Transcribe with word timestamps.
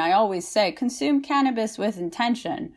I 0.00 0.12
always 0.12 0.46
say 0.46 0.72
consume 0.72 1.22
cannabis 1.22 1.78
with 1.78 1.98
intention. 1.98 2.72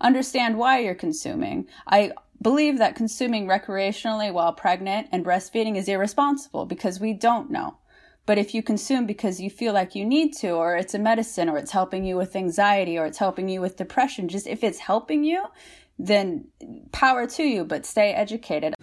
Understand 0.00 0.58
why 0.58 0.80
you're 0.80 0.94
consuming. 0.94 1.66
I 1.86 2.12
believe 2.42 2.78
that 2.78 2.96
consuming 2.96 3.46
recreationally 3.46 4.32
while 4.32 4.52
pregnant 4.52 5.08
and 5.12 5.24
breastfeeding 5.24 5.76
is 5.76 5.88
irresponsible 5.88 6.66
because 6.66 7.00
we 7.00 7.12
don't 7.12 7.50
know. 7.50 7.78
But 8.26 8.38
if 8.38 8.54
you 8.54 8.62
consume 8.62 9.06
because 9.06 9.40
you 9.40 9.50
feel 9.50 9.74
like 9.74 9.94
you 9.94 10.04
need 10.04 10.32
to, 10.38 10.52
or 10.52 10.76
it's 10.76 10.94
a 10.94 10.98
medicine, 10.98 11.48
or 11.48 11.58
it's 11.58 11.72
helping 11.72 12.04
you 12.04 12.16
with 12.16 12.34
anxiety, 12.34 12.98
or 12.98 13.04
it's 13.04 13.18
helping 13.18 13.48
you 13.48 13.60
with 13.60 13.76
depression, 13.76 14.28
just 14.28 14.46
if 14.46 14.64
it's 14.64 14.78
helping 14.78 15.24
you, 15.24 15.44
then 15.98 16.46
power 16.90 17.26
to 17.26 17.42
you, 17.42 17.64
but 17.64 17.84
stay 17.84 18.12
educated. 18.12 18.74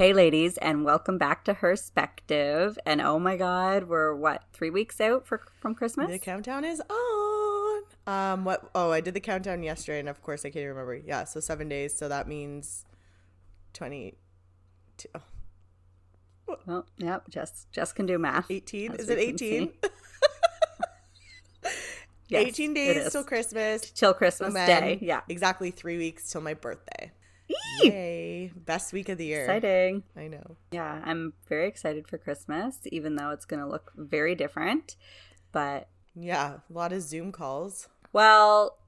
Hey, 0.00 0.14
ladies, 0.14 0.56
and 0.56 0.82
welcome 0.82 1.18
back 1.18 1.44
to 1.44 1.52
Herspective. 1.52 2.78
And 2.86 3.02
oh 3.02 3.18
my 3.18 3.36
God, 3.36 3.84
we're 3.84 4.14
what 4.14 4.44
three 4.50 4.70
weeks 4.70 4.98
out 4.98 5.26
for 5.26 5.42
from 5.60 5.74
Christmas? 5.74 6.08
The 6.08 6.18
countdown 6.18 6.64
is 6.64 6.80
on. 6.88 7.82
Um, 8.06 8.46
what? 8.46 8.70
Oh, 8.74 8.92
I 8.92 9.02
did 9.02 9.12
the 9.12 9.20
countdown 9.20 9.62
yesterday, 9.62 10.00
and 10.00 10.08
of 10.08 10.22
course 10.22 10.46
I 10.46 10.48
can't 10.48 10.66
remember. 10.66 10.94
Yeah, 10.94 11.24
so 11.24 11.38
seven 11.38 11.68
days. 11.68 11.94
So 11.94 12.08
that 12.08 12.26
means 12.26 12.86
twenty. 13.74 14.14
Oh. 15.14 15.20
Well, 16.64 16.86
yep. 16.96 17.28
Jess, 17.28 17.66
Jess 17.70 17.92
can 17.92 18.06
do 18.06 18.16
math. 18.16 18.50
Eighteen. 18.50 18.94
Is 18.94 19.10
it 19.10 19.18
eighteen? 19.18 19.70
yes, 22.28 22.46
18 22.46 22.72
days 22.72 23.12
till 23.12 23.24
Christmas. 23.24 23.90
Till 23.90 24.14
Christmas 24.14 24.54
Day. 24.54 24.98
Yeah. 25.02 25.20
Exactly 25.28 25.70
three 25.70 25.98
weeks 25.98 26.32
till 26.32 26.40
my 26.40 26.54
birthday. 26.54 27.12
Yay! 27.82 28.52
Best 28.54 28.92
week 28.92 29.08
of 29.08 29.18
the 29.18 29.26
year. 29.26 29.44
Exciting. 29.44 30.02
I 30.16 30.28
know. 30.28 30.56
Yeah, 30.70 31.00
I'm 31.04 31.32
very 31.48 31.68
excited 31.68 32.08
for 32.08 32.18
Christmas, 32.18 32.78
even 32.86 33.16
though 33.16 33.30
it's 33.30 33.44
going 33.44 33.60
to 33.60 33.68
look 33.68 33.92
very 33.96 34.34
different. 34.34 34.96
But 35.52 35.88
yeah, 36.14 36.58
a 36.68 36.72
lot 36.72 36.92
of 36.92 37.02
Zoom 37.02 37.32
calls. 37.32 37.88
Well, 38.12 38.78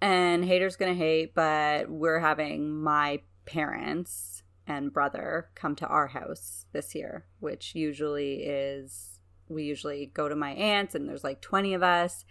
and 0.00 0.44
haters 0.44 0.76
going 0.76 0.92
to 0.92 0.98
hate, 0.98 1.34
but 1.34 1.90
we're 1.90 2.20
having 2.20 2.82
my 2.82 3.20
parents 3.46 4.42
and 4.66 4.92
brother 4.92 5.48
come 5.54 5.76
to 5.76 5.86
our 5.86 6.08
house 6.08 6.66
this 6.72 6.94
year, 6.94 7.24
which 7.40 7.74
usually 7.74 8.42
is 8.44 9.20
we 9.48 9.62
usually 9.62 10.06
go 10.06 10.28
to 10.28 10.34
my 10.34 10.50
aunt's 10.50 10.94
and 10.94 11.08
there's 11.08 11.22
like 11.22 11.40
20 11.40 11.74
of 11.74 11.82
us 11.82 12.24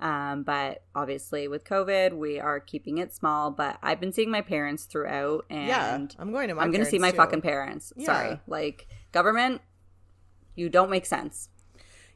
um, 0.00 0.42
but 0.42 0.82
obviously, 0.94 1.46
with 1.48 1.64
COVID, 1.64 2.16
we 2.16 2.40
are 2.40 2.58
keeping 2.58 2.98
it 2.98 3.14
small. 3.14 3.50
But 3.50 3.78
I've 3.82 4.00
been 4.00 4.12
seeing 4.12 4.30
my 4.30 4.40
parents 4.40 4.84
throughout, 4.84 5.44
and 5.50 5.68
yeah, 5.68 6.06
I'm 6.18 6.32
going 6.32 6.48
to. 6.48 6.54
My 6.54 6.62
I'm 6.62 6.70
going 6.70 6.84
to 6.84 6.90
see 6.90 6.98
my 6.98 7.10
too. 7.10 7.16
fucking 7.16 7.42
parents. 7.42 7.92
Yeah. 7.96 8.06
Sorry, 8.06 8.40
like 8.46 8.88
government, 9.12 9.60
you 10.54 10.68
don't 10.68 10.90
make 10.90 11.06
sense. 11.06 11.48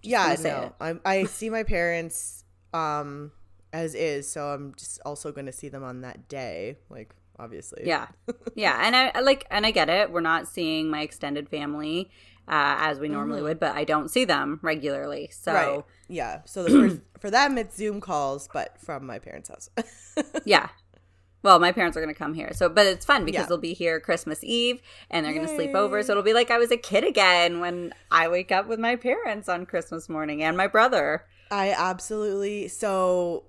Just 0.02 0.10
yeah, 0.10 0.36
no, 0.42 0.72
I, 0.80 0.94
I 1.04 1.24
see 1.24 1.50
my 1.50 1.62
parents 1.62 2.44
um 2.72 3.32
as 3.72 3.94
is, 3.94 4.30
so 4.30 4.46
I'm 4.46 4.74
just 4.76 5.00
also 5.04 5.32
going 5.32 5.46
to 5.46 5.52
see 5.52 5.68
them 5.68 5.82
on 5.82 6.02
that 6.02 6.28
day, 6.28 6.78
like 6.88 7.14
obviously. 7.38 7.82
Yeah, 7.84 8.06
yeah, 8.54 8.80
and 8.86 8.94
I 8.94 9.20
like, 9.20 9.46
and 9.50 9.66
I 9.66 9.72
get 9.72 9.90
it. 9.90 10.10
We're 10.10 10.20
not 10.20 10.46
seeing 10.46 10.88
my 10.88 11.02
extended 11.02 11.48
family 11.48 12.10
uh, 12.46 12.76
as 12.78 13.00
we 13.00 13.08
normally 13.08 13.38
mm-hmm. 13.38 13.48
would, 13.48 13.60
but 13.60 13.74
I 13.74 13.84
don't 13.84 14.10
see 14.10 14.24
them 14.24 14.60
regularly. 14.62 15.30
So 15.32 15.52
right. 15.52 15.84
yeah, 16.08 16.40
so 16.44 16.62
the 16.62 16.70
first, 16.88 17.00
for 17.24 17.30
them 17.30 17.56
it's 17.56 17.74
Zoom 17.74 18.02
calls, 18.02 18.50
but 18.52 18.78
from 18.78 19.06
my 19.06 19.18
parents' 19.18 19.48
house. 19.48 19.70
yeah. 20.44 20.68
Well, 21.42 21.58
my 21.58 21.72
parents 21.72 21.96
are 21.96 22.02
going 22.02 22.12
to 22.12 22.18
come 22.18 22.34
here. 22.34 22.52
So, 22.52 22.68
but 22.68 22.84
it's 22.84 23.06
fun 23.06 23.24
because 23.24 23.44
yeah. 23.44 23.46
they'll 23.46 23.56
be 23.56 23.72
here 23.72 23.98
Christmas 23.98 24.44
Eve 24.44 24.82
and 25.10 25.24
they're 25.24 25.32
going 25.32 25.46
to 25.46 25.54
sleep 25.54 25.74
over. 25.74 26.02
So 26.02 26.12
it'll 26.12 26.22
be 26.22 26.34
like 26.34 26.50
I 26.50 26.58
was 26.58 26.70
a 26.70 26.76
kid 26.76 27.02
again 27.02 27.60
when 27.60 27.94
I 28.10 28.28
wake 28.28 28.52
up 28.52 28.66
with 28.66 28.78
my 28.78 28.96
parents 28.96 29.48
on 29.48 29.64
Christmas 29.64 30.06
morning 30.06 30.42
and 30.42 30.54
my 30.54 30.66
brother. 30.66 31.24
I 31.50 31.70
absolutely 31.70 32.68
so 32.68 33.44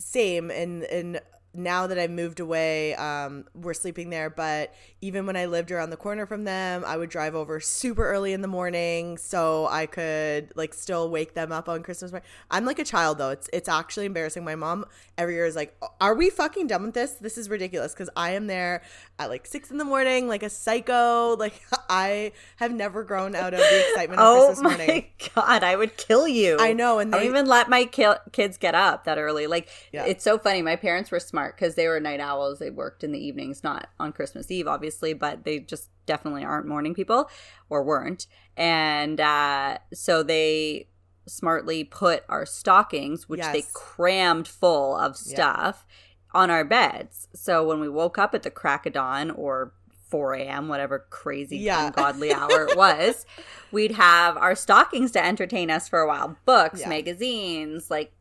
same 0.00 0.50
and 0.50 0.82
and 0.82 1.20
now 1.54 1.86
that 1.86 1.98
I've 1.98 2.10
moved 2.10 2.40
away, 2.40 2.94
um, 2.94 3.44
we're 3.54 3.74
sleeping 3.74 4.10
there. 4.10 4.30
But 4.30 4.74
even 5.00 5.26
when 5.26 5.36
I 5.36 5.46
lived 5.46 5.70
around 5.70 5.90
the 5.90 5.96
corner 5.96 6.26
from 6.26 6.44
them, 6.44 6.84
I 6.86 6.96
would 6.96 7.10
drive 7.10 7.34
over 7.34 7.60
super 7.60 8.08
early 8.08 8.32
in 8.32 8.40
the 8.40 8.48
morning 8.48 9.18
so 9.18 9.66
I 9.70 9.86
could 9.86 10.52
like 10.56 10.72
still 10.74 11.10
wake 11.10 11.34
them 11.34 11.52
up 11.52 11.68
on 11.68 11.82
Christmas 11.82 12.12
morning. 12.12 12.28
I'm 12.50 12.64
like 12.64 12.78
a 12.78 12.84
child 12.84 13.18
though. 13.18 13.30
It's 13.30 13.50
it's 13.52 13.68
actually 13.68 14.06
embarrassing. 14.06 14.44
My 14.44 14.54
mom 14.54 14.84
every 15.18 15.34
year 15.34 15.46
is 15.46 15.56
like, 15.56 15.76
"Are 16.00 16.14
we 16.14 16.30
fucking 16.30 16.68
done 16.68 16.84
with 16.84 16.94
this? 16.94 17.12
This 17.12 17.36
is 17.36 17.50
ridiculous." 17.50 17.92
Because 17.92 18.10
I 18.16 18.30
am 18.30 18.46
there 18.46 18.82
at 19.18 19.28
like 19.28 19.46
six 19.46 19.70
in 19.70 19.78
the 19.78 19.84
morning, 19.84 20.28
like 20.28 20.42
a 20.42 20.50
psycho. 20.50 21.36
Like 21.42 21.60
I 21.90 22.32
have 22.56 22.72
never 22.72 23.02
grown 23.02 23.34
out 23.34 23.52
of 23.52 23.58
the 23.58 23.88
excitement 23.88 24.20
of 24.20 24.26
oh 24.28 24.46
Christmas 24.46 24.78
morning. 24.78 25.06
God, 25.34 25.64
I 25.64 25.74
would 25.74 25.96
kill 25.96 26.28
you. 26.28 26.56
I 26.60 26.72
know, 26.72 27.00
and 27.00 27.12
they, 27.12 27.16
I 27.16 27.20
don't 27.20 27.30
even 27.30 27.46
let 27.46 27.68
my 27.68 27.84
ki- 27.84 28.14
kids 28.30 28.58
get 28.58 28.76
up 28.76 29.04
that 29.04 29.18
early. 29.18 29.48
Like 29.48 29.68
yeah. 29.92 30.04
it's 30.04 30.22
so 30.22 30.38
funny. 30.38 30.62
My 30.62 30.76
parents 30.76 31.10
were 31.10 31.18
smart 31.18 31.41
smart 31.42 31.56
because 31.56 31.74
they 31.74 31.88
were 31.88 32.00
night 32.00 32.20
owls. 32.20 32.58
They 32.58 32.70
worked 32.70 33.04
in 33.04 33.12
the 33.12 33.24
evenings, 33.24 33.62
not 33.62 33.88
on 33.98 34.12
Christmas 34.12 34.50
Eve, 34.50 34.66
obviously, 34.68 35.12
but 35.12 35.44
they 35.44 35.60
just 35.60 35.88
definitely 36.06 36.44
aren't 36.44 36.66
morning 36.66 36.94
people 36.94 37.30
or 37.68 37.82
weren't. 37.82 38.26
And 38.56 39.20
uh, 39.20 39.78
so 39.92 40.22
they 40.22 40.88
smartly 41.26 41.84
put 41.84 42.24
our 42.28 42.46
stockings, 42.46 43.28
which 43.28 43.38
yes. 43.38 43.52
they 43.52 43.64
crammed 43.72 44.48
full 44.48 44.96
of 44.96 45.16
stuff, 45.16 45.86
yeah. 45.88 46.40
on 46.40 46.50
our 46.50 46.64
beds. 46.64 47.28
So 47.34 47.66
when 47.66 47.80
we 47.80 47.88
woke 47.88 48.18
up 48.18 48.34
at 48.34 48.42
the 48.42 48.50
crack 48.50 48.86
of 48.86 48.92
dawn 48.92 49.30
or 49.30 49.72
4 50.10 50.34
a.m., 50.34 50.68
whatever 50.68 51.06
crazy, 51.10 51.58
yeah. 51.58 51.86
ungodly 51.86 52.32
hour 52.34 52.68
it 52.68 52.76
was, 52.76 53.24
we'd 53.70 53.92
have 53.92 54.36
our 54.36 54.54
stockings 54.54 55.12
to 55.12 55.24
entertain 55.24 55.70
us 55.70 55.88
for 55.88 56.00
a 56.00 56.08
while. 56.08 56.36
Books, 56.44 56.80
yeah. 56.80 56.88
magazines, 56.88 57.90
like 57.90 58.12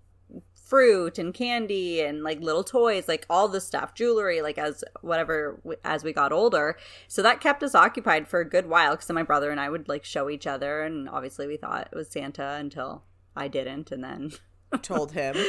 fruit 0.71 1.19
and 1.19 1.33
candy 1.33 1.99
and 1.99 2.23
like 2.23 2.39
little 2.39 2.63
toys 2.63 3.05
like 3.05 3.25
all 3.29 3.49
the 3.49 3.59
stuff 3.59 3.93
jewelry 3.93 4.41
like 4.41 4.57
as 4.57 4.85
whatever 5.01 5.59
as 5.83 6.01
we 6.01 6.13
got 6.13 6.31
older. 6.31 6.77
So 7.09 7.21
that 7.23 7.41
kept 7.41 7.61
us 7.61 7.75
occupied 7.75 8.29
for 8.29 8.39
a 8.39 8.49
good 8.49 8.67
while 8.67 8.91
because 8.91 9.09
my 9.09 9.21
brother 9.21 9.51
and 9.51 9.59
i 9.59 9.69
would 9.69 9.89
like 9.89 10.05
show 10.05 10.29
each 10.29 10.47
other 10.47 10.81
and 10.81 11.09
obviously 11.09 11.45
we 11.45 11.57
thought 11.57 11.89
it 11.91 11.95
was 11.95 12.09
santa 12.09 12.55
until 12.57 13.03
i 13.35 13.49
didn't 13.49 13.91
and 13.91 14.01
then 14.01 14.31
told 14.81 15.11
him. 15.11 15.35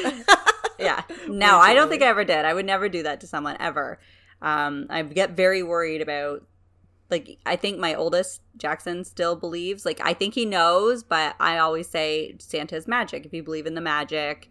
Yeah. 0.78 1.02
No 1.28 1.58
i 1.58 1.72
don't 1.72 1.88
think 1.88 2.02
i 2.02 2.06
ever 2.06 2.24
did. 2.24 2.44
I 2.44 2.52
would 2.52 2.66
never 2.66 2.88
do 2.88 3.04
that 3.04 3.20
to 3.20 3.28
someone 3.28 3.56
ever. 3.60 4.00
Um, 4.40 4.88
i 4.90 5.02
get 5.02 5.36
very 5.36 5.62
worried 5.62 6.00
about 6.00 6.42
like 7.12 7.38
i 7.46 7.54
think 7.54 7.78
my 7.78 7.94
oldest 7.94 8.40
jackson 8.56 9.04
still 9.04 9.36
believes 9.36 9.84
like 9.84 10.00
i 10.02 10.14
think 10.14 10.34
he 10.34 10.46
knows 10.46 11.04
but 11.04 11.36
i 11.38 11.58
always 11.58 11.88
say 11.88 12.34
santa 12.40 12.74
is 12.74 12.88
magic. 12.88 13.24
If 13.24 13.32
you 13.32 13.44
believe 13.44 13.66
in 13.66 13.76
the 13.76 13.80
magic 13.80 14.48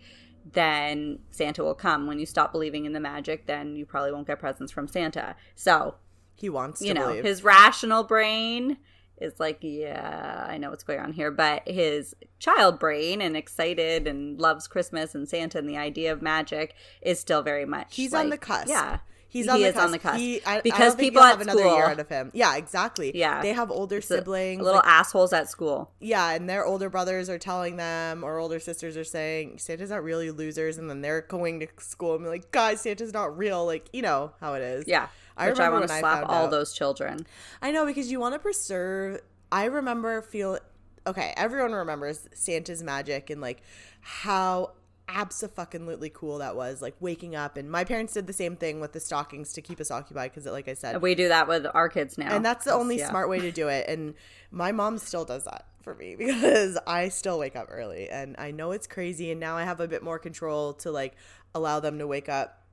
then 0.53 1.19
Santa 1.29 1.63
will 1.63 1.75
come. 1.75 2.07
When 2.07 2.19
you 2.19 2.25
stop 2.25 2.51
believing 2.51 2.85
in 2.85 2.94
the 2.94 3.00
magic, 3.00 3.45
then 3.45 3.75
you 3.75 3.85
probably 3.85 4.12
won't 4.12 4.28
get 4.28 4.39
presents 4.39 4.72
from 4.72 4.88
Santa. 4.88 5.35
So 5.56 5.95
he 6.35 6.50
wants 6.50 6.81
you 6.81 6.94
know 6.94 7.07
believe. 7.07 7.23
his 7.23 7.44
rational 7.44 8.03
brain 8.03 8.78
is 9.17 9.40
like, 9.40 9.59
yeah, 9.61 10.45
I 10.50 10.57
know 10.57 10.72
what's 10.72 10.84
going 10.84 11.00
on 11.00 11.13
here, 11.13 11.29
but 11.31 11.67
his 11.67 12.16
child 12.40 12.79
brain 12.79 13.22
and 13.22 13.38
excited 13.38 14.07
and 14.07 14.40
loves 14.41 14.67
Christmas 14.67 15.13
and 15.13 15.29
Santa 15.29 15.59
and 15.59 15.69
the 15.69 15.78
idea 15.78 16.11
of 16.11 16.22
magic 16.22 16.73
is 17.01 17.19
still 17.19 17.44
very 17.44 17.66
much. 17.66 17.95
He's 17.95 18.13
like, 18.13 18.23
on 18.23 18.29
the 18.31 18.38
cusp. 18.38 18.67
Yeah. 18.67 19.00
He's 19.31 19.47
on 19.47 19.56
he 19.58 19.64
the 19.64 19.69
is 19.69 19.75
cusp. 19.75 19.86
on 19.86 19.92
the 19.94 20.00
cusp 20.00 20.18
he, 20.18 20.44
I, 20.46 20.59
because 20.59 20.94
I 20.96 21.00
people 21.00 21.22
at 21.22 21.38
have 21.38 21.47
school, 21.47 21.62
another 21.62 21.75
year 21.75 21.86
out 21.86 22.00
of 22.02 22.09
him. 22.09 22.31
Yeah, 22.34 22.58
exactly. 22.58 23.18
Yeah, 23.18 23.42
they 23.42 23.53
have 23.53 23.72
older 23.72 24.02
siblings, 24.02 24.62
little 24.62 24.80
like, 24.80 24.88
assholes 24.88 25.31
at 25.31 25.50
school. 25.50 25.90
Yeah, 26.02 26.31
and 26.31 26.50
their 26.50 26.66
older 26.66 26.90
brothers 26.90 27.30
are 27.30 27.38
telling 27.38 27.78
them, 27.78 28.25
or 28.25 28.40
older 28.40 28.59
sisters 28.59 28.97
are 28.97 29.06
saying, 29.06 29.59
"Santa's 29.59 29.90
not 29.90 30.03
really 30.03 30.31
losers," 30.31 30.78
and 30.78 30.90
then 30.90 31.00
they're 31.00 31.22
going 31.22 31.61
to 31.61 31.67
school 31.79 32.16
and 32.16 32.26
be 32.26 32.29
like, 32.29 32.52
"Guys, 32.52 32.82
Santa's 32.82 33.14
not 33.14 33.38
real." 33.38 33.66
Like 33.66 33.88
you 33.94 34.02
know 34.02 34.34
how 34.41 34.55
it 34.55 34.61
is. 34.61 34.85
Yeah, 34.85 35.08
I 35.38 35.47
Which 35.47 35.58
remember 35.59 35.78
I 35.78 35.79
want 35.79 35.90
to 35.91 35.97
slap 36.00 36.29
all 36.29 36.46
out. 36.46 36.52
those 36.52 36.73
children. 36.73 37.26
I 37.61 37.72
know 37.72 37.85
because 37.85 38.11
you 38.11 38.20
want 38.20 38.35
to 38.35 38.40
preserve. 38.40 39.22
I 39.50 39.66
remember 39.66 40.22
feel 40.23 40.59
okay. 41.08 41.34
Everyone 41.38 41.72
remembers 41.72 42.28
Santa's 42.34 42.84
magic 42.84 43.29
and 43.29 43.40
like 43.40 43.61
how 44.02 44.73
absolutely 45.13 46.09
cool 46.09 46.40
that 46.40 46.55
was 46.55 46.81
like 46.81 46.96
waking 46.99 47.35
up. 47.35 47.58
And 47.58 47.69
my 47.69 47.84
parents 47.84 48.13
did 48.13 48.28
the 48.28 48.34
same 48.34 48.55
thing 48.55 48.79
with 48.79 48.93
the 48.93 48.99
stockings 48.99 49.53
to 49.53 49.61
keep 49.61 49.79
us 49.79 49.91
occupied 49.91 50.31
because 50.31 50.46
like 50.46 50.67
i 50.67 50.73
said 50.73 51.02
we 51.02 51.16
do 51.16 51.28
that 51.28 51.47
with 51.47 51.66
our 51.73 51.90
kids 51.90 52.17
now. 52.17 52.34
And 52.34 52.43
that's 52.43 52.66
the 52.66 52.73
only 52.73 52.99
yeah. 52.99 53.09
smart 53.09 53.29
way 53.29 53.40
to 53.40 53.52
do 53.52 53.67
it. 53.67 53.87
And 53.87 54.13
my 54.52 54.72
mom 54.72 54.97
still 54.97 55.25
does 55.25 55.46
that 55.46 55.66
for 55.81 55.96
me 55.96 56.16
because 56.17 56.78
i 56.85 57.09
still 57.09 57.40
wake 57.40 57.55
up 57.55 57.67
early. 57.69 58.09
And 58.09 58.35
i 58.37 58.52
know 58.52 58.72
it's 58.72 58.87
crazy. 58.87 59.31
And 59.31 59.40
now 59.40 59.58
i 59.58 59.63
have 59.63 59.79
a 59.79 59.87
bit 59.87 60.03
more 60.03 60.19
control 60.19 60.73
to 60.75 60.91
like 60.91 61.16
allow 61.53 61.79
them 61.79 61.99
to 61.99 62.07
wake 62.07 62.29
up 62.29 62.64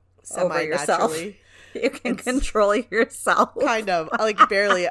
yourself. 0.69 1.15
You 1.73 1.89
can 1.89 2.13
it's 2.15 2.23
control 2.23 2.75
yourself. 2.75 3.51
Kind 3.59 3.89
of. 3.89 4.09
Like 4.19 4.49
barely. 4.49 4.87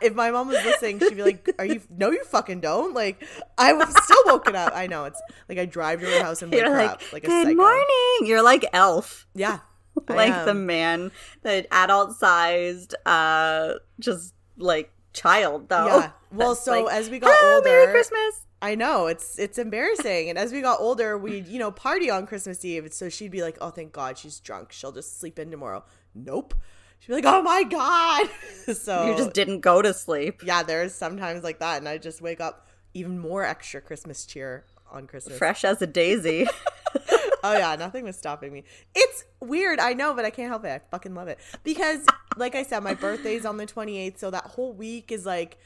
if 0.00 0.14
my 0.14 0.30
mom 0.30 0.48
was 0.48 0.64
listening, 0.64 0.98
she'd 0.98 1.16
be 1.16 1.22
like, 1.22 1.48
Are 1.58 1.64
you 1.64 1.80
no 1.90 2.10
you 2.10 2.24
fucking 2.24 2.60
don't? 2.60 2.94
Like 2.94 3.24
I 3.58 3.72
was 3.72 3.88
still 4.04 4.22
woken 4.26 4.56
up. 4.56 4.72
I 4.74 4.86
know. 4.86 5.04
It's 5.04 5.20
like 5.48 5.58
I 5.58 5.66
drive 5.66 6.00
to 6.00 6.06
her 6.06 6.22
house 6.22 6.42
and 6.42 6.50
wake 6.50 6.60
You're 6.60 6.70
her 6.70 6.76
like, 6.76 6.90
up 6.90 7.12
like 7.12 7.24
Good 7.24 7.56
morning. 7.56 8.18
You're 8.22 8.42
like 8.42 8.64
elf. 8.72 9.26
Yeah. 9.34 9.58
like 10.08 10.44
the 10.46 10.54
man, 10.54 11.12
the 11.42 11.66
adult 11.72 12.16
sized, 12.16 12.94
uh 13.06 13.74
just 14.00 14.34
like 14.56 14.90
child 15.12 15.68
though. 15.68 15.86
Yeah. 15.86 16.10
Well, 16.32 16.54
so 16.54 16.84
like, 16.84 16.94
as 16.94 17.10
we 17.10 17.18
got 17.18 17.36
older 17.42 17.68
Merry 17.68 17.92
Christmas. 17.92 18.46
I 18.62 18.76
know 18.76 19.08
it's 19.08 19.40
it's 19.40 19.58
embarrassing. 19.58 20.30
And 20.30 20.38
as 20.38 20.52
we 20.52 20.60
got 20.60 20.80
older, 20.80 21.18
we'd 21.18 21.48
you 21.48 21.58
know 21.58 21.72
party 21.72 22.08
on 22.08 22.26
Christmas 22.28 22.64
Eve. 22.64 22.92
So 22.92 23.08
she'd 23.08 23.32
be 23.32 23.42
like, 23.42 23.58
"Oh, 23.60 23.70
thank 23.70 23.92
God, 23.92 24.16
she's 24.16 24.38
drunk. 24.38 24.70
She'll 24.70 24.92
just 24.92 25.18
sleep 25.18 25.40
in 25.40 25.50
tomorrow." 25.50 25.84
Nope. 26.14 26.54
She'd 26.98 27.08
be 27.08 27.14
like, 27.14 27.24
"Oh 27.26 27.42
my 27.42 27.64
God!" 27.64 28.28
so 28.76 29.06
you 29.08 29.16
just 29.16 29.32
didn't 29.32 29.60
go 29.60 29.82
to 29.82 29.92
sleep. 29.92 30.42
Yeah, 30.44 30.62
there's 30.62 30.94
sometimes 30.94 31.42
like 31.42 31.58
that, 31.58 31.78
and 31.78 31.88
I 31.88 31.98
just 31.98 32.22
wake 32.22 32.40
up 32.40 32.68
even 32.94 33.18
more 33.18 33.44
extra 33.44 33.80
Christmas 33.80 34.24
cheer 34.24 34.64
on 34.90 35.08
Christmas, 35.08 35.36
fresh 35.36 35.64
as 35.64 35.82
a 35.82 35.86
daisy. 35.86 36.46
oh 37.42 37.56
yeah, 37.56 37.74
nothing 37.76 38.04
was 38.04 38.16
stopping 38.16 38.52
me. 38.52 38.62
It's 38.94 39.24
weird, 39.40 39.80
I 39.80 39.94
know, 39.94 40.14
but 40.14 40.24
I 40.24 40.30
can't 40.30 40.48
help 40.48 40.64
it. 40.64 40.68
I 40.68 40.78
fucking 40.90 41.14
love 41.14 41.26
it 41.26 41.40
because, 41.64 42.06
like 42.36 42.54
I 42.54 42.62
said, 42.62 42.84
my 42.84 42.94
birthday's 42.94 43.44
on 43.44 43.56
the 43.56 43.66
28th, 43.66 44.18
so 44.18 44.30
that 44.30 44.44
whole 44.44 44.72
week 44.72 45.10
is 45.10 45.26
like 45.26 45.58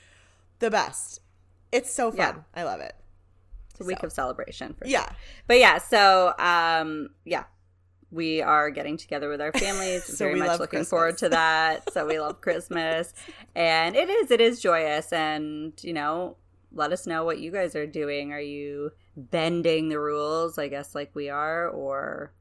the 0.60 0.70
best. 0.70 1.20
It's 1.70 1.92
so 1.92 2.10
fun. 2.10 2.19
Yeah. 2.19 2.34
I 2.54 2.62
love 2.62 2.81
it. 2.81 2.94
It's 3.72 3.81
a 3.82 3.84
week 3.84 3.99
so. 4.00 4.06
of 4.06 4.12
celebration 4.12 4.72
for 4.72 4.87
yeah. 4.87 5.04
Sure. 5.04 5.16
But 5.49 5.58
yeah, 5.58 5.78
so 5.78 6.32
um 6.38 7.10
yeah. 7.26 7.44
We 8.16 8.40
are 8.40 8.70
getting 8.70 8.96
together 8.96 9.28
with 9.28 9.42
our 9.42 9.52
families. 9.52 10.04
so 10.16 10.24
very 10.24 10.38
much 10.38 10.58
looking 10.58 10.78
Christmas. 10.78 10.88
forward 10.88 11.18
to 11.18 11.28
that. 11.28 11.92
So 11.92 12.06
we 12.06 12.18
love 12.18 12.40
Christmas. 12.40 13.12
And 13.54 13.94
it 13.94 14.08
is, 14.08 14.30
it 14.30 14.40
is 14.40 14.62
joyous. 14.62 15.12
And, 15.12 15.74
you 15.82 15.92
know, 15.92 16.38
let 16.72 16.92
us 16.92 17.06
know 17.06 17.24
what 17.24 17.40
you 17.40 17.50
guys 17.50 17.76
are 17.76 17.86
doing. 17.86 18.32
Are 18.32 18.40
you 18.40 18.92
bending 19.16 19.90
the 19.90 20.00
rules, 20.00 20.56
I 20.56 20.68
guess, 20.68 20.94
like 20.94 21.14
we 21.14 21.28
are, 21.28 21.68
or 21.68 22.32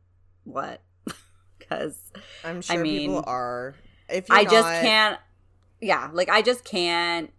what? 0.46 0.82
Because 1.58 2.12
I'm 2.44 2.62
sure 2.62 2.76
I 2.76 2.80
mean, 2.80 3.10
people 3.10 3.24
are. 3.26 3.74
If 4.08 4.30
I 4.30 4.44
not... 4.44 4.52
just 4.52 4.68
can't, 4.68 5.20
yeah, 5.82 6.12
like 6.14 6.30
I 6.30 6.44
just 6.44 6.64
can't 6.64 7.32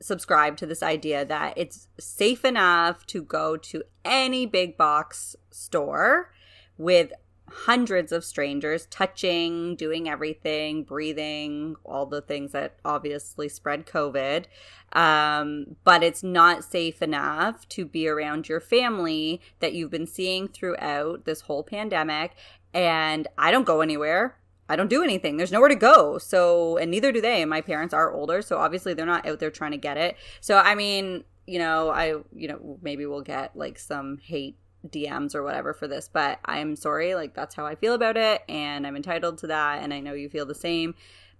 subscribe 0.00 0.56
to 0.58 0.66
this 0.66 0.80
idea 0.80 1.24
that 1.24 1.54
it's 1.56 1.88
safe 1.98 2.44
enough 2.44 3.04
to 3.06 3.22
go 3.22 3.56
to 3.56 3.82
any 4.04 4.46
big 4.46 4.76
box 4.76 5.34
store 5.50 6.30
with 6.76 7.12
hundreds 7.54 8.10
of 8.10 8.24
strangers 8.24 8.86
touching, 8.86 9.76
doing 9.76 10.08
everything, 10.08 10.82
breathing, 10.82 11.76
all 11.84 12.04
the 12.04 12.20
things 12.20 12.52
that 12.52 12.74
obviously 12.84 13.48
spread 13.48 13.86
COVID. 13.86 14.46
Um, 14.92 15.76
but 15.84 16.02
it's 16.02 16.22
not 16.22 16.64
safe 16.64 17.00
enough 17.00 17.68
to 17.70 17.84
be 17.84 18.08
around 18.08 18.48
your 18.48 18.60
family 18.60 19.40
that 19.60 19.72
you've 19.72 19.90
been 19.90 20.06
seeing 20.06 20.48
throughout 20.48 21.24
this 21.24 21.42
whole 21.42 21.62
pandemic. 21.62 22.32
And 22.72 23.28
I 23.38 23.50
don't 23.50 23.66
go 23.66 23.80
anywhere. 23.80 24.36
I 24.68 24.76
don't 24.76 24.90
do 24.90 25.02
anything. 25.02 25.36
There's 25.36 25.52
nowhere 25.52 25.68
to 25.68 25.74
go. 25.74 26.18
So, 26.18 26.76
and 26.76 26.90
neither 26.90 27.12
do 27.12 27.20
they. 27.20 27.40
And 27.42 27.50
my 27.50 27.60
parents 27.60 27.94
are 27.94 28.12
older. 28.12 28.42
So 28.42 28.58
obviously 28.58 28.94
they're 28.94 29.06
not 29.06 29.26
out 29.26 29.38
there 29.38 29.50
trying 29.50 29.72
to 29.72 29.76
get 29.76 29.96
it. 29.96 30.16
So, 30.40 30.58
I 30.58 30.74
mean, 30.74 31.24
you 31.46 31.58
know, 31.58 31.90
I, 31.90 32.14
you 32.34 32.48
know, 32.48 32.78
maybe 32.82 33.06
we'll 33.06 33.20
get 33.20 33.54
like 33.54 33.78
some 33.78 34.18
hate 34.18 34.56
DMs 34.88 35.34
or 35.34 35.42
whatever 35.42 35.72
for 35.72 35.88
this, 35.88 36.08
but 36.12 36.38
I'm 36.44 36.76
sorry. 36.76 37.14
Like, 37.14 37.34
that's 37.34 37.54
how 37.54 37.66
I 37.66 37.74
feel 37.74 37.94
about 37.94 38.16
it. 38.16 38.42
And 38.48 38.86
I'm 38.86 38.96
entitled 38.96 39.38
to 39.38 39.46
that. 39.48 39.82
And 39.82 39.92
I 39.92 40.00
know 40.00 40.12
you 40.12 40.28
feel 40.28 40.46
the 40.46 40.54
same. 40.54 40.94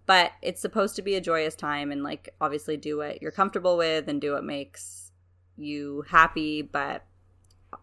But 0.06 0.32
it's 0.42 0.60
supposed 0.60 0.96
to 0.96 1.02
be 1.02 1.14
a 1.14 1.20
joyous 1.20 1.54
time 1.54 1.90
and, 1.90 2.02
like, 2.02 2.34
obviously 2.40 2.76
do 2.76 2.98
what 2.98 3.22
you're 3.22 3.30
comfortable 3.30 3.78
with 3.78 4.06
and 4.06 4.20
do 4.20 4.32
what 4.32 4.44
makes 4.44 5.12
you 5.56 6.04
happy, 6.08 6.60
but 6.60 7.04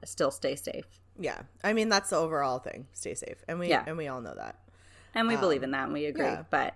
still 0.06 0.30
stay 0.30 0.56
safe. 0.56 0.86
Yeah. 1.19 1.42
I 1.63 1.74
mean, 1.74 1.90
that's 1.90 2.12
the 2.12 2.18
overall 2.18 2.60
thing. 2.60 2.88
Stay 2.94 3.16
safe. 3.16 3.44
And 3.48 3.58
we, 3.60 3.69
yeah. 3.69 3.84
and 3.88 3.98
we 3.98 4.08
all 4.08 4.22
know 4.22 4.36
that 4.36 4.62
and 5.13 5.28
we 5.28 5.36
um, 5.36 5.42
believe 5.42 5.63
in 5.63 5.72
that 5.72 5.86
and 5.86 5.94
we 5.94 6.06
agree 6.06 6.25
yeah. 6.25 6.44
but 6.50 6.75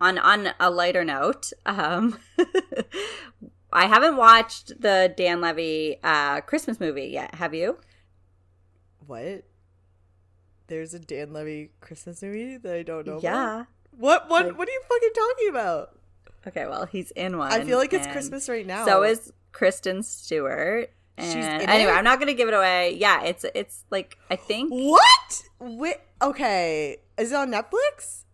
on 0.00 0.18
on 0.18 0.50
a 0.58 0.70
lighter 0.70 1.04
note 1.04 1.52
um 1.66 2.18
i 3.72 3.86
haven't 3.86 4.16
watched 4.16 4.80
the 4.80 5.12
dan 5.16 5.40
levy 5.40 5.98
uh 6.02 6.40
christmas 6.42 6.80
movie 6.80 7.06
yet 7.06 7.34
have 7.34 7.54
you 7.54 7.78
what 9.10 9.44
there's 10.68 10.94
a 10.94 10.98
dan 10.98 11.32
levy 11.32 11.70
christmas 11.80 12.22
movie 12.22 12.56
that 12.56 12.74
i 12.74 12.82
don't 12.82 13.06
know 13.06 13.20
yeah 13.22 13.54
about? 13.54 13.66
what 13.90 14.30
what 14.30 14.46
like, 14.46 14.58
what 14.58 14.68
are 14.68 14.72
you 14.72 14.82
fucking 14.88 15.10
talking 15.14 15.48
about 15.50 15.98
okay 16.46 16.66
well 16.66 16.86
he's 16.86 17.10
in 17.10 17.36
one 17.36 17.52
i 17.52 17.62
feel 17.64 17.78
like 17.78 17.92
it's 17.92 18.06
christmas 18.06 18.48
right 18.48 18.66
now 18.66 18.86
so 18.86 19.02
is 19.02 19.32
kristen 19.52 20.02
stewart 20.02 20.90
and 21.20 21.62
anyway, 21.68 21.92
it? 21.92 21.94
I'm 21.94 22.04
not 22.04 22.18
gonna 22.18 22.34
give 22.34 22.48
it 22.48 22.54
away. 22.54 22.96
Yeah, 22.98 23.22
it's 23.22 23.44
it's 23.54 23.84
like 23.90 24.16
I 24.30 24.36
think 24.36 24.70
what? 24.70 25.42
Wait, 25.58 25.96
okay, 26.22 26.98
is 27.18 27.32
it 27.32 27.34
on 27.34 27.50
Netflix? 27.50 28.24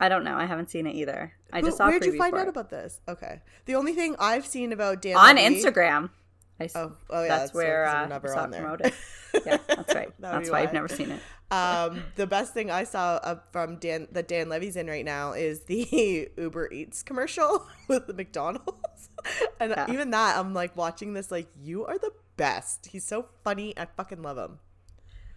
I 0.00 0.08
don't 0.08 0.24
know. 0.24 0.36
I 0.36 0.44
haven't 0.44 0.70
seen 0.70 0.86
it 0.86 0.94
either. 0.94 1.32
I 1.52 1.60
just 1.60 1.78
saw. 1.78 1.88
Where'd 1.88 2.04
you 2.04 2.16
find 2.16 2.36
out 2.36 2.48
about 2.48 2.70
this? 2.70 3.00
Okay, 3.08 3.40
the 3.64 3.74
only 3.74 3.92
thing 3.92 4.14
I've 4.18 4.46
seen 4.46 4.72
about 4.72 5.02
Dan 5.02 5.16
on 5.16 5.36
Levy, 5.36 5.56
Instagram. 5.56 6.10
I, 6.60 6.68
oh, 6.74 6.92
oh 7.10 7.22
yeah, 7.22 7.28
that's, 7.28 7.42
that's 7.42 7.54
where 7.54 7.86
uh, 7.86 8.06
never 8.06 8.28
saw 8.28 8.42
on 8.42 8.50
there. 8.50 8.60
promoted. 8.60 8.92
yeah, 9.46 9.58
that's 9.66 9.94
right. 9.94 10.10
that's 10.18 10.50
why 10.50 10.62
I've 10.62 10.72
never 10.72 10.88
seen 10.88 11.10
it. 11.10 11.20
Um, 11.50 12.02
the 12.16 12.26
best 12.26 12.52
thing 12.52 12.70
I 12.70 12.84
saw 12.84 13.16
uh, 13.22 13.36
from 13.52 13.76
Dan 13.76 14.08
that 14.12 14.28
Dan 14.28 14.48
Levy's 14.48 14.76
in 14.76 14.86
right 14.86 15.04
now 15.04 15.32
is 15.32 15.62
the 15.62 16.28
Uber 16.36 16.72
Eats 16.72 17.02
commercial 17.02 17.66
with 17.88 18.06
the 18.06 18.14
McDonald's, 18.14 19.08
and 19.60 19.70
yeah. 19.70 19.90
even 19.90 20.10
that 20.10 20.36
I'm 20.36 20.52
like 20.52 20.76
watching 20.76 21.14
this 21.14 21.30
like 21.30 21.48
you 21.62 21.86
are 21.86 21.98
the 21.98 22.12
best. 22.36 22.86
He's 22.86 23.04
so 23.04 23.26
funny. 23.44 23.76
I 23.78 23.86
fucking 23.96 24.22
love 24.22 24.36
him. 24.36 24.58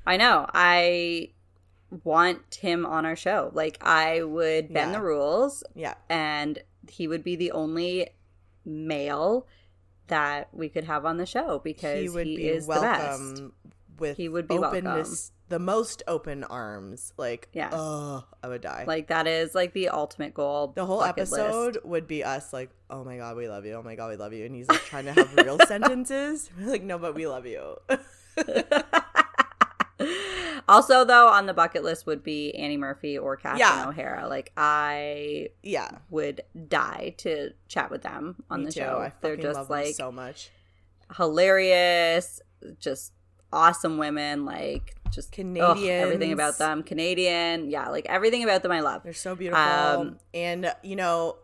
I 0.05 0.17
know. 0.17 0.47
I 0.53 1.29
want 2.03 2.55
him 2.55 2.85
on 2.85 3.05
our 3.05 3.15
show. 3.15 3.51
Like 3.53 3.77
I 3.81 4.23
would 4.23 4.73
bend 4.73 4.91
yeah. 4.91 4.97
the 4.97 5.03
rules. 5.03 5.63
Yeah. 5.75 5.93
And 6.09 6.59
he 6.89 7.07
would 7.07 7.23
be 7.23 7.35
the 7.35 7.51
only 7.51 8.09
male 8.65 9.47
that 10.11 10.49
we 10.51 10.69
could 10.69 10.83
have 10.83 11.05
on 11.05 11.17
the 11.17 11.25
show 11.25 11.59
because 11.59 12.01
he, 12.01 12.09
would 12.09 12.27
he 12.27 12.35
be 12.35 12.47
is 12.49 12.67
welcome 12.67 13.35
the 13.35 13.41
best. 13.41 13.53
With 13.97 14.17
he 14.17 14.29
would 14.29 14.47
be 14.47 14.57
openness, 14.57 14.83
welcome. 14.83 15.49
the 15.49 15.59
most 15.59 16.03
open 16.07 16.43
arms. 16.43 17.13
Like, 17.17 17.49
yeah, 17.53 17.69
oh, 17.71 18.25
I 18.43 18.47
would 18.47 18.61
die. 18.61 18.83
Like 18.87 19.07
that 19.07 19.27
is 19.27 19.53
like 19.53 19.73
the 19.73 19.89
ultimate 19.89 20.33
goal. 20.33 20.73
The 20.75 20.85
whole 20.85 21.03
episode 21.03 21.75
list. 21.75 21.85
would 21.85 22.07
be 22.07 22.23
us 22.23 22.51
like, 22.51 22.71
oh 22.89 23.03
my 23.03 23.17
god, 23.17 23.37
we 23.37 23.47
love 23.47 23.65
you. 23.65 23.73
Oh 23.73 23.83
my 23.83 23.95
god, 23.95 24.09
we 24.09 24.15
love 24.15 24.33
you. 24.33 24.45
And 24.45 24.55
he's 24.55 24.67
like 24.67 24.83
trying 24.85 25.05
to 25.05 25.13
have 25.13 25.33
real 25.35 25.59
sentences. 25.67 26.49
We're 26.59 26.67
like, 26.67 26.83
no, 26.83 26.97
but 26.97 27.15
we 27.15 27.27
love 27.27 27.45
you. 27.45 27.77
also, 30.67 31.05
though, 31.05 31.27
on 31.27 31.45
the 31.45 31.53
bucket 31.53 31.83
list 31.83 32.05
would 32.05 32.23
be 32.23 32.53
Annie 32.55 32.77
Murphy 32.77 33.17
or 33.17 33.37
Catherine 33.37 33.59
yeah. 33.59 33.87
O'Hara. 33.87 34.27
Like, 34.27 34.51
I 34.57 35.49
yeah 35.63 35.89
would 36.09 36.41
die 36.67 37.15
to 37.19 37.51
chat 37.67 37.91
with 37.91 38.01
them 38.01 38.43
on 38.49 38.61
Me 38.61 38.65
the 38.67 38.71
too. 38.71 38.79
show. 38.79 38.97
I 38.99 39.11
They're 39.21 39.37
just 39.37 39.69
like 39.69 39.95
so 39.95 40.11
much 40.11 40.49
hilarious, 41.17 42.41
just 42.79 43.13
awesome 43.51 43.97
women. 43.97 44.45
Like, 44.45 44.95
just 45.11 45.31
Canadian, 45.31 46.01
everything 46.01 46.31
about 46.31 46.57
them. 46.57 46.83
Canadian, 46.83 47.69
yeah, 47.69 47.89
like 47.89 48.05
everything 48.07 48.43
about 48.43 48.63
them 48.63 48.71
I 48.71 48.81
love. 48.81 49.03
They're 49.03 49.13
so 49.13 49.35
beautiful. 49.35 49.61
Um, 49.61 50.19
and 50.33 50.73
you 50.83 50.95
know, 50.95 51.37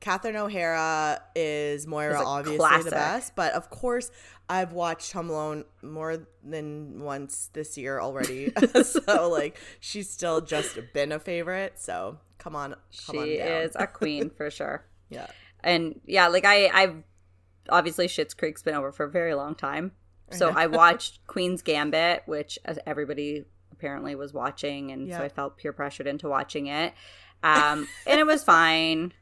Catherine 0.00 0.36
O'Hara 0.36 1.22
is 1.36 1.86
Moira, 1.86 2.26
obviously 2.26 2.58
classic. 2.58 2.84
the 2.86 2.90
best. 2.90 3.36
But 3.36 3.52
of 3.54 3.70
course, 3.70 4.10
I've 4.52 4.74
watched 4.74 5.12
Home 5.12 5.30
Alone 5.30 5.64
more 5.80 6.26
than 6.44 7.02
once 7.02 7.48
this 7.54 7.78
year 7.78 7.98
already. 7.98 8.52
so 8.84 9.30
like, 9.30 9.58
she's 9.80 10.10
still 10.10 10.42
just 10.42 10.78
been 10.92 11.10
a 11.10 11.18
favorite. 11.18 11.78
So 11.78 12.18
come 12.36 12.54
on, 12.54 12.72
come 13.06 13.24
she 13.24 13.40
on 13.40 13.48
is 13.48 13.72
a 13.74 13.86
queen 13.86 14.28
for 14.28 14.50
sure. 14.58 14.84
yeah, 15.08 15.28
and 15.64 15.98
yeah, 16.04 16.28
like 16.28 16.44
I, 16.44 16.68
I've 16.68 17.02
obviously 17.70 18.08
Schitt's 18.08 18.34
Creek's 18.34 18.62
been 18.62 18.74
over 18.74 18.92
for 18.92 19.06
a 19.06 19.10
very 19.10 19.34
long 19.34 19.54
time. 19.54 19.92
So 20.32 20.48
I, 20.48 20.66
watched 20.66 21.26
Queen's 21.26 21.60
Gambit, 21.60 22.22
which 22.24 22.58
everybody 22.86 23.44
apparently 23.70 24.14
was 24.14 24.32
watching, 24.32 24.90
and 24.90 25.06
yeah. 25.06 25.18
so 25.18 25.24
I 25.24 25.28
felt 25.28 25.58
peer 25.58 25.74
pressured 25.74 26.06
into 26.06 26.26
watching 26.26 26.68
it. 26.68 26.94
Um, 27.42 27.86
and 28.06 28.18
it 28.18 28.26
was 28.26 28.42
fine. 28.42 29.12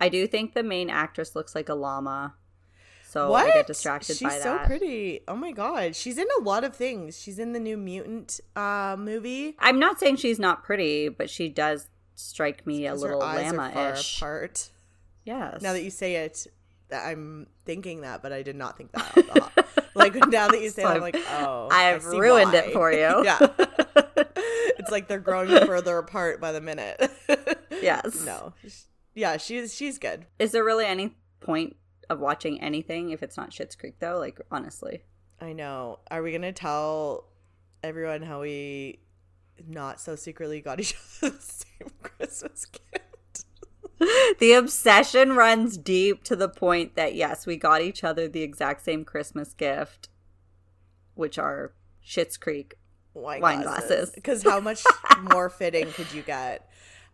I 0.00 0.08
do 0.08 0.28
think 0.28 0.54
the 0.54 0.62
main 0.62 0.88
actress 0.88 1.34
looks 1.34 1.56
like 1.56 1.68
a 1.68 1.74
llama. 1.74 2.34
So 3.10 3.28
what? 3.28 3.46
I 3.46 3.50
get 3.50 3.66
distracted 3.66 4.16
She's 4.16 4.28
by 4.28 4.38
that. 4.38 4.42
so 4.42 4.58
pretty. 4.66 5.22
Oh 5.26 5.34
my 5.34 5.50
god. 5.50 5.96
She's 5.96 6.16
in 6.16 6.28
a 6.38 6.42
lot 6.44 6.62
of 6.62 6.76
things. 6.76 7.20
She's 7.20 7.40
in 7.40 7.52
the 7.52 7.58
new 7.58 7.76
mutant 7.76 8.38
uh 8.54 8.94
movie. 8.96 9.56
I'm 9.58 9.80
not 9.80 9.98
saying 9.98 10.16
she's 10.16 10.38
not 10.38 10.62
pretty, 10.62 11.08
but 11.08 11.28
she 11.28 11.48
does 11.48 11.88
strike 12.14 12.68
me 12.68 12.86
a 12.86 12.94
little 12.94 13.18
llama-ish. 13.18 14.18
apart. 14.18 14.68
Yes. 15.24 15.60
Now 15.60 15.72
that 15.72 15.82
you 15.82 15.90
say 15.90 16.16
it, 16.16 16.46
I'm 16.92 17.48
thinking 17.64 18.02
that, 18.02 18.22
but 18.22 18.32
I 18.32 18.42
did 18.42 18.54
not 18.54 18.76
think 18.76 18.92
that. 18.92 19.66
like 19.96 20.14
now 20.14 20.46
that 20.46 20.60
you 20.60 20.70
say, 20.70 20.82
so 20.82 20.90
it, 20.90 20.94
I'm 20.94 21.00
like, 21.00 21.16
oh, 21.16 21.68
I've 21.68 22.04
ruined 22.04 22.52
why. 22.52 22.58
it 22.60 22.72
for 22.72 22.92
you. 22.92 22.98
yeah, 23.24 23.38
it's 23.40 24.78
it's 24.78 24.90
like 24.92 25.08
they're 25.08 25.18
growing 25.18 25.48
further 25.66 25.98
apart 25.98 26.40
by 26.40 26.52
the 26.52 26.60
minute. 26.60 27.10
yes. 27.82 28.24
No. 28.24 28.52
Yeah, 29.16 29.36
she's 29.36 29.74
she's 29.74 29.98
good. 29.98 30.26
Is 30.38 30.52
there 30.52 30.62
really 30.62 30.86
any 30.86 31.16
point 31.40 31.74
of 32.10 32.18
watching 32.18 32.60
anything 32.60 33.10
if 33.10 33.22
it's 33.22 33.36
not 33.36 33.50
Schitt's 33.50 33.76
Creek 33.76 33.94
though? 34.00 34.18
Like 34.18 34.40
honestly. 34.50 35.04
I 35.40 35.54
know. 35.54 36.00
Are 36.10 36.22
we 36.22 36.32
gonna 36.32 36.52
tell 36.52 37.24
everyone 37.82 38.22
how 38.22 38.42
we 38.42 39.00
not 39.66 40.00
so 40.00 40.16
secretly 40.16 40.60
got 40.60 40.80
each 40.80 40.94
other 41.22 41.34
the 41.34 41.40
same 41.40 41.90
Christmas 42.02 42.66
gift? 42.66 43.44
the 44.38 44.52
obsession 44.52 45.34
runs 45.34 45.76
deep 45.76 46.24
to 46.24 46.34
the 46.34 46.48
point 46.48 46.96
that 46.96 47.14
yes, 47.14 47.46
we 47.46 47.56
got 47.56 47.80
each 47.80 48.02
other 48.02 48.28
the 48.28 48.42
exact 48.42 48.82
same 48.82 49.04
Christmas 49.04 49.54
gift, 49.54 50.08
which 51.14 51.38
are 51.38 51.74
Schitt's 52.04 52.36
Creek 52.36 52.74
wine, 53.14 53.40
wine 53.40 53.62
glasses. 53.62 54.10
Because 54.10 54.42
how 54.42 54.60
much 54.60 54.82
more 55.32 55.48
fitting 55.48 55.92
could 55.92 56.12
you 56.12 56.22
get? 56.22 56.68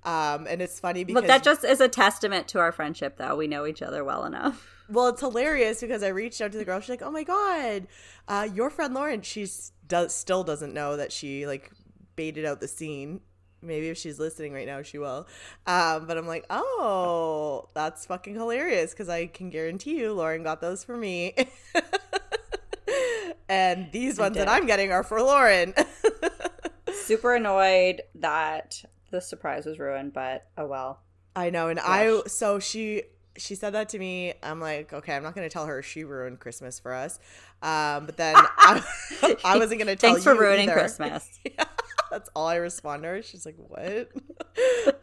Um, 0.07 0.47
and 0.49 0.63
it's 0.63 0.79
funny 0.79 1.03
because 1.03 1.23
but 1.23 1.27
that 1.27 1.43
just 1.43 1.65
is 1.65 1.81
a 1.81 1.89
testament 1.89 2.47
to 2.49 2.61
our 2.61 2.71
friendship, 2.71 3.17
though. 3.19 3.35
We 3.35 3.49
know 3.49 3.67
each 3.67 3.83
other 3.83 4.03
well 4.05 4.25
enough. 4.25 4.73
Well, 4.89 5.09
it's 5.09 5.21
hilarious 5.21 5.81
because 5.81 6.05
I 6.05 6.11
reached 6.11 6.41
out 6.41 6.53
to 6.53 6.59
the 6.59 6.65
girl. 6.65 6.79
She's 6.79 6.91
like, 6.91 7.03
"Oh 7.03 7.11
my 7.11 7.25
god, 7.25 7.89
uh, 8.29 8.49
your 8.55 8.71
friend 8.71 8.95
Lauren." 8.95 9.21
She 9.21 9.45
does 9.89 10.15
still 10.15 10.45
doesn't 10.45 10.73
know 10.73 10.97
that 10.97 11.11
she 11.11 11.45
like 11.45 11.73
baited 12.15 12.45
out 12.45 12.61
the 12.61 12.69
scene. 12.69 13.21
Maybe 13.63 13.89
if 13.89 13.99
she's 13.99 14.21
listening 14.21 14.53
right 14.53 14.65
now, 14.65 14.83
she 14.83 14.99
will. 14.99 15.27
Um, 15.67 16.07
but 16.07 16.17
I'm 16.17 16.29
like, 16.29 16.47
oh, 16.51 17.69
that's 17.75 18.07
fucking 18.07 18.35
hilarious 18.35 18.93
because 18.93 19.09
I 19.09 19.27
can 19.27 19.51
guarantee 19.51 19.99
you, 19.99 20.13
Lauren 20.13 20.45
got 20.45 20.61
those 20.61 20.85
for 20.85 20.97
me. 20.97 21.35
and 23.49 23.91
these 23.91 24.21
ones 24.21 24.37
that 24.37 24.49
I'm 24.49 24.67
getting 24.67 24.93
are 24.93 25.03
for 25.03 25.21
Lauren. 25.21 25.75
Super 26.93 27.35
annoyed 27.35 28.03
that 28.15 28.85
the 29.17 29.23
surprise 29.23 29.65
was 29.65 29.79
ruined, 29.79 30.13
but 30.13 30.47
oh 30.59 30.67
well. 30.67 31.01
I 31.35 31.51
know, 31.51 31.69
and 31.69 31.79
Gosh. 31.79 31.87
I 31.89 32.21
so 32.29 32.59
she 32.59 33.03
she 33.39 33.55
said 33.55 33.75
that 33.75 33.89
to 33.91 33.99
me. 33.99 34.35
I'm 34.43 34.61
like, 34.61 34.93
okay, 34.93 35.15
I'm 35.15 35.23
not 35.23 35.35
going 35.35 35.49
to 35.49 35.53
tell 35.53 35.67
her 35.67 35.83
she 35.83 36.05
ruined 36.05 36.41
Christmas 36.41 36.79
for 36.79 36.93
us. 36.93 37.19
Um, 37.63 38.07
but 38.07 38.17
then 38.17 38.35
I, 38.39 38.83
I 39.45 39.59
wasn't 39.59 39.81
going 39.81 39.89
to 39.89 39.97
tell 39.97 40.13
Thanks 40.13 40.25
for 40.25 40.35
ruining 40.35 40.69
either. 40.69 40.79
Christmas. 40.79 41.39
yeah. 41.45 41.65
That's 42.11 42.29
all 42.37 42.47
I 42.47 42.57
respond 42.57 43.03
to 43.03 43.09
her. 43.09 43.23
She's 43.23 43.47
like, 43.47 43.57
"What?" 43.57 44.11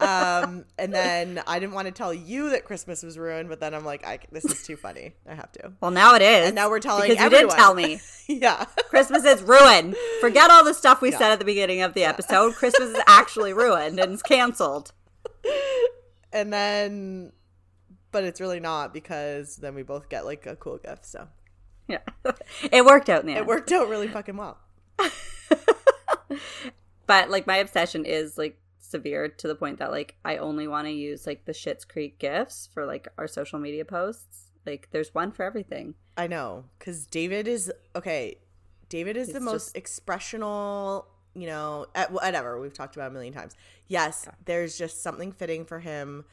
um, 0.00 0.64
and 0.78 0.92
then 0.92 1.42
I 1.46 1.58
didn't 1.58 1.74
want 1.74 1.86
to 1.86 1.92
tell 1.92 2.14
you 2.14 2.50
that 2.50 2.64
Christmas 2.64 3.02
was 3.02 3.18
ruined, 3.18 3.48
but 3.48 3.60
then 3.60 3.74
I'm 3.74 3.84
like, 3.84 4.06
I, 4.06 4.18
"This 4.32 4.44
is 4.44 4.62
too 4.62 4.76
funny. 4.76 5.14
I 5.28 5.34
have 5.34 5.52
to." 5.52 5.72
Well, 5.80 5.90
now 5.90 6.14
it 6.14 6.22
is. 6.22 6.46
And 6.46 6.54
now 6.54 6.70
we're 6.70 6.80
telling 6.80 7.08
because 7.08 7.22
everyone. 7.22 7.42
you 7.42 7.48
didn't 7.48 7.58
tell 7.58 7.74
me. 7.74 8.00
yeah, 8.28 8.64
Christmas 8.88 9.24
is 9.24 9.42
ruined. 9.42 9.96
Forget 10.20 10.50
all 10.50 10.64
the 10.64 10.74
stuff 10.74 11.02
we 11.02 11.10
yeah. 11.10 11.18
said 11.18 11.32
at 11.32 11.38
the 11.38 11.44
beginning 11.44 11.82
of 11.82 11.94
the 11.94 12.04
episode. 12.04 12.54
Christmas 12.54 12.90
is 12.90 13.02
actually 13.06 13.52
ruined 13.52 13.98
and 13.98 14.12
it's 14.12 14.22
canceled. 14.22 14.92
And 16.32 16.52
then, 16.52 17.32
but 18.10 18.24
it's 18.24 18.40
really 18.40 18.60
not 18.60 18.92
because 18.92 19.56
then 19.56 19.74
we 19.74 19.82
both 19.82 20.08
get 20.08 20.24
like 20.24 20.46
a 20.46 20.56
cool 20.56 20.78
gift. 20.78 21.06
So 21.06 21.28
yeah, 21.86 21.98
it 22.72 22.84
worked 22.84 23.08
out. 23.08 23.28
It 23.28 23.46
worked 23.46 23.70
out 23.72 23.88
really 23.88 24.08
fucking 24.08 24.36
well. 24.36 24.58
But 27.06 27.30
like 27.30 27.46
my 27.46 27.56
obsession 27.56 28.04
is 28.04 28.38
like 28.38 28.58
severe 28.78 29.28
to 29.28 29.48
the 29.48 29.54
point 29.54 29.78
that 29.78 29.90
like 29.90 30.16
I 30.24 30.36
only 30.36 30.68
want 30.68 30.86
to 30.86 30.92
use 30.92 31.26
like 31.26 31.44
the 31.44 31.52
Schitt's 31.52 31.84
Creek 31.84 32.18
gifts 32.18 32.68
for 32.72 32.86
like 32.86 33.08
our 33.18 33.26
social 33.26 33.58
media 33.58 33.84
posts. 33.84 34.50
Like 34.66 34.88
there's 34.92 35.14
one 35.14 35.32
for 35.32 35.42
everything. 35.44 35.94
I 36.16 36.26
know 36.26 36.64
cuz 36.78 37.06
David 37.06 37.48
is 37.48 37.72
okay. 37.96 38.36
David 38.88 39.16
is 39.16 39.32
the 39.32 39.40
most 39.40 39.74
just... 39.74 39.76
expressional, 39.76 41.06
you 41.34 41.46
know, 41.46 41.86
at, 41.94 42.12
whatever 42.12 42.60
we've 42.60 42.72
talked 42.72 42.96
about 42.96 43.10
a 43.10 43.14
million 43.14 43.32
times. 43.32 43.56
Yes, 43.88 44.24
yeah. 44.26 44.34
there's 44.44 44.78
just 44.78 45.02
something 45.02 45.32
fitting 45.32 45.64
for 45.64 45.80
him 45.80 46.24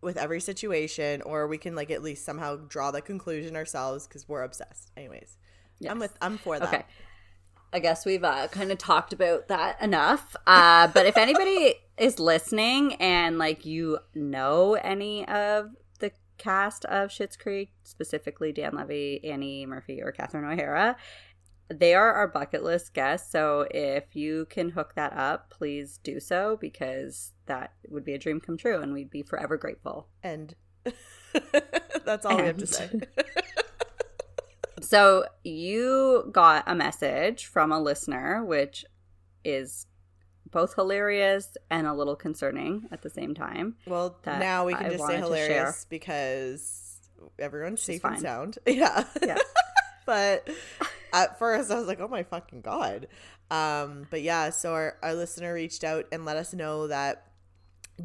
with 0.00 0.16
every 0.16 0.40
situation 0.40 1.20
or 1.22 1.46
we 1.46 1.58
can 1.58 1.74
like 1.74 1.90
at 1.90 2.02
least 2.02 2.24
somehow 2.24 2.56
draw 2.56 2.90
the 2.90 3.02
conclusion 3.02 3.56
ourselves 3.56 4.06
cuz 4.06 4.28
we're 4.28 4.42
obsessed. 4.42 4.90
Anyways. 4.96 5.36
Yes. 5.80 5.90
I'm 5.90 5.98
with 5.98 6.16
I'm 6.20 6.38
for 6.38 6.58
that. 6.58 6.74
Okay. 6.74 6.84
I 7.72 7.78
guess 7.78 8.04
we've 8.04 8.24
uh, 8.24 8.48
kind 8.48 8.72
of 8.72 8.78
talked 8.78 9.12
about 9.12 9.48
that 9.48 9.80
enough. 9.80 10.34
Uh, 10.46 10.88
but 10.88 11.06
if 11.06 11.16
anybody 11.16 11.74
is 11.98 12.18
listening 12.18 12.94
and 12.94 13.38
like 13.38 13.64
you 13.64 13.98
know 14.14 14.74
any 14.74 15.26
of 15.28 15.70
the 16.00 16.10
cast 16.38 16.84
of 16.86 17.10
Schitt's 17.10 17.36
Creek, 17.36 17.70
specifically 17.84 18.52
Dan 18.52 18.74
Levy, 18.74 19.24
Annie 19.24 19.66
Murphy, 19.66 20.02
or 20.02 20.10
Catherine 20.10 20.44
O'Hara, 20.44 20.96
they 21.68 21.94
are 21.94 22.12
our 22.12 22.26
bucket 22.26 22.64
list 22.64 22.92
guests. 22.94 23.30
So 23.30 23.66
if 23.70 24.16
you 24.16 24.46
can 24.50 24.70
hook 24.70 24.94
that 24.96 25.12
up, 25.12 25.50
please 25.50 26.00
do 26.02 26.18
so 26.18 26.58
because 26.60 27.32
that 27.46 27.72
would 27.88 28.04
be 28.04 28.14
a 28.14 28.18
dream 28.18 28.40
come 28.40 28.56
true, 28.56 28.80
and 28.80 28.92
we'd 28.92 29.10
be 29.10 29.22
forever 29.22 29.56
grateful. 29.56 30.08
And 30.22 30.54
that's 32.04 32.26
all 32.26 32.32
and. 32.32 32.40
we 32.40 32.46
have 32.46 32.56
to 32.58 32.66
say. 32.66 32.90
So 34.80 35.24
you 35.44 36.28
got 36.32 36.64
a 36.66 36.74
message 36.74 37.46
from 37.46 37.72
a 37.72 37.80
listener, 37.80 38.44
which 38.44 38.84
is 39.44 39.86
both 40.50 40.74
hilarious 40.74 41.56
and 41.70 41.86
a 41.86 41.94
little 41.94 42.16
concerning 42.16 42.88
at 42.90 43.02
the 43.02 43.10
same 43.10 43.34
time. 43.34 43.76
Well, 43.86 44.16
now 44.26 44.66
we 44.66 44.74
can 44.74 44.86
I 44.86 44.90
just 44.90 45.06
say 45.06 45.16
hilarious 45.16 45.86
because 45.88 46.98
everyone's 47.38 47.80
safe 47.80 48.04
and 48.04 48.20
sound. 48.20 48.58
Yeah. 48.66 49.04
Yeah. 49.22 49.38
but 50.06 50.48
at 51.12 51.38
first 51.38 51.70
I 51.70 51.76
was 51.78 51.86
like, 51.86 52.00
oh 52.00 52.08
my 52.08 52.22
fucking 52.22 52.62
God. 52.62 53.06
Um, 53.50 54.06
but 54.10 54.22
yeah, 54.22 54.50
so 54.50 54.72
our, 54.72 54.96
our 55.02 55.14
listener 55.14 55.52
reached 55.52 55.84
out 55.84 56.06
and 56.12 56.24
let 56.24 56.36
us 56.36 56.54
know 56.54 56.86
that 56.86 57.29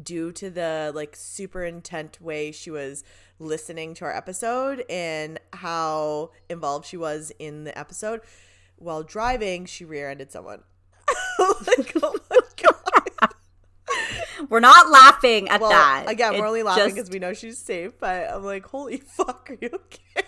due 0.02 0.32
to 0.32 0.50
the 0.50 0.92
like 0.94 1.16
super 1.16 1.64
intent 1.64 2.20
way 2.20 2.52
she 2.52 2.70
was 2.70 3.04
listening 3.38 3.94
to 3.94 4.04
our 4.04 4.14
episode 4.14 4.84
and 4.88 5.38
how 5.52 6.30
involved 6.48 6.86
she 6.86 6.96
was 6.96 7.32
in 7.38 7.64
the 7.64 7.78
episode. 7.78 8.20
While 8.76 9.02
driving, 9.02 9.64
she 9.64 9.84
rear-ended 9.84 10.30
someone. 10.30 10.62
like, 11.38 11.92
oh 12.02 12.16
my 12.30 12.38
god. 12.62 13.30
We're 14.48 14.60
not 14.60 14.90
laughing 14.90 15.48
at 15.48 15.60
well, 15.60 15.70
that. 15.70 16.04
Again, 16.08 16.38
we're 16.38 16.46
only 16.46 16.62
laughing 16.62 16.86
because 16.86 17.04
just... 17.04 17.12
we 17.12 17.18
know 17.18 17.32
she's 17.32 17.58
safe. 17.58 17.92
But 17.98 18.30
I'm 18.30 18.44
like, 18.44 18.66
holy 18.66 18.96
fuck, 19.06 19.50
are 19.50 19.58
you 19.60 19.70
okay? 19.72 20.26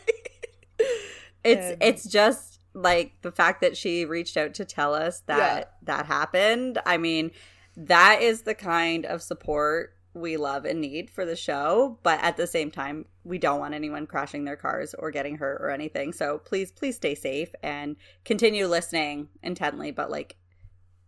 it's 1.45 1.73
and... 1.73 1.83
it's 1.83 2.05
just 2.05 2.61
like 2.75 3.13
the 3.23 3.33
fact 3.33 3.61
that 3.61 3.77
she 3.77 4.05
reached 4.05 4.37
out 4.37 4.55
to 4.55 4.65
tell 4.65 4.95
us 4.95 5.21
that 5.27 5.39
yeah. 5.39 5.65
that 5.95 6.07
happened. 6.07 6.79
I 6.87 6.97
mean, 6.97 7.33
that 7.79 8.23
is 8.23 8.43
the 8.43 8.55
kind 8.55 9.07
of 9.07 9.23
support 9.23 9.95
we 10.13 10.37
love 10.37 10.65
and 10.65 10.81
need 10.81 11.11
for 11.11 11.25
the 11.25 11.37
show, 11.37 11.99
but 12.03 12.19
at 12.23 12.37
the 12.37 12.47
same 12.47 12.71
time, 12.71 13.05
we 13.23 13.39
don't 13.39 13.61
want 13.61 13.73
anyone 13.73 14.07
crashing 14.07 14.45
their 14.45 14.57
cars 14.57 14.95
or 14.99 15.11
getting 15.11 15.37
hurt 15.37 15.61
or 15.63 15.71
anything. 15.71 16.13
So 16.13 16.39
please, 16.39 16.73
please 16.73 16.97
stay 16.97 17.15
safe 17.15 17.51
and 17.63 17.97
continue 18.25 18.67
listening 18.67 19.29
intently, 19.43 19.93
but 19.93 20.11
like 20.11 20.37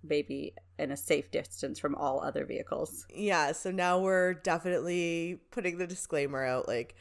maybe 0.05 0.55
in 0.79 0.93
a 0.93 0.97
safe 0.97 1.31
distance 1.31 1.79
from 1.79 1.95
all 1.97 2.23
other 2.23 2.45
vehicles. 2.45 3.05
Yeah. 3.13 3.53
So 3.53 3.71
now 3.71 3.99
we're 3.99 4.35
definitely 4.35 5.41
putting 5.51 5.79
the 5.79 5.87
disclaimer 5.87 6.45
out 6.45 6.69
like, 6.69 6.95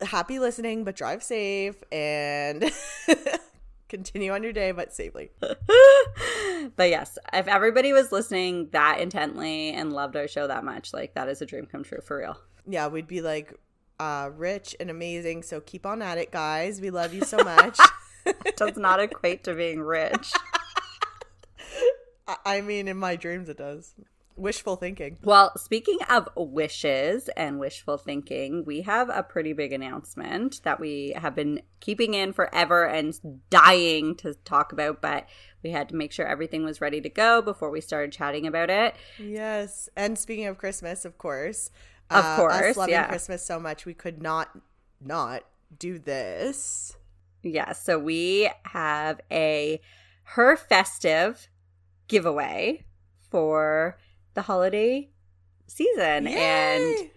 happy 0.00 0.40
listening, 0.40 0.82
but 0.82 0.96
drive 0.96 1.22
safe 1.22 1.76
and 1.92 2.64
continue 3.94 4.32
on 4.32 4.42
your 4.42 4.52
day, 4.52 4.72
but 4.72 4.92
safely. 4.92 5.30
but 5.38 6.88
yes, 6.88 7.16
if 7.32 7.46
everybody 7.46 7.92
was 7.92 8.10
listening 8.10 8.68
that 8.72 8.98
intently 8.98 9.70
and 9.70 9.92
loved 9.92 10.16
our 10.16 10.26
show 10.26 10.48
that 10.48 10.64
much, 10.64 10.92
like 10.92 11.14
that 11.14 11.28
is 11.28 11.40
a 11.40 11.46
dream 11.46 11.66
come 11.66 11.84
true 11.84 12.00
for 12.02 12.18
real. 12.18 12.36
Yeah, 12.66 12.88
we'd 12.88 13.06
be 13.06 13.20
like 13.20 13.54
uh, 14.00 14.30
rich 14.34 14.74
and 14.80 14.90
amazing. 14.90 15.44
So 15.44 15.60
keep 15.60 15.86
on 15.86 16.02
at 16.02 16.18
it, 16.18 16.32
guys. 16.32 16.80
We 16.80 16.90
love 16.90 17.14
you 17.14 17.22
so 17.22 17.36
much. 17.36 17.78
does 18.56 18.76
not 18.76 18.98
equate 18.98 19.44
to 19.44 19.54
being 19.54 19.80
rich. 19.80 20.32
I 22.44 22.62
mean, 22.62 22.88
in 22.88 22.96
my 22.96 23.14
dreams, 23.14 23.48
it 23.48 23.58
does. 23.58 23.94
Wishful 24.36 24.76
thinking. 24.76 25.18
Well, 25.22 25.52
speaking 25.56 25.98
of 26.10 26.28
wishes 26.36 27.28
and 27.36 27.60
wishful 27.60 27.98
thinking, 27.98 28.64
we 28.64 28.82
have 28.82 29.08
a 29.08 29.22
pretty 29.22 29.52
big 29.52 29.72
announcement 29.72 30.60
that 30.64 30.80
we 30.80 31.14
have 31.16 31.36
been 31.36 31.62
keeping 31.78 32.14
in 32.14 32.32
forever 32.32 32.84
and 32.84 33.40
dying 33.48 34.16
to 34.16 34.34
talk 34.34 34.72
about, 34.72 35.00
but 35.00 35.28
we 35.62 35.70
had 35.70 35.88
to 35.90 35.96
make 35.96 36.10
sure 36.10 36.26
everything 36.26 36.64
was 36.64 36.80
ready 36.80 37.00
to 37.00 37.08
go 37.08 37.42
before 37.42 37.70
we 37.70 37.80
started 37.80 38.10
chatting 38.10 38.44
about 38.44 38.70
it. 38.70 38.96
Yes. 39.20 39.88
And 39.96 40.18
speaking 40.18 40.46
of 40.46 40.58
Christmas, 40.58 41.04
of 41.04 41.16
course. 41.16 41.70
Of 42.10 42.24
uh, 42.24 42.36
course. 42.36 42.54
Us 42.54 42.76
loving 42.76 42.92
yeah. 42.92 43.06
Christmas 43.06 43.46
so 43.46 43.60
much, 43.60 43.86
we 43.86 43.94
could 43.94 44.20
not 44.20 44.50
not 45.00 45.44
do 45.78 45.98
this. 45.98 46.96
Yeah. 47.42 47.72
So 47.72 48.00
we 48.00 48.50
have 48.64 49.20
a 49.30 49.80
her 50.24 50.56
festive 50.56 51.48
giveaway 52.08 52.84
for 53.30 53.98
the 54.34 54.42
holiday 54.42 55.08
season. 55.66 56.26
Yay! 56.26 56.34
And 56.36 57.10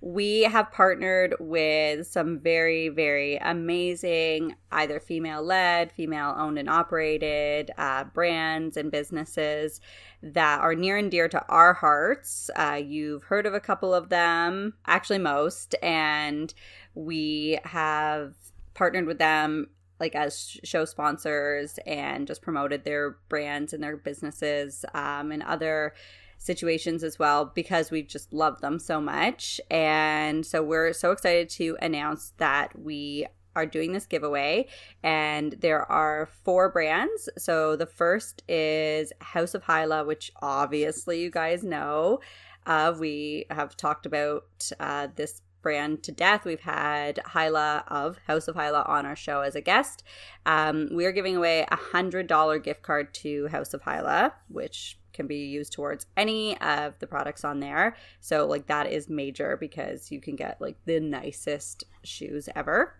we 0.00 0.42
have 0.42 0.70
partnered 0.72 1.34
with 1.40 2.06
some 2.06 2.38
very, 2.38 2.90
very 2.90 3.36
amazing, 3.38 4.54
either 4.70 5.00
female 5.00 5.42
led, 5.42 5.90
female 5.90 6.34
owned 6.36 6.58
and 6.58 6.68
operated 6.68 7.70
uh, 7.78 8.04
brands 8.04 8.76
and 8.76 8.92
businesses 8.92 9.80
that 10.22 10.60
are 10.60 10.74
near 10.74 10.98
and 10.98 11.10
dear 11.10 11.28
to 11.28 11.44
our 11.48 11.72
hearts. 11.72 12.50
Uh, 12.54 12.80
you've 12.84 13.24
heard 13.24 13.46
of 13.46 13.54
a 13.54 13.60
couple 13.60 13.94
of 13.94 14.10
them, 14.10 14.74
actually, 14.86 15.18
most. 15.18 15.74
And 15.82 16.52
we 16.94 17.58
have 17.64 18.34
partnered 18.74 19.06
with 19.06 19.18
them 19.18 19.68
like 19.98 20.14
as 20.14 20.58
show 20.62 20.84
sponsors 20.84 21.78
and 21.86 22.26
just 22.26 22.42
promoted 22.42 22.84
their 22.84 23.16
brands 23.30 23.72
and 23.72 23.82
their 23.82 23.96
businesses 23.96 24.84
um, 24.92 25.32
and 25.32 25.42
other 25.42 25.94
situations 26.38 27.02
as 27.02 27.18
well 27.18 27.52
because 27.54 27.90
we 27.90 28.02
just 28.02 28.32
love 28.32 28.60
them 28.60 28.78
so 28.78 29.00
much. 29.00 29.60
And 29.70 30.44
so 30.44 30.62
we're 30.62 30.92
so 30.92 31.10
excited 31.10 31.48
to 31.50 31.76
announce 31.80 32.32
that 32.38 32.78
we 32.78 33.26
are 33.54 33.66
doing 33.66 33.92
this 33.92 34.06
giveaway 34.06 34.66
and 35.02 35.52
there 35.60 35.90
are 35.90 36.28
four 36.44 36.70
brands. 36.70 37.28
So 37.38 37.74
the 37.74 37.86
first 37.86 38.42
is 38.48 39.12
House 39.20 39.54
of 39.54 39.62
Hyla, 39.64 40.04
which 40.04 40.30
obviously 40.42 41.22
you 41.22 41.30
guys 41.30 41.64
know. 41.64 42.20
Uh, 42.66 42.92
we 42.98 43.46
have 43.50 43.76
talked 43.76 44.06
about 44.06 44.70
uh, 44.80 45.08
this 45.14 45.40
brand 45.66 46.00
to 46.04 46.12
death. 46.12 46.44
We've 46.44 46.60
had 46.60 47.18
Hyla 47.26 47.82
of 47.88 48.18
House 48.28 48.46
of 48.46 48.54
Hyla 48.54 48.82
on 48.82 49.04
our 49.04 49.16
show 49.16 49.40
as 49.40 49.56
a 49.56 49.60
guest. 49.60 50.04
Um, 50.46 50.90
we 50.92 51.06
are 51.06 51.10
giving 51.10 51.34
away 51.34 51.66
a 51.68 51.74
hundred 51.74 52.28
dollar 52.28 52.60
gift 52.60 52.82
card 52.82 53.12
to 53.14 53.48
House 53.48 53.74
of 53.74 53.82
Hyla, 53.82 54.32
which 54.46 54.96
can 55.12 55.26
be 55.26 55.38
used 55.38 55.72
towards 55.72 56.06
any 56.16 56.56
of 56.60 56.96
the 57.00 57.08
products 57.08 57.44
on 57.44 57.58
there. 57.58 57.96
So 58.20 58.46
like 58.46 58.68
that 58.68 58.92
is 58.92 59.08
major 59.08 59.56
because 59.56 60.12
you 60.12 60.20
can 60.20 60.36
get 60.36 60.60
like 60.60 60.76
the 60.84 61.00
nicest 61.00 61.82
shoes 62.04 62.48
ever. 62.54 62.94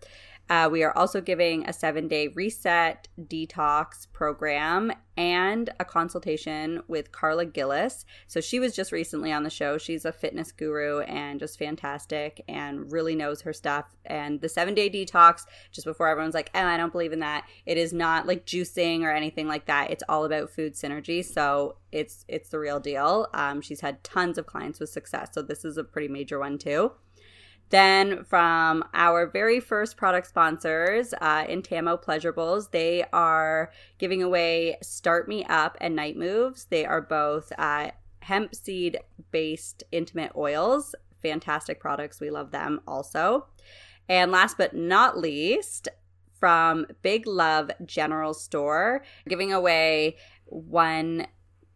Uh, 0.48 0.68
we 0.70 0.82
are 0.82 0.96
also 0.96 1.20
giving 1.20 1.68
a 1.68 1.72
seven 1.72 2.06
day 2.08 2.28
reset 2.28 3.08
detox 3.20 4.06
program 4.12 4.92
and 5.16 5.70
a 5.80 5.84
consultation 5.84 6.82
with 6.88 7.10
Carla 7.10 7.46
Gillis. 7.46 8.04
So 8.26 8.40
she 8.40 8.60
was 8.60 8.76
just 8.76 8.92
recently 8.92 9.32
on 9.32 9.42
the 9.42 9.50
show. 9.50 9.78
She's 9.78 10.04
a 10.04 10.12
fitness 10.12 10.52
guru 10.52 11.00
and 11.00 11.40
just 11.40 11.58
fantastic 11.58 12.44
and 12.48 12.92
really 12.92 13.16
knows 13.16 13.40
her 13.40 13.52
stuff. 13.52 13.96
And 14.04 14.40
the 14.40 14.48
seven 14.48 14.74
day 14.74 14.88
detox, 14.88 15.46
just 15.72 15.86
before 15.86 16.08
everyone's 16.08 16.34
like, 16.34 16.50
oh, 16.54 16.64
I 16.64 16.76
don't 16.76 16.92
believe 16.92 17.12
in 17.12 17.20
that. 17.20 17.44
It 17.64 17.78
is 17.78 17.92
not 17.92 18.26
like 18.26 18.46
juicing 18.46 19.02
or 19.02 19.10
anything 19.10 19.48
like 19.48 19.66
that. 19.66 19.90
It's 19.90 20.04
all 20.08 20.24
about 20.24 20.50
food 20.50 20.74
synergy. 20.74 21.24
So 21.24 21.76
it's 21.90 22.24
it's 22.28 22.50
the 22.50 22.58
real 22.58 22.78
deal. 22.78 23.28
Um, 23.34 23.60
she's 23.60 23.80
had 23.80 24.04
tons 24.04 24.38
of 24.38 24.46
clients 24.46 24.78
with 24.78 24.90
success. 24.90 25.30
So 25.32 25.42
this 25.42 25.64
is 25.64 25.76
a 25.76 25.84
pretty 25.84 26.08
major 26.08 26.38
one 26.38 26.58
too. 26.58 26.92
Then 27.70 28.24
from 28.24 28.84
our 28.94 29.26
very 29.26 29.60
first 29.60 29.96
product 29.96 30.28
sponsors, 30.28 31.12
uh, 31.20 31.44
Intamo 31.44 32.00
Pleasurables, 32.02 32.70
they 32.70 33.04
are 33.12 33.72
giving 33.98 34.22
away 34.22 34.76
Start 34.82 35.28
Me 35.28 35.44
Up 35.48 35.76
and 35.80 35.96
Night 35.96 36.16
Moves. 36.16 36.66
They 36.66 36.84
are 36.84 37.00
both 37.00 37.52
uh, 37.58 37.90
hemp 38.20 38.54
seed 38.54 38.98
based 39.32 39.82
intimate 39.90 40.32
oils. 40.36 40.94
Fantastic 41.22 41.80
products. 41.80 42.20
We 42.20 42.30
love 42.30 42.52
them 42.52 42.80
also. 42.86 43.46
And 44.08 44.30
last 44.30 44.56
but 44.56 44.74
not 44.74 45.18
least, 45.18 45.88
from 46.38 46.86
Big 47.02 47.26
Love 47.26 47.70
General 47.84 48.34
Store, 48.34 49.02
giving 49.28 49.52
away 49.52 50.16
one 50.44 51.26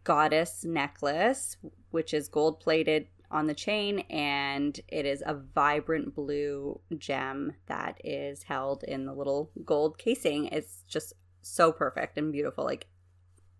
goddess 0.03 0.63
necklace, 0.63 1.57
which 1.89 2.13
is 2.13 2.27
gold 2.27 2.59
plated 2.59 3.07
on 3.31 3.47
the 3.47 3.53
chain, 3.53 3.99
and 4.09 4.79
it 4.87 5.05
is 5.05 5.23
a 5.25 5.33
vibrant 5.33 6.13
blue 6.15 6.79
gem 6.97 7.53
that 7.67 7.99
is 8.03 8.43
held 8.43 8.83
in 8.83 9.05
the 9.05 9.13
little 9.13 9.51
gold 9.65 9.97
casing. 9.97 10.47
It's 10.47 10.83
just 10.87 11.13
so 11.41 11.71
perfect 11.71 12.17
and 12.17 12.31
beautiful. 12.31 12.63
Like 12.63 12.87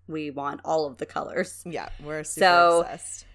we 0.07 0.31
want 0.31 0.61
all 0.65 0.85
of 0.85 0.97
the 0.97 1.05
colors. 1.05 1.63
Yeah, 1.65 1.89
we're 2.03 2.23
super 2.23 2.45
so 2.45 2.81
obsessed. 2.81 3.25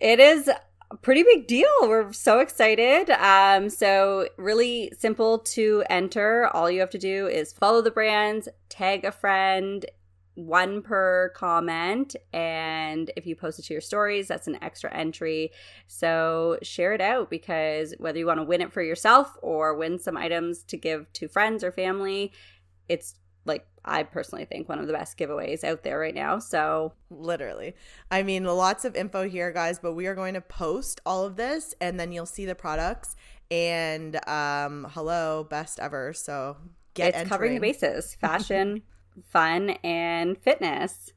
It 0.00 0.18
is 0.18 0.48
a 0.48 0.96
pretty 0.96 1.22
big 1.22 1.46
deal. 1.46 1.68
We're 1.82 2.12
so 2.12 2.40
excited. 2.40 3.10
Um, 3.10 3.70
so 3.70 4.28
really 4.36 4.92
simple 4.98 5.38
to 5.40 5.84
enter. 5.88 6.48
All 6.52 6.70
you 6.70 6.80
have 6.80 6.90
to 6.90 6.98
do 6.98 7.26
is 7.26 7.52
follow 7.52 7.82
the 7.82 7.90
brands, 7.90 8.48
tag 8.68 9.04
a 9.04 9.12
friend, 9.12 9.84
one 10.34 10.82
per 10.82 11.32
comment 11.36 12.16
and 12.32 13.10
if 13.16 13.24
you 13.26 13.36
post 13.36 13.58
it 13.58 13.62
to 13.62 13.72
your 13.72 13.80
stories 13.80 14.26
that's 14.26 14.48
an 14.48 14.58
extra 14.62 14.92
entry 14.92 15.52
so 15.86 16.58
share 16.62 16.92
it 16.92 17.00
out 17.00 17.30
because 17.30 17.94
whether 17.98 18.18
you 18.18 18.26
want 18.26 18.38
to 18.38 18.44
win 18.44 18.60
it 18.60 18.72
for 18.72 18.82
yourself 18.82 19.36
or 19.42 19.76
win 19.76 19.98
some 19.98 20.16
items 20.16 20.62
to 20.64 20.76
give 20.76 21.12
to 21.12 21.28
friends 21.28 21.62
or 21.62 21.70
family 21.70 22.32
it's 22.88 23.14
like 23.46 23.66
I 23.84 24.02
personally 24.02 24.46
think 24.46 24.68
one 24.68 24.78
of 24.78 24.86
the 24.86 24.92
best 24.92 25.18
giveaways 25.18 25.62
out 25.62 25.82
there 25.82 25.98
right 25.98 26.14
now. 26.14 26.38
So, 26.38 26.94
literally. 27.10 27.74
I 28.10 28.22
mean, 28.22 28.44
lots 28.44 28.86
of 28.86 28.96
info 28.96 29.28
here, 29.28 29.52
guys, 29.52 29.78
but 29.78 29.92
we 29.92 30.06
are 30.06 30.14
going 30.14 30.32
to 30.34 30.40
post 30.40 31.02
all 31.04 31.26
of 31.26 31.36
this 31.36 31.74
and 31.82 32.00
then 32.00 32.10
you'll 32.10 32.24
see 32.24 32.46
the 32.46 32.54
products 32.54 33.14
and 33.50 34.18
um 34.26 34.86
hello, 34.92 35.46
best 35.48 35.78
ever. 35.78 36.14
So, 36.14 36.56
get 36.94 37.08
It's 37.08 37.16
entering. 37.18 37.28
covering 37.28 37.54
the 37.56 37.60
bases. 37.60 38.14
Fashion, 38.18 38.82
fun 39.22 39.70
and 39.82 40.38
fitness. 40.38 41.12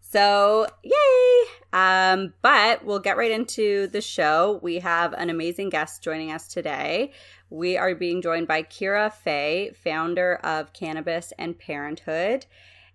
So, 0.00 0.66
yay! 0.82 1.44
Um, 1.72 2.32
but 2.40 2.84
we'll 2.84 2.98
get 2.98 3.18
right 3.18 3.30
into 3.30 3.88
the 3.88 4.00
show. 4.00 4.58
We 4.62 4.78
have 4.78 5.12
an 5.12 5.28
amazing 5.28 5.68
guest 5.68 6.02
joining 6.02 6.32
us 6.32 6.48
today. 6.48 7.12
We 7.50 7.76
are 7.76 7.94
being 7.94 8.22
joined 8.22 8.48
by 8.48 8.62
Kira 8.62 9.12
Fay, 9.12 9.72
founder 9.84 10.36
of 10.36 10.72
Cannabis 10.72 11.32
and 11.38 11.58
Parenthood. 11.58 12.46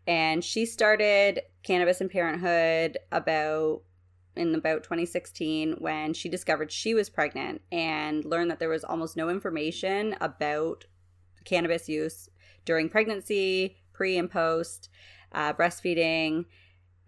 And 0.08 0.44
she 0.44 0.66
started 0.66 1.42
Cannabis 1.62 2.02
and 2.02 2.10
Parenthood 2.10 2.98
about 3.12 3.84
in 4.36 4.56
about 4.56 4.84
2016 4.84 5.76
when 5.78 6.14
she 6.14 6.28
discovered 6.28 6.72
she 6.72 6.96
was 6.96 7.10
pregnant 7.10 7.62
and 7.72 8.26
learned 8.26 8.50
that 8.50 8.60
there 8.60 8.70
was 8.70 8.84
almost 8.84 9.16
no 9.16 9.30
information 9.30 10.16
about 10.20 10.86
cannabis 11.46 11.88
use 11.88 12.30
during 12.66 12.90
pregnancy, 12.90 13.78
pre 13.94 14.18
and 14.18 14.30
post 14.30 14.90
uh, 15.32 15.54
breastfeeding. 15.54 16.46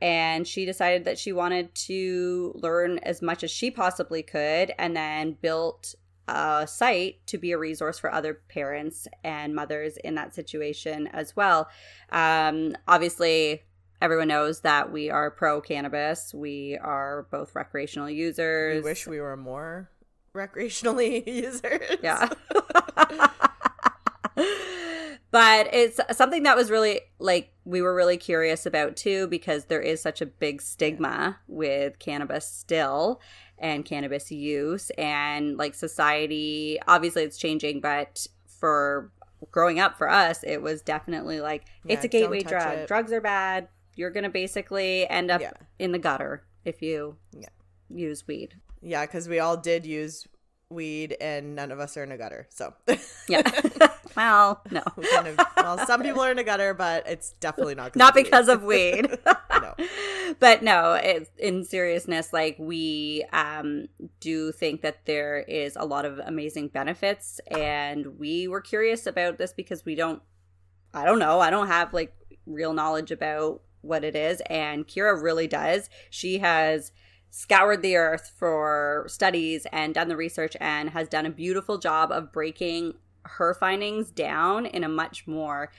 And 0.02 0.48
she 0.48 0.66
decided 0.66 1.06
that 1.06 1.18
she 1.18 1.32
wanted 1.32 1.74
to 1.76 2.54
learn 2.56 3.00
as 3.00 3.22
much 3.22 3.44
as 3.44 3.52
she 3.52 3.72
possibly 3.72 4.24
could 4.24 4.74
and 4.78 4.96
then 4.96 5.38
built 5.42 5.96
a 6.28 6.68
site 6.68 7.26
to 7.28 7.38
be 7.38 7.52
a 7.52 7.58
resource 7.58 8.00
for 8.00 8.12
other 8.12 8.42
parents 8.50 9.08
and 9.24 9.56
mothers 9.56 9.98
in 9.98 10.16
that 10.16 10.34
situation 10.34 11.08
as 11.08 11.36
well. 11.36 11.70
Um, 12.12 12.76
obviously, 12.88 13.64
everyone 14.02 14.28
knows 14.28 14.62
that 14.62 14.92
we 14.92 15.10
are 15.10 15.32
pro 15.32 15.62
cannabis. 15.62 16.34
We 16.34 16.78
are 16.82 17.28
both 17.32 17.56
recreational 17.56 18.10
users. 18.10 18.84
We 18.84 18.90
wish 18.90 19.08
we 19.08 19.20
were 19.20 19.38
more 19.38 19.90
recreationally 20.34 21.26
users. 21.44 21.98
Yeah. 22.02 22.30
but 25.32 25.68
it's 25.74 26.00
something 26.12 26.44
that 26.44 26.56
was 26.56 26.72
really 26.72 27.02
like 27.20 27.52
we 27.66 27.82
were 27.82 27.96
really 27.96 28.18
curious 28.18 28.66
about 28.66 28.96
too 28.96 29.28
because 29.28 29.66
there 29.66 29.82
is 29.82 30.02
such 30.02 30.22
a 30.22 30.26
big 30.26 30.62
stigma 30.62 31.38
with 31.48 32.00
cannabis 32.00 32.48
still 32.48 33.20
and 33.58 33.86
cannabis 33.86 34.32
use 34.32 34.92
and 34.92 35.58
like 35.58 35.74
society 35.74 36.78
obviously 36.88 37.24
it's 37.24 37.38
changing 37.38 37.80
but 37.82 38.28
for 38.48 39.12
growing 39.52 39.80
up 39.80 39.98
for 39.98 40.10
us 40.10 40.44
it 40.44 40.62
was 40.62 40.82
definitely 40.82 41.42
like 41.42 41.66
yeah, 41.84 41.94
it's 41.94 42.06
a 42.06 42.08
gateway 42.08 42.42
drug 42.42 42.78
it. 42.80 42.88
drugs 42.88 43.12
are 43.12 43.22
bad 43.22 43.68
you're 43.96 44.12
gonna 44.12 44.30
basically 44.30 45.08
end 45.10 45.32
up 45.32 45.42
yeah. 45.42 45.52
in 45.80 45.92
the 45.92 46.00
gutter 46.00 46.44
if 46.64 46.82
you 46.82 47.16
yeah. 47.32 47.50
use 47.90 48.26
weed 48.28 48.56
yeah 48.82 49.06
because 49.06 49.28
we 49.28 49.40
all 49.40 49.58
did 49.58 49.86
use 49.86 50.28
weed 50.70 51.16
and 51.22 51.56
none 51.56 51.72
of 51.72 51.80
us 51.80 51.96
are 51.98 52.04
in 52.04 52.12
a 52.12 52.18
gutter. 52.18 52.48
So 52.50 52.74
yeah. 53.28 53.44
well, 54.18 54.62
no. 54.72 54.82
We 54.96 55.08
kind 55.10 55.28
of, 55.28 55.40
well, 55.58 55.86
some 55.86 56.02
people 56.02 56.22
are 56.22 56.32
in 56.32 56.40
a 56.40 56.44
gutter, 56.44 56.74
but 56.74 57.08
it's 57.08 57.32
definitely 57.40 57.76
not 57.76 57.96
not 57.96 58.14
because 58.14 58.48
of 58.48 58.64
weed. 58.64 59.08
no. 59.26 59.76
But 60.40 60.64
no, 60.64 60.94
it, 60.94 61.30
in 61.38 61.64
seriousness, 61.64 62.34
like 62.34 62.56
we 62.60 63.26
um, 63.32 63.88
do 64.20 64.52
think 64.52 64.82
that 64.82 65.06
there 65.06 65.40
is 65.40 65.76
a 65.76 65.86
lot 65.86 66.06
of 66.06 66.20
amazing 66.20 66.70
benefits, 66.70 67.40
and 67.48 68.18
we 68.18 68.48
were 68.48 68.62
curious 68.62 69.06
about 69.06 69.38
this 69.38 69.54
because 69.54 69.86
we 69.86 69.96
don't. 69.96 70.22
I 70.94 71.04
don't 71.06 71.20
know. 71.20 71.40
I 71.40 71.50
don't 71.50 71.68
have 71.68 71.94
like 71.94 72.14
real 72.46 72.74
knowledge 72.74 73.12
about 73.12 73.62
what 73.82 74.04
it 74.04 74.16
is, 74.16 74.42
and 74.50 74.88
Kira 74.88 75.22
really 75.22 75.48
does. 75.48 75.90
She 76.10 76.40
has 76.40 76.92
scoured 77.38 77.82
the 77.82 77.98
earth 77.98 78.32
for 78.38 79.06
studies 79.10 79.68
and 79.74 79.94
done 79.94 80.08
the 80.08 80.16
research 80.16 80.56
and 80.62 80.92
has 80.92 81.10
done 81.10 81.26
a 81.26 81.30
beautiful 81.30 81.78
job 81.78 82.10
of 82.10 82.32
breaking 82.32 82.94
her 83.24 83.54
findings 83.54 84.10
down 84.10 84.66
in 84.66 84.86
a 84.86 84.88
much 84.88 85.28
more 85.28 85.70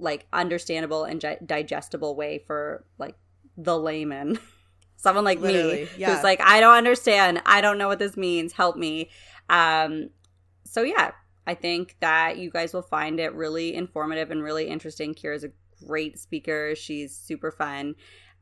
like 0.00 0.26
understandable 0.32 1.04
and 1.04 1.24
digestible 1.46 2.16
way 2.16 2.42
for 2.44 2.84
like 2.98 3.14
the 3.56 3.78
layman 3.78 4.36
someone 4.96 5.24
like 5.24 5.38
Literally, 5.38 5.84
me 5.84 5.88
yeah. 5.96 6.12
who's 6.12 6.24
like 6.24 6.40
i 6.42 6.58
don't 6.58 6.74
understand 6.76 7.40
i 7.46 7.60
don't 7.60 7.78
know 7.78 7.86
what 7.86 8.00
this 8.00 8.16
means 8.16 8.52
help 8.54 8.76
me 8.76 9.08
Um, 9.48 10.10
so 10.64 10.82
yeah, 10.82 11.12
I 11.46 11.54
think 11.54 11.96
that 12.00 12.38
you 12.38 12.50
guys 12.50 12.74
will 12.74 12.82
find 12.82 13.20
it 13.20 13.32
really 13.34 13.74
informative 13.74 14.30
and 14.30 14.42
really 14.42 14.66
interesting. 14.68 15.14
Kira's 15.14 15.44
a 15.44 15.50
great 15.86 16.18
speaker. 16.18 16.74
She's 16.74 17.14
super 17.16 17.50
fun. 17.50 17.94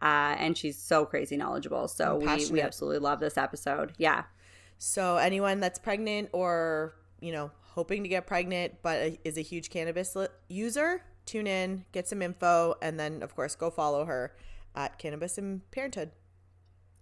Uh, 0.04 0.36
and 0.38 0.56
she's 0.56 0.78
so 0.78 1.06
crazy 1.06 1.34
knowledgeable. 1.34 1.88
So 1.88 2.16
we, 2.16 2.46
we 2.50 2.60
absolutely 2.60 2.98
love 2.98 3.20
this 3.20 3.38
episode. 3.38 3.94
Yeah. 3.96 4.24
So 4.76 5.16
anyone 5.16 5.60
that's 5.60 5.78
pregnant 5.78 6.28
or, 6.32 6.94
you 7.20 7.32
know, 7.32 7.50
hoping 7.62 8.02
to 8.02 8.08
get 8.08 8.26
pregnant 8.26 8.74
but 8.82 9.16
is 9.24 9.38
a 9.38 9.40
huge 9.40 9.70
cannabis 9.70 10.14
li- 10.14 10.28
user, 10.48 11.02
tune 11.24 11.46
in, 11.46 11.86
get 11.92 12.06
some 12.06 12.20
info, 12.20 12.74
and 12.82 13.00
then, 13.00 13.22
of 13.22 13.34
course, 13.34 13.54
go 13.54 13.70
follow 13.70 14.04
her 14.04 14.36
at 14.76 14.98
Cannabis 14.98 15.38
and 15.38 15.68
Parenthood. 15.70 16.10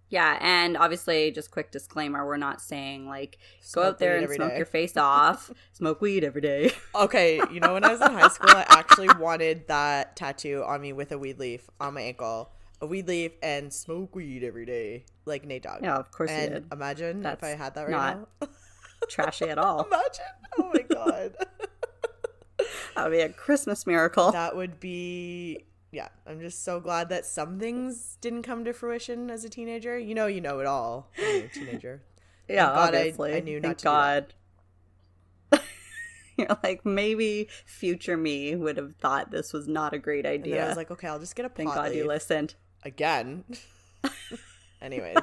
Yeah, 0.07 0.37
and 0.39 0.77
obviously, 0.77 1.31
just 1.31 1.49
quick 1.49 1.71
disclaimer: 1.71 2.23
we're 2.23 2.37
not 2.37 2.61
saying 2.61 3.07
like 3.07 3.39
smoke 3.61 3.83
go 3.83 3.89
out 3.89 3.99
there 3.99 4.17
and 4.17 4.29
smoke 4.29 4.51
day. 4.51 4.57
your 4.57 4.65
face 4.67 4.95
off, 4.97 5.51
smoke 5.71 6.01
weed 6.01 6.23
every 6.23 6.41
day. 6.41 6.71
Okay, 6.95 7.41
you 7.51 7.59
know 7.59 7.73
when 7.73 7.83
I 7.83 7.91
was 7.91 7.99
in 7.99 8.11
high 8.11 8.27
school, 8.27 8.51
I 8.51 8.65
actually 8.69 9.09
wanted 9.19 9.67
that 9.69 10.15
tattoo 10.15 10.63
on 10.67 10.81
me 10.81 10.93
with 10.93 11.11
a 11.11 11.17
weed 11.17 11.39
leaf 11.39 11.67
on 11.79 11.95
my 11.95 12.01
ankle, 12.01 12.51
a 12.83 12.85
weed 12.85 13.07
leaf, 13.07 13.31
and 13.41 13.73
smoke 13.73 14.15
weed 14.15 14.43
every 14.43 14.65
day, 14.65 15.05
like 15.25 15.45
Nate 15.45 15.63
Dogg. 15.63 15.81
Yeah, 15.81 15.95
of 15.95 16.11
course. 16.11 16.29
And 16.29 16.65
imagine 16.71 17.21
That's 17.21 17.41
if 17.41 17.49
I 17.49 17.55
had 17.55 17.75
that 17.75 17.89
right 17.89 18.17
now. 18.41 18.47
trashy 19.09 19.45
at 19.45 19.57
all. 19.57 19.85
Imagine! 19.85 20.25
Oh 20.59 20.71
my 20.73 20.81
god. 20.81 21.35
that 22.95 23.03
would 23.03 23.11
be 23.11 23.21
a 23.21 23.29
Christmas 23.29 23.87
miracle. 23.87 24.31
That 24.31 24.55
would 24.55 24.79
be 24.79 25.65
yeah, 25.91 26.09
I'm 26.27 26.41
just 26.41 26.63
so 26.63 26.79
glad 26.79 27.09
that 27.09 27.25
some 27.25 27.59
things 27.59 28.17
didn't 28.19 28.43
come 28.43 28.65
to 28.65 28.73
fruition 28.73 29.29
as 29.29 29.45
a 29.45 29.49
teenager. 29.49 29.97
You 29.97 30.15
know, 30.15 30.27
you 30.27 30.41
know 30.41 30.59
it 30.59 30.65
all. 30.65 31.09
a 31.17 31.47
teenager. 31.53 32.01
yeah, 32.49 32.65
God, 32.65 32.95
obviously. 32.95 33.33
I, 33.33 33.37
I, 33.37 33.39
knew 33.39 33.61
Thank 33.61 33.83
not 33.83 33.83
God. 35.51 35.61
You're 36.37 36.57
like 36.63 36.83
maybe 36.83 37.47
future 37.65 38.17
me 38.17 38.55
would 38.55 38.77
have 38.77 38.95
thought 38.99 39.29
this 39.29 39.53
was 39.53 39.67
not 39.67 39.93
a 39.93 39.99
great 39.99 40.25
idea. 40.25 40.65
I 40.65 40.67
was 40.67 40.77
like, 40.77 40.89
okay, 40.89 41.07
I'll 41.07 41.19
just 41.19 41.35
get 41.35 41.45
a. 41.45 41.49
Thank 41.49 41.73
God 41.73 41.89
leaf. 41.89 41.97
you 41.97 42.07
listened 42.07 42.55
again. 42.85 43.43
Anyways. 44.81 45.17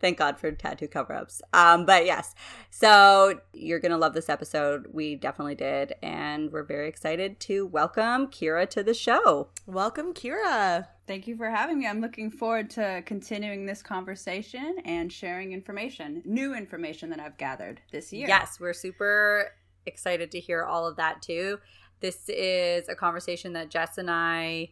Thank 0.00 0.18
God 0.18 0.38
for 0.38 0.52
tattoo 0.52 0.88
cover 0.88 1.14
ups. 1.14 1.40
Um, 1.52 1.86
but 1.86 2.04
yes, 2.04 2.34
so 2.70 3.40
you're 3.54 3.80
going 3.80 3.92
to 3.92 3.98
love 3.98 4.12
this 4.12 4.28
episode. 4.28 4.88
We 4.92 5.16
definitely 5.16 5.54
did. 5.54 5.94
And 6.02 6.52
we're 6.52 6.64
very 6.64 6.88
excited 6.88 7.40
to 7.40 7.66
welcome 7.66 8.26
Kira 8.26 8.68
to 8.70 8.82
the 8.82 8.92
show. 8.92 9.48
Welcome, 9.66 10.12
Kira. 10.12 10.86
Thank 11.06 11.26
you 11.26 11.36
for 11.36 11.48
having 11.48 11.78
me. 11.78 11.86
I'm 11.86 12.00
looking 12.00 12.30
forward 12.30 12.68
to 12.70 13.02
continuing 13.06 13.64
this 13.64 13.82
conversation 13.82 14.76
and 14.84 15.10
sharing 15.10 15.52
information, 15.52 16.22
new 16.24 16.54
information 16.54 17.10
that 17.10 17.20
I've 17.20 17.38
gathered 17.38 17.80
this 17.90 18.12
year. 18.12 18.28
Yes, 18.28 18.60
we're 18.60 18.74
super 18.74 19.52
excited 19.86 20.30
to 20.32 20.40
hear 20.40 20.64
all 20.64 20.86
of 20.86 20.96
that 20.96 21.22
too. 21.22 21.58
This 22.00 22.28
is 22.28 22.88
a 22.88 22.94
conversation 22.94 23.54
that 23.54 23.70
Jess 23.70 23.96
and 23.96 24.10
I 24.10 24.70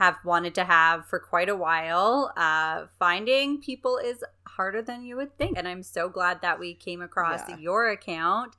have 0.00 0.16
wanted 0.24 0.54
to 0.54 0.64
have 0.64 1.04
for 1.06 1.18
quite 1.18 1.50
a 1.50 1.54
while. 1.54 2.32
Uh, 2.34 2.86
finding 2.98 3.60
people 3.60 3.98
is 3.98 4.24
harder 4.46 4.80
than 4.80 5.04
you 5.04 5.14
would 5.14 5.36
think. 5.36 5.58
And 5.58 5.68
I'm 5.68 5.82
so 5.82 6.08
glad 6.08 6.40
that 6.40 6.58
we 6.58 6.72
came 6.72 7.02
across 7.02 7.46
yeah. 7.46 7.58
your 7.58 7.90
account 7.90 8.56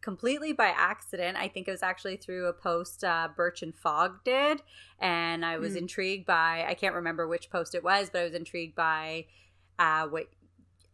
completely 0.00 0.54
by 0.54 0.68
accident. 0.74 1.36
I 1.36 1.46
think 1.48 1.68
it 1.68 1.72
was 1.72 1.82
actually 1.82 2.16
through 2.16 2.46
a 2.46 2.54
post 2.54 3.04
uh, 3.04 3.28
Birch 3.36 3.60
and 3.62 3.76
Fogg 3.76 4.24
did. 4.24 4.62
And 4.98 5.44
I 5.44 5.58
was 5.58 5.74
mm. 5.74 5.82
intrigued 5.82 6.24
by, 6.24 6.64
I 6.66 6.72
can't 6.72 6.94
remember 6.94 7.28
which 7.28 7.50
post 7.50 7.74
it 7.74 7.84
was, 7.84 8.08
but 8.08 8.22
I 8.22 8.24
was 8.24 8.34
intrigued 8.34 8.74
by 8.74 9.26
uh, 9.78 10.06
what 10.06 10.24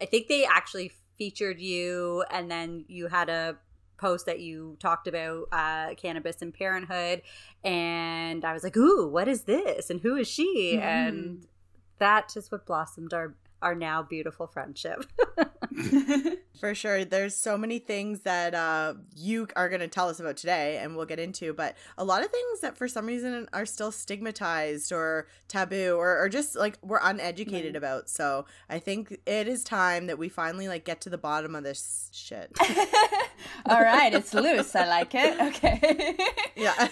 I 0.03 0.07
think 0.07 0.27
they 0.27 0.45
actually 0.45 0.91
featured 1.17 1.61
you 1.61 2.25
and 2.33 2.51
then 2.51 2.85
you 2.89 3.07
had 3.07 3.29
a 3.29 3.59
post 3.97 4.27
that 4.27 4.41
you 4.41 4.77
talked 4.81 5.07
about 5.07 5.49
uh, 5.53 5.95
cannabis 5.95 6.43
and 6.43 6.53
parenthood, 6.53 7.23
and 7.63 8.45
I 8.45 8.53
was 8.53 8.65
like, 8.65 8.77
"Ooh, 8.77 9.09
what 9.09 9.29
is 9.29 9.43
this? 9.43 9.91
And 9.91 10.01
who 10.01 10.17
is 10.17 10.29
she?" 10.29 10.77
Mm. 10.77 10.83
And 10.83 11.47
that 11.99 12.37
is 12.37 12.51
what 12.51 12.67
blossomed 12.67 13.15
our 13.15 13.35
our 13.65 13.75
now 13.75 14.03
beautiful 14.03 14.47
friendship. 14.47 15.07
For 16.61 16.75
sure. 16.75 17.05
There's 17.05 17.35
so 17.35 17.59
many 17.59 17.79
things 17.79 18.21
that 18.21 18.55
uh, 18.55 18.95
you 19.17 19.49
are 19.57 19.69
going 19.69 19.81
to 19.81 19.89
tell 19.89 20.09
us 20.09 20.21
about 20.21 20.37
today, 20.37 20.79
and 20.79 20.97
we'll 20.97 21.07
get 21.07 21.19
into, 21.19 21.53
but 21.53 21.77
a 21.99 22.05
lot 22.05 22.25
of 22.25 22.31
things 22.31 22.61
that 22.61 22.77
for 22.77 22.87
some 22.87 23.07
reason 23.07 23.49
are 23.53 23.67
still 23.67 23.91
stigmatized 23.91 24.93
or 24.93 25.27
taboo 25.49 25.97
or, 25.97 26.19
or 26.19 26.29
just 26.29 26.55
like 26.57 26.79
we're 26.83 27.01
uneducated 27.03 27.75
right. 27.75 27.77
about. 27.77 28.09
So 28.09 28.45
I 28.71 28.79
think 28.79 29.19
it 29.27 29.49
is 29.49 29.65
time 29.65 30.07
that 30.07 30.19
we 30.19 30.29
finally 30.29 30.69
like 30.69 30.85
get 30.85 31.01
to 31.03 31.11
the 31.11 31.19
bottom 31.19 31.55
of 31.55 31.65
this 31.65 32.11
shit. 32.13 32.53
All 33.67 33.83
right. 33.83 34.15
It's 34.15 34.33
loose. 34.33 34.77
I 34.77 34.87
like 34.87 35.15
it. 35.15 35.41
Okay. 35.41 36.17
yeah. 36.57 36.89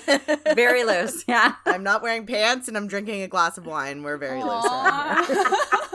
very 0.54 0.84
loose. 0.84 1.24
Yeah. 1.28 1.54
I'm 1.66 1.82
not 1.82 2.02
wearing 2.02 2.26
pants 2.26 2.68
and 2.68 2.76
I'm 2.76 2.88
drinking 2.88 3.22
a 3.22 3.28
glass 3.28 3.58
of 3.58 3.66
wine. 3.66 4.02
We're 4.02 4.16
very 4.16 4.40
Aww. 4.40 5.28
loose. 5.28 5.91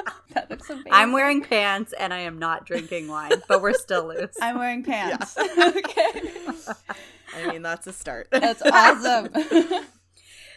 That 0.67 0.73
amazing. 0.73 0.91
I'm 0.91 1.11
wearing 1.11 1.43
pants 1.43 1.93
and 1.93 2.13
I 2.13 2.19
am 2.19 2.39
not 2.39 2.65
drinking 2.65 3.07
wine, 3.07 3.41
but 3.47 3.61
we're 3.61 3.73
still 3.73 4.07
loose. 4.07 4.35
I'm 4.41 4.57
wearing 4.57 4.83
pants. 4.83 5.37
Yeah. 5.37 5.71
okay. 5.77 6.31
I 7.35 7.51
mean, 7.51 7.61
that's 7.61 7.87
a 7.87 7.93
start. 7.93 8.29
That's 8.31 8.61
awesome. 8.61 9.29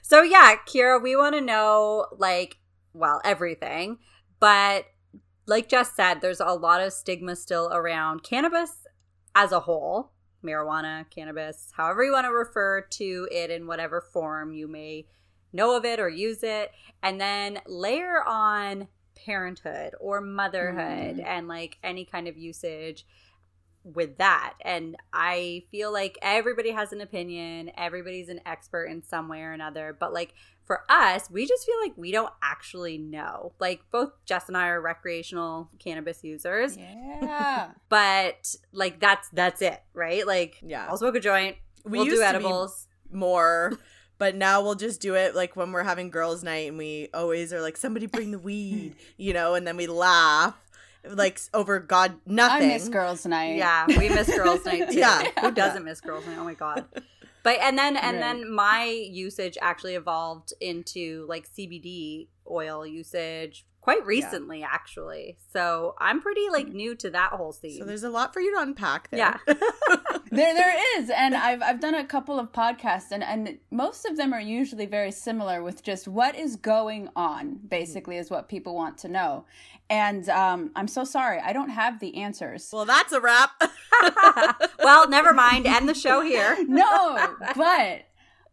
so, 0.02 0.22
yeah, 0.22 0.54
Kira, 0.66 1.02
we 1.02 1.16
want 1.16 1.34
to 1.34 1.40
know, 1.40 2.06
like, 2.16 2.58
well, 2.92 3.20
everything, 3.24 3.98
but 4.38 4.86
like 5.46 5.68
Jess 5.68 5.94
said, 5.94 6.20
there's 6.20 6.40
a 6.40 6.54
lot 6.54 6.80
of 6.80 6.92
stigma 6.92 7.36
still 7.36 7.70
around 7.72 8.22
cannabis 8.22 8.86
as 9.34 9.52
a 9.52 9.60
whole 9.60 10.12
marijuana, 10.44 11.08
cannabis, 11.10 11.72
however 11.76 12.04
you 12.04 12.12
want 12.12 12.26
to 12.26 12.32
refer 12.32 12.80
to 12.80 13.28
it 13.30 13.50
in 13.50 13.66
whatever 13.66 14.00
form 14.00 14.52
you 14.52 14.66
may 14.66 15.06
know 15.52 15.76
of 15.76 15.84
it 15.84 16.00
or 16.00 16.08
use 16.08 16.42
it. 16.42 16.70
And 17.02 17.20
then 17.20 17.60
layer 17.66 18.26
on 18.26 18.88
parenthood 19.24 19.94
or 20.00 20.20
motherhood 20.20 21.18
mm. 21.18 21.24
and 21.24 21.48
like 21.48 21.78
any 21.83 22.04
kind 22.04 22.28
of 22.28 22.37
usage 22.37 23.06
with 23.85 24.18
that. 24.18 24.54
And 24.62 24.96
I 25.12 25.64
feel 25.70 25.92
like 25.92 26.18
everybody 26.22 26.70
has 26.70 26.92
an 26.92 27.00
opinion, 27.00 27.70
everybody's 27.76 28.28
an 28.28 28.40
expert 28.44 28.85
in 28.85 29.02
some 29.02 29.28
way 29.28 29.40
or 29.40 29.52
another. 29.52 29.96
But 29.98 30.12
like 30.12 30.35
for 30.64 30.85
us, 30.88 31.30
we 31.30 31.46
just 31.46 31.66
feel 31.66 31.80
like 31.83 31.92
we 31.96 32.12
don't 32.12 32.33
actually 32.42 32.98
know. 32.98 33.52
Like 33.59 33.83
both 33.90 34.12
Jess 34.26 34.48
and 34.48 34.56
I 34.56 34.68
are 34.68 34.80
recreational 34.80 35.70
cannabis 35.78 36.22
users. 36.22 36.76
Yeah. 36.76 37.70
but 37.88 38.54
like 38.72 39.00
that's 39.00 39.28
that's 39.30 39.62
it, 39.62 39.83
right? 39.94 40.26
Like 40.26 40.59
yeah. 40.62 40.87
I'll 40.88 40.96
smoke 40.96 41.16
a 41.16 41.20
joint. 41.20 41.56
We 41.85 41.98
we'll 41.98 42.06
do 42.06 42.22
edibles. 42.22 42.87
more 43.11 43.72
but 44.20 44.37
now 44.37 44.61
we'll 44.61 44.74
just 44.74 45.00
do 45.00 45.14
it 45.14 45.35
like 45.35 45.56
when 45.56 45.72
we're 45.72 45.83
having 45.83 46.11
girls' 46.11 46.44
night 46.44 46.68
and 46.68 46.76
we 46.76 47.09
always 47.14 47.54
are 47.54 47.62
like, 47.62 47.78
somebody 47.78 48.04
bring 48.04 48.33
the 48.33 48.38
weed, 48.38 48.94
you 49.16 49.33
know, 49.33 49.54
and 49.54 49.66
then 49.66 49.78
we 49.78 49.87
laugh 49.87 50.54
like 51.09 51.40
over 51.54 51.80
God 51.80 52.16
nothing. 52.26 52.70
I 52.70 52.74
miss 52.74 52.90
girls' 52.90 53.24
night. 53.24 53.56
Yeah, 53.56 53.87
we 53.87 54.11
miss 54.11 54.28
girls' 54.37 54.66
night 54.66 54.90
too. 54.90 54.98
yeah, 54.98 55.24
who 55.40 55.50
doesn't 55.50 55.87
miss 55.87 56.02
girls' 56.02 56.26
night? 56.26 56.37
Oh 56.38 56.44
my 56.44 56.52
god. 56.52 56.85
But 57.42 57.61
and 57.62 57.78
then 57.78 57.96
and 57.96 58.16
right. 58.16 58.20
then 58.20 58.52
my 58.52 58.85
usage 58.85 59.56
actually 59.62 59.94
evolved 59.94 60.52
into 60.61 61.24
like 61.26 61.48
CBD 61.48 62.26
oil 62.48 62.87
usage 62.87 63.64
quite 63.80 64.04
recently 64.04 64.60
yeah. 64.60 64.68
actually. 64.70 65.36
So 65.52 65.94
i'm 65.98 66.20
pretty 66.20 66.48
like 66.50 66.68
hmm. 66.68 66.76
new 66.76 66.94
to 66.96 67.10
that 67.10 67.32
whole 67.32 67.52
scene. 67.52 67.78
so 67.78 67.84
there's 67.84 68.04
a 68.04 68.10
lot 68.10 68.32
for 68.32 68.40
you 68.40 68.54
to 68.54 68.62
unpack 68.62 69.10
there. 69.10 69.40
Yeah. 69.46 69.54
There 70.32 70.54
there 70.54 70.76
is 70.96 71.10
and 71.10 71.34
i've 71.34 71.60
i've 71.60 71.80
done 71.80 71.96
a 71.96 72.04
couple 72.04 72.38
of 72.38 72.52
podcasts 72.52 73.10
and 73.10 73.24
and 73.24 73.58
most 73.72 74.04
of 74.04 74.16
them 74.16 74.32
are 74.32 74.40
usually 74.40 74.86
very 74.86 75.10
similar 75.10 75.60
with 75.60 75.82
just 75.82 76.06
what 76.06 76.36
is 76.36 76.54
going 76.54 77.08
on 77.16 77.58
basically 77.68 78.16
is 78.16 78.30
what 78.30 78.48
people 78.48 78.76
want 78.76 78.96
to 78.98 79.08
know. 79.08 79.44
And 79.88 80.28
um, 80.28 80.70
i'm 80.76 80.86
so 80.86 81.02
sorry 81.02 81.40
i 81.40 81.52
don't 81.52 81.70
have 81.70 81.98
the 81.98 82.16
answers. 82.16 82.70
Well 82.72 82.84
that's 82.84 83.12
a 83.12 83.20
wrap. 83.20 83.50
Well 84.82 85.08
never 85.08 85.32
mind 85.32 85.66
end 85.66 85.88
the 85.88 85.94
show 85.94 86.20
here. 86.32 86.56
No 86.66 87.28
but 87.56 88.02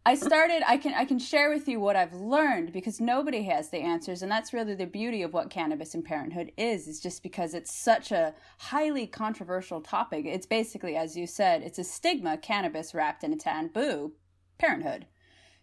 I 0.08 0.14
started 0.14 0.62
I 0.66 0.78
can 0.78 0.94
I 0.94 1.04
can 1.04 1.18
share 1.18 1.50
with 1.50 1.68
you 1.68 1.80
what 1.80 1.94
I've 1.94 2.14
learned 2.14 2.72
because 2.72 2.98
nobody 2.98 3.42
has 3.42 3.68
the 3.68 3.80
answers 3.80 4.22
and 4.22 4.32
that's 4.32 4.54
really 4.54 4.74
the 4.74 4.86
beauty 4.86 5.20
of 5.20 5.34
what 5.34 5.50
cannabis 5.50 5.94
and 5.94 6.02
parenthood 6.02 6.50
is 6.56 6.88
is 6.88 6.98
just 6.98 7.22
because 7.22 7.52
it's 7.52 7.74
such 7.74 8.10
a 8.10 8.34
highly 8.56 9.06
controversial 9.06 9.82
topic. 9.82 10.24
It's 10.24 10.46
basically 10.46 10.96
as 10.96 11.14
you 11.14 11.26
said, 11.26 11.62
it's 11.62 11.78
a 11.78 11.84
stigma 11.84 12.38
cannabis 12.38 12.94
wrapped 12.94 13.22
in 13.22 13.34
a 13.34 13.36
taboo 13.36 14.12
parenthood. 14.56 15.04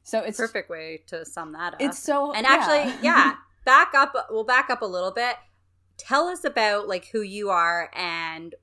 So 0.04 0.20
it's 0.20 0.38
perfect 0.38 0.70
way 0.70 1.02
to 1.08 1.26
sum 1.26 1.54
that 1.54 1.74
up. 1.74 1.82
It's 1.82 1.98
so 1.98 2.32
And 2.32 2.46
actually, 2.46 2.94
yeah, 3.02 3.02
yeah 3.02 3.36
back 3.66 3.96
up 3.96 4.14
we'll 4.30 4.44
back 4.44 4.70
up 4.70 4.84
a 4.84 4.86
little 4.86 5.12
bit. 5.12 5.38
Tell 5.98 6.28
us 6.28 6.44
about 6.46 6.88
like 6.88 7.08
who 7.08 7.22
you 7.22 7.50
are 7.50 7.90
and 7.96 8.54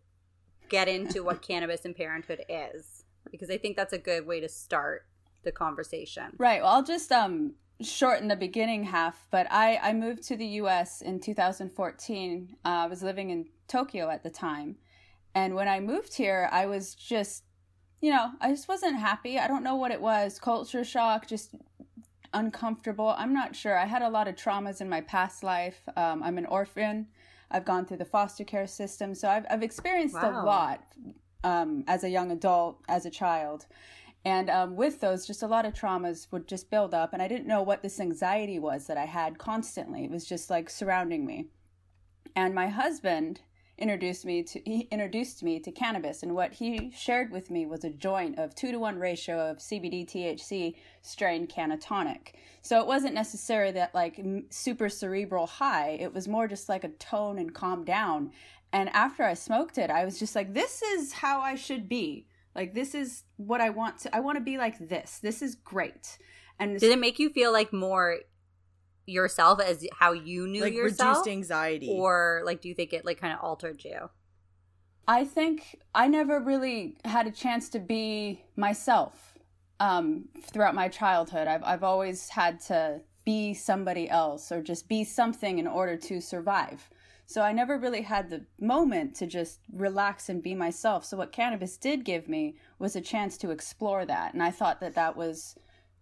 get 0.68 0.86
into 0.86 1.24
what 1.24 1.42
cannabis 1.42 1.84
and 1.84 1.96
parenthood 1.96 2.44
is 2.48 3.02
because 3.32 3.50
I 3.50 3.58
think 3.58 3.76
that's 3.76 3.92
a 3.92 3.98
good 3.98 4.26
way 4.26 4.38
to 4.38 4.48
start 4.48 5.06
the 5.42 5.52
conversation. 5.52 6.34
Right. 6.38 6.62
Well, 6.62 6.72
I'll 6.72 6.84
just 6.84 7.12
um 7.12 7.54
shorten 7.80 8.28
the 8.28 8.36
beginning 8.36 8.84
half, 8.84 9.26
but 9.30 9.46
I 9.50 9.78
I 9.82 9.92
moved 9.92 10.22
to 10.24 10.36
the 10.36 10.46
U.S. 10.62 11.02
in 11.02 11.20
2014. 11.20 12.56
Uh, 12.64 12.68
I 12.68 12.86
was 12.86 13.02
living 13.02 13.30
in 13.30 13.46
Tokyo 13.68 14.10
at 14.10 14.22
the 14.22 14.30
time, 14.30 14.76
And 15.34 15.54
when 15.54 15.66
I 15.66 15.80
moved 15.80 16.14
here, 16.14 16.48
I 16.52 16.66
was 16.66 16.94
just, 16.94 17.44
you 18.02 18.10
know, 18.10 18.32
I 18.40 18.50
just 18.50 18.68
wasn't 18.68 18.98
happy. 18.98 19.38
I 19.38 19.48
don't 19.48 19.64
know 19.64 19.76
what 19.76 19.90
it 19.90 20.00
was 20.00 20.38
culture 20.38 20.84
shock, 20.84 21.26
just 21.26 21.54
uncomfortable. 22.34 23.14
I'm 23.16 23.32
not 23.32 23.56
sure. 23.56 23.78
I 23.78 23.86
had 23.86 24.02
a 24.02 24.10
lot 24.10 24.28
of 24.28 24.34
traumas 24.34 24.80
in 24.80 24.88
my 24.88 25.00
past 25.00 25.42
life. 25.42 25.88
Um, 25.96 26.22
I'm 26.22 26.38
an 26.38 26.46
orphan. 26.46 27.06
I've 27.50 27.64
gone 27.64 27.86
through 27.86 27.98
the 27.98 28.04
foster 28.04 28.44
care 28.44 28.66
system. 28.66 29.14
So 29.14 29.28
I've, 29.28 29.46
I've 29.50 29.62
experienced 29.62 30.14
wow. 30.14 30.30
a 30.30 30.44
lot 30.44 30.84
um, 31.44 31.84
as 31.86 32.04
a 32.04 32.08
young 32.08 32.30
adult, 32.30 32.80
as 32.88 33.06
a 33.06 33.10
child. 33.10 33.66
And 34.24 34.48
um, 34.50 34.76
with 34.76 35.00
those, 35.00 35.26
just 35.26 35.42
a 35.42 35.48
lot 35.48 35.66
of 35.66 35.74
traumas 35.74 36.28
would 36.30 36.46
just 36.46 36.70
build 36.70 36.94
up. 36.94 37.12
And 37.12 37.20
I 37.20 37.28
didn't 37.28 37.48
know 37.48 37.62
what 37.62 37.82
this 37.82 37.98
anxiety 37.98 38.58
was 38.58 38.86
that 38.86 38.96
I 38.96 39.06
had 39.06 39.38
constantly. 39.38 40.04
It 40.04 40.10
was 40.10 40.24
just 40.24 40.48
like 40.48 40.70
surrounding 40.70 41.26
me. 41.26 41.46
And 42.36 42.54
my 42.54 42.68
husband 42.68 43.40
introduced 43.78 44.24
me 44.24 44.42
to 44.42 44.60
he 44.64 44.86
introduced 44.92 45.42
me 45.42 45.58
to 45.58 45.72
cannabis 45.72 46.22
and 46.22 46.34
what 46.34 46.52
he 46.52 46.92
shared 46.94 47.32
with 47.32 47.50
me 47.50 47.66
was 47.66 47.82
a 47.82 47.90
joint 47.90 48.38
of 48.38 48.54
2 48.54 48.70
to 48.70 48.78
1 48.78 48.98
ratio 48.98 49.50
of 49.50 49.58
CBD 49.58 50.06
THC 50.06 50.76
strain 51.00 51.46
Cannatonic. 51.46 52.34
So 52.60 52.80
it 52.80 52.86
wasn't 52.86 53.14
necessarily 53.14 53.72
that 53.72 53.94
like 53.94 54.24
super 54.50 54.88
cerebral 54.88 55.46
high, 55.46 55.96
it 56.00 56.14
was 56.14 56.28
more 56.28 56.46
just 56.46 56.68
like 56.68 56.84
a 56.84 56.90
tone 56.90 57.38
and 57.38 57.52
calm 57.52 57.84
down. 57.84 58.30
And 58.72 58.88
after 58.90 59.24
I 59.24 59.34
smoked 59.34 59.78
it, 59.78 59.90
I 59.90 60.04
was 60.04 60.18
just 60.18 60.36
like 60.36 60.54
this 60.54 60.82
is 60.82 61.14
how 61.14 61.40
I 61.40 61.56
should 61.56 61.88
be. 61.88 62.26
Like 62.54 62.74
this 62.74 62.94
is 62.94 63.24
what 63.36 63.60
I 63.60 63.70
want 63.70 63.98
to 64.00 64.14
I 64.14 64.20
want 64.20 64.36
to 64.36 64.44
be 64.44 64.58
like 64.58 64.78
this. 64.78 65.18
This 65.22 65.42
is 65.42 65.54
great. 65.54 66.18
And 66.58 66.78
did 66.78 66.92
it 66.92 66.98
make 66.98 67.18
you 67.18 67.30
feel 67.30 67.52
like 67.52 67.72
more 67.72 68.18
yourself 69.06 69.60
as 69.60 69.86
how 69.98 70.12
you 70.12 70.46
knew 70.46 70.62
like 70.62 70.74
yourself? 70.74 71.18
reduced 71.18 71.28
anxiety. 71.28 71.88
Or 71.90 72.42
like 72.44 72.60
do 72.60 72.68
you 72.68 72.74
think 72.74 72.92
it 72.92 73.04
like 73.04 73.20
kind 73.20 73.32
of 73.32 73.40
altered 73.40 73.82
you? 73.84 74.10
I 75.08 75.24
think 75.24 75.80
i 75.94 76.06
never 76.06 76.38
really 76.38 76.96
had 77.04 77.26
a 77.26 77.32
chance 77.32 77.68
to 77.70 77.80
be 77.80 78.44
myself 78.54 79.34
um, 79.80 80.28
throughout 80.40 80.76
my 80.76 80.88
childhood. 80.88 81.48
I've, 81.48 81.64
I've 81.64 81.82
always 81.82 82.28
had 82.28 82.60
to 82.62 83.00
be 83.24 83.52
somebody 83.52 84.08
else 84.08 84.52
or 84.52 84.62
just 84.62 84.88
be 84.88 85.02
something 85.02 85.58
in 85.58 85.66
order 85.66 85.96
to 85.96 86.20
survive 86.20 86.88
so 87.32 87.42
i 87.42 87.52
never 87.52 87.78
really 87.78 88.02
had 88.02 88.28
the 88.28 88.44
moment 88.60 89.14
to 89.14 89.26
just 89.26 89.60
relax 89.72 90.28
and 90.28 90.42
be 90.42 90.54
myself 90.54 91.04
so 91.04 91.16
what 91.16 91.32
cannabis 91.32 91.76
did 91.76 92.04
give 92.04 92.28
me 92.28 92.54
was 92.78 92.94
a 92.94 93.00
chance 93.00 93.36
to 93.36 93.50
explore 93.50 94.04
that 94.04 94.32
and 94.34 94.42
i 94.42 94.50
thought 94.50 94.80
that 94.80 94.94
that 94.94 95.16
was 95.16 95.56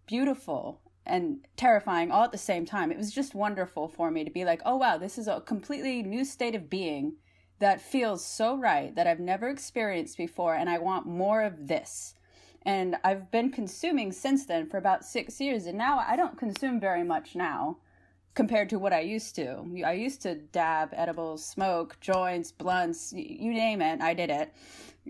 beautiful 0.07 0.81
and 1.07 1.47
terrifying 1.57 2.11
all 2.11 2.25
at 2.25 2.33
the 2.33 2.39
same 2.39 2.65
time. 2.65 2.91
It 2.91 2.99
was 2.99 3.13
just 3.13 3.35
wonderful 3.35 3.89
for 3.89 4.11
me 4.11 4.25
to 4.25 4.31
be 4.31 4.45
like, 4.45 4.63
oh 4.65 4.77
wow, 4.77 4.99
this 4.99 5.19
is 5.19 5.29
a 5.29 5.41
completely 5.41 6.03
new 6.03 6.25
state 6.25 6.55
of 6.55 6.71
being 6.71 7.17
that 7.59 7.81
feels 7.81 8.25
so 8.25 8.57
right 8.57 8.95
that 8.95 9.07
I've 9.07 9.21
never 9.21 9.49
experienced 9.49 10.17
before, 10.17 10.55
and 10.55 10.71
I 10.71 10.79
want 10.79 11.07
more 11.07 11.43
of 11.43 11.69
this. 11.69 12.15
And 12.63 12.97
I've 13.05 13.31
been 13.31 13.51
consuming 13.51 14.13
since 14.13 14.47
then 14.47 14.67
for 14.69 14.79
about 14.79 15.05
six 15.05 15.41
years, 15.41 15.67
and 15.67 15.77
now 15.77 15.99
I 15.99 16.17
don't 16.17 16.39
consume 16.39 16.81
very 16.81 17.05
much 17.05 17.35
now 17.35 17.79
compared 18.35 18.71
to 18.71 18.79
what 18.79 18.93
I 18.93 19.01
used 19.01 19.35
to. 19.37 19.65
I 19.85 19.93
used 19.93 20.23
to 20.23 20.37
dab 20.37 20.91
edibles, 20.93 21.45
smoke, 21.45 21.99
joints, 22.01 22.53
blunts, 22.53 23.13
you 23.13 23.53
name 23.53 23.83
it, 23.83 24.01
I 24.01 24.15
did 24.15 24.31
it. 24.31 24.53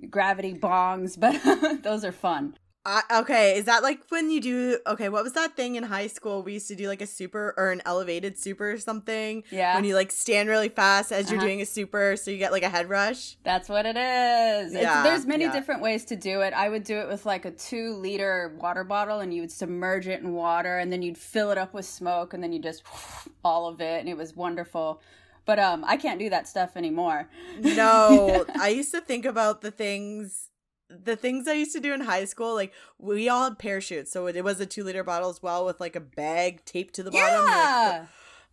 Gravity 0.09 0.55
bongs, 0.55 1.19
but 1.73 1.83
those 1.83 2.05
are 2.05 2.13
fun. 2.13 2.57
I, 2.87 3.03
okay, 3.21 3.59
is 3.59 3.67
that 3.67 3.83
like 3.83 4.01
when 4.09 4.31
you 4.31 4.41
do? 4.41 4.79
Okay, 4.87 5.11
what 5.11 5.23
was 5.23 5.35
that 5.35 5.55
thing 5.55 5.77
in 5.77 5.83
high 5.83 6.07
school? 6.07 6.43
We 6.43 6.55
used 6.55 6.69
to 6.69 6.75
do 6.75 6.89
like 6.89 7.03
a 7.03 7.07
super 7.07 7.53
or 7.59 7.73
an 7.73 7.83
elevated 7.85 8.39
super 8.39 8.73
or 8.73 8.79
something. 8.79 9.45
Yeah. 9.51 9.75
When 9.75 9.85
you 9.85 9.95
like 9.95 10.11
stand 10.11 10.49
really 10.49 10.71
fast 10.71 11.13
as 11.13 11.27
uh-huh. 11.27 11.35
you're 11.35 11.45
doing 11.45 11.61
a 11.61 11.67
super, 11.67 12.17
so 12.17 12.31
you 12.31 12.39
get 12.39 12.53
like 12.53 12.63
a 12.63 12.71
head 12.71 12.89
rush. 12.89 13.37
That's 13.45 13.69
what 13.69 13.85
it 13.85 13.97
is. 13.99 14.73
Yeah, 14.73 15.03
there's 15.03 15.27
many 15.27 15.45
yeah. 15.45 15.53
different 15.53 15.83
ways 15.83 16.07
to 16.07 16.17
do 16.17 16.41
it. 16.41 16.55
I 16.55 16.71
would 16.71 16.85
do 16.85 16.97
it 17.01 17.09
with 17.09 17.27
like 17.27 17.45
a 17.45 17.51
two 17.51 17.93
liter 17.97 18.57
water 18.59 18.83
bottle, 18.83 19.21
and 19.21 19.35
you 19.35 19.43
would 19.43 19.53
submerge 19.53 20.09
it 20.09 20.23
in 20.23 20.33
water, 20.33 20.79
and 20.79 20.91
then 20.91 21.03
you'd 21.03 21.19
fill 21.19 21.51
it 21.51 21.59
up 21.59 21.75
with 21.75 21.85
smoke, 21.85 22.33
and 22.33 22.43
then 22.43 22.51
you 22.51 22.63
just 22.63 22.83
all 23.45 23.69
of 23.69 23.83
it, 23.83 24.01
and 24.01 24.09
it 24.09 24.17
was 24.17 24.35
wonderful 24.35 25.03
but 25.47 25.59
um 25.59 25.83
i 25.87 25.97
can't 25.97 26.19
do 26.19 26.29
that 26.29 26.47
stuff 26.47 26.77
anymore 26.77 27.27
no 27.61 28.45
i 28.61 28.69
used 28.69 28.91
to 28.91 29.01
think 29.01 29.25
about 29.25 29.63
the 29.63 29.71
things 29.71 30.50
the 30.91 31.17
things 31.17 31.47
I 31.47 31.53
used 31.53 31.73
to 31.73 31.81
do 31.81 31.93
in 31.93 32.01
high 32.01 32.25
school, 32.25 32.55
like 32.55 32.73
we 32.99 33.29
all 33.29 33.45
had 33.45 33.59
parachutes, 33.59 34.11
so 34.11 34.27
it, 34.27 34.43
was 34.43 34.61
a 34.61 34.67
two 34.67 34.85
liter 34.85 35.05
bottle 35.05 35.31
as 35.31 35.43
well 35.43 35.65
with 35.65 35.81
like 35.81 35.97
a 35.97 36.01
bag 36.01 36.65
taped 36.65 36.95
to 36.95 37.03
the 37.03 37.11
bottom. 37.11 37.47
Yeah. 37.47 37.99
Like, 38.01 38.09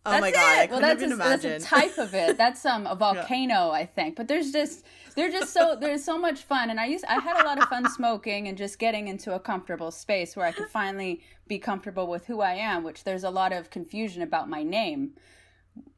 oh 0.06 0.10
that's 0.12 0.20
my 0.20 0.30
god! 0.30 0.58
It. 0.58 0.60
I 0.60 0.66
well, 0.70 0.80
that's 0.80 1.02
a, 1.02 1.06
imagine. 1.06 1.50
that's 1.50 1.64
a 1.64 1.66
type 1.66 1.98
of 1.98 2.14
it. 2.14 2.38
That's 2.38 2.64
um 2.64 2.86
a 2.86 2.94
volcano, 2.96 3.66
yeah. 3.66 3.70
I 3.70 3.86
think. 3.86 4.16
But 4.16 4.28
there's 4.28 4.52
just 4.52 4.84
they're 5.16 5.30
just 5.30 5.52
so 5.52 5.76
there's 5.78 6.04
so 6.04 6.16
much 6.16 6.42
fun, 6.42 6.70
and 6.70 6.78
I 6.78 6.86
used 6.86 7.04
I 7.06 7.14
had 7.14 7.40
a 7.40 7.44
lot 7.44 7.60
of 7.60 7.68
fun 7.68 7.90
smoking 7.90 8.46
and 8.46 8.56
just 8.56 8.78
getting 8.78 9.08
into 9.08 9.34
a 9.34 9.40
comfortable 9.40 9.90
space 9.90 10.36
where 10.36 10.46
I 10.46 10.52
could 10.52 10.68
finally 10.68 11.22
be 11.48 11.58
comfortable 11.58 12.06
with 12.06 12.26
who 12.26 12.40
I 12.40 12.54
am. 12.54 12.84
Which 12.84 13.04
there's 13.04 13.24
a 13.24 13.30
lot 13.30 13.52
of 13.52 13.70
confusion 13.70 14.22
about 14.22 14.48
my 14.48 14.62
name. 14.62 15.14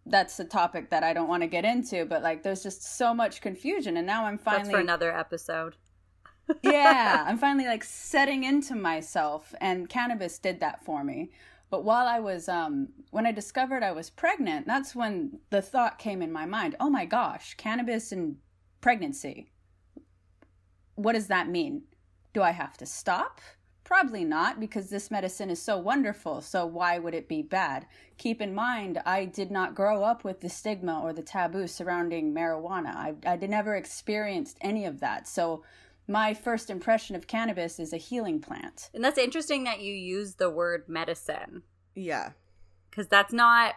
That's 0.07 0.41
a 0.41 0.45
topic 0.45 0.91
that 0.91 1.05
I 1.05 1.13
don't 1.13 1.29
want 1.29 1.43
to 1.43 1.47
get 1.47 1.65
into, 1.65 2.07
but 2.07 2.23
like 2.23 2.43
there's 2.43 2.63
just 2.63 2.97
so 2.97 3.13
much 3.13 3.43
confusion, 3.43 3.99
and 3.99 4.07
now 4.07 4.25
I'm 4.25 4.39
finally 4.39 4.65
that's 4.65 4.75
for 4.75 4.81
another 4.81 5.17
episode 5.17 5.77
yeah, 6.63 7.25
I'm 7.27 7.39
finally 7.39 7.67
like 7.67 7.85
setting 7.85 8.45
into 8.45 8.75
myself, 8.75 9.55
and 9.61 9.89
cannabis 9.89 10.39
did 10.39 10.61
that 10.61 10.85
for 10.85 11.05
me. 11.05 11.31
But 11.71 11.85
while 11.85 12.09
I 12.09 12.19
was, 12.19 12.49
um, 12.49 12.89
when 13.11 13.27
I 13.27 13.33
discovered 13.33 13.83
I 13.83 13.93
was 13.93 14.11
pregnant, 14.11 14.67
that's 14.67 14.95
when 14.95 15.39
the 15.51 15.63
thought 15.63 15.99
came 15.99 16.21
in 16.21 16.33
my 16.33 16.45
mind 16.45 16.75
oh 16.81 16.91
my 16.91 17.05
gosh, 17.05 17.55
cannabis 17.55 18.13
and 18.13 18.37
pregnancy. 18.81 19.51
What 20.97 21.13
does 21.13 21.29
that 21.29 21.49
mean? 21.49 21.83
Do 22.33 22.43
I 22.43 22.51
have 22.51 22.77
to 22.79 22.87
stop? 22.87 23.41
Probably 23.85 24.25
not, 24.25 24.61
because 24.61 24.89
this 24.89 25.11
medicine 25.11 25.51
is 25.51 25.61
so 25.61 25.77
wonderful, 25.77 26.43
so 26.43 26.65
why 26.65 26.99
would 27.01 27.15
it 27.15 27.29
be 27.29 27.43
bad? 27.43 27.87
Keep 28.19 28.41
in 28.41 28.55
mind, 28.55 29.01
I 29.05 29.25
did 29.25 29.51
not 29.51 29.75
grow 29.75 30.05
up 30.05 30.23
with 30.23 30.41
the 30.41 30.49
stigma 30.49 31.01
or 31.01 31.13
the 31.13 31.23
taboo 31.23 31.67
surrounding 31.67 32.33
marijuana. 32.33 32.95
I, 32.95 33.15
I 33.27 33.37
never 33.37 33.75
experienced 33.75 34.59
any 34.61 34.85
of 34.85 35.01
that. 35.01 35.27
So 35.27 35.65
my 36.11 36.35
first 36.35 36.71
impression 36.71 37.15
of 37.15 37.27
cannabis 37.27 37.79
is 37.79 37.93
a 37.93 37.97
healing 37.97 38.41
plant. 38.41 38.91
And 38.93 39.03
that's 39.05 39.17
interesting 39.17 39.65
that 39.65 39.81
you 39.81 39.95
use 39.95 40.35
the 40.35 40.51
word 40.51 40.85
medicine. 40.89 41.63
Yeah. 41.95 42.31
Because 42.91 43.07
that's 43.07 43.33
not 43.33 43.77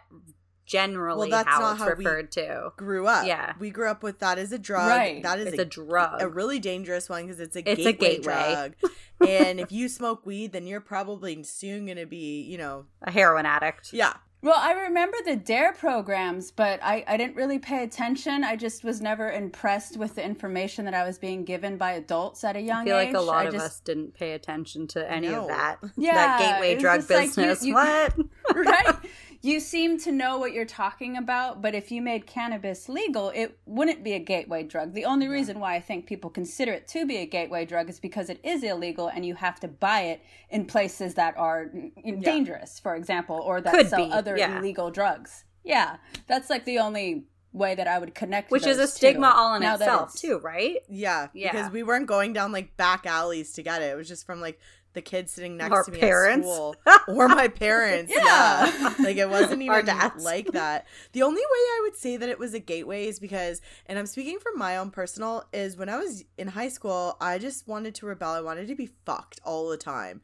generally 0.66 1.30
well, 1.30 1.44
that's 1.44 1.50
how 1.50 1.60
not 1.60 1.74
it's 1.74 1.82
how 1.84 1.90
referred 1.90 2.32
to. 2.32 2.72
Grew 2.76 3.06
up. 3.06 3.28
Yeah. 3.28 3.54
We 3.60 3.70
grew 3.70 3.88
up 3.88 4.02
with 4.02 4.20
that 4.20 4.40
as 4.40 4.52
a 4.52 4.58
drug. 4.58 4.90
Right. 4.90 5.22
That 5.22 5.40
is 5.40 5.48
it's 5.48 5.60
a, 5.60 5.62
a 5.62 5.66
drug. 5.66 6.22
A 6.22 6.28
really 6.28 6.60
dangerous 6.60 7.08
one 7.08 7.24
because 7.24 7.40
it's 7.40 7.56
a 7.56 7.60
it's 7.60 7.84
gateway, 7.84 7.92
a 7.92 8.18
gateway. 8.18 8.54
drug. 8.80 8.92
and 9.30 9.60
if 9.60 9.72
you 9.72 9.88
smoke 9.88 10.26
weed, 10.26 10.54
then 10.54 10.66
you're 10.66 10.82
probably 10.82 11.44
soon 11.44 11.86
going 11.86 11.98
to 12.00 12.08
be, 12.08 12.42
you 12.42 12.58
know, 12.58 12.86
a 13.04 13.12
heroin 13.12 13.46
addict. 13.46 13.94
Yeah. 13.94 14.14
Well, 14.44 14.58
I 14.58 14.74
remember 14.74 15.16
the 15.26 15.38
DARE 15.38 15.72
programs, 15.72 16.52
but 16.52 16.82
I, 16.84 17.06
I 17.08 17.16
didn't 17.16 17.38
really 17.38 17.60
pay 17.60 17.84
attention. 17.84 18.44
I 18.44 18.58
just 18.58 18.84
was 18.84 19.00
never 19.00 19.32
impressed 19.32 19.96
with 19.96 20.16
the 20.16 20.26
information 20.26 20.84
that 20.84 20.94
I 20.94 21.06
was 21.06 21.18
being 21.18 21.46
given 21.46 21.78
by 21.78 21.94
adults 21.94 22.44
at 22.44 22.58
a 22.58 22.62
young 22.62 22.86
age. 22.86 22.92
I 22.92 22.92
feel 22.92 22.98
age. 23.00 23.14
like 23.14 23.22
a 23.22 23.26
lot 23.26 23.38
I 23.38 23.44
of 23.46 23.54
just, 23.54 23.66
us 23.66 23.80
didn't 23.80 24.16
pay 24.16 24.34
attention 24.34 24.86
to 24.88 25.10
any 25.10 25.30
no. 25.30 25.44
of 25.44 25.48
that. 25.48 25.78
Yeah. 25.96 26.14
That 26.14 26.40
gateway 26.40 26.78
drug 26.78 27.08
business. 27.08 27.38
Like 27.38 27.62
you, 27.62 27.68
you, 27.70 27.74
what? 27.74 28.16
right? 28.54 28.96
You 29.44 29.60
seem 29.60 30.00
to 30.00 30.12
know 30.12 30.38
what 30.38 30.54
you're 30.54 30.64
talking 30.64 31.18
about, 31.18 31.62
but 31.62 31.76
if 31.76 31.92
you 31.92 32.02
made 32.02 32.26
cannabis 32.26 32.88
legal, 32.88 33.30
it 33.36 33.60
wouldn't 33.66 34.02
be 34.02 34.14
a 34.14 34.20
gateway 34.20 34.64
drug. 34.64 34.94
The 34.94 35.04
only 35.04 35.26
yeah. 35.26 35.34
reason 35.34 35.60
why 35.60 35.76
I 35.76 35.82
think 35.82 36.06
people 36.06 36.30
consider 36.30 36.72
it 36.72 36.88
to 36.88 37.06
be 37.06 37.18
a 37.18 37.26
gateway 37.26 37.66
drug 37.66 37.90
is 37.90 38.00
because 38.00 38.30
it 38.30 38.40
is 38.42 38.64
illegal 38.64 39.10
and 39.10 39.26
you 39.26 39.36
have 39.36 39.60
to 39.60 39.68
buy 39.68 40.04
it 40.04 40.22
in 40.50 40.64
places 40.64 41.16
that 41.16 41.38
are 41.38 41.70
yeah. 41.74 42.16
dangerous, 42.22 42.80
for 42.80 42.96
example, 42.96 43.36
or 43.36 43.60
that 43.60 43.74
Could 43.74 43.90
sell 43.90 44.06
be. 44.06 44.12
other 44.14 44.38
yeah. 44.38 44.58
illegal 44.58 44.90
drugs. 44.92 45.44
Yeah, 45.66 45.98
that's 46.28 46.50
like 46.50 46.64
the 46.64 46.80
only 46.80 47.26
way 47.52 47.76
that 47.76 47.88
I 47.88 48.00
would 48.00 48.16
connect. 48.16 48.50
Which 48.50 48.66
is 48.66 48.78
a 48.80 48.88
stigma 48.88 49.28
two. 49.28 49.38
all 49.38 49.56
in 49.56 49.62
now 49.62 49.76
itself, 49.76 50.16
too, 50.16 50.40
right? 50.40 50.78
Yeah, 50.88 51.28
yeah. 51.34 51.52
Because 51.52 51.70
we 51.70 51.84
weren't 51.84 52.08
going 52.08 52.32
down 52.32 52.54
like 52.54 52.78
back 52.78 53.06
alleys 53.06 53.52
to 53.54 53.62
get 53.62 53.82
it. 53.82 53.88
It 53.88 53.96
was 53.96 54.08
just 54.08 54.26
from 54.26 54.40
like 54.40 54.58
the 54.94 55.02
kid 55.02 55.30
sitting 55.30 55.58
next 55.58 55.72
Our 55.72 55.84
to 55.84 55.92
me 55.92 56.00
parents. 56.00 56.48
at 56.48 56.54
school 56.54 56.76
or 57.08 57.28
my 57.28 57.48
parents. 57.48 58.12
yeah. 58.16 58.72
yeah. 58.80 58.96
Like 59.00 59.18
it 59.18 59.30
wasn't 59.30 59.62
even 59.62 59.86
like 60.20 60.52
that. 60.52 60.88
The 61.12 61.24
only 61.24 61.42
way 61.42 61.44
I 61.44 61.80
would 61.84 61.96
say 61.96 62.18
that 62.18 62.30
it 62.30 62.40
was 62.40 62.54
a 62.54 62.60
gateway 62.60 63.08
is 63.08 63.20
because 63.20 63.62
and 63.86 63.98
I'm 64.00 64.06
speaking 64.06 64.40
from 64.40 64.58
my 64.58 64.78
own 64.78 64.92
personal 64.92 65.46
is 65.52 65.78
when 65.78 65.90
I 65.90 65.98
was 65.98 66.24
in 66.38 66.48
high 66.48 66.70
school, 66.70 67.18
I 67.20 67.38
just 67.38 67.68
wanted 67.68 67.96
to 67.96 68.06
rebel. 68.06 68.32
I 68.32 68.42
wanted 68.42 68.68
to 68.68 68.76
be 68.76 68.90
fucked 69.06 69.40
all 69.44 69.70
the 69.70 69.78
time. 69.78 70.22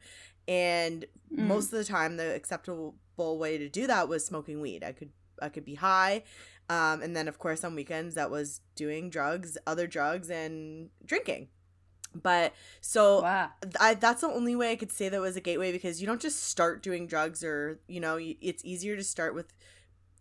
And 0.48 1.04
mm. 1.32 1.46
most 1.46 1.72
of 1.72 1.78
the 1.78 1.84
time 1.84 2.16
the 2.16 2.34
acceptable 2.34 2.94
way 3.18 3.58
to 3.58 3.68
do 3.68 3.86
that 3.86 4.08
was 4.08 4.24
smoking 4.24 4.60
weed. 4.60 4.82
I 4.82 4.92
could 4.92 5.10
I 5.42 5.48
could 5.48 5.64
be 5.64 5.74
high. 5.74 6.22
Um, 6.68 7.02
and 7.02 7.16
then 7.16 7.26
of 7.26 7.38
course 7.38 7.64
on 7.64 7.74
weekends 7.74 8.14
that 8.14 8.30
was 8.30 8.60
doing 8.76 9.10
drugs, 9.10 9.58
other 9.66 9.86
drugs 9.86 10.30
and 10.30 10.90
drinking. 11.04 11.48
But 12.14 12.54
so 12.80 13.22
wow. 13.22 13.50
I, 13.78 13.94
that's 13.94 14.22
the 14.22 14.28
only 14.28 14.56
way 14.56 14.72
I 14.72 14.76
could 14.76 14.90
say 14.90 15.08
that 15.08 15.20
was 15.20 15.36
a 15.36 15.40
gateway 15.40 15.70
because 15.72 16.00
you 16.00 16.06
don't 16.06 16.20
just 16.20 16.42
start 16.44 16.82
doing 16.82 17.06
drugs 17.06 17.44
or, 17.44 17.78
you 17.86 18.00
know, 18.00 18.18
it's 18.20 18.64
easier 18.64 18.96
to 18.96 19.04
start 19.04 19.34
with 19.34 19.52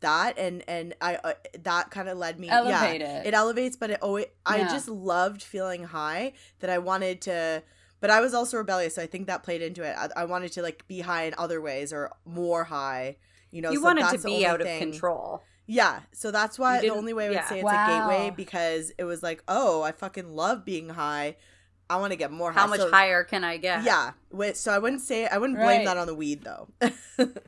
that 0.02 0.38
and 0.38 0.63
and 0.67 0.93
I 1.02 1.15
uh, 1.15 1.34
that 1.63 1.91
kind 1.91 2.08
of 2.08 2.17
led 2.17 2.39
me 2.39 2.47
Elevate 2.49 3.02
yeah 3.02 3.19
it. 3.19 3.28
it 3.28 3.34
elevates 3.34 3.75
but 3.75 3.89
it 3.89 3.99
oh 4.02 4.15
it, 4.17 4.34
I 4.45 4.60
just 4.63 4.88
loved 4.88 5.43
feeling 5.43 5.84
high 5.84 6.34
that 6.60 6.69
I 6.69 6.78
wanted 6.78 7.21
to 7.23 7.63
but 7.99 8.10
I 8.10 8.21
was 8.21 8.34
also 8.34 8.58
rebellious 8.58 8.95
so 8.95 9.02
I 9.02 9.08
think 9.08 9.28
that 9.28 9.43
played 9.43 9.62
into 9.62 9.84
it 9.84 9.95
I, 9.97 10.21
I 10.21 10.25
wanted 10.25 10.52
to 10.54 10.62
like 10.62 10.88
be 10.88 11.02
high 11.02 11.23
in 11.23 11.34
other 11.38 11.60
ways 11.62 11.91
or 11.91 12.12
more 12.25 12.63
high 12.63 13.17
you 13.52 13.62
know 13.62 13.71
you 13.71 13.80
so 13.80 13.84
wanted 13.84 14.08
to 14.17 14.25
be 14.25 14.45
out 14.45 14.62
thing. 14.62 14.75
of 14.75 14.80
control. 14.91 15.43
yeah 15.67 15.99
so 16.13 16.32
that's 16.32 16.58
why 16.58 16.80
the 16.80 16.91
only 16.91 17.12
way 17.13 17.25
I 17.25 17.30
would 17.30 17.36
yeah. 17.36 17.49
say 17.49 17.56
it's 17.58 17.65
Wow. 17.65 17.84
a 17.86 18.10
gateway 18.10 18.34
because 18.36 18.93
it 18.97 19.04
was 19.04 19.21
like 19.21 19.43
oh 19.49 19.82
I 19.82 19.91
fucking 19.91 20.34
love 20.34 20.63
being 20.63 20.89
high 20.89 21.36
I 21.89 21.95
want 21.97 22.12
to 22.12 22.17
get 22.17 22.32
more 22.32 22.52
high. 22.52 22.60
How 22.62 22.67
much 22.67 22.80
So- 22.80 22.91
higher 22.91 23.23
can 23.23 23.43
I 23.43 23.58
get? 23.58 23.84
yeah 23.84 24.12
wait, 24.32 24.56
so 24.58 24.71
I 24.71 24.78
wouldn't 24.80 25.02
say 25.02 25.28
I 25.28 25.38
wouldn't 25.39 25.58
blame 25.58 25.80
Right. 25.80 25.86
that 25.86 25.97
on 25.97 26.06
the 26.08 26.15
weed 26.15 26.43
though. 26.43 26.67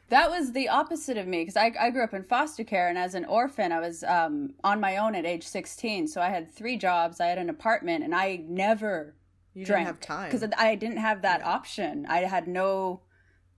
That 0.10 0.30
was 0.30 0.52
the 0.52 0.68
opposite 0.68 1.18
of 1.18 1.26
me 1.28 1.40
because 1.44 1.56
I, 1.56 1.72
I 1.80 1.90
grew 1.92 2.04
up 2.04 2.14
in 2.14 2.24
foster 2.24 2.66
care 2.66 2.90
and 2.90 2.98
as 2.98 3.16
an 3.16 3.24
orphan 3.24 3.72
I 3.72 3.80
was 3.80 4.04
um, 4.04 4.54
on 4.64 4.82
my 4.82 4.98
own 4.98 5.16
at 5.16 5.26
age 5.26 5.44
16 5.48 6.08
so 6.10 6.20
I 6.20 6.28
had 6.30 6.52
three 6.52 6.76
jobs 6.78 7.22
I 7.22 7.28
had 7.28 7.38
an 7.38 7.50
apartment 7.50 8.04
and 8.04 8.14
I 8.14 8.44
never 8.48 9.16
you 9.54 9.66
drank 9.66 9.88
didn't 9.88 9.96
have 9.96 10.00
time. 10.18 10.30
because 10.32 10.50
I 10.58 10.76
didn't 10.76 10.98
have 10.98 11.22
that 11.22 11.46
option. 11.46 12.06
I 12.10 12.20
had 12.20 12.48
no 12.48 13.02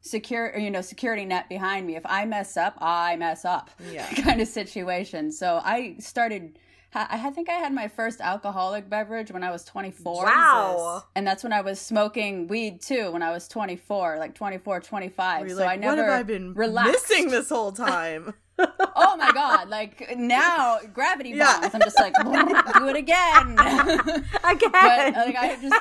secure 0.01 0.55
you 0.57 0.69
know 0.69 0.81
security 0.81 1.25
net 1.25 1.49
behind 1.49 1.87
me. 1.87 1.95
If 1.95 2.05
I 2.05 2.25
mess 2.25 2.55
up 2.57 2.75
I 2.79 3.15
mess 3.15 3.45
up 3.45 3.71
Yeah. 3.91 4.07
kind 4.23 4.41
of 4.41 4.47
situation. 4.47 5.31
So 5.31 5.61
I 5.63 5.95
started 5.99 6.59
I 6.95 7.07
I 7.27 7.29
think 7.31 7.49
I 7.49 7.53
had 7.53 7.73
my 7.73 7.87
first 7.87 8.21
alcoholic 8.21 8.89
beverage 8.89 9.31
when 9.31 9.43
I 9.43 9.51
was 9.51 9.63
24 9.65 10.25
Wow. 10.25 11.03
and 11.15 11.25
that's 11.27 11.43
when 11.43 11.53
I 11.53 11.61
was 11.61 11.79
smoking 11.79 12.47
weed 12.47 12.81
too 12.81 13.11
when 13.11 13.21
I 13.23 13.31
was 13.31 13.47
24 13.47 14.17
like 14.19 14.35
24 14.35 14.79
25 14.81 15.41
Were 15.41 15.47
you 15.47 15.55
so 15.55 15.61
like, 15.61 15.69
I 15.71 15.75
never 15.75 16.01
what 16.03 16.09
have 16.11 16.19
I 16.19 16.23
been 16.23 16.53
relaxed. 16.53 16.91
missing 17.09 17.29
this 17.29 17.49
whole 17.49 17.71
time? 17.89 18.33
oh 18.59 19.15
my 19.17 19.31
god 19.31 19.67
like 19.67 20.15
now 20.15 20.77
gravity 20.93 21.29
Yeah. 21.31 21.59
bombs 21.59 21.73
i'm 21.73 21.81
just 21.81 21.97
like 21.97 22.13
do 22.23 22.87
it 22.87 22.95
again 22.95 23.57
Again. 24.43 24.71
but 24.71 25.13
like 25.15 25.35
i 25.35 25.57
just 25.59 25.75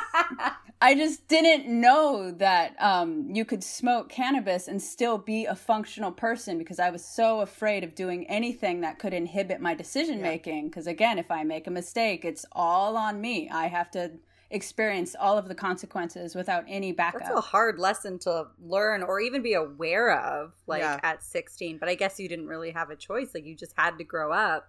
i 0.82 0.94
just 0.94 1.26
didn't 1.28 1.66
know 1.66 2.30
that 2.30 2.74
um 2.80 3.28
you 3.32 3.44
could 3.44 3.62
smoke 3.64 4.08
cannabis 4.10 4.68
and 4.68 4.82
still 4.82 5.16
be 5.16 5.44
a 5.46 5.54
functional 5.54 6.12
person 6.12 6.58
because 6.58 6.78
i 6.78 6.90
was 6.90 7.04
so 7.04 7.40
afraid 7.40 7.82
of 7.84 7.94
doing 7.94 8.26
anything 8.28 8.80
that 8.82 8.98
could 8.98 9.14
inhibit 9.14 9.60
my 9.60 9.74
decision 9.74 10.20
making 10.20 10.68
because 10.68 10.86
again 10.86 11.18
if 11.18 11.30
i 11.30 11.42
make 11.44 11.66
a 11.66 11.70
mistake 11.70 12.24
it's 12.24 12.44
all 12.52 12.96
on 12.96 13.20
me 13.20 13.48
i 13.50 13.66
have 13.66 13.90
to 13.90 14.10
experience 14.50 15.16
all 15.18 15.38
of 15.38 15.48
the 15.48 15.54
consequences 15.54 16.34
without 16.34 16.62
any 16.68 16.92
backup 16.92 17.20
That's 17.22 17.34
a 17.34 17.40
hard 17.40 17.78
lesson 17.78 18.18
to 18.18 18.48
learn 18.60 19.02
or 19.02 19.18
even 19.18 19.40
be 19.40 19.54
aware 19.54 20.14
of, 20.14 20.52
like 20.66 20.82
Yeah. 20.82 21.00
at 21.02 21.22
16. 21.22 21.78
But 21.78 21.88
I 21.88 21.94
guess 21.94 22.20
you 22.20 22.28
didn't 22.28 22.48
really 22.48 22.70
have 22.72 22.90
a 22.90 22.96
choice. 22.96 23.30
Like 23.34 23.46
you 23.46 23.56
just 23.56 23.72
had 23.78 23.96
to 23.96 24.04
grow 24.04 24.30
up. 24.30 24.68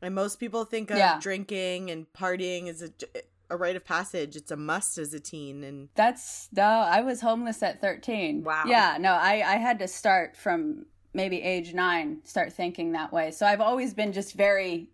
and 0.00 0.14
most 0.14 0.38
people 0.38 0.64
think 0.64 0.92
of 0.92 0.98
Yeah. 0.98 1.18
drinking 1.20 1.90
and 1.90 2.06
partying 2.12 2.68
as 2.68 2.80
a, 2.82 2.90
a 3.50 3.56
rite 3.56 3.76
of 3.76 3.84
passage. 3.84 4.36
It's 4.36 4.50
a 4.50 4.56
must 4.56 4.98
as 4.98 5.14
a 5.14 5.20
teen. 5.20 5.64
And 5.64 5.88
That's 5.94 6.48
no, 6.52 6.62
I 6.62 7.00
was 7.00 7.20
homeless 7.20 7.62
at 7.62 7.80
13. 7.80 8.44
Wow. 8.44 8.64
Yeah, 8.66 8.96
no, 8.98 9.12
I 9.12 9.42
I 9.46 9.56
had 9.56 9.78
to 9.80 9.88
start 9.88 10.36
from 10.36 10.86
maybe 11.12 11.40
age 11.40 11.72
9 11.74 12.20
start 12.24 12.52
thinking 12.52 12.92
that 12.92 13.12
way. 13.12 13.30
So 13.30 13.46
I've 13.46 13.60
always 13.60 13.94
been 13.94 14.12
just 14.12 14.34
very 14.34 14.88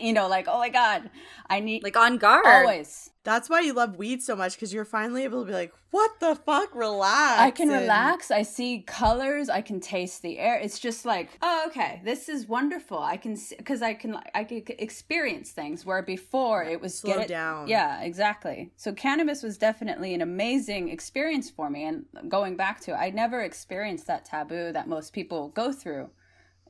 you 0.00 0.12
know, 0.12 0.28
like, 0.28 0.46
oh 0.48 0.58
my 0.58 0.68
god, 0.68 1.10
I 1.48 1.60
need 1.60 1.82
Like 1.82 1.96
on 1.96 2.18
guard. 2.18 2.44
always. 2.46 3.10
that's 3.24 3.50
why 3.50 3.60
you 3.60 3.72
love 3.72 3.96
weed 3.96 4.22
so 4.22 4.34
much 4.36 4.54
because 4.54 4.72
you're 4.72 4.84
finally 4.84 5.24
able 5.24 5.40
to 5.42 5.46
be 5.46 5.52
like, 5.52 5.72
what 5.90 6.20
the 6.20 6.36
fuck? 6.36 6.74
Relax. 6.74 7.40
I 7.40 7.50
can 7.50 7.70
and- 7.70 7.80
relax. 7.80 8.30
I 8.30 8.42
see 8.42 8.82
colors. 8.86 9.48
I 9.48 9.60
can 9.60 9.80
taste 9.80 10.22
the 10.22 10.38
air. 10.38 10.56
It's 10.58 10.78
just 10.78 11.04
like, 11.04 11.30
oh, 11.42 11.64
okay, 11.68 12.00
this 12.04 12.28
is 12.28 12.46
wonderful. 12.46 12.98
I 12.98 13.16
can 13.16 13.36
because 13.58 13.82
I 13.82 13.94
can 13.94 14.16
I 14.34 14.44
can 14.44 14.62
experience 14.78 15.50
things 15.50 15.84
where 15.84 16.02
before 16.02 16.62
it 16.62 16.80
was 16.80 16.96
Slow 16.98 17.14
get 17.14 17.22
it 17.24 17.28
down. 17.28 17.66
Yeah, 17.66 18.02
exactly. 18.02 18.70
So 18.76 18.92
cannabis 18.92 19.42
was 19.42 19.58
definitely 19.58 20.14
an 20.14 20.22
amazing 20.22 20.88
experience 20.90 21.50
for 21.50 21.68
me. 21.70 21.84
And 21.84 22.04
going 22.28 22.56
back 22.56 22.80
to, 22.82 22.92
it, 22.92 22.96
I 22.96 23.10
never 23.10 23.40
experienced 23.40 24.06
that 24.06 24.24
taboo 24.24 24.72
that 24.72 24.86
most 24.88 25.12
people 25.12 25.48
go 25.48 25.72
through 25.72 26.10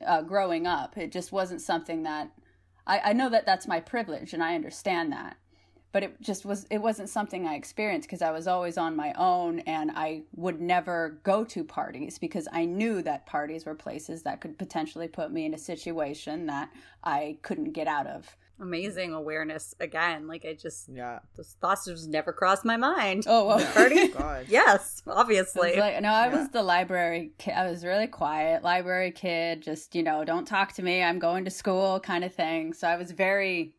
uh, 0.05 0.23
growing 0.23 0.65
up. 0.65 0.97
It 0.97 1.11
just 1.11 1.31
wasn't 1.31 1.61
something 1.61 2.03
that 2.03 2.31
I, 2.85 2.99
I 3.05 3.13
know 3.13 3.29
that 3.29 3.45
that's 3.45 3.67
my 3.67 3.79
privilege, 3.79 4.33
and 4.33 4.43
I 4.43 4.55
understand 4.55 5.11
that 5.11 5.37
but 5.91 6.03
it 6.03 6.21
just 6.21 6.45
was 6.45 6.65
it 6.69 6.79
wasn't 6.79 7.09
something 7.09 7.45
i 7.47 7.55
experienced 7.55 8.07
because 8.07 8.21
i 8.21 8.31
was 8.31 8.47
always 8.47 8.77
on 8.77 8.95
my 8.95 9.13
own 9.17 9.59
and 9.61 9.91
i 9.91 10.21
would 10.35 10.61
never 10.61 11.19
go 11.23 11.43
to 11.43 11.63
parties 11.63 12.17
because 12.17 12.47
i 12.51 12.65
knew 12.65 13.01
that 13.01 13.25
parties 13.25 13.65
were 13.65 13.75
places 13.75 14.23
that 14.23 14.41
could 14.41 14.57
potentially 14.57 15.07
put 15.07 15.31
me 15.31 15.45
in 15.45 15.53
a 15.53 15.57
situation 15.57 16.45
that 16.45 16.69
i 17.03 17.37
couldn't 17.41 17.71
get 17.71 17.87
out 17.87 18.07
of 18.07 18.35
Amazing 18.61 19.13
awareness 19.13 19.73
again. 19.79 20.27
Like 20.27 20.45
I 20.45 20.53
just, 20.53 20.87
Yeah. 20.87 21.19
those 21.35 21.55
thoughts 21.59 21.85
just 21.85 22.07
never 22.09 22.31
crossed 22.31 22.63
my 22.63 22.77
mind. 22.77 23.23
oh 23.27 23.47
well 23.47 23.65
Party? 23.73 23.99
Oh, 23.99 24.07
God. 24.19 24.45
Yes, 24.49 25.01
obviously. 25.07 25.71
was 25.71 25.77
like, 25.79 26.01
no, 26.01 26.09
I 26.09 26.27
Yeah. 26.27 26.39
was 26.39 26.49
the 26.49 26.61
library 26.63 27.31
kid. 27.39 27.55
I 27.55 27.69
was 27.69 27.83
really 27.83 28.07
quiet, 28.07 28.63
library 28.63 29.11
kid, 29.11 29.61
just, 29.63 29.95
you 29.95 30.03
know, 30.03 30.23
don't 30.23 30.45
talk 30.45 30.73
to 30.73 30.83
me. 30.83 31.01
I'm 31.03 31.19
going 31.19 31.43
to 31.45 31.51
school 31.51 31.99
kind 31.99 32.23
of 32.23 32.33
thing. 32.35 32.73
So 32.73 32.87
I 32.87 32.97
was 32.97 33.11
very 33.11 33.73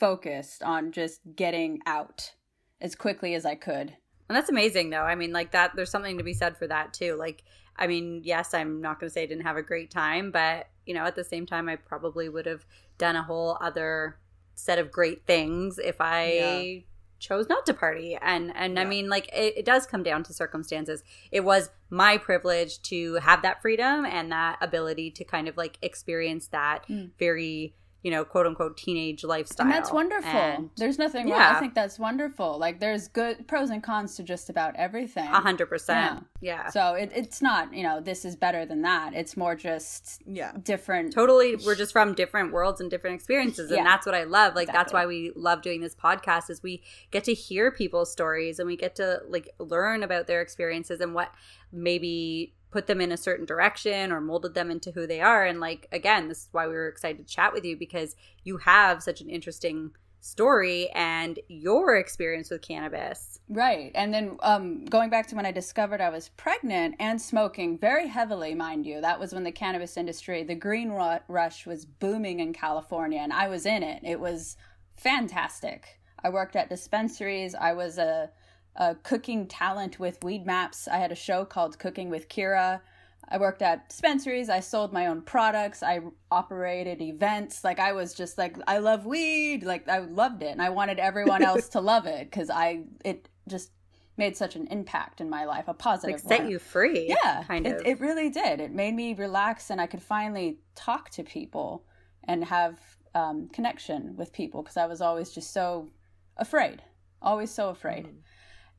focused 0.00 0.62
on 0.62 0.92
just 0.92 1.20
getting 1.34 1.80
out 1.86 2.32
as 2.80 2.94
quickly 2.94 3.34
as 3.34 3.44
I 3.46 3.54
could. 3.54 3.96
And 4.28 4.34
that's 4.36 4.50
amazing, 4.50 4.90
though. 4.90 5.02
I 5.02 5.14
mean, 5.14 5.32
like 5.32 5.52
that, 5.52 5.72
there's 5.76 5.90
something 5.90 6.18
to 6.18 6.24
be 6.24 6.34
said 6.34 6.56
for 6.56 6.66
that, 6.66 6.92
too. 6.92 7.16
Like, 7.16 7.44
I 7.76 7.86
mean, 7.86 8.22
yes, 8.24 8.54
I'm 8.54 8.80
not 8.80 8.98
going 8.98 9.08
to 9.08 9.12
say 9.12 9.22
I 9.22 9.26
didn't 9.26 9.44
have 9.46 9.56
a 9.56 9.62
great 9.62 9.90
time, 9.90 10.30
but, 10.32 10.66
you 10.86 10.94
know, 10.94 11.04
at 11.04 11.16
the 11.16 11.24
same 11.24 11.44
time, 11.46 11.68
I 11.68 11.76
probably 11.76 12.28
would 12.28 12.46
have 12.46 12.64
done 12.96 13.16
a 13.16 13.22
whole 13.22 13.58
other 13.60 14.16
set 14.54 14.78
of 14.78 14.90
great 14.90 15.26
things 15.26 15.78
if 15.78 15.96
I 16.00 16.32
Yeah. 16.32 16.80
chose 17.18 17.48
not 17.48 17.66
to 17.66 17.74
party. 17.74 18.16
And, 18.20 18.52
and 18.54 18.78
I 18.78 18.84
mean, 18.84 19.08
like, 19.08 19.28
it, 19.34 19.58
it 19.58 19.64
does 19.64 19.86
come 19.86 20.02
down 20.02 20.22
to 20.24 20.32
circumstances. 20.32 21.02
It 21.30 21.40
was 21.44 21.70
my 21.90 22.16
privilege 22.18 22.80
to 22.82 23.14
have 23.16 23.42
that 23.42 23.60
freedom 23.60 24.06
and 24.06 24.30
that 24.32 24.58
ability 24.60 25.10
to 25.12 25.24
kind 25.24 25.48
of 25.48 25.56
like 25.56 25.78
experience 25.82 26.46
that 26.48 26.86
Mm. 26.88 27.10
very, 27.18 27.74
you 28.02 28.10
know, 28.12 28.24
quote 28.24 28.46
unquote 28.46 28.76
teenage 28.76 29.24
lifestyle. 29.24 29.66
And 29.66 29.74
that's 29.74 29.90
wonderful. 29.90 30.30
And 30.30 30.70
there's 30.76 30.96
nothing 30.98 31.28
wrong. 31.28 31.40
Yeah. 31.40 31.54
I 31.56 31.60
think 31.60 31.74
that's 31.74 31.98
wonderful. 31.98 32.56
Like 32.58 32.78
there's 32.78 33.08
good 33.08 33.48
pros 33.48 33.70
and 33.70 33.82
cons 33.82 34.14
to 34.16 34.22
just 34.22 34.48
about 34.48 34.76
everything. 34.76 35.24
a 35.26 35.40
hundred 35.40 35.66
percent. 35.66 36.24
Yeah. 36.40 36.68
So 36.70 36.94
it, 36.94 37.10
it's 37.14 37.42
not, 37.42 37.74
you 37.74 37.82
know, 37.82 38.00
this 38.00 38.24
is 38.24 38.36
better 38.36 38.64
than 38.64 38.82
that. 38.82 39.12
It's 39.14 39.36
more 39.36 39.56
just 39.56 40.22
Yeah. 40.24 40.52
different. 40.62 41.12
totally 41.12 41.56
we're 41.56 41.74
just 41.74 41.92
from 41.92 42.14
different 42.14 42.52
worlds 42.52 42.80
and 42.80 42.90
different 42.90 43.14
experiences 43.16 43.70
and 43.70 43.78
Yeah. 43.78 43.84
that's 43.84 44.06
what 44.06 44.14
i 44.14 44.24
love 44.24 44.54
like 44.54 44.70
that's 44.70 44.92
why 44.92 45.06
we 45.06 45.32
love 45.34 45.62
doing 45.62 45.80
this 45.80 45.94
podcast 45.94 46.50
is 46.50 46.62
we 46.62 46.82
get 47.10 47.24
to 47.24 47.34
hear 47.34 47.70
people's 47.70 48.12
stories 48.12 48.58
and 48.58 48.66
we 48.66 48.76
get 48.76 48.94
to 48.96 49.20
like 49.28 49.48
learn 49.58 50.02
about 50.02 50.26
their 50.26 50.40
experiences 50.40 51.00
and 51.00 51.14
what 51.14 51.32
maybe 51.72 52.52
put 52.76 52.86
them 52.86 53.00
in 53.00 53.10
a 53.10 53.16
certain 53.16 53.46
direction 53.46 54.12
or 54.12 54.20
molded 54.20 54.52
them 54.52 54.70
into 54.70 54.90
who 54.90 55.06
they 55.06 55.22
are 55.22 55.46
and 55.46 55.60
like 55.60 55.88
again 55.92 56.28
this 56.28 56.40
is 56.40 56.48
why 56.52 56.66
we 56.66 56.74
were 56.74 56.88
excited 56.88 57.26
to 57.26 57.34
chat 57.34 57.54
with 57.54 57.64
you 57.64 57.74
because 57.74 58.14
you 58.44 58.58
have 58.58 59.02
such 59.02 59.22
an 59.22 59.30
interesting 59.30 59.92
story 60.20 60.90
and 60.94 61.38
your 61.48 61.96
experience 61.96 62.50
with 62.50 62.60
cannabis 62.60 63.36
Right. 63.48 63.92
And 63.94 64.12
then 64.12 64.38
um, 64.42 64.84
going 64.86 65.08
back 65.08 65.28
to 65.28 65.36
when 65.36 65.46
I 65.46 65.52
discovered 65.52 66.00
I 66.00 66.08
was 66.08 66.30
pregnant 66.30 66.96
and 66.98 67.22
smoking 67.22 67.78
very 67.78 68.08
heavily, 68.08 68.54
mind 68.54 68.86
you, 68.86 69.00
that 69.00 69.20
was 69.20 69.32
when 69.32 69.44
the 69.44 69.52
cannabis 69.52 69.96
industry, 69.96 70.42
the 70.42 70.56
green 70.56 70.90
rush 70.90 71.64
was 71.64 71.84
booming 71.84 72.40
in 72.40 72.52
California, 72.52 73.20
and 73.20 73.32
I 73.32 73.46
was 73.46 73.64
in 73.64 73.84
it. 73.84 74.02
It 74.02 74.18
was 74.18 74.56
fantastic. 74.96 76.00
I 76.24 76.30
worked 76.30 76.56
at 76.56 76.68
dispensaries. 76.68 77.54
I 77.54 77.72
was 77.72 77.98
a, 77.98 78.30
a 78.76 78.94
cooking 78.94 79.46
talent 79.46 79.98
with 79.98 80.20
Weedmaps. 80.20 80.88
I 80.88 80.98
had 80.98 81.12
a 81.12 81.16
show 81.16 81.44
called 81.44 81.78
Cooking 81.78 82.10
with 82.10 82.28
Kira. 82.28 82.80
I 83.28 83.38
worked 83.38 83.62
at 83.62 83.88
dispensaries. 83.88 84.48
I 84.48 84.60
sold 84.60 84.92
my 84.92 85.06
own 85.06 85.22
products. 85.22 85.82
I 85.82 86.00
operated 86.30 87.02
events. 87.02 87.64
Like 87.64 87.80
I 87.80 87.92
was 87.92 88.14
just 88.14 88.38
like, 88.38 88.56
I 88.66 88.78
love 88.78 89.04
weed. 89.04 89.64
Like 89.64 89.88
I 89.88 89.98
loved 89.98 90.42
it, 90.42 90.50
and 90.52 90.62
I 90.62 90.68
wanted 90.68 90.98
everyone 90.98 91.42
else 91.50 91.68
to 91.70 91.80
love 91.80 92.06
it 92.06 92.30
because 92.30 92.50
I 92.50 92.84
it 93.04 93.28
just 93.48 93.70
made 94.16 94.36
such 94.36 94.56
an 94.56 94.66
impact 94.68 95.20
in 95.20 95.28
my 95.28 95.44
life, 95.44 95.64
a 95.68 95.74
positive 95.74 96.20
like 96.20 96.28
set 96.28 96.42
one. 96.42 96.50
you 96.50 96.58
free 96.58 97.06
yeah, 97.08 97.44
kind 97.46 97.66
it, 97.66 97.80
of 97.80 97.86
It 97.86 98.00
really 98.00 98.30
did. 98.30 98.60
It 98.60 98.72
made 98.72 98.94
me 98.94 99.14
relax, 99.14 99.70
and 99.70 99.80
I 99.80 99.86
could 99.86 100.02
finally 100.02 100.60
talk 100.74 101.10
to 101.10 101.24
people 101.24 101.84
and 102.24 102.44
have 102.44 102.78
um, 103.14 103.48
connection 103.48 104.16
with 104.16 104.32
people 104.32 104.62
because 104.62 104.76
I 104.76 104.86
was 104.86 105.00
always 105.00 105.32
just 105.32 105.52
so 105.52 105.88
afraid, 106.36 106.82
always 107.20 107.50
so 107.50 107.70
afraid. 107.70 108.08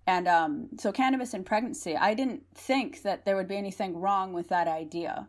And 0.08 0.26
um, 0.26 0.70
so, 0.80 0.94
cannabis 0.94 1.34
and 1.34 1.46
pregnancy, 1.46 1.98
I 1.98 2.14
didn't 2.14 2.44
think 2.56 3.02
that 3.02 3.26
there 3.26 3.36
would 3.36 3.50
be 3.50 3.58
anything 3.58 4.00
wrong 4.00 4.32
with 4.32 4.48
that 4.48 4.68
idea. 4.68 5.28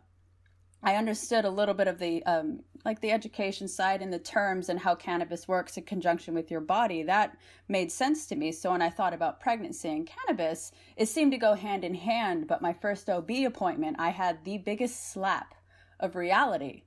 I 0.81 0.95
understood 0.95 1.43
a 1.43 1.49
little 1.49 1.73
bit 1.73 1.89
of 1.89 1.99
the 1.99 2.25
um, 2.25 2.61
like 2.85 3.01
the 3.01 3.11
education 3.11 3.67
side 3.67 4.01
and 4.01 4.13
the 4.13 4.19
terms 4.19 4.69
and 4.69 4.79
how 4.79 4.95
cannabis 4.95 5.49
works 5.49 5.75
in 5.75 5.83
conjunction 5.83 6.33
with 6.33 6.49
your 6.49 6.61
body. 6.61 7.03
That 7.03 7.35
made 7.67 7.91
sense 7.91 8.25
to 8.27 8.37
me. 8.37 8.53
So 8.53 8.71
when 8.71 8.81
I 8.81 8.89
thought 8.89 9.13
about 9.13 9.41
pregnancy 9.41 9.89
and 9.89 10.07
cannabis, 10.07 10.71
it 10.95 11.07
seemed 11.07 11.33
to 11.33 11.37
go 11.37 11.55
hand 11.55 11.83
in 11.83 11.95
hand. 11.95 12.47
But 12.47 12.61
my 12.61 12.71
first 12.71 13.09
OB 13.09 13.29
appointment, 13.45 13.97
I 13.99 14.11
had 14.11 14.45
the 14.45 14.59
biggest 14.59 15.11
slap 15.11 15.55
of 15.99 16.15
reality 16.15 16.83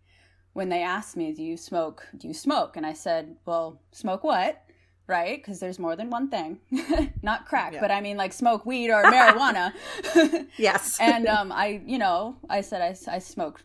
when 0.54 0.70
they 0.70 0.82
asked 0.82 1.14
me, 1.14 1.34
"Do 1.34 1.42
you 1.42 1.58
smoke? 1.58 2.08
Do 2.16 2.26
you 2.26 2.32
smoke?" 2.32 2.78
and 2.78 2.86
I 2.86 2.94
said, 2.94 3.36
"Well, 3.44 3.82
smoke 3.90 4.24
what?" 4.24 4.64
Right? 5.06 5.42
Because 5.42 5.60
there's 5.60 5.78
more 5.78 5.96
than 5.96 6.10
one 6.10 6.28
thing. 6.30 6.60
Not 7.22 7.46
crack, 7.46 7.74
yeah. 7.74 7.80
but 7.80 7.90
I 7.90 8.00
mean 8.00 8.16
like 8.16 8.32
smoke 8.32 8.64
weed 8.64 8.90
or 8.90 9.02
marijuana. 9.02 9.72
yes. 10.56 10.96
and 11.00 11.26
um, 11.26 11.52
I, 11.52 11.82
you 11.86 11.98
know, 11.98 12.36
I 12.48 12.60
said 12.60 12.80
I, 12.80 13.14
I 13.14 13.18
smoke 13.18 13.60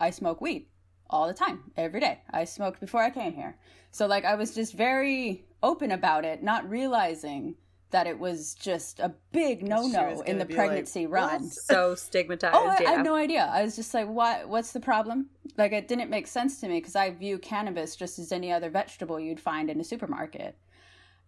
I 0.00 0.10
smoke 0.10 0.40
weed 0.40 0.66
all 1.08 1.26
the 1.26 1.34
time, 1.34 1.70
every 1.76 2.00
day. 2.00 2.20
I 2.30 2.44
smoked 2.44 2.80
before 2.80 3.02
I 3.02 3.10
came 3.10 3.32
here. 3.34 3.56
So 3.90 4.06
like 4.06 4.24
I 4.24 4.34
was 4.34 4.54
just 4.54 4.74
very 4.74 5.44
open 5.62 5.92
about 5.92 6.24
it, 6.24 6.42
not 6.42 6.68
realizing 6.68 7.56
that 7.92 8.06
it 8.06 8.18
was 8.18 8.54
just 8.54 8.98
a 8.98 9.14
big 9.30 9.62
no 9.62 9.86
no 9.86 10.22
in 10.22 10.38
the 10.38 10.46
pregnancy 10.46 11.06
like, 11.06 11.12
run. 11.12 11.50
So 11.50 11.94
stigmatized. 11.94 12.56
oh, 12.56 12.66
I, 12.66 12.78
yeah. 12.80 12.88
I, 12.88 12.92
had 12.94 13.04
no 13.04 13.14
idea. 13.14 13.48
I 13.52 13.62
was 13.62 13.76
just 13.76 13.94
like, 13.94 14.08
what? 14.08 14.48
What's 14.48 14.72
the 14.72 14.80
problem? 14.80 15.28
Like, 15.56 15.72
it 15.72 15.86
didn't 15.86 16.10
make 16.10 16.26
sense 16.26 16.58
to 16.60 16.68
me 16.68 16.78
because 16.78 16.96
I 16.96 17.10
view 17.10 17.38
cannabis 17.38 17.94
just 17.94 18.18
as 18.18 18.32
any 18.32 18.50
other 18.50 18.70
vegetable 18.70 19.20
you'd 19.20 19.40
find 19.40 19.70
in 19.70 19.78
a 19.78 19.84
supermarket. 19.84 20.56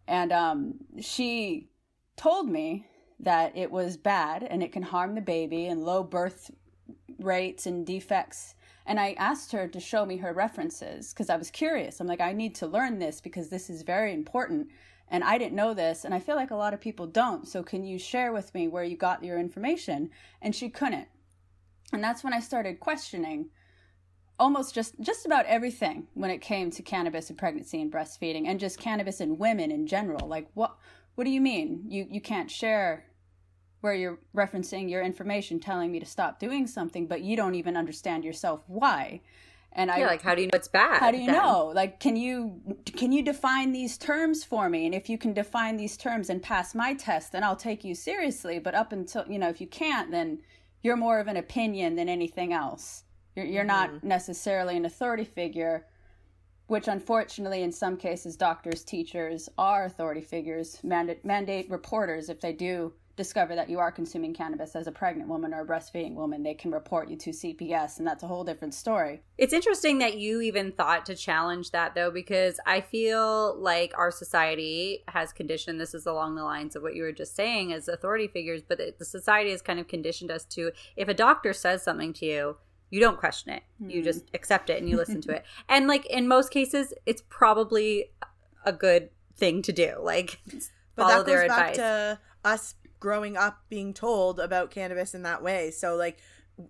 And 0.06 0.32
um, 0.32 0.74
she 1.00 1.70
told 2.16 2.48
me 2.48 2.86
that 3.20 3.56
it 3.56 3.70
was 3.70 3.96
bad 3.96 4.42
and 4.42 4.62
it 4.62 4.72
can 4.72 4.82
harm 4.82 5.14
the 5.14 5.20
baby 5.20 5.66
and 5.66 5.84
low 5.84 6.02
birth 6.02 6.50
rates 7.18 7.66
and 7.66 7.86
defects. 7.86 8.54
And 8.86 9.00
I 9.00 9.12
asked 9.12 9.52
her 9.52 9.66
to 9.68 9.80
show 9.80 10.04
me 10.04 10.18
her 10.18 10.32
references 10.32 11.12
because 11.12 11.30
I 11.30 11.36
was 11.36 11.50
curious. 11.50 12.00
I'm 12.00 12.06
like, 12.06 12.20
I 12.20 12.32
need 12.32 12.54
to 12.56 12.66
learn 12.66 12.98
this 12.98 13.20
because 13.20 13.48
this 13.48 13.70
is 13.70 13.82
very 13.82 14.12
important 14.12 14.68
and 15.08 15.22
I 15.22 15.38
didn't 15.38 15.54
know 15.54 15.74
this, 15.74 16.04
and 16.04 16.14
I 16.14 16.18
feel 16.18 16.36
like 16.36 16.50
a 16.50 16.56
lot 16.56 16.74
of 16.74 16.80
people 16.80 17.06
don't. 17.06 17.46
So, 17.46 17.62
can 17.62 17.84
you 17.84 17.98
share 17.98 18.32
with 18.32 18.54
me 18.54 18.68
where 18.68 18.84
you 18.84 18.96
got 18.96 19.22
your 19.22 19.38
information? 19.38 20.10
And 20.40 20.54
she 20.54 20.70
couldn't. 20.70 21.08
And 21.92 22.02
that's 22.02 22.24
when 22.24 22.32
I 22.32 22.40
started 22.40 22.80
questioning 22.80 23.50
almost 24.38 24.74
just 24.74 24.98
just 25.00 25.26
about 25.26 25.46
everything 25.46 26.06
when 26.14 26.30
it 26.30 26.40
came 26.40 26.70
to 26.70 26.82
cannabis 26.82 27.28
and 27.28 27.38
pregnancy 27.38 27.80
and 27.80 27.92
breastfeeding 27.92 28.46
and 28.46 28.58
just 28.58 28.78
cannabis 28.78 29.20
and 29.20 29.38
women 29.38 29.70
in 29.70 29.86
general. 29.86 30.26
Like 30.26 30.48
what 30.54 30.76
what 31.14 31.24
do 31.24 31.30
you 31.30 31.40
mean? 31.40 31.84
You 31.88 32.06
you 32.10 32.20
can't 32.20 32.50
share 32.50 33.04
where 33.80 33.94
you're 33.94 34.18
referencing 34.34 34.90
your 34.90 35.02
information 35.02 35.60
telling 35.60 35.92
me 35.92 36.00
to 36.00 36.06
stop 36.06 36.40
doing 36.40 36.66
something, 36.66 37.06
but 37.06 37.20
you 37.20 37.36
don't 37.36 37.54
even 37.54 37.76
understand 37.76 38.24
yourself 38.24 38.62
why. 38.66 39.20
And 39.72 39.90
I 39.90 40.04
like 40.06 40.22
how 40.22 40.34
do 40.34 40.42
you 40.42 40.48
know 40.48 40.56
it's 40.56 40.68
bad? 40.68 40.98
How 40.98 41.10
do 41.10 41.18
you 41.18 41.26
then? 41.26 41.36
know? 41.36 41.72
Like 41.74 42.00
can 42.00 42.16
you 42.16 42.60
can 42.84 43.12
you 43.12 43.22
define 43.22 43.72
these 43.72 43.96
terms 43.96 44.42
for 44.42 44.68
me? 44.68 44.86
And 44.86 44.94
if 44.94 45.08
you 45.08 45.18
can 45.18 45.32
define 45.32 45.76
these 45.76 45.96
terms 45.96 46.28
and 46.28 46.42
pass 46.42 46.74
my 46.74 46.94
test, 46.94 47.32
then 47.32 47.44
I'll 47.44 47.56
take 47.56 47.84
you 47.84 47.94
seriously. 47.94 48.58
But 48.58 48.74
up 48.74 48.92
until 48.92 49.24
you 49.28 49.38
know, 49.38 49.48
if 49.48 49.60
you 49.60 49.68
can't, 49.68 50.10
then 50.10 50.40
you're 50.82 50.96
more 50.96 51.18
of 51.20 51.28
an 51.28 51.36
opinion 51.36 51.96
than 51.96 52.08
anything 52.08 52.52
else. 52.52 53.03
You're 53.36 53.46
you're 53.46 53.64
mm-hmm. 53.64 53.94
not 53.94 54.04
necessarily 54.04 54.76
an 54.76 54.84
authority 54.84 55.24
figure, 55.24 55.86
which 56.66 56.88
unfortunately 56.88 57.62
in 57.62 57.72
some 57.72 57.96
cases 57.96 58.36
doctors, 58.36 58.84
teachers 58.84 59.48
are 59.58 59.84
authority 59.84 60.20
figures, 60.20 60.78
mandate 60.82 61.24
mandate 61.24 61.70
reporters 61.70 62.28
if 62.28 62.40
they 62.40 62.52
do 62.52 62.92
discover 63.16 63.54
that 63.54 63.70
you 63.70 63.78
are 63.78 63.92
consuming 63.92 64.34
cannabis 64.34 64.74
as 64.74 64.86
a 64.86 64.92
pregnant 64.92 65.28
woman 65.28 65.54
or 65.54 65.60
a 65.60 65.66
breastfeeding 65.66 66.14
woman, 66.14 66.42
they 66.42 66.54
can 66.54 66.70
report 66.70 67.08
you 67.08 67.16
to 67.16 67.30
CPS, 67.30 67.98
and 67.98 68.06
that's 68.06 68.22
a 68.22 68.26
whole 68.26 68.44
different 68.44 68.74
story. 68.74 69.22
It's 69.38 69.52
interesting 69.52 69.98
that 69.98 70.18
you 70.18 70.40
even 70.40 70.72
thought 70.72 71.06
to 71.06 71.14
challenge 71.14 71.70
that, 71.70 71.94
though, 71.94 72.10
because 72.10 72.58
I 72.66 72.80
feel 72.80 73.56
like 73.56 73.92
our 73.96 74.10
society 74.10 75.04
has 75.08 75.32
conditioned 75.32 75.80
this 75.80 75.94
is 75.94 76.06
along 76.06 76.34
the 76.34 76.44
lines 76.44 76.74
of 76.74 76.82
what 76.82 76.94
you 76.94 77.02
were 77.02 77.12
just 77.12 77.36
saying 77.36 77.72
as 77.72 77.88
authority 77.88 78.26
figures, 78.26 78.62
but 78.62 78.78
the 78.78 79.04
society 79.04 79.50
has 79.50 79.62
kind 79.62 79.78
of 79.78 79.88
conditioned 79.88 80.30
us 80.30 80.44
to 80.46 80.72
if 80.96 81.08
a 81.08 81.14
doctor 81.14 81.52
says 81.52 81.82
something 81.82 82.12
to 82.14 82.26
you, 82.26 82.56
you 82.94 83.00
don't 83.00 83.18
question 83.18 83.50
it. 83.50 83.64
Mm. 83.82 83.90
You 83.90 84.00
hmm. 84.00 84.04
just 84.04 84.24
accept 84.34 84.70
it 84.70 84.78
and 84.78 84.88
you 84.88 84.96
listen 84.96 85.20
to 85.22 85.32
it. 85.36 85.44
And 85.68 85.88
like 85.88 86.06
in 86.06 86.28
most 86.28 86.52
cases, 86.52 86.94
it's 87.06 87.24
probably 87.28 88.12
a 88.64 88.72
good 88.72 89.10
thing 89.36 89.62
to 89.62 89.72
do. 89.72 89.96
Like 90.00 90.38
but 90.94 91.08
follow 91.08 91.24
their 91.24 91.42
advice. 91.42 91.76
to 91.76 92.20
us 92.44 92.76
growing 93.00 93.36
up 93.36 93.64
being 93.68 93.92
told 93.92 94.38
about 94.38 94.70
cannabis 94.70 95.12
in 95.12 95.24
that 95.24 95.42
way. 95.42 95.72
So 95.72 95.96
like 95.96 96.18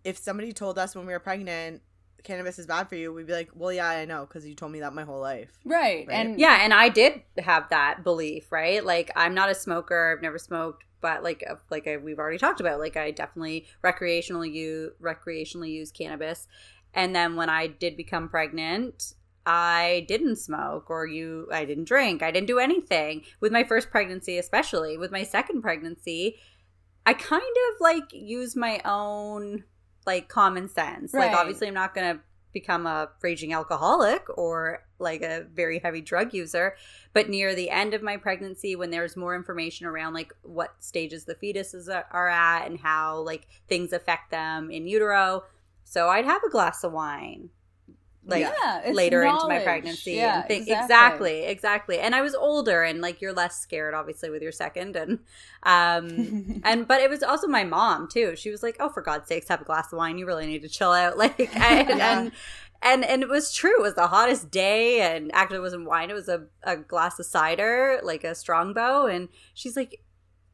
if 0.02 0.16
somebody 0.16 0.54
told 0.54 0.78
us 0.78 0.96
when 0.96 1.06
we 1.06 1.12
were 1.12 1.20
pregnant 1.20 1.82
cannabis 2.22 2.58
is 2.58 2.66
bad 2.66 2.88
for 2.88 2.96
you, 2.96 3.12
we'd 3.12 3.26
be 3.26 3.34
like, 3.34 3.50
"Well, 3.54 3.70
yeah, 3.70 3.86
I 3.86 4.06
know 4.06 4.24
because 4.24 4.46
you 4.46 4.54
told 4.54 4.72
me 4.72 4.80
that 4.80 4.94
my 4.94 5.04
whole 5.04 5.20
life." 5.20 5.50
Right. 5.62 6.06
right. 6.08 6.16
And 6.16 6.40
yeah, 6.40 6.60
and 6.62 6.72
I 6.72 6.88
did 6.88 7.20
have 7.36 7.68
that 7.68 8.02
belief, 8.02 8.50
right? 8.50 8.82
Like 8.82 9.10
I'm 9.14 9.34
not 9.34 9.50
a 9.50 9.54
smoker. 9.54 10.14
I've 10.16 10.22
never 10.22 10.38
smoked, 10.38 10.84
but 11.04 11.22
like 11.22 11.44
uh, 11.46 11.56
like 11.70 11.86
I, 11.86 11.98
we've 11.98 12.18
already 12.18 12.38
talked 12.38 12.60
about, 12.60 12.80
like 12.80 12.96
I 12.96 13.10
definitely 13.10 13.66
recreationally 13.84 14.50
use 14.50 14.90
recreationally 15.02 15.70
use 15.70 15.92
cannabis. 15.92 16.48
And 16.94 17.14
then 17.14 17.36
when 17.36 17.50
I 17.50 17.66
did 17.66 17.94
become 17.94 18.30
pregnant, 18.30 19.12
I 19.44 20.06
didn't 20.08 20.36
smoke 20.36 20.88
or 20.88 21.06
you 21.06 21.46
I 21.52 21.66
didn't 21.66 21.84
drink. 21.84 22.22
I 22.22 22.30
didn't 22.30 22.46
do 22.46 22.58
anything. 22.58 23.20
With 23.38 23.52
my 23.52 23.64
first 23.64 23.90
pregnancy 23.90 24.38
especially, 24.38 24.96
with 24.96 25.12
my 25.12 25.24
second 25.24 25.60
pregnancy, 25.60 26.38
I 27.04 27.12
kind 27.12 27.42
of 27.42 27.80
like 27.82 28.10
use 28.10 28.56
my 28.56 28.80
own 28.86 29.64
like 30.06 30.28
common 30.28 30.70
sense. 30.70 31.12
Right. 31.12 31.26
Like 31.26 31.36
obviously 31.36 31.68
I'm 31.68 31.74
not 31.74 31.94
going 31.94 32.14
to 32.16 32.22
become 32.54 32.86
a 32.86 33.10
raging 33.20 33.52
alcoholic 33.52 34.26
or 34.38 34.86
like 34.98 35.20
a 35.20 35.44
very 35.52 35.78
heavy 35.80 36.00
drug 36.00 36.32
user, 36.32 36.76
but 37.12 37.28
near 37.28 37.54
the 37.54 37.68
end 37.68 37.92
of 37.92 38.02
my 38.02 38.16
pregnancy 38.16 38.74
when 38.76 38.90
there's 38.90 39.16
more 39.16 39.34
information 39.36 39.86
around 39.86 40.14
like 40.14 40.32
what 40.42 40.74
stages 40.78 41.24
the 41.24 41.34
fetuses 41.34 41.88
are 42.10 42.28
at 42.28 42.66
and 42.66 42.80
how 42.80 43.18
like 43.18 43.46
things 43.68 43.92
affect 43.92 44.30
them 44.30 44.70
in 44.70 44.86
utero, 44.86 45.44
so 45.84 46.08
I'd 46.08 46.24
have 46.24 46.42
a 46.42 46.50
glass 46.50 46.82
of 46.82 46.92
wine 46.92 47.50
like 48.26 48.40
yeah, 48.40 48.90
later 48.92 49.22
into 49.22 49.46
my 49.46 49.58
pregnancy 49.58 50.12
yeah, 50.12 50.38
and 50.38 50.48
think 50.48 50.62
exactly. 50.62 50.84
exactly. 50.88 51.44
exactly. 51.44 51.98
And 51.98 52.14
i 52.14 52.20
was 52.22 52.34
older 52.34 52.82
and 52.82 53.00
like 53.00 53.20
you're 53.20 53.32
less 53.32 53.60
scared 53.60 53.94
obviously 53.94 54.30
with 54.30 54.42
your 54.42 54.52
second 54.52 54.96
and 54.96 55.18
um 55.62 56.60
and 56.64 56.88
but 56.88 57.00
it 57.00 57.10
was 57.10 57.22
also 57.22 57.46
my 57.46 57.64
mom 57.64 58.08
too. 58.08 58.36
She 58.36 58.50
was 58.50 58.62
like 58.62 58.76
oh 58.80 58.88
for 58.88 59.02
god's 59.02 59.28
sakes 59.28 59.48
have 59.48 59.60
a 59.60 59.64
glass 59.64 59.92
of 59.92 59.98
wine. 59.98 60.18
You 60.18 60.26
really 60.26 60.46
need 60.46 60.62
to 60.62 60.68
chill 60.68 60.92
out. 60.92 61.14
Like 61.24 61.38
and, 61.56 61.88
yeah. 61.88 62.20
and 62.20 62.32
and 62.82 63.04
and 63.04 63.22
it 63.22 63.28
was 63.28 63.52
true. 63.52 63.78
It 63.78 63.82
was 63.82 63.94
the 63.94 64.08
hottest 64.08 64.50
day 64.50 65.00
and 65.00 65.30
actually 65.34 65.58
it 65.58 65.62
wasn't 65.62 65.86
wine. 65.86 66.10
It 66.10 66.14
was 66.14 66.28
a, 66.28 66.44
a 66.62 66.76
glass 66.76 67.18
of 67.18 67.26
cider 67.26 68.00
like 68.02 68.24
a 68.24 68.34
strongbow. 68.34 69.06
And 69.06 69.28
she's 69.54 69.76
like 69.76 70.02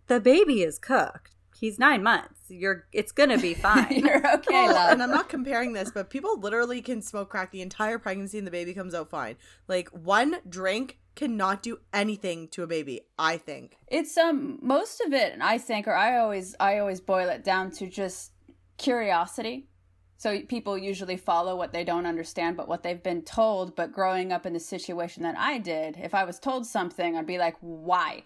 the 0.07 0.21
baby 0.21 0.63
is 0.63 0.79
cooked 0.79 1.35
he's 1.61 1.79
nine 1.79 2.03
months. 2.03 2.41
You're 2.49 2.87
it's 2.93 3.13
gonna 3.13 3.39
be 3.39 3.55
fine. 3.69 3.87
You're 3.91 4.35
okay, 4.37 4.69
love. 4.69 4.93
And 4.93 5.03
I'm 5.03 5.11
not 5.11 5.29
comparing 5.29 5.75
this, 5.75 5.91
but 5.93 6.11
people 6.11 6.41
literally 6.41 6.81
can 6.81 7.03
smoke 7.03 7.29
crack 7.29 7.53
the 7.53 7.61
entire 7.61 7.99
pregnancy 7.99 8.39
and 8.39 8.47
the 8.47 8.51
baby 8.51 8.73
comes 8.73 8.95
out 8.95 9.11
fine. 9.11 9.37
Like 9.69 9.89
one 9.91 10.37
drink 10.49 10.99
cannot 11.15 11.63
do 11.63 11.79
anything 11.93 12.49
to 12.49 12.63
a 12.63 12.67
baby, 12.67 13.03
I 13.19 13.37
think. 13.37 13.77
It's 13.87 14.17
um 14.17 14.59
most 14.63 15.01
of 15.03 15.13
it 15.13 15.35
I 15.41 15.59
think 15.59 15.87
or 15.87 15.95
I 15.95 16.19
always 16.19 16.57
I 16.59 16.79
always 16.79 17.01
boil 17.01 17.29
it 17.29 17.45
down 17.45 17.71
to 17.73 17.87
just 17.87 18.33
curiosity. 18.79 19.67
So 20.17 20.41
people 20.43 20.77
usually 20.77 21.17
follow 21.17 21.57
what 21.57 21.73
they 21.73 21.83
don't 21.85 22.05
understand 22.05 22.57
but 22.57 22.69
what 22.69 22.83
they've 22.83 23.03
been 23.03 23.23
told, 23.23 23.75
but 23.77 23.93
growing 23.93 24.33
up 24.33 24.45
in 24.45 24.53
the 24.53 24.61
situation 24.61 25.23
that 25.23 25.37
I 25.39 25.59
did, 25.59 25.97
if 25.97 26.15
I 26.15 26.25
was 26.25 26.39
told 26.39 26.67
something, 26.67 27.17
I'd 27.17 27.27
be 27.27 27.39
like, 27.39 27.57
"Why?" 27.61 28.25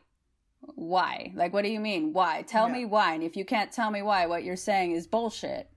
Why? 0.74 1.32
Like, 1.34 1.52
what 1.52 1.64
do 1.64 1.70
you 1.70 1.80
mean? 1.80 2.12
Why? 2.12 2.42
Tell 2.42 2.68
yeah. 2.68 2.74
me 2.74 2.84
why. 2.84 3.14
And 3.14 3.22
if 3.22 3.36
you 3.36 3.44
can't 3.44 3.72
tell 3.72 3.90
me 3.90 4.02
why, 4.02 4.26
what 4.26 4.44
you're 4.44 4.56
saying 4.56 4.92
is 4.92 5.06
bullshit. 5.06 5.68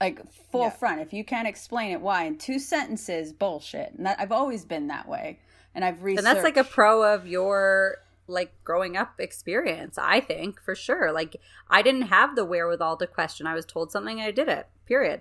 Like, 0.00 0.20
full 0.50 0.62
yeah. 0.62 0.70
front. 0.70 1.00
If 1.00 1.12
you 1.12 1.24
can't 1.24 1.48
explain 1.48 1.92
it 1.92 2.00
why 2.00 2.24
in 2.24 2.38
two 2.38 2.58
sentences, 2.58 3.32
bullshit. 3.32 3.92
And 3.96 4.06
that, 4.06 4.18
I've 4.18 4.32
always 4.32 4.64
been 4.64 4.88
that 4.88 5.08
way. 5.08 5.40
And 5.74 5.84
I've 5.84 6.02
researched. 6.02 6.26
And 6.26 6.36
that's 6.36 6.44
like 6.44 6.56
a 6.56 6.64
pro 6.64 7.14
of 7.14 7.26
your 7.26 7.98
like 8.30 8.52
growing 8.64 8.96
up 8.96 9.18
experience 9.18 9.98
i 9.98 10.20
think 10.20 10.60
for 10.60 10.74
sure 10.74 11.12
like 11.12 11.36
i 11.68 11.82
didn't 11.82 12.02
have 12.02 12.36
the 12.36 12.44
wherewithal 12.44 12.96
to 12.96 13.06
question 13.06 13.46
i 13.46 13.54
was 13.54 13.66
told 13.66 13.90
something 13.90 14.20
i 14.20 14.30
did 14.30 14.48
it 14.48 14.68
period 14.86 15.20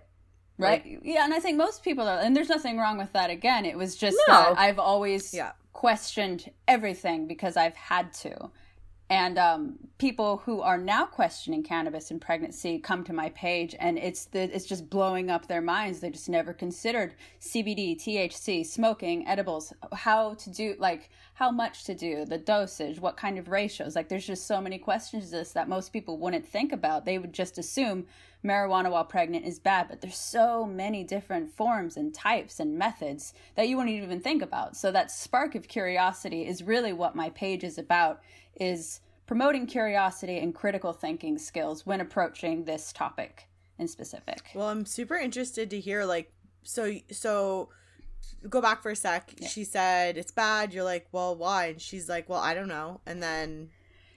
right 0.57 0.85
like, 0.85 0.99
yeah 1.03 1.25
and 1.25 1.33
i 1.33 1.39
think 1.39 1.57
most 1.57 1.83
people 1.83 2.07
are 2.07 2.19
and 2.19 2.35
there's 2.35 2.49
nothing 2.49 2.77
wrong 2.77 2.97
with 2.97 3.11
that 3.13 3.29
again 3.29 3.65
it 3.65 3.77
was 3.77 3.95
just 3.95 4.17
no. 4.27 4.33
that 4.33 4.59
i've 4.59 4.79
always 4.79 5.33
yeah. 5.33 5.51
questioned 5.73 6.51
everything 6.67 7.27
because 7.27 7.57
i've 7.57 7.75
had 7.75 8.13
to 8.13 8.49
and 9.11 9.39
um, 9.39 9.79
people 9.97 10.37
who 10.45 10.61
are 10.61 10.77
now 10.77 11.03
questioning 11.03 11.63
cannabis 11.63 12.11
in 12.11 12.19
pregnancy 12.19 12.77
come 12.77 13.03
to 13.03 13.11
my 13.11 13.29
page 13.29 13.75
and 13.79 13.97
it's 13.97 14.25
the, 14.25 14.55
it's 14.55 14.65
just 14.65 14.87
blowing 14.87 15.31
up 15.31 15.47
their 15.47 15.61
minds. 15.61 15.99
They 15.99 16.11
just 16.11 16.29
never 16.29 16.53
considered 16.53 17.15
cbd 17.41 17.99
thc 17.99 18.65
smoking 18.65 19.27
edibles 19.27 19.73
how 19.93 20.35
to 20.35 20.49
do 20.51 20.75
like 20.77 21.09
how 21.33 21.49
much 21.49 21.85
to 21.85 21.95
do 21.95 22.23
the 22.25 22.37
dosage 22.37 22.99
what 22.99 23.17
kind 23.17 23.39
of 23.39 23.47
ratios. 23.47 23.95
Like 23.95 24.09
there's 24.09 24.27
just 24.27 24.45
so 24.45 24.61
many 24.61 24.77
questions 24.77 25.31
this 25.31 25.53
that 25.53 25.67
most 25.67 25.91
people 25.91 26.19
wouldn't 26.19 26.45
think 26.45 26.71
about. 26.71 27.05
They 27.05 27.17
would 27.17 27.33
just 27.33 27.57
assume 27.57 28.05
marijuana 28.45 28.91
while 28.91 29.03
pregnant 29.03 29.45
is 29.45 29.59
bad 29.59 29.87
but 29.89 29.99
there's 29.99 30.15
so 30.15 30.65
many 30.65 31.03
different 31.03 31.51
forms 31.51 31.97
and 31.97 32.13
types 32.13 32.57
and 32.61 32.77
methods 32.77 33.33
that 33.55 33.67
you 33.67 33.75
wouldn't 33.75 33.95
even 33.95 34.21
think 34.21 34.43
about. 34.43 34.77
So 34.77 34.91
that 34.91 35.09
spark 35.09 35.55
of 35.55 35.67
curiosity 35.67 36.45
is 36.45 36.61
really 36.61 36.93
what 36.93 37.15
my 37.15 37.31
page 37.31 37.63
is 37.63 37.79
about 37.79 38.21
is 38.59 39.01
promoting 39.25 39.67
curiosity 39.67 40.39
and 40.39 40.53
critical 40.53 40.93
thinking 40.93 41.37
skills 41.37 41.85
when 41.85 42.01
approaching 42.01 42.65
this 42.65 42.91
topic 42.91 43.47
in 43.77 43.87
specific. 43.87 44.51
Well, 44.53 44.67
I'm 44.67 44.85
super 44.85 45.15
interested 45.15 45.69
to 45.69 45.79
hear 45.79 46.03
like 46.05 46.31
so 46.63 46.95
so 47.11 47.69
go 48.47 48.61
back 48.61 48.81
for 48.81 48.91
a 48.91 48.95
sec. 48.95 49.33
Yeah. 49.37 49.47
She 49.47 49.63
said 49.63 50.17
it's 50.17 50.31
bad. 50.31 50.73
You're 50.73 50.83
like, 50.83 51.07
well, 51.11 51.35
why? 51.35 51.67
And 51.67 51.81
she's 51.81 52.09
like, 52.09 52.29
well, 52.29 52.39
I 52.39 52.53
don't 52.53 52.67
know. 52.67 53.01
And 53.05 53.21
then 53.21 53.69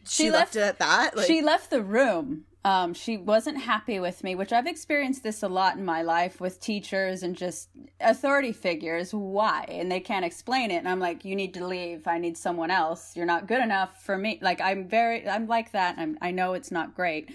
she, 0.07 0.25
she 0.25 0.31
left, 0.31 0.55
left, 0.55 0.57
it 0.57 0.69
at 0.69 0.79
that. 0.79 1.17
Like, 1.17 1.27
she 1.27 1.43
left 1.43 1.71
the 1.71 1.83
room. 1.83 2.45
Um, 2.65 2.95
she 2.95 3.17
wasn't 3.17 3.59
happy 3.59 3.99
with 3.99 4.23
me, 4.23 4.37
which 4.37 4.53
I've 4.53 4.69
experienced 4.69 5.25
this 5.25 5.43
a 5.43 5.49
lot 5.49 5.77
in 5.77 5.85
my 5.85 6.03
life 6.03 6.41
with 6.41 6.61
teachers 6.61 7.25
and 7.25 7.37
just 7.37 7.71
authority 8.01 8.53
figures. 8.53 9.13
Why? 9.13 9.65
And 9.69 9.91
they 9.91 9.99
can't 9.99 10.25
explain 10.25 10.71
it. 10.71 10.77
And 10.77 10.89
I'm 10.89 11.01
like, 11.01 11.25
you 11.25 11.35
need 11.35 11.55
to 11.55 11.67
leave. 11.67 12.07
I 12.07 12.19
need 12.19 12.37
someone 12.39 12.71
else. 12.71 13.17
You're 13.17 13.27
not 13.27 13.49
good 13.49 13.61
enough 13.61 14.05
for 14.05 14.17
me. 14.17 14.39
Like, 14.41 14.61
I'm 14.61 14.87
very, 14.87 15.29
I'm 15.29 15.49
like 15.49 15.73
that. 15.73 15.97
I'm, 15.99 16.19
I 16.23 16.31
know 16.31 16.55
it's 16.55 16.71
not 16.71 16.95
great 16.95 17.31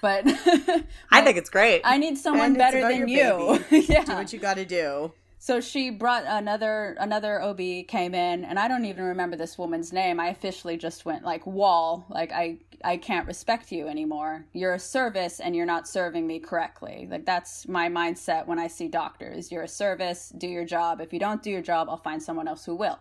but 0.00 0.24
I 1.12 1.22
think 1.22 1.38
it's 1.38 1.48
great. 1.48 1.80
I 1.84 1.96
need 1.96 2.18
someone 2.18 2.54
better 2.54 2.80
than 2.80 3.08
you. 3.08 3.64
yeah. 3.70 4.04
Do 4.04 4.14
what 4.14 4.32
you 4.32 4.40
got 4.40 4.56
to 4.56 4.64
do. 4.64 5.12
So 5.42 5.60
she 5.60 5.90
brought 5.90 6.22
another 6.24 6.96
another 7.00 7.42
OB 7.42 7.88
came 7.88 8.14
in 8.14 8.44
and 8.44 8.60
I 8.60 8.68
don't 8.68 8.84
even 8.84 9.02
remember 9.02 9.34
this 9.34 9.58
woman's 9.58 9.92
name. 9.92 10.20
I 10.20 10.28
officially 10.28 10.76
just 10.76 11.04
went 11.04 11.24
like 11.24 11.44
wall, 11.44 12.06
like 12.08 12.30
I 12.30 12.58
I 12.84 12.96
can't 12.96 13.26
respect 13.26 13.72
you 13.72 13.88
anymore. 13.88 14.44
You're 14.52 14.74
a 14.74 14.78
service 14.78 15.40
and 15.40 15.56
you're 15.56 15.66
not 15.66 15.88
serving 15.88 16.28
me 16.28 16.38
correctly. 16.38 17.08
Like 17.10 17.26
that's 17.26 17.66
my 17.66 17.88
mindset 17.88 18.46
when 18.46 18.60
I 18.60 18.68
see 18.68 18.86
doctors. 18.86 19.50
You're 19.50 19.64
a 19.64 19.68
service, 19.68 20.32
do 20.38 20.46
your 20.46 20.64
job. 20.64 21.00
If 21.00 21.12
you 21.12 21.18
don't 21.18 21.42
do 21.42 21.50
your 21.50 21.60
job, 21.60 21.88
I'll 21.90 21.96
find 21.96 22.22
someone 22.22 22.46
else 22.46 22.64
who 22.64 22.76
will 22.76 23.00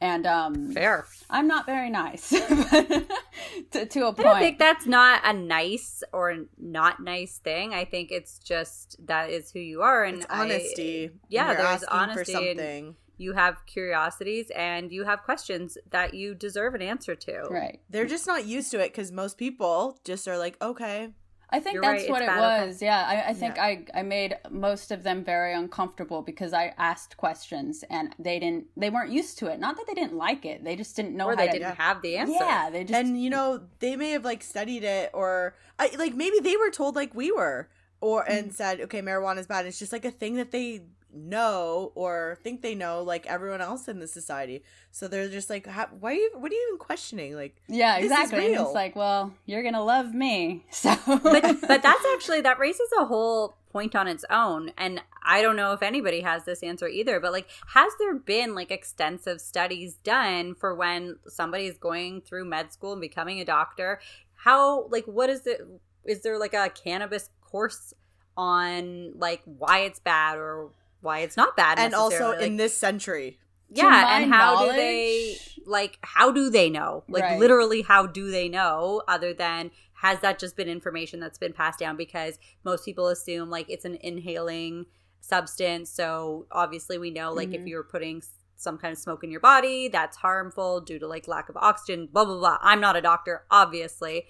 and 0.00 0.26
um 0.26 0.72
fair. 0.72 1.06
I'm 1.28 1.46
not 1.46 1.66
very 1.66 1.90
nice 1.90 2.28
to, 2.30 3.86
to, 3.86 4.06
a 4.06 4.12
point. 4.12 4.26
i 4.26 4.40
think 4.40 4.58
that's 4.58 4.86
not 4.86 5.20
a 5.24 5.32
nice 5.32 6.02
or 6.12 6.46
not 6.58 7.00
nice 7.00 7.38
thing. 7.38 7.74
I 7.74 7.84
think 7.84 8.10
it's 8.10 8.38
just 8.38 8.96
that 9.06 9.30
is 9.30 9.50
who 9.50 9.60
you 9.60 9.82
are 9.82 10.04
and 10.04 10.18
it's 10.18 10.26
honesty. 10.30 11.08
I, 11.08 11.18
yeah 11.28 11.54
there's 11.54 11.84
honesty 11.84 12.32
something. 12.32 12.96
you 13.18 13.34
have 13.34 13.56
curiosities 13.66 14.50
and 14.56 14.90
you 14.90 15.04
have 15.04 15.22
questions 15.22 15.76
that 15.90 16.14
you 16.14 16.34
deserve 16.34 16.74
an 16.74 16.82
answer 16.82 17.14
to. 17.14 17.42
Right. 17.50 17.80
They're 17.90 18.06
just 18.06 18.26
not 18.26 18.46
used 18.46 18.70
to 18.72 18.80
it 18.80 18.88
because 18.92 19.12
most 19.12 19.36
people 19.38 19.98
just 20.04 20.26
are 20.26 20.38
like 20.38 20.56
okay 20.62 21.10
I 21.52 21.60
think 21.60 21.74
You're 21.74 21.82
that's 21.82 22.02
right, 22.02 22.10
what 22.10 22.22
it 22.22 22.28
was. 22.28 22.76
Okay. 22.76 22.86
Yeah, 22.86 23.04
I, 23.06 23.30
I 23.30 23.34
think 23.34 23.56
yeah. 23.56 23.64
I, 23.64 23.84
I 23.94 24.02
made 24.02 24.36
most 24.50 24.90
of 24.92 25.02
them 25.02 25.24
very 25.24 25.52
uncomfortable 25.52 26.22
because 26.22 26.52
I 26.52 26.74
asked 26.78 27.16
questions 27.16 27.84
and 27.90 28.14
they 28.18 28.38
didn't 28.38 28.66
they 28.76 28.88
weren't 28.88 29.10
used 29.10 29.38
to 29.38 29.46
it. 29.48 29.58
Not 29.58 29.76
that 29.76 29.86
they 29.86 29.94
didn't 29.94 30.14
like 30.14 30.44
it, 30.44 30.62
they 30.62 30.76
just 30.76 30.94
didn't 30.94 31.16
know. 31.16 31.26
Or 31.26 31.36
they 31.36 31.46
to, 31.46 31.52
didn't 31.52 31.76
have 31.76 32.02
the 32.02 32.16
answer. 32.16 32.34
Yeah, 32.38 32.70
they 32.70 32.84
just 32.84 32.98
and 32.98 33.20
you 33.20 33.30
know 33.30 33.62
they 33.80 33.96
may 33.96 34.10
have 34.12 34.24
like 34.24 34.42
studied 34.42 34.84
it 34.84 35.10
or 35.12 35.56
I, 35.78 35.90
like 35.98 36.14
maybe 36.14 36.38
they 36.40 36.56
were 36.56 36.70
told 36.70 36.94
like 36.94 37.14
we 37.14 37.32
were 37.32 37.68
or 38.00 38.22
and 38.28 38.46
mm-hmm. 38.46 38.54
said 38.54 38.80
okay 38.82 39.02
marijuana 39.02 39.38
is 39.38 39.46
bad. 39.46 39.66
It's 39.66 39.78
just 39.78 39.92
like 39.92 40.04
a 40.04 40.10
thing 40.10 40.36
that 40.36 40.52
they 40.52 40.82
know 41.12 41.92
or 41.94 42.38
think 42.42 42.62
they 42.62 42.74
know 42.74 43.02
like 43.02 43.26
everyone 43.26 43.60
else 43.60 43.88
in 43.88 44.00
the 44.00 44.06
society. 44.06 44.62
So 44.90 45.08
they're 45.08 45.28
just 45.28 45.50
like 45.50 45.66
why 45.66 46.12
are 46.12 46.14
you 46.14 46.30
what 46.34 46.50
are 46.50 46.54
you 46.54 46.66
even 46.68 46.78
questioning? 46.78 47.34
Like 47.34 47.56
yeah 47.68 47.96
exactly. 47.96 48.52
And 48.52 48.62
it's 48.62 48.74
like 48.74 48.96
well 48.96 49.34
you're 49.46 49.62
gonna 49.62 49.84
love 49.84 50.14
me. 50.14 50.64
So 50.70 50.96
but, 51.06 51.60
but 51.60 51.82
that's 51.82 52.04
actually 52.14 52.40
that 52.42 52.58
raises 52.58 52.88
a 52.98 53.04
whole 53.04 53.56
point 53.70 53.94
on 53.94 54.08
its 54.08 54.24
own. 54.30 54.72
And 54.76 55.02
i 55.22 55.42
don't 55.42 55.56
know 55.56 55.72
if 55.72 55.82
anybody 55.82 56.22
has 56.22 56.44
this 56.44 56.62
answer 56.62 56.88
either 56.88 57.20
but 57.20 57.30
like 57.30 57.46
has 57.74 57.92
there 57.98 58.14
been 58.14 58.54
like 58.54 58.70
extensive 58.70 59.38
studies 59.38 59.96
done 60.02 60.54
for 60.54 60.74
when 60.74 61.18
somebody 61.28 61.66
is 61.66 61.76
going 61.76 62.22
through 62.22 62.46
med 62.46 62.72
school 62.72 62.92
and 62.92 63.00
becoming 63.00 63.40
a 63.40 63.44
doctor? 63.44 64.00
How 64.34 64.86
like 64.88 65.04
what 65.04 65.28
is 65.28 65.46
it 65.46 65.60
is 66.04 66.22
there 66.22 66.38
like 66.38 66.54
a 66.54 66.70
cannabis 66.70 67.30
course 67.40 67.92
on 68.36 69.12
like 69.18 69.42
why 69.44 69.80
it's 69.80 69.98
bad 69.98 70.38
or 70.38 70.70
why 71.00 71.20
it's 71.20 71.36
not 71.36 71.56
bad 71.56 71.78
and 71.78 71.94
also 71.94 72.30
like, 72.30 72.42
in 72.42 72.56
this 72.56 72.76
century. 72.76 73.38
Yeah 73.72 74.16
and 74.16 74.32
how 74.32 74.54
knowledge, 74.54 74.70
do 74.70 74.76
they 74.76 75.38
like 75.64 75.98
how 76.02 76.32
do 76.32 76.50
they 76.50 76.68
know? 76.70 77.04
Like 77.08 77.22
right. 77.22 77.38
literally 77.38 77.82
how 77.82 78.06
do 78.06 78.30
they 78.30 78.48
know 78.48 79.02
other 79.06 79.32
than 79.32 79.70
has 79.94 80.20
that 80.20 80.38
just 80.38 80.56
been 80.56 80.68
information 80.68 81.20
that's 81.20 81.38
been 81.38 81.52
passed 81.52 81.78
down? 81.78 81.96
Because 81.96 82.38
most 82.64 82.84
people 82.84 83.08
assume 83.08 83.50
like 83.50 83.66
it's 83.68 83.84
an 83.84 83.98
inhaling 84.00 84.86
substance. 85.20 85.90
So 85.90 86.46
obviously 86.50 86.98
we 86.98 87.10
know 87.10 87.32
like 87.32 87.50
mm-hmm. 87.50 87.62
if 87.62 87.66
you're 87.66 87.84
putting 87.84 88.22
some 88.56 88.76
kind 88.76 88.92
of 88.92 88.98
smoke 88.98 89.24
in 89.24 89.30
your 89.30 89.40
body 89.40 89.88
that's 89.88 90.18
harmful 90.18 90.80
due 90.80 90.98
to 90.98 91.06
like 91.06 91.26
lack 91.28 91.48
of 91.48 91.56
oxygen 91.56 92.08
blah 92.12 92.24
blah 92.24 92.38
blah. 92.38 92.58
I'm 92.60 92.80
not 92.80 92.96
a 92.96 93.00
doctor 93.00 93.44
obviously. 93.50 94.26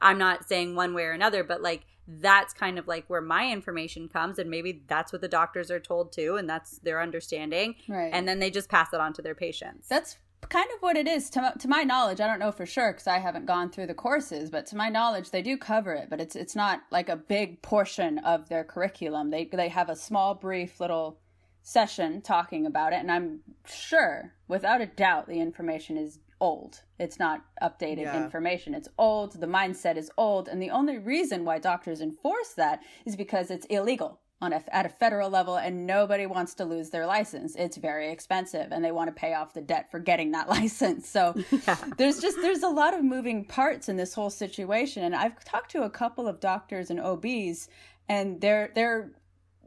I'm 0.00 0.18
not 0.18 0.46
saying 0.46 0.74
one 0.74 0.94
way 0.94 1.04
or 1.04 1.12
another 1.12 1.42
but 1.44 1.62
like 1.62 1.86
that's 2.06 2.52
kind 2.52 2.78
of 2.78 2.88
like 2.88 3.04
where 3.08 3.20
my 3.20 3.50
information 3.50 4.08
comes 4.08 4.38
and 4.38 4.50
maybe 4.50 4.82
that's 4.86 5.12
what 5.12 5.22
the 5.22 5.28
doctors 5.28 5.70
are 5.70 5.80
told 5.80 6.12
too 6.12 6.36
and 6.36 6.48
that's 6.48 6.78
their 6.78 7.00
understanding. 7.00 7.76
Right. 7.88 8.10
And 8.12 8.26
then 8.26 8.38
they 8.38 8.50
just 8.50 8.68
pass 8.68 8.92
it 8.92 9.00
on 9.00 9.12
to 9.14 9.22
their 9.22 9.34
patients. 9.34 9.88
That's 9.88 10.18
kind 10.48 10.68
of 10.74 10.82
what 10.82 10.96
it 10.96 11.06
is. 11.06 11.30
To, 11.30 11.54
to 11.58 11.68
my 11.68 11.82
knowledge 11.84 12.20
i 12.20 12.26
don't 12.26 12.40
know 12.40 12.52
for 12.52 12.66
sure 12.66 12.92
because 12.92 13.06
i 13.06 13.18
haven't 13.18 13.46
gone 13.46 13.70
through 13.70 13.86
the 13.86 13.94
courses 13.94 14.50
but 14.50 14.66
to 14.66 14.76
my 14.76 14.88
knowledge 14.88 15.30
they 15.30 15.40
do 15.40 15.56
cover 15.56 15.94
it 15.94 16.10
but 16.10 16.20
it's 16.20 16.34
it's 16.34 16.56
not 16.56 16.80
like 16.90 17.08
a 17.08 17.16
big 17.16 17.62
portion 17.62 18.18
of 18.18 18.48
their 18.48 18.64
curriculum. 18.64 19.30
They 19.30 19.44
they 19.46 19.68
have 19.68 19.88
a 19.88 19.96
small 19.96 20.34
brief 20.34 20.80
little 20.80 21.20
session 21.62 22.20
talking 22.20 22.66
about 22.66 22.92
it 22.92 22.96
and 22.96 23.10
i'm 23.12 23.40
sure 23.64 24.32
without 24.48 24.80
a 24.80 24.86
doubt 24.86 25.28
the 25.28 25.40
information 25.40 25.96
is 25.96 26.18
old. 26.42 26.82
It's 26.98 27.20
not 27.20 27.44
updated 27.62 28.02
yeah. 28.02 28.22
information. 28.22 28.74
It's 28.74 28.88
old. 28.98 29.40
The 29.40 29.46
mindset 29.46 29.96
is 29.96 30.10
old. 30.18 30.48
And 30.48 30.60
the 30.60 30.70
only 30.70 30.98
reason 30.98 31.44
why 31.44 31.60
doctors 31.60 32.00
enforce 32.00 32.50
that 32.56 32.80
is 33.06 33.14
because 33.14 33.50
it's 33.50 33.64
illegal 33.66 34.18
on 34.40 34.52
a, 34.52 34.62
at 34.74 34.84
a 34.84 34.88
federal 34.88 35.30
level 35.30 35.56
and 35.56 35.86
nobody 35.86 36.26
wants 36.26 36.54
to 36.54 36.64
lose 36.64 36.90
their 36.90 37.06
license. 37.06 37.54
It's 37.54 37.76
very 37.76 38.10
expensive 38.10 38.72
and 38.72 38.84
they 38.84 38.90
want 38.90 39.06
to 39.06 39.12
pay 39.12 39.34
off 39.34 39.54
the 39.54 39.60
debt 39.60 39.88
for 39.88 40.00
getting 40.00 40.32
that 40.32 40.48
license. 40.56 41.08
So 41.08 41.34
yeah. 41.66 41.76
there's 41.96 42.18
just 42.18 42.36
there's 42.42 42.64
a 42.64 42.68
lot 42.68 42.92
of 42.92 43.04
moving 43.04 43.44
parts 43.44 43.88
in 43.88 43.96
this 43.96 44.12
whole 44.12 44.30
situation 44.30 45.04
and 45.04 45.14
I've 45.14 45.42
talked 45.44 45.70
to 45.70 45.84
a 45.84 45.90
couple 45.90 46.26
of 46.26 46.40
doctors 46.40 46.90
and 46.90 46.98
OBs 46.98 47.68
and 48.08 48.40
they're 48.40 48.72
they're 48.74 49.12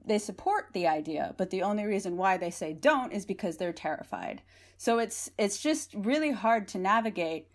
they 0.08 0.20
support 0.20 0.68
the 0.74 0.88
idea, 0.88 1.34
but 1.38 1.50
the 1.50 1.62
only 1.62 1.86
reason 1.86 2.18
why 2.18 2.38
they 2.38 2.52
say 2.52 2.74
don't 2.74 3.12
is 3.12 3.26
because 3.26 3.58
they're 3.58 3.74
terrified. 3.74 4.42
So 4.78 5.00
it's 5.00 5.30
it's 5.38 5.60
just 5.60 5.94
really 5.94 6.32
hard 6.32 6.68
to 6.70 6.78
navigate, 6.78 7.48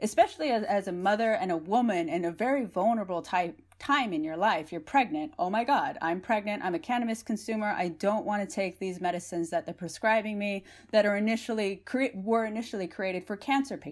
especially 0.00 0.50
as, 0.50 0.64
as 0.64 0.88
a 0.88 0.92
mother 0.92 1.32
and 1.32 1.52
a 1.52 1.56
woman 1.56 2.08
in 2.08 2.24
a 2.24 2.32
very 2.32 2.64
vulnerable 2.64 3.22
type 3.22 3.60
time 3.78 4.12
in 4.12 4.24
your 4.24 4.36
life. 4.36 4.72
You're 4.72 4.80
pregnant. 4.80 5.32
Oh 5.38 5.50
my 5.50 5.64
God, 5.64 5.98
I'm 6.02 6.20
pregnant. 6.20 6.64
I'm 6.64 6.74
a 6.74 6.80
cannabis 6.80 7.22
consumer. 7.22 7.68
I 7.68 7.88
don't 7.88 8.26
want 8.26 8.48
to 8.48 8.54
take 8.54 8.78
these 8.78 9.00
medicines 9.00 9.50
that 9.50 9.66
they're 9.66 9.74
prescribing 9.74 10.38
me 10.38 10.64
that 10.90 11.06
are 11.06 11.16
initially 11.16 11.76
cre- 11.84 12.14
were 12.14 12.44
initially 12.44 12.88
created 12.88 13.26
for 13.26 13.36
cancer 13.36 13.76
pa- 13.76 13.90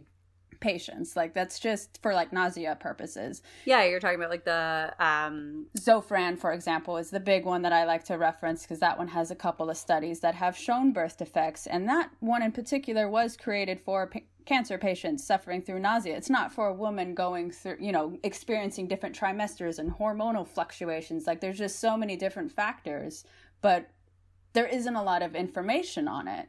patients. 0.61 1.17
Like 1.17 1.35
that's 1.35 1.59
just 1.59 2.01
for 2.03 2.15
like 2.15 2.33
nausea 2.33 2.77
purposes. 2.79 3.43
Yeah, 3.65 3.85
you're 3.85 4.01
talking 4.01 4.19
about 4.19 4.31
like 4.31 4.45
the 4.45 4.95
um 4.99 5.67
Zofran, 5.79 6.39
for 6.39 6.53
example, 6.53 6.97
is 6.97 7.11
the 7.11 7.21
big 7.21 7.45
one 7.45 7.63
that 7.63 7.73
I 7.73 7.85
like 7.85 8.05
to 8.05 8.15
reference 8.15 8.63
because 8.63 8.81
that 8.81 8.99
one 8.99 9.09
has 9.09 9.31
a 9.31 9.37
couple 9.37 9.71
of 9.71 9.77
studies 9.77 10.21
that 10.21 10.35
have 10.35 10.57
shown 10.57 10.93
birth 10.93 11.19
defects, 11.19 11.67
and 11.67 11.89
that 11.89 12.11
one 12.21 12.43
in 12.43 12.53
particular 12.53 13.09
was 13.09 13.37
created 13.37 13.81
for 13.81 14.07
pa- 14.09 14.21
cancer 14.45 14.79
patients 14.79 15.25
suffering 15.25 15.61
through 15.61 15.81
nausea. 15.81 16.17
It's 16.17 16.31
not 16.31 16.53
for 16.53 16.69
a 16.69 16.75
woman 16.75 17.15
going 17.15 17.51
through, 17.51 17.79
you 17.81 17.93
know, 17.93 18.17
experiencing 18.23 18.87
different 18.87 19.19
trimesters 19.19 19.79
and 19.79 19.93
hormonal 19.93 20.47
fluctuations. 20.47 21.27
Like 21.27 21.41
there's 21.41 21.59
just 21.59 21.81
so 21.81 21.97
many 21.97 22.17
different 22.17 22.53
factors, 22.53 23.25
but 23.61 23.91
there 24.53 24.67
isn't 24.67 24.97
a 24.97 25.03
lot 25.03 25.23
of 25.23 25.35
information 25.35 26.09
on 26.09 26.29
it. 26.29 26.49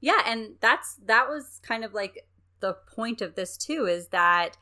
Yeah, 0.00 0.20
and 0.26 0.54
that's 0.60 0.96
that 1.06 1.28
was 1.28 1.60
kind 1.62 1.84
of 1.84 1.94
like 1.94 2.26
the 2.62 2.72
point 2.72 3.20
of 3.20 3.34
this 3.34 3.58
too 3.58 3.84
is 3.86 4.08
that 4.08 4.56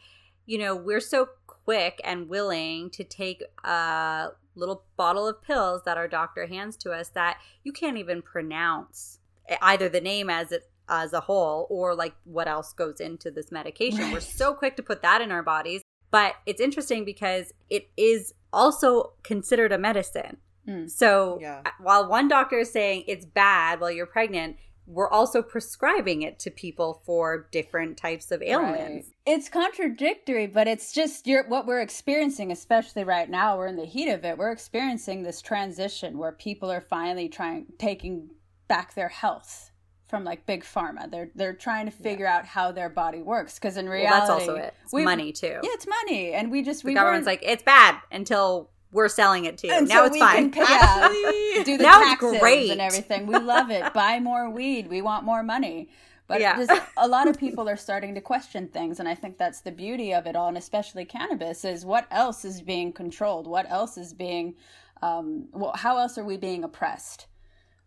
you 0.47 0.59
know 0.59 0.75
we're 0.75 1.01
so 1.01 1.29
quick 1.47 2.01
and 2.03 2.29
willing 2.29 2.91
to 2.91 3.05
take 3.05 3.45
a 3.63 4.31
little 4.57 4.85
bottle 4.97 5.29
of 5.29 5.41
pills 5.41 5.83
that 5.85 5.97
our 5.97 6.09
doctor 6.09 6.47
hands 6.47 6.77
to 6.79 6.91
us 6.91 7.11
that 7.11 7.39
you 7.63 7.73
can't 7.73 7.97
even 7.97 8.21
pronounce 8.21 9.21
either 9.63 9.89
the 9.89 10.01
name 10.01 10.29
as 10.29 10.51
it 10.51 10.65
as 10.89 11.13
a 11.13 11.21
whole 11.21 11.67
or 11.71 11.95
like 11.95 12.15
what 12.25 12.49
else 12.49 12.73
goes 12.73 13.01
into 13.01 13.31
this 13.31 13.53
medication. 13.53 14.01
Right. 14.01 14.13
We're 14.13 14.21
so 14.21 14.53
quick 14.53 14.77
to 14.77 14.83
put 14.83 15.03
that 15.03 15.21
in 15.21 15.31
our 15.31 15.43
bodies. 15.43 15.83
But 16.11 16.35
it's 16.45 16.61
interesting 16.61 17.05
because 17.05 17.53
it 17.69 17.89
is 17.97 18.35
also 18.53 19.13
considered 19.23 19.71
a 19.71 19.79
medicine. 19.79 20.39
Mm. 20.69 20.91
So 20.91 21.39
yeah. 21.41 21.63
while 21.79 22.09
one 22.09 22.27
doctor 22.27 22.59
is 22.59 22.73
saying 22.73 23.05
it's 23.07 23.25
bad 23.25 23.81
while 23.81 23.93
you're 23.93 24.07
pregnant, 24.07 24.57
we're 24.91 25.09
also 25.09 25.41
prescribing 25.41 26.23
it 26.23 26.39
to 26.41 26.51
people 26.51 27.03
for 27.07 27.49
different 27.53 27.97
types 27.97 28.31
of 28.31 28.43
ailments. 28.43 29.09
Right. 29.09 29.35
It's 29.35 29.49
contradictory, 29.49 30.47
but 30.47 30.67
it's 30.67 30.93
just 30.93 31.27
you're, 31.27 31.47
what 31.49 31.67
we're 31.67 31.81
experiencing, 31.81 32.51
especially 32.51 33.05
right 33.05 33.31
now. 33.31 33.57
We're 33.57 33.69
in 33.69 33.77
the 33.77 33.85
heat 33.85 34.11
of 34.11 34.25
it. 34.25 34.37
We're 34.37 34.51
experiencing 34.51 35.23
this 35.23 35.41
transition 35.41 36.19
where 36.19 36.33
people 36.33 36.71
are 36.71 36.81
finally 36.81 37.29
trying 37.29 37.67
taking 37.79 38.31
back 38.69 38.95
their 38.95 39.09
health 39.09 39.71
from 40.09 40.25
like 40.25 40.45
big 40.45 40.65
pharma. 40.65 41.11
They're 41.11 41.31
they're 41.35 41.55
trying 41.55 41.87
to 41.87 41.93
figure 41.93 42.27
yeah. 42.27 42.39
out 42.39 42.45
how 42.45 42.73
their 42.73 42.89
body 42.89 43.23
works 43.23 43.55
because 43.55 43.77
in 43.77 43.89
reality, 43.89 44.11
well, 44.11 44.21
that's 44.21 44.49
also 44.49 44.55
it. 44.57 44.75
It's 44.83 44.93
money 44.93 45.33
too. 45.33 45.61
Yeah, 45.63 45.71
it's 45.73 45.87
money, 45.87 46.33
and 46.33 46.51
we 46.51 46.63
just 46.63 46.83
the 46.83 46.89
we 46.89 46.95
government's 46.95 47.27
like 47.27 47.41
it's 47.43 47.63
bad 47.63 47.97
until 48.11 48.71
we're 48.93 49.09
selling 49.09 49.45
it 49.45 49.59
too. 49.59 49.69
And 49.71 49.89
now 49.89 50.01
so 50.01 50.05
it's 50.07 50.19
fine. 50.19 50.51
Pay, 50.51 50.61
yeah, 50.69 51.63
do 51.65 51.77
the 51.77 51.83
now 51.83 52.01
taxes 52.01 52.39
great. 52.39 52.71
and 52.71 52.81
everything. 52.81 53.27
We 53.27 53.39
love 53.39 53.71
it. 53.71 53.93
Buy 53.95 54.19
more 54.21 54.51
weed. 54.51 54.89
We 54.89 55.03
want 55.03 55.25
more 55.25 55.43
money. 55.43 55.89
But 56.27 56.41
yeah. 56.41 56.85
a 56.97 57.09
lot 57.09 57.27
of 57.27 57.41
people 57.41 57.69
are 57.69 57.77
starting 57.77 58.15
to 58.15 58.21
question 58.21 58.69
things, 58.69 59.01
and 59.01 59.09
I 59.09 59.17
think 59.17 59.37
that's 59.37 59.63
the 59.63 59.73
beauty 59.73 60.15
of 60.15 60.29
it 60.29 60.37
all, 60.37 60.47
and 60.47 60.57
especially 60.57 61.05
cannabis 61.05 61.65
is 61.65 61.85
what 61.85 62.07
else 62.13 62.45
is 62.45 62.63
being 62.63 62.93
controlled? 62.93 63.49
What 63.49 63.69
else 63.69 63.99
is 63.99 64.15
being, 64.15 64.55
um, 65.03 65.49
well, 65.51 65.73
how 65.75 65.99
else 65.99 66.17
are 66.19 66.25
we 66.25 66.37
being 66.37 66.63
oppressed? 66.63 67.27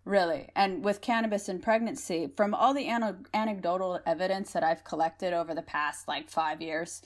Really. 0.04 0.50
And 0.58 0.84
with 0.84 1.00
cannabis 1.00 1.48
and 1.48 1.64
pregnancy, 1.64 2.30
from 2.36 2.54
all 2.54 2.74
the 2.74 2.88
an- 2.88 3.26
anecdotal 3.34 4.02
evidence 4.06 4.52
that 4.52 4.64
I've 4.64 4.84
collected 4.84 5.32
over 5.32 5.56
the 5.56 5.62
past 5.62 6.10
like 6.10 6.30
five 6.30 6.62
years, 6.62 7.02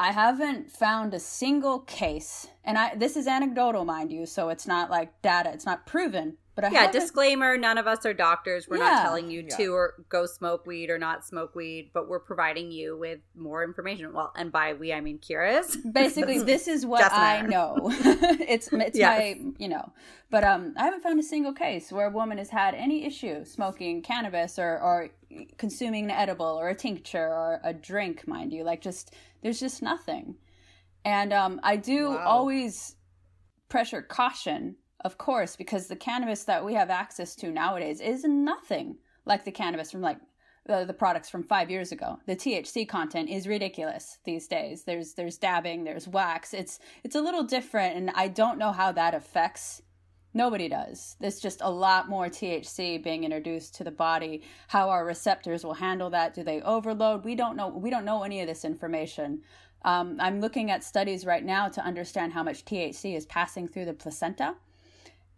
I 0.00 0.12
haven't 0.12 0.70
found 0.70 1.12
a 1.12 1.20
single 1.20 1.80
case, 1.80 2.48
and 2.64 2.78
I 2.78 2.94
this 2.94 3.18
is 3.18 3.26
anecdotal, 3.26 3.84
mind 3.84 4.10
you, 4.10 4.24
so 4.24 4.48
it's 4.48 4.66
not 4.66 4.90
like 4.90 5.20
data, 5.20 5.50
it's 5.52 5.66
not 5.66 5.84
proven, 5.84 6.38
but 6.54 6.64
I 6.64 6.70
yeah, 6.70 6.90
disclaimer: 6.90 7.56
none 7.56 7.78
of 7.78 7.86
us 7.86 8.04
are 8.04 8.12
doctors. 8.12 8.68
We're 8.68 8.78
yeah. 8.78 8.90
not 8.90 9.02
telling 9.02 9.30
you 9.30 9.42
yeah. 9.48 9.56
to 9.56 9.66
or 9.68 9.94
go 10.08 10.26
smoke 10.26 10.66
weed 10.66 10.90
or 10.90 10.98
not 10.98 11.24
smoke 11.24 11.54
weed, 11.54 11.90
but 11.94 12.08
we're 12.08 12.20
providing 12.20 12.72
you 12.72 12.96
with 12.96 13.20
more 13.36 13.62
information. 13.62 14.12
Well, 14.12 14.32
and 14.36 14.50
by 14.50 14.74
we 14.74 14.92
I 14.92 15.00
mean 15.00 15.18
Kira's. 15.18 15.76
Basically, 15.92 16.40
this 16.40 16.66
is 16.66 16.84
what 16.84 17.10
I 17.12 17.42
know. 17.42 17.76
it's 17.92 18.68
it's 18.72 18.98
yes. 18.98 19.18
my 19.38 19.52
you 19.58 19.68
know, 19.68 19.92
but 20.30 20.42
um, 20.42 20.74
I 20.76 20.84
haven't 20.84 21.02
found 21.02 21.20
a 21.20 21.22
single 21.22 21.52
case 21.52 21.92
where 21.92 22.08
a 22.08 22.10
woman 22.10 22.38
has 22.38 22.50
had 22.50 22.74
any 22.74 23.04
issue 23.06 23.44
smoking 23.44 24.02
cannabis 24.02 24.58
or 24.58 24.80
or 24.80 25.10
consuming 25.56 26.04
an 26.04 26.10
edible 26.10 26.58
or 26.60 26.68
a 26.68 26.74
tincture 26.74 27.28
or 27.28 27.60
a 27.62 27.72
drink, 27.72 28.26
mind 28.26 28.52
you. 28.52 28.64
Like 28.64 28.80
just 28.80 29.14
there's 29.42 29.60
just 29.60 29.82
nothing, 29.82 30.34
and 31.04 31.32
um, 31.32 31.60
I 31.62 31.76
do 31.76 32.10
wow. 32.10 32.24
always 32.26 32.96
pressure 33.68 34.02
caution 34.02 34.74
of 35.02 35.18
course, 35.18 35.56
because 35.56 35.86
the 35.86 35.96
cannabis 35.96 36.44
that 36.44 36.64
we 36.64 36.74
have 36.74 36.90
access 36.90 37.34
to 37.36 37.50
nowadays 37.50 38.00
is 38.00 38.24
nothing 38.24 38.96
like 39.24 39.44
the 39.44 39.52
cannabis 39.52 39.90
from 39.90 40.02
like 40.02 40.18
the, 40.66 40.84
the 40.84 40.92
products 40.92 41.30
from 41.30 41.42
five 41.42 41.70
years 41.70 41.90
ago. 41.90 42.18
The 42.26 42.36
THC 42.36 42.88
content 42.88 43.30
is 43.30 43.48
ridiculous 43.48 44.18
these 44.24 44.46
days. 44.46 44.84
There's 44.84 45.14
there's 45.14 45.38
dabbing, 45.38 45.84
there's 45.84 46.06
wax. 46.06 46.52
It's 46.52 46.78
it's 47.02 47.16
a 47.16 47.20
little 47.20 47.44
different, 47.44 47.96
and 47.96 48.10
I 48.10 48.28
don't 48.28 48.58
know 48.58 48.72
how 48.72 48.92
that 48.92 49.14
affects. 49.14 49.82
Nobody 50.32 50.68
does. 50.68 51.16
There's 51.18 51.40
just 51.40 51.60
a 51.60 51.70
lot 51.70 52.08
more 52.08 52.26
THC 52.26 53.02
being 53.02 53.24
introduced 53.24 53.74
to 53.76 53.84
the 53.84 53.90
body. 53.90 54.42
How 54.68 54.88
our 54.88 55.04
receptors 55.04 55.64
will 55.64 55.74
handle 55.74 56.08
that? 56.10 56.34
Do 56.34 56.44
they 56.44 56.62
overload? 56.62 57.24
We 57.24 57.34
don't 57.34 57.56
know. 57.56 57.68
We 57.68 57.90
don't 57.90 58.04
know 58.04 58.22
any 58.22 58.40
of 58.40 58.46
this 58.46 58.64
information. 58.64 59.42
Um, 59.82 60.18
I'm 60.20 60.40
looking 60.40 60.70
at 60.70 60.84
studies 60.84 61.24
right 61.24 61.44
now 61.44 61.68
to 61.70 61.82
understand 61.82 62.34
how 62.34 62.42
much 62.42 62.64
THC 62.64 63.16
is 63.16 63.26
passing 63.26 63.66
through 63.66 63.86
the 63.86 63.94
placenta 63.94 64.54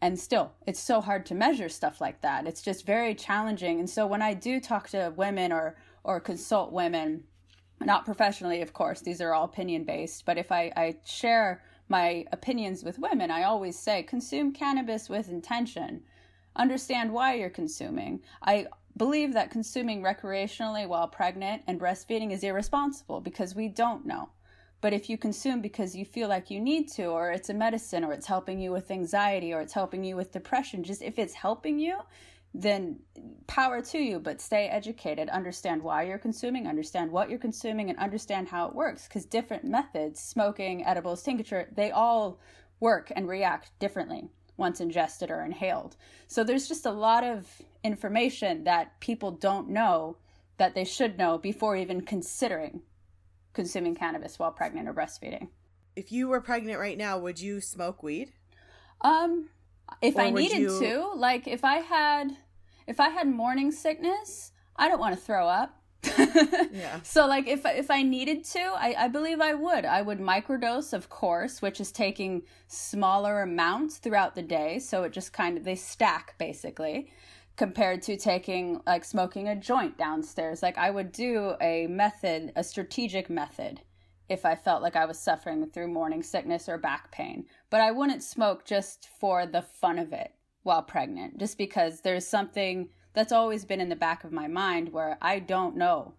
and 0.02 0.18
still 0.18 0.52
it's 0.66 0.80
so 0.80 1.00
hard 1.00 1.24
to 1.26 1.34
measure 1.34 1.68
stuff 1.68 2.00
like 2.00 2.20
that. 2.20 2.46
It's 2.46 2.60
just 2.60 2.84
very 2.84 3.14
challenging. 3.14 3.78
And 3.78 3.88
so 3.88 4.06
when 4.06 4.20
i 4.20 4.34
do 4.34 4.60
talk 4.60 4.88
to 4.90 5.14
women 5.16 5.52
or 5.52 5.76
or 6.04 6.20
consult 6.20 6.72
women 6.72 7.24
not 7.80 8.04
professionally 8.04 8.60
of 8.60 8.72
course 8.72 9.00
these 9.00 9.20
are 9.20 9.32
all 9.32 9.44
opinion 9.44 9.84
based 9.84 10.24
but 10.24 10.38
if 10.38 10.52
i 10.52 10.72
i 10.76 10.96
share 11.04 11.62
my 11.88 12.24
opinions 12.32 12.84
with 12.84 12.98
women 12.98 13.30
i 13.30 13.42
always 13.44 13.78
say 13.78 14.02
consume 14.02 14.52
cannabis 14.52 15.08
with 15.08 15.28
intention. 15.28 16.02
Understand 16.54 17.10
why 17.12 17.34
you're 17.34 17.48
consuming. 17.48 18.20
I 18.42 18.66
believe 18.94 19.32
that 19.32 19.50
consuming 19.50 20.02
recreationally 20.02 20.86
while 20.86 21.08
pregnant 21.08 21.62
and 21.66 21.80
breastfeeding 21.80 22.30
is 22.30 22.44
irresponsible 22.44 23.22
because 23.22 23.54
we 23.54 23.68
don't 23.68 24.04
know 24.04 24.28
but 24.82 24.92
if 24.92 25.08
you 25.08 25.16
consume 25.16 25.62
because 25.62 25.94
you 25.94 26.04
feel 26.04 26.28
like 26.28 26.50
you 26.50 26.60
need 26.60 26.90
to, 26.92 27.06
or 27.06 27.30
it's 27.30 27.48
a 27.48 27.54
medicine, 27.54 28.02
or 28.02 28.12
it's 28.12 28.26
helping 28.26 28.60
you 28.60 28.72
with 28.72 28.90
anxiety, 28.90 29.52
or 29.54 29.60
it's 29.60 29.72
helping 29.72 30.02
you 30.02 30.16
with 30.16 30.32
depression, 30.32 30.82
just 30.82 31.02
if 31.02 31.20
it's 31.20 31.34
helping 31.34 31.78
you, 31.78 31.98
then 32.52 32.98
power 33.46 33.80
to 33.80 33.98
you, 33.98 34.18
but 34.18 34.40
stay 34.40 34.66
educated. 34.66 35.28
Understand 35.28 35.82
why 35.82 36.02
you're 36.02 36.18
consuming, 36.18 36.66
understand 36.66 37.12
what 37.12 37.30
you're 37.30 37.38
consuming, 37.38 37.90
and 37.90 37.98
understand 38.00 38.48
how 38.48 38.66
it 38.66 38.74
works. 38.74 39.06
Because 39.06 39.24
different 39.24 39.64
methods, 39.64 40.20
smoking, 40.20 40.84
edibles, 40.84 41.22
tincture, 41.22 41.68
they 41.74 41.92
all 41.92 42.40
work 42.80 43.12
and 43.14 43.28
react 43.28 43.70
differently 43.78 44.28
once 44.56 44.80
ingested 44.80 45.30
or 45.30 45.44
inhaled. 45.44 45.96
So 46.26 46.42
there's 46.42 46.66
just 46.66 46.86
a 46.86 46.90
lot 46.90 47.22
of 47.22 47.62
information 47.84 48.64
that 48.64 48.98
people 48.98 49.30
don't 49.30 49.70
know 49.70 50.16
that 50.56 50.74
they 50.74 50.84
should 50.84 51.16
know 51.16 51.38
before 51.38 51.76
even 51.76 52.00
considering 52.00 52.82
consuming 53.52 53.94
cannabis 53.94 54.38
while 54.38 54.52
pregnant 54.52 54.88
or 54.88 54.94
breastfeeding. 54.94 55.48
If 55.94 56.10
you 56.10 56.28
were 56.28 56.40
pregnant 56.40 56.78
right 56.78 56.96
now, 56.96 57.18
would 57.18 57.40
you 57.40 57.60
smoke 57.60 58.02
weed? 58.02 58.32
Um, 59.02 59.48
if 60.00 60.16
or 60.16 60.22
I 60.22 60.30
needed 60.30 60.58
you... 60.58 60.80
to, 60.80 61.12
like 61.14 61.46
if 61.46 61.64
I 61.64 61.76
had, 61.76 62.36
if 62.86 63.00
I 63.00 63.10
had 63.10 63.28
morning 63.28 63.72
sickness, 63.72 64.52
I 64.76 64.88
don't 64.88 65.00
want 65.00 65.14
to 65.14 65.20
throw 65.20 65.46
up. 65.46 65.78
yeah. 66.72 67.00
So 67.02 67.26
like 67.26 67.46
if 67.46 67.64
if 67.64 67.90
I 67.90 68.02
needed 68.02 68.44
to, 68.46 68.58
I, 68.58 68.94
I 68.98 69.08
believe 69.08 69.40
I 69.40 69.54
would. 69.54 69.84
I 69.84 70.02
would 70.02 70.18
microdose, 70.18 70.92
of 70.92 71.08
course, 71.08 71.62
which 71.62 71.80
is 71.80 71.92
taking 71.92 72.42
smaller 72.66 73.42
amounts 73.42 73.98
throughout 73.98 74.34
the 74.34 74.42
day. 74.42 74.78
So 74.78 75.04
it 75.04 75.12
just 75.12 75.32
kind 75.32 75.56
of 75.56 75.64
they 75.64 75.76
stack 75.76 76.36
basically 76.38 77.12
compared 77.56 78.02
to 78.02 78.16
taking 78.16 78.80
like 78.86 79.04
smoking 79.04 79.48
a 79.48 79.56
joint 79.56 79.98
downstairs. 79.98 80.62
Like 80.62 80.78
I 80.78 80.90
would 80.90 81.12
do 81.12 81.54
a 81.60 81.86
method, 81.86 82.52
a 82.56 82.64
strategic 82.64 83.28
method 83.28 83.80
if 84.28 84.46
I 84.46 84.54
felt 84.54 84.82
like 84.82 84.96
I 84.96 85.04
was 85.04 85.18
suffering 85.18 85.68
through 85.70 85.88
morning 85.88 86.22
sickness 86.22 86.68
or 86.68 86.78
back 86.78 87.12
pain. 87.12 87.44
But 87.70 87.80
I 87.80 87.90
wouldn't 87.90 88.22
smoke 88.22 88.64
just 88.64 89.08
for 89.20 89.46
the 89.46 89.62
fun 89.62 89.98
of 89.98 90.12
it 90.12 90.32
while 90.62 90.82
pregnant, 90.82 91.38
just 91.38 91.58
because 91.58 92.00
there's 92.00 92.26
something 92.26 92.88
that's 93.14 93.32
always 93.32 93.64
been 93.64 93.80
in 93.80 93.90
the 93.90 93.96
back 93.96 94.24
of 94.24 94.32
my 94.32 94.48
mind 94.48 94.92
where 94.92 95.18
I 95.20 95.38
don't 95.38 95.76
know 95.76 96.14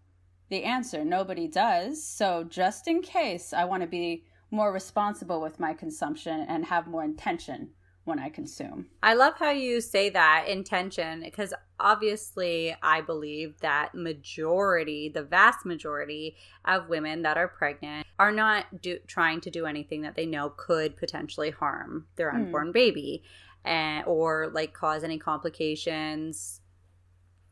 the 0.49 0.63
answer. 0.63 1.03
Nobody 1.03 1.47
does. 1.47 2.05
So 2.05 2.43
just 2.43 2.87
in 2.87 3.01
case, 3.01 3.53
I 3.53 3.65
want 3.65 3.81
to 3.81 3.87
be 3.87 4.25
more 4.51 4.71
responsible 4.71 5.41
with 5.41 5.59
my 5.59 5.73
consumption 5.73 6.45
and 6.47 6.65
have 6.65 6.85
more 6.85 7.03
intention 7.03 7.71
when 8.05 8.19
I 8.19 8.29
consume. 8.29 8.87
I 9.01 9.13
love 9.13 9.35
how 9.37 9.51
you 9.51 9.79
say 9.79 10.09
that 10.09 10.47
intention 10.47 11.21
because 11.21 11.53
obviously 11.79 12.75
I 12.83 13.01
believe 13.01 13.59
that 13.61 13.95
majority, 13.95 15.09
the 15.09 15.23
vast 15.23 15.65
majority 15.65 16.35
of 16.65 16.89
women 16.89 17.21
that 17.21 17.37
are 17.37 17.47
pregnant 17.47 18.05
are 18.19 18.31
not 18.31 18.81
do, 18.81 18.99
trying 19.07 19.39
to 19.41 19.49
do 19.49 19.65
anything 19.65 20.01
that 20.01 20.15
they 20.15 20.25
know 20.25 20.49
could 20.49 20.97
potentially 20.97 21.51
harm 21.51 22.07
their 22.15 22.31
hmm. 22.31 22.37
unborn 22.37 22.69
mm. 22.69 22.73
baby 22.73 23.23
and 23.63 24.05
or 24.05 24.49
like 24.53 24.73
cause 24.73 25.05
any 25.05 25.17
complications 25.17 26.59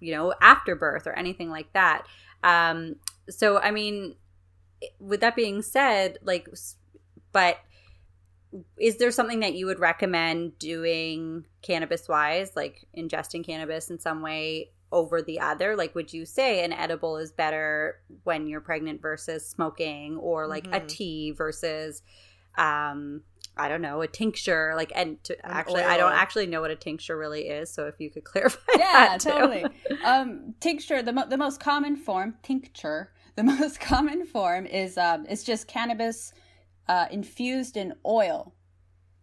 you 0.02 0.14
know 0.14 0.34
after 0.42 0.76
birth 0.76 1.08
or 1.08 1.14
anything 1.14 1.50
like 1.50 1.72
that. 1.74 2.06
Um 2.44 2.96
so 3.30 3.60
I 3.60 3.72
mean 3.72 4.16
with 5.00 5.22
that 5.22 5.36
being 5.36 5.62
said 5.62 6.18
like 6.24 6.50
but 7.32 7.58
is 8.78 8.98
there 8.98 9.12
something 9.12 9.40
that 9.42 9.56
you 9.56 9.66
would 9.66 9.80
recommend 9.80 10.58
doing 10.60 11.46
cannabis 11.62 12.08
wise, 12.08 12.52
like 12.56 12.86
ingesting 12.98 13.46
cannabis 13.46 13.90
in 13.90 14.00
some 14.00 14.22
way 14.22 14.72
over 14.92 15.22
the 15.22 15.40
other? 15.40 15.76
Like, 15.76 15.96
would 15.96 16.12
you 16.12 16.26
say 16.26 16.64
an 16.64 16.74
edible 16.74 17.18
is 17.18 17.32
better 17.32 18.00
when 18.24 18.48
you're 18.48 18.62
pregnant 18.62 19.02
versus 19.02 19.48
smoking, 19.48 20.18
or 20.18 20.48
like 20.48 20.66
mm-hmm. 20.66 20.86
a 20.86 20.88
tea 20.88 21.32
versus, 21.32 22.02
um, 22.58 23.22
I 23.56 23.70
don't 23.70 23.82
know, 23.82 24.02
a 24.02 24.08
tincture? 24.08 24.74
Like, 24.76 24.92
and 24.96 25.24
to, 25.26 25.46
actually, 25.46 25.82
oil. 25.82 25.90
I 25.90 25.98
don't 25.98 26.14
actually 26.14 26.48
know 26.48 26.62
what 26.62 26.72
a 26.72 26.76
tincture 26.76 27.18
really 27.18 27.48
is. 27.48 27.72
So 27.72 27.88
if 27.88 28.00
you 28.00 28.10
could 28.10 28.24
clarify, 28.26 28.60
yeah, 28.78 29.18
totally. 29.18 29.66
um, 30.04 30.56
tincture, 30.60 31.02
the 31.02 31.14
mo- 31.14 31.30
the 31.30 31.38
most 31.38 31.60
common 31.60 31.96
form, 31.96 32.36
tincture. 32.44 33.12
The 33.38 33.44
most 33.44 33.80
common 33.80 34.26
form 34.26 34.66
is 34.66 34.98
um, 34.98 35.26
it's 35.28 35.46
just 35.46 35.66
cannabis 35.66 36.34
uh, 36.88 37.08
infused 37.12 37.78
in 37.78 37.94
oil. 38.06 38.54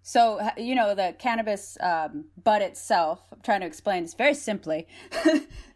So, 0.02 0.40
you 0.56 0.74
know, 0.74 0.94
the 0.94 1.14
cannabis 1.18 1.76
um, 1.80 2.26
bud 2.42 2.62
itself, 2.62 3.20
I'm 3.30 3.40
trying 3.42 3.60
to 3.60 3.66
explain 3.66 4.04
this 4.04 4.14
very 4.14 4.32
simply. 4.32 4.86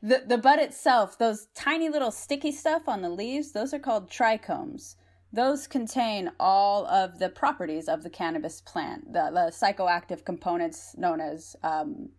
the, 0.03 0.22
the 0.26 0.39
bud 0.39 0.59
itself, 0.59 1.18
those 1.18 1.49
tiny 1.55 1.91
little 1.91 2.11
sticky 2.11 2.53
stuff 2.53 2.89
on 2.89 3.03
the 3.03 3.11
leaves, 3.11 3.53
those 3.53 3.74
are 3.74 3.78
called 3.78 4.11
trichomes. 4.11 4.97
Those 5.35 5.66
contain 5.66 6.30
all 6.41 6.87
of 6.87 7.18
the 7.18 7.28
properties 7.28 7.89
of 7.89 8.03
the 8.03 8.11
cannabis 8.11 8.61
plant, 8.61 9.12
the, 9.12 9.30
the 9.33 9.53
psychoactive 9.53 10.24
components 10.24 10.95
known 10.97 11.20
as 11.20 11.57
um, 11.62 12.11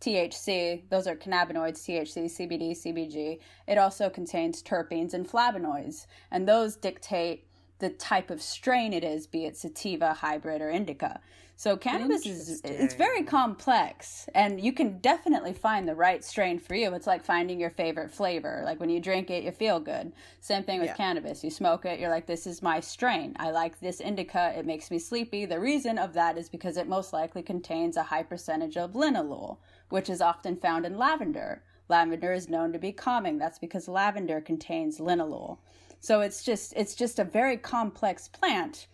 THC. 0.00 0.88
Those 0.88 1.06
are 1.06 1.16
cannabinoids, 1.16 1.84
THC, 1.84 2.24
CBD, 2.24 2.72
CBG. 2.72 3.38
It 3.68 3.78
also 3.78 4.10
contains 4.10 4.62
terpenes 4.62 5.14
and 5.14 5.28
flavonoids, 5.28 6.06
and 6.30 6.48
those 6.48 6.76
dictate 6.76 7.46
the 7.82 7.90
type 7.90 8.30
of 8.30 8.40
strain 8.40 8.92
it 8.92 9.02
is, 9.02 9.26
be 9.26 9.44
it 9.44 9.56
sativa, 9.56 10.14
hybrid, 10.14 10.62
or 10.62 10.70
indica. 10.70 11.20
So 11.56 11.76
cannabis 11.76 12.24
is 12.24 12.60
it's 12.64 12.94
very 12.94 13.24
complex 13.24 14.28
and 14.34 14.60
you 14.60 14.72
can 14.72 14.98
definitely 14.98 15.52
find 15.52 15.86
the 15.86 15.94
right 15.94 16.24
strain 16.24 16.60
for 16.60 16.76
you. 16.76 16.94
It's 16.94 17.08
like 17.08 17.24
finding 17.24 17.60
your 17.60 17.70
favorite 17.70 18.10
flavor. 18.10 18.62
Like 18.64 18.78
when 18.78 18.88
you 18.88 19.00
drink 19.00 19.30
it, 19.30 19.42
you 19.42 19.50
feel 19.50 19.80
good. 19.80 20.12
Same 20.40 20.62
thing 20.62 20.78
with 20.80 20.90
yeah. 20.90 20.96
cannabis. 20.96 21.42
You 21.42 21.50
smoke 21.50 21.84
it, 21.84 21.98
you're 21.98 22.10
like 22.10 22.26
this 22.26 22.46
is 22.46 22.62
my 22.62 22.78
strain. 22.78 23.34
I 23.38 23.50
like 23.50 23.80
this 23.80 24.00
indica, 24.00 24.54
it 24.56 24.64
makes 24.64 24.90
me 24.90 24.98
sleepy. 24.98 25.44
The 25.44 25.60
reason 25.60 25.98
of 25.98 26.14
that 26.14 26.38
is 26.38 26.48
because 26.48 26.76
it 26.76 26.88
most 26.88 27.12
likely 27.12 27.42
contains 27.42 27.96
a 27.96 28.04
high 28.04 28.22
percentage 28.22 28.76
of 28.76 28.92
linalool, 28.92 29.58
which 29.88 30.08
is 30.08 30.20
often 30.20 30.56
found 30.56 30.86
in 30.86 30.96
lavender. 30.96 31.62
Lavender 31.88 32.32
is 32.32 32.48
known 32.48 32.72
to 32.72 32.78
be 32.78 32.92
calming. 32.92 33.38
That's 33.38 33.58
because 33.58 33.88
lavender 33.88 34.40
contains 34.40 34.98
linalool. 34.98 35.58
So 36.02 36.20
it's 36.20 36.42
just 36.42 36.72
it's 36.76 36.96
just 36.96 37.20
a 37.20 37.24
very 37.24 37.56
complex 37.56 38.26
plant 38.26 38.88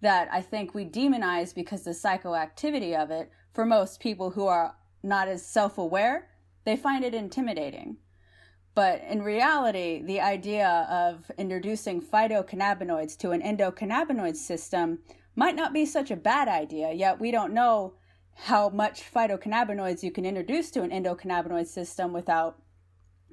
that 0.00 0.28
I 0.32 0.40
think 0.40 0.74
we 0.74 0.86
demonize 0.86 1.54
because 1.54 1.84
the 1.84 1.90
psychoactivity 1.90 2.98
of 2.98 3.10
it, 3.10 3.30
for 3.52 3.66
most 3.66 4.00
people 4.00 4.30
who 4.30 4.46
are 4.46 4.74
not 5.02 5.28
as 5.28 5.44
self 5.44 5.76
aware, 5.76 6.30
they 6.64 6.74
find 6.74 7.04
it 7.04 7.12
intimidating. 7.12 7.98
But 8.74 9.02
in 9.06 9.22
reality, 9.22 10.02
the 10.02 10.22
idea 10.22 10.86
of 10.90 11.30
introducing 11.36 12.00
phytocannabinoids 12.00 13.18
to 13.18 13.32
an 13.32 13.42
endocannabinoid 13.42 14.34
system 14.34 15.00
might 15.36 15.54
not 15.54 15.74
be 15.74 15.84
such 15.84 16.10
a 16.10 16.16
bad 16.16 16.48
idea, 16.48 16.92
yet 16.92 17.20
we 17.20 17.30
don't 17.30 17.52
know 17.52 17.92
how 18.34 18.70
much 18.70 19.12
phytocannabinoids 19.12 20.02
you 20.02 20.10
can 20.10 20.24
introduce 20.24 20.70
to 20.70 20.82
an 20.82 20.90
endocannabinoid 20.90 21.66
system 21.66 22.14
without 22.14 22.58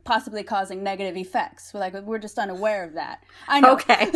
possibly 0.04 0.44
causing 0.44 0.84
negative 0.84 1.18
effects. 1.18 1.74
We're 1.74 1.80
like 1.80 1.94
we're 1.94 2.20
just 2.20 2.38
unaware 2.38 2.84
of 2.84 2.94
that. 2.94 3.24
I 3.48 3.60
know. 3.60 3.74
Okay. 3.74 4.12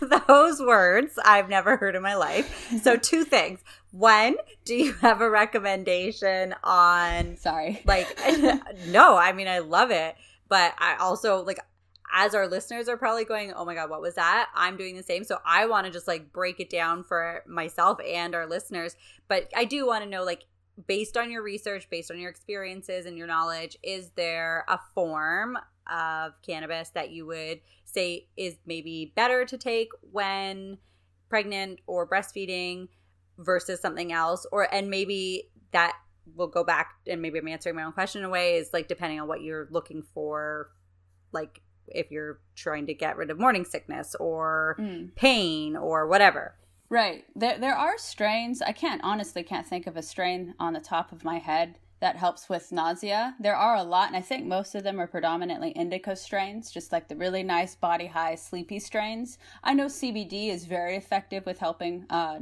Those 0.26 0.60
words 0.60 1.18
I've 1.24 1.48
never 1.48 1.76
heard 1.76 1.94
in 1.94 2.02
my 2.02 2.14
life. 2.14 2.72
So 2.82 2.96
two 2.96 3.24
things. 3.24 3.60
One, 3.92 4.36
do 4.64 4.74
you 4.74 4.92
have 4.94 5.20
a 5.20 5.28
recommendation 5.28 6.54
on 6.64 7.36
Sorry. 7.36 7.82
Like 7.86 8.08
no, 8.88 9.16
I 9.16 9.32
mean 9.32 9.48
I 9.48 9.60
love 9.60 9.90
it, 9.90 10.14
but 10.48 10.74
I 10.78 10.96
also 10.96 11.44
like 11.44 11.58
as 12.12 12.34
our 12.34 12.48
listeners 12.48 12.88
are 12.88 12.96
probably 12.96 13.24
going, 13.24 13.52
"Oh 13.52 13.64
my 13.64 13.74
god, 13.74 13.90
what 13.90 14.00
was 14.00 14.14
that?" 14.14 14.48
I'm 14.54 14.76
doing 14.76 14.96
the 14.96 15.02
same. 15.02 15.24
So 15.24 15.38
I 15.44 15.66
want 15.66 15.86
to 15.86 15.92
just 15.92 16.08
like 16.08 16.32
break 16.32 16.60
it 16.60 16.70
down 16.70 17.04
for 17.04 17.44
myself 17.46 17.98
and 18.06 18.34
our 18.34 18.46
listeners, 18.46 18.96
but 19.28 19.48
I 19.56 19.64
do 19.64 19.86
want 19.86 20.04
to 20.04 20.10
know 20.10 20.24
like 20.24 20.46
based 20.86 21.16
on 21.16 21.30
your 21.30 21.42
research, 21.42 21.88
based 21.90 22.10
on 22.10 22.18
your 22.18 22.30
experiences 22.30 23.06
and 23.06 23.16
your 23.16 23.26
knowledge, 23.26 23.76
is 23.82 24.10
there 24.16 24.64
a 24.68 24.78
form 24.94 25.58
of 25.90 26.40
cannabis 26.42 26.90
that 26.90 27.10
you 27.10 27.26
would 27.26 27.60
say 27.84 28.28
is 28.36 28.56
maybe 28.66 29.12
better 29.16 29.44
to 29.44 29.58
take 29.58 29.88
when 30.12 30.78
pregnant 31.28 31.80
or 31.86 32.08
breastfeeding 32.08 32.88
versus 33.38 33.80
something 33.80 34.12
else? 34.12 34.46
Or, 34.52 34.72
and 34.72 34.90
maybe 34.90 35.50
that 35.72 35.94
will 36.34 36.46
go 36.46 36.64
back 36.64 36.94
and 37.06 37.20
maybe 37.20 37.38
I'm 37.38 37.48
answering 37.48 37.76
my 37.76 37.82
own 37.82 37.92
question 37.92 38.20
in 38.20 38.26
a 38.26 38.30
way 38.30 38.56
is 38.56 38.70
like 38.72 38.88
depending 38.88 39.20
on 39.20 39.28
what 39.28 39.42
you're 39.42 39.68
looking 39.70 40.02
for, 40.14 40.70
like 41.32 41.60
if 41.88 42.10
you're 42.10 42.40
trying 42.54 42.86
to 42.86 42.94
get 42.94 43.16
rid 43.16 43.30
of 43.30 43.38
morning 43.38 43.64
sickness 43.64 44.14
or 44.20 44.76
mm. 44.78 45.14
pain 45.16 45.76
or 45.76 46.06
whatever. 46.06 46.54
Right. 46.90 47.24
There 47.36 47.56
there 47.56 47.76
are 47.76 47.96
strains. 47.98 48.60
I 48.60 48.72
can't 48.72 49.00
honestly 49.04 49.44
can't 49.44 49.66
think 49.66 49.86
of 49.86 49.96
a 49.96 50.02
strain 50.02 50.54
on 50.58 50.72
the 50.72 50.80
top 50.80 51.12
of 51.12 51.24
my 51.24 51.38
head 51.38 51.78
that 52.00 52.16
helps 52.16 52.48
with 52.48 52.72
nausea. 52.72 53.36
There 53.38 53.54
are 53.54 53.76
a 53.76 53.84
lot, 53.84 54.08
and 54.08 54.16
I 54.16 54.22
think 54.22 54.44
most 54.44 54.74
of 54.74 54.82
them 54.82 54.98
are 55.00 55.06
predominantly 55.06 55.70
indica 55.70 56.16
strains, 56.16 56.70
just 56.70 56.90
like 56.90 57.06
the 57.08 57.14
really 57.14 57.44
nice 57.44 57.76
body 57.76 58.06
high 58.06 58.34
sleepy 58.34 58.80
strains. 58.80 59.38
I 59.62 59.74
know 59.74 59.86
CBD 59.86 60.48
is 60.48 60.64
very 60.64 60.96
effective 60.96 61.46
with 61.46 61.58
helping 61.58 62.06
uh, 62.10 62.40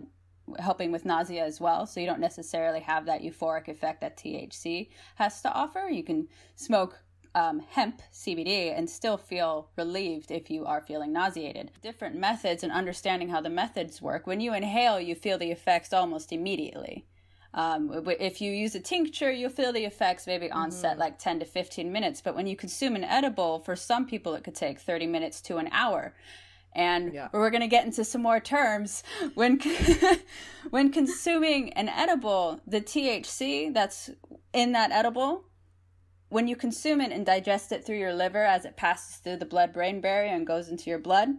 helping 0.59 0.93
with 0.93 1.05
nausea 1.05 1.45
as 1.45 1.61
well. 1.61 1.85
So 1.85 2.01
you 2.01 2.07
don't 2.07 2.21
necessarily 2.21 2.81
have 2.81 3.05
that 3.05 3.21
euphoric 3.21 3.69
effect 3.69 4.01
that 4.01 4.17
THC 4.17 4.89
has 5.17 5.43
to 5.43 5.53
offer. 5.53 5.91
You 5.91 6.03
can 6.03 6.27
smoke 6.57 6.99
um, 7.35 7.61
hemp 7.61 8.03
CBD 8.13 8.77
and 8.77 8.89
still 8.89 9.17
feel 9.17 9.71
relieved 9.77 10.31
if 10.31 10.51
you 10.51 10.65
are 10.67 10.81
feeling 10.81 11.13
nauseated. 11.13 11.71
Different 11.83 12.17
methods 12.17 12.63
and 12.63 12.73
understanding 12.73 13.29
how 13.29 13.41
the 13.41 13.51
methods 13.51 14.03
work. 14.03 14.27
When 14.27 14.41
you 14.41 14.55
inhale, 14.55 15.01
you 15.01 15.15
feel 15.15 15.39
the 15.39 15.51
effects 15.51 15.93
almost 15.93 16.33
immediately. 16.33 17.05
Um, 17.55 18.05
if 18.21 18.41
you 18.41 18.53
use 18.53 18.75
a 18.75 18.81
tincture, 18.81 19.33
you'll 19.33 19.51
feel 19.51 19.73
the 19.73 19.85
effects 19.85 20.27
maybe 20.27 20.51
onset 20.51 20.93
mm-hmm. 20.93 21.01
like 21.01 21.19
10 21.19 21.41
to 21.41 21.45
15 21.45 21.91
minutes. 21.91 22.21
But 22.21 22.37
when 22.37 22.47
you 22.47 22.57
consume 22.57 22.95
an 22.95 23.05
edible, 23.05 23.61
for 23.61 23.75
some 23.75 24.07
people, 24.07 24.35
it 24.35 24.45
could 24.45 24.55
take 24.55 24.79
30 24.79 25.07
minutes 25.07 25.41
to 25.43 25.57
an 25.57 25.69
hour. 25.73 26.15
And 26.75 27.15
yeah. 27.15 27.29
we're 27.33 27.51
going 27.51 27.63
to 27.63 27.67
get 27.67 27.87
into 27.87 28.05
some 28.05 28.23
more 28.23 28.41
terms. 28.41 29.03
When 29.35 29.61
when 30.71 30.93
consuming 30.93 31.73
an 31.73 31.89
edible, 31.89 32.61
the 32.67 32.81
THC 32.81 33.73
that's 33.73 34.11
in 34.53 34.73
that 34.73 34.93
edible 34.93 35.45
when 36.29 36.49
you 36.49 36.57
consume 36.57 37.01
it 37.01 37.13
and 37.13 37.25
digest 37.25 37.73
it 37.73 37.85
through 37.85 37.99
your 37.99 38.15
liver 38.15 38.45
as 38.45 38.65
it 38.65 38.77
passes 38.77 39.17
through 39.17 39.37
the 39.37 39.47
blood 39.47 39.73
brain 39.73 40.01
barrier 40.01 40.35
and 40.35 40.47
goes 40.47 40.69
into 40.69 40.91
your 40.91 40.99
blood, 40.99 41.31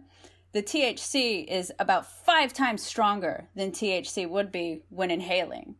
the 0.52 0.62
THC 0.62 1.46
is 1.46 1.72
about 1.78 2.10
five 2.10 2.52
times 2.52 2.82
stronger 2.82 3.48
than 3.54 3.70
THC 3.70 4.28
would 4.28 4.50
be 4.50 4.82
when 4.88 5.10
inhaling. 5.10 5.76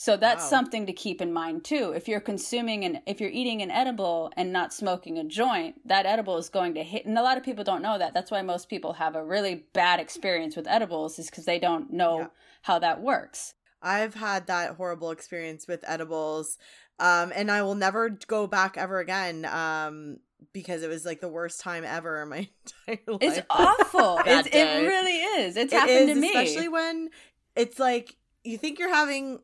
So 0.00 0.16
that's 0.16 0.44
wow. 0.44 0.48
something 0.48 0.86
to 0.86 0.94
keep 0.94 1.20
in 1.20 1.30
mind 1.30 1.64
too. 1.64 1.92
If 1.94 2.08
you're 2.08 2.20
consuming 2.20 2.84
and 2.84 3.02
if 3.04 3.20
you're 3.20 3.28
eating 3.28 3.60
an 3.60 3.70
edible 3.70 4.32
and 4.34 4.50
not 4.50 4.72
smoking 4.72 5.18
a 5.18 5.24
joint, 5.24 5.86
that 5.86 6.06
edible 6.06 6.38
is 6.38 6.48
going 6.48 6.72
to 6.74 6.82
hit. 6.82 7.04
And 7.04 7.18
a 7.18 7.22
lot 7.22 7.36
of 7.36 7.42
people 7.42 7.64
don't 7.64 7.82
know 7.82 7.98
that. 7.98 8.14
That's 8.14 8.30
why 8.30 8.40
most 8.40 8.70
people 8.70 8.94
have 8.94 9.14
a 9.14 9.22
really 9.22 9.66
bad 9.74 10.00
experience 10.00 10.56
with 10.56 10.66
edibles, 10.66 11.18
is 11.18 11.28
because 11.28 11.44
they 11.44 11.58
don't 11.58 11.92
know 11.92 12.20
yeah. 12.20 12.26
how 12.62 12.78
that 12.78 13.02
works. 13.02 13.52
I've 13.82 14.14
had 14.14 14.46
that 14.46 14.76
horrible 14.76 15.10
experience 15.10 15.66
with 15.66 15.84
edibles 15.86 16.56
um, 17.00 17.32
and 17.34 17.50
I 17.50 17.62
will 17.62 17.74
never 17.74 18.10
go 18.10 18.46
back 18.46 18.76
ever 18.76 19.00
again. 19.00 19.44
Um, 19.46 20.18
because 20.52 20.82
it 20.82 20.88
was 20.88 21.04
like 21.04 21.20
the 21.20 21.28
worst 21.28 21.60
time 21.60 21.84
ever 21.84 22.22
in 22.22 22.28
my 22.28 22.48
entire 22.88 23.04
life. 23.06 23.18
It's 23.20 23.46
awful. 23.50 24.20
it's, 24.26 24.48
it 24.52 24.86
really 24.86 25.16
is. 25.42 25.56
It's 25.56 25.72
it 25.72 25.76
happened 25.76 26.10
is, 26.10 26.14
to 26.14 26.20
me, 26.20 26.28
especially 26.28 26.68
when 26.68 27.10
it's 27.56 27.78
like 27.78 28.16
you 28.44 28.58
think 28.58 28.78
you're 28.78 28.94
having 28.94 29.40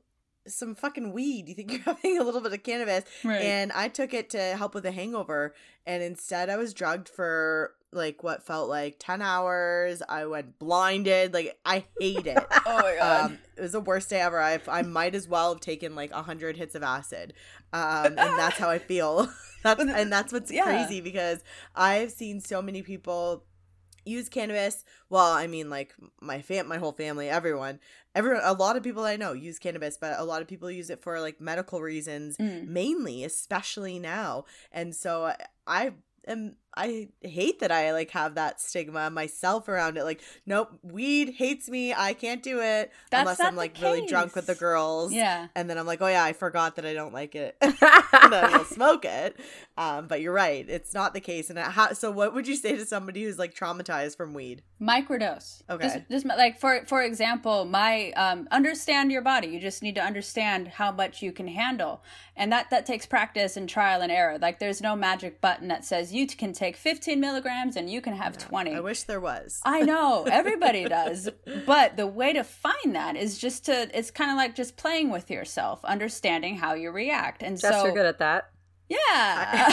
some 0.46 0.74
fucking 0.74 1.12
weed. 1.12 1.48
You 1.48 1.54
think 1.54 1.72
you're 1.72 1.80
having 1.82 2.18
a 2.18 2.24
little 2.24 2.40
bit 2.40 2.52
of 2.52 2.62
cannabis, 2.62 3.04
right. 3.24 3.42
and 3.42 3.72
I 3.72 3.88
took 3.88 4.14
it 4.14 4.30
to 4.30 4.40
help 4.56 4.74
with 4.74 4.86
a 4.86 4.92
hangover, 4.92 5.54
and 5.86 6.02
instead 6.02 6.50
I 6.50 6.56
was 6.56 6.74
drugged 6.74 7.08
for 7.08 7.74
like 7.96 8.22
what 8.22 8.46
felt 8.46 8.68
like 8.68 8.96
10 8.98 9.22
hours. 9.22 10.02
I 10.08 10.26
went 10.26 10.58
blinded. 10.58 11.34
Like 11.34 11.58
I 11.64 11.84
hate 11.98 12.26
it. 12.26 12.38
oh 12.66 12.80
my 12.80 12.96
god. 12.98 13.30
Um, 13.30 13.38
it 13.56 13.62
was 13.62 13.72
the 13.72 13.80
worst 13.80 14.10
day 14.10 14.20
ever. 14.20 14.40
I 14.40 14.60
I 14.68 14.82
might 14.82 15.14
as 15.14 15.26
well 15.26 15.54
have 15.54 15.60
taken 15.60 15.94
like 15.94 16.12
100 16.12 16.56
hits 16.56 16.74
of 16.74 16.82
acid. 16.82 17.32
Um, 17.72 18.06
and 18.06 18.16
that's 18.16 18.58
how 18.58 18.70
I 18.70 18.78
feel. 18.78 19.28
that's 19.62 19.80
and 19.80 20.12
that's 20.12 20.32
what's 20.32 20.52
yeah. 20.52 20.64
crazy 20.64 21.00
because 21.00 21.42
I've 21.74 22.12
seen 22.12 22.40
so 22.40 22.62
many 22.62 22.82
people 22.82 23.44
use 24.04 24.28
cannabis. 24.28 24.84
Well, 25.10 25.32
I 25.32 25.46
mean 25.46 25.68
like 25.68 25.94
my 26.20 26.40
fam 26.40 26.68
my 26.68 26.78
whole 26.78 26.92
family, 26.92 27.28
everyone. 27.28 27.80
Everyone 28.14 28.40
a 28.44 28.52
lot 28.52 28.76
of 28.76 28.82
people 28.82 29.04
I 29.04 29.16
know 29.16 29.32
use 29.32 29.58
cannabis, 29.58 29.98
but 29.98 30.18
a 30.18 30.24
lot 30.24 30.42
of 30.42 30.48
people 30.48 30.70
use 30.70 30.90
it 30.90 31.02
for 31.02 31.20
like 31.20 31.40
medical 31.40 31.82
reasons 31.82 32.36
mm. 32.36 32.66
mainly, 32.66 33.24
especially 33.24 33.98
now. 33.98 34.44
And 34.72 34.94
so 34.94 35.32
I 35.66 35.92
am 36.26 36.56
I 36.76 37.08
hate 37.22 37.60
that 37.60 37.72
I 37.72 37.92
like 37.92 38.10
have 38.10 38.34
that 38.34 38.60
stigma 38.60 39.10
myself 39.10 39.68
around 39.68 39.96
it. 39.96 40.04
Like, 40.04 40.20
nope, 40.44 40.70
weed 40.82 41.34
hates 41.36 41.68
me. 41.68 41.94
I 41.94 42.12
can't 42.12 42.42
do 42.42 42.60
it 42.60 42.92
That's 43.10 43.20
unless 43.22 43.40
I'm 43.40 43.56
like 43.56 43.76
really 43.80 44.06
drunk 44.06 44.34
with 44.34 44.46
the 44.46 44.54
girls. 44.54 45.12
Yeah, 45.12 45.48
and 45.54 45.70
then 45.70 45.78
I'm 45.78 45.86
like, 45.86 46.02
oh 46.02 46.06
yeah, 46.06 46.24
I 46.24 46.32
forgot 46.32 46.76
that 46.76 46.84
I 46.84 46.94
don't 46.94 47.14
like 47.14 47.34
it. 47.34 47.56
and 47.62 47.74
then 48.32 48.44
I'll 48.44 48.64
smoke 48.64 49.04
it. 49.04 49.36
Um, 49.78 50.06
but 50.06 50.20
you're 50.20 50.32
right, 50.32 50.68
it's 50.68 50.94
not 50.94 51.14
the 51.14 51.20
case. 51.20 51.50
And 51.50 51.58
ha- 51.58 51.92
so, 51.92 52.10
what 52.10 52.34
would 52.34 52.48
you 52.48 52.56
say 52.56 52.76
to 52.76 52.86
somebody 52.86 53.24
who's 53.24 53.38
like 53.38 53.54
traumatized 53.54 54.16
from 54.16 54.34
weed? 54.34 54.62
Microdose. 54.80 55.62
Okay. 55.70 55.86
Just, 55.86 56.10
just 56.10 56.26
like 56.26 56.58
for 56.58 56.84
for 56.86 57.02
example, 57.02 57.64
my 57.64 58.10
um, 58.12 58.48
understand 58.50 59.12
your 59.12 59.22
body. 59.22 59.48
You 59.48 59.60
just 59.60 59.82
need 59.82 59.94
to 59.94 60.02
understand 60.02 60.68
how 60.68 60.92
much 60.92 61.22
you 61.22 61.32
can 61.32 61.48
handle, 61.48 62.02
and 62.36 62.50
that 62.52 62.70
that 62.70 62.86
takes 62.86 63.06
practice 63.06 63.56
and 63.56 63.68
trial 63.68 64.02
and 64.02 64.10
error. 64.10 64.38
Like, 64.38 64.58
there's 64.58 64.80
no 64.80 64.96
magic 64.96 65.40
button 65.40 65.68
that 65.68 65.84
says 65.84 66.12
you 66.12 66.26
can 66.26 66.52
take 66.52 66.65
take 66.66 66.76
15 66.76 67.20
milligrams 67.20 67.76
and 67.76 67.90
you 67.90 68.00
can 68.00 68.14
have 68.14 68.36
20. 68.36 68.74
I 68.74 68.80
wish 68.80 69.04
there 69.04 69.20
was. 69.20 69.60
I 69.64 69.82
know, 69.82 70.24
everybody 70.30 70.84
does. 70.88 71.28
But 71.64 71.96
the 71.96 72.06
way 72.06 72.32
to 72.32 72.44
find 72.44 72.94
that 72.94 73.16
is 73.16 73.38
just 73.38 73.66
to, 73.66 73.88
it's 73.96 74.10
kind 74.10 74.30
of 74.30 74.36
like 74.36 74.54
just 74.54 74.76
playing 74.76 75.10
with 75.10 75.30
yourself, 75.30 75.84
understanding 75.84 76.56
how 76.56 76.74
you 76.74 76.90
react. 76.90 77.42
And 77.42 77.58
Jess, 77.58 77.72
so. 77.72 77.84
you're 77.84 77.94
good 77.94 78.06
at 78.06 78.18
that. 78.18 78.50
Yeah. 78.88 79.72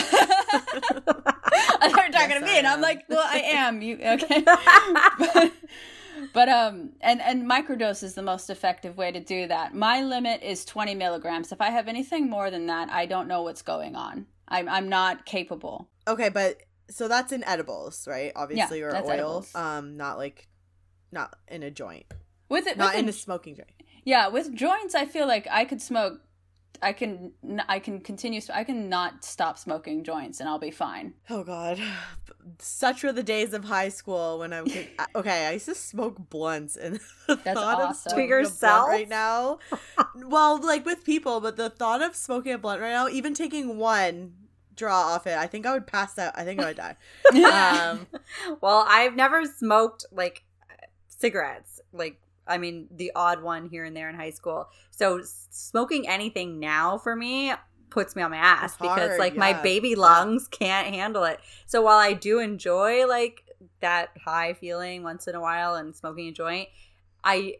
they're 1.04 2.10
talking 2.10 2.30
yes, 2.30 2.40
to 2.40 2.44
me, 2.44 2.58
and 2.58 2.66
I'm 2.66 2.80
like, 2.80 3.04
well, 3.08 3.24
I 3.24 3.38
am. 3.38 3.80
You 3.80 3.94
okay? 3.94 4.40
but, 4.40 5.52
but 6.32 6.48
um, 6.48 6.94
and 7.00 7.22
and 7.22 7.48
microdose 7.48 8.02
is 8.02 8.14
the 8.14 8.22
most 8.22 8.50
effective 8.50 8.96
way 8.96 9.12
to 9.12 9.20
do 9.20 9.46
that. 9.46 9.72
My 9.72 10.02
limit 10.02 10.42
is 10.42 10.64
20 10.64 10.96
milligrams. 10.96 11.52
If 11.52 11.60
I 11.60 11.70
have 11.70 11.86
anything 11.86 12.28
more 12.28 12.50
than 12.50 12.66
that, 12.66 12.90
I 12.90 13.06
don't 13.06 13.28
know 13.28 13.42
what's 13.42 13.62
going 13.62 13.94
on. 13.94 14.26
I'm 14.48 14.68
I'm 14.68 14.88
not 14.88 15.26
capable. 15.26 15.88
Okay, 16.08 16.28
but 16.28 16.62
so 16.90 17.08
that's 17.08 17.32
in 17.32 17.44
edibles, 17.44 18.06
right? 18.06 18.32
Obviously, 18.36 18.80
yeah, 18.80 18.86
or 18.86 18.96
oil. 18.96 19.10
Edibles. 19.10 19.54
Um, 19.54 19.96
not 19.96 20.18
like, 20.18 20.48
not 21.12 21.36
in 21.48 21.62
a 21.62 21.70
joint. 21.70 22.06
With 22.48 22.66
it, 22.66 22.76
not 22.76 22.94
with 22.94 23.02
in 23.02 23.08
a 23.08 23.12
smoking 23.12 23.56
joint. 23.56 23.70
Yeah, 24.04 24.28
with 24.28 24.54
joints, 24.54 24.94
I 24.94 25.06
feel 25.06 25.26
like 25.26 25.46
I 25.50 25.64
could 25.64 25.80
smoke. 25.80 26.20
I 26.82 26.92
can 26.92 27.32
I 27.68 27.78
can 27.78 28.00
continue. 28.00 28.40
I 28.52 28.64
can 28.64 28.88
not 28.90 29.24
stop 29.24 29.58
smoking 29.58 30.04
joints, 30.04 30.40
and 30.40 30.48
I'll 30.48 30.58
be 30.58 30.70
fine. 30.70 31.14
Oh 31.30 31.42
God, 31.42 31.80
such 32.58 33.02
were 33.02 33.12
the 33.12 33.22
days 33.22 33.54
of 33.54 33.64
high 33.64 33.88
school 33.88 34.40
when 34.40 34.52
I 34.52 34.60
was 34.60 34.76
okay. 35.14 35.46
I 35.46 35.52
used 35.52 35.66
to 35.66 35.74
smoke 35.74 36.28
blunts, 36.28 36.76
and 36.76 36.96
the 37.26 37.36
That's 37.36 37.58
thought 37.58 37.80
awesome. 37.80 38.12
of 38.12 38.16
to 38.16 38.24
yourself 38.24 38.88
right 38.88 39.08
now. 39.08 39.60
well, 40.26 40.60
like 40.60 40.84
with 40.84 41.04
people, 41.04 41.40
but 41.40 41.56
the 41.56 41.70
thought 41.70 42.02
of 42.02 42.14
smoking 42.14 42.52
a 42.52 42.58
blunt 42.58 42.82
right 42.82 42.90
now, 42.90 43.08
even 43.08 43.32
taking 43.32 43.78
one 43.78 44.34
draw 44.74 45.14
off 45.14 45.26
it, 45.26 45.36
I 45.36 45.46
think 45.46 45.66
I 45.66 45.72
would 45.72 45.86
pass 45.86 46.18
out. 46.18 46.34
I 46.36 46.44
think 46.44 46.60
I 46.60 46.66
would 46.66 46.76
die. 46.76 46.96
um, 47.90 48.06
well, 48.60 48.84
I've 48.88 49.14
never 49.16 49.44
smoked 49.44 50.06
like 50.12 50.44
cigarettes, 51.08 51.80
like 51.92 52.20
I 52.46 52.58
mean, 52.58 52.88
the 52.90 53.12
odd 53.14 53.42
one 53.42 53.68
here 53.68 53.84
and 53.84 53.96
there 53.96 54.08
in 54.08 54.14
high 54.14 54.30
school. 54.30 54.68
So 54.90 55.20
smoking 55.50 56.06
anything 56.08 56.60
now 56.60 56.98
for 56.98 57.16
me 57.16 57.52
puts 57.90 58.16
me 58.16 58.22
on 58.22 58.30
my 58.30 58.36
ass 58.36 58.76
because 58.76 59.18
like 59.18 59.34
yeah. 59.34 59.40
my 59.40 59.52
baby 59.62 59.94
lungs 59.94 60.48
can't 60.48 60.94
handle 60.94 61.24
it. 61.24 61.40
So 61.66 61.82
while 61.82 61.98
I 61.98 62.12
do 62.12 62.40
enjoy 62.40 63.06
like 63.06 63.44
that 63.80 64.10
high 64.24 64.54
feeling 64.54 65.02
once 65.02 65.26
in 65.26 65.34
a 65.34 65.40
while 65.40 65.74
and 65.74 65.94
smoking 65.94 66.28
a 66.28 66.32
joint, 66.32 66.68
I 67.22 67.56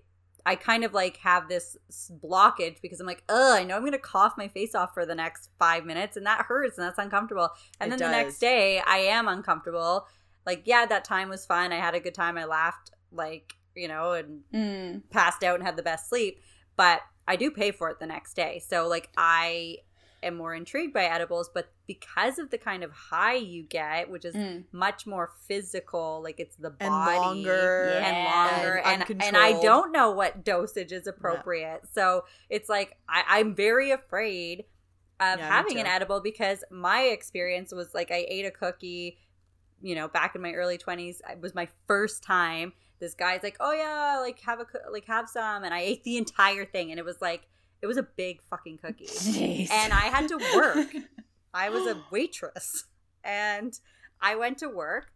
I 0.46 0.56
kind 0.56 0.84
of 0.84 0.92
like 0.92 1.16
have 1.18 1.48
this 1.48 1.76
blockage 2.22 2.80
because 2.82 3.00
I'm 3.00 3.06
like, 3.06 3.24
oh, 3.28 3.54
I 3.54 3.64
know 3.64 3.76
I'm 3.76 3.84
gonna 3.84 3.98
cough 3.98 4.34
my 4.36 4.48
face 4.48 4.74
off 4.74 4.92
for 4.92 5.06
the 5.06 5.14
next 5.14 5.50
five 5.58 5.84
minutes, 5.86 6.16
and 6.16 6.26
that 6.26 6.46
hurts 6.46 6.78
and 6.78 6.86
that's 6.86 6.98
uncomfortable. 6.98 7.50
And 7.80 7.88
it 7.88 7.90
then 7.90 7.98
does. 7.98 8.08
the 8.08 8.22
next 8.22 8.38
day, 8.38 8.80
I 8.80 8.98
am 8.98 9.28
uncomfortable. 9.28 10.06
Like, 10.46 10.62
yeah, 10.66 10.84
that 10.86 11.04
time 11.04 11.28
was 11.30 11.46
fun. 11.46 11.72
I 11.72 11.76
had 11.76 11.94
a 11.94 12.00
good 12.00 12.14
time. 12.14 12.36
I 12.36 12.44
laughed 12.44 12.90
like 13.10 13.54
you 13.74 13.88
know, 13.88 14.12
and 14.12 14.42
mm. 14.52 15.02
passed 15.10 15.42
out 15.42 15.56
and 15.56 15.64
had 15.64 15.76
the 15.76 15.82
best 15.82 16.08
sleep. 16.08 16.40
But 16.76 17.00
I 17.26 17.36
do 17.36 17.50
pay 17.50 17.70
for 17.70 17.90
it 17.90 17.98
the 17.98 18.06
next 18.06 18.34
day. 18.34 18.62
So 18.66 18.88
like 18.88 19.10
I 19.16 19.78
am 20.24 20.36
more 20.36 20.54
intrigued 20.54 20.92
by 20.92 21.04
edibles, 21.04 21.50
but 21.52 21.68
because 21.86 22.38
of 22.38 22.50
the 22.50 22.58
kind 22.58 22.82
of 22.82 22.90
high 22.90 23.36
you 23.36 23.62
get, 23.62 24.10
which 24.10 24.24
is 24.24 24.34
mm. 24.34 24.64
much 24.72 25.06
more 25.06 25.32
physical, 25.46 26.20
like 26.22 26.40
it's 26.40 26.56
the 26.56 26.70
body 26.70 27.14
and 27.14 27.22
longer 27.22 27.88
and 28.02 28.24
longer, 28.24 28.76
and 28.84 29.04
and, 29.08 29.22
and, 29.22 29.36
I 29.36 29.60
don't 29.60 29.92
know 29.92 30.10
what 30.10 30.44
dosage 30.44 30.92
is 30.92 31.06
appropriate. 31.06 31.80
Yeah. 31.82 31.90
So 31.92 32.24
it's 32.48 32.68
like 32.68 32.96
I, 33.08 33.40
am 33.40 33.54
very 33.54 33.90
afraid 33.90 34.64
of 35.20 35.38
yeah, 35.38 35.48
having 35.48 35.78
an 35.78 35.86
edible 35.86 36.20
because 36.20 36.64
my 36.70 37.02
experience 37.02 37.72
was 37.72 37.94
like 37.94 38.10
I 38.10 38.26
ate 38.28 38.46
a 38.46 38.50
cookie, 38.50 39.18
you 39.82 39.94
know, 39.94 40.08
back 40.08 40.34
in 40.34 40.42
my 40.42 40.52
early 40.52 40.78
twenties. 40.78 41.22
It 41.30 41.40
was 41.40 41.54
my 41.54 41.68
first 41.86 42.22
time 42.22 42.72
this 43.00 43.14
guy's 43.14 43.42
like, 43.42 43.56
"Oh 43.60 43.72
yeah, 43.72 44.18
like 44.20 44.40
have 44.40 44.60
a 44.60 44.66
like 44.90 45.06
have 45.06 45.28
some," 45.28 45.64
and 45.64 45.74
I 45.74 45.80
ate 45.80 46.04
the 46.04 46.16
entire 46.16 46.64
thing, 46.64 46.90
and 46.90 46.98
it 46.98 47.04
was 47.04 47.20
like 47.20 47.46
it 47.84 47.86
was 47.86 47.98
a 47.98 48.02
big 48.02 48.40
fucking 48.48 48.78
cookie, 48.78 49.04
Jeez. 49.04 49.70
and 49.70 49.92
I 49.92 50.06
had 50.06 50.26
to 50.28 50.38
work. 50.54 50.88
I 51.54 51.68
was 51.68 51.86
a 51.86 52.02
waitress, 52.10 52.86
and 53.22 53.78
I 54.22 54.36
went 54.36 54.56
to 54.60 54.70
work 54.70 55.12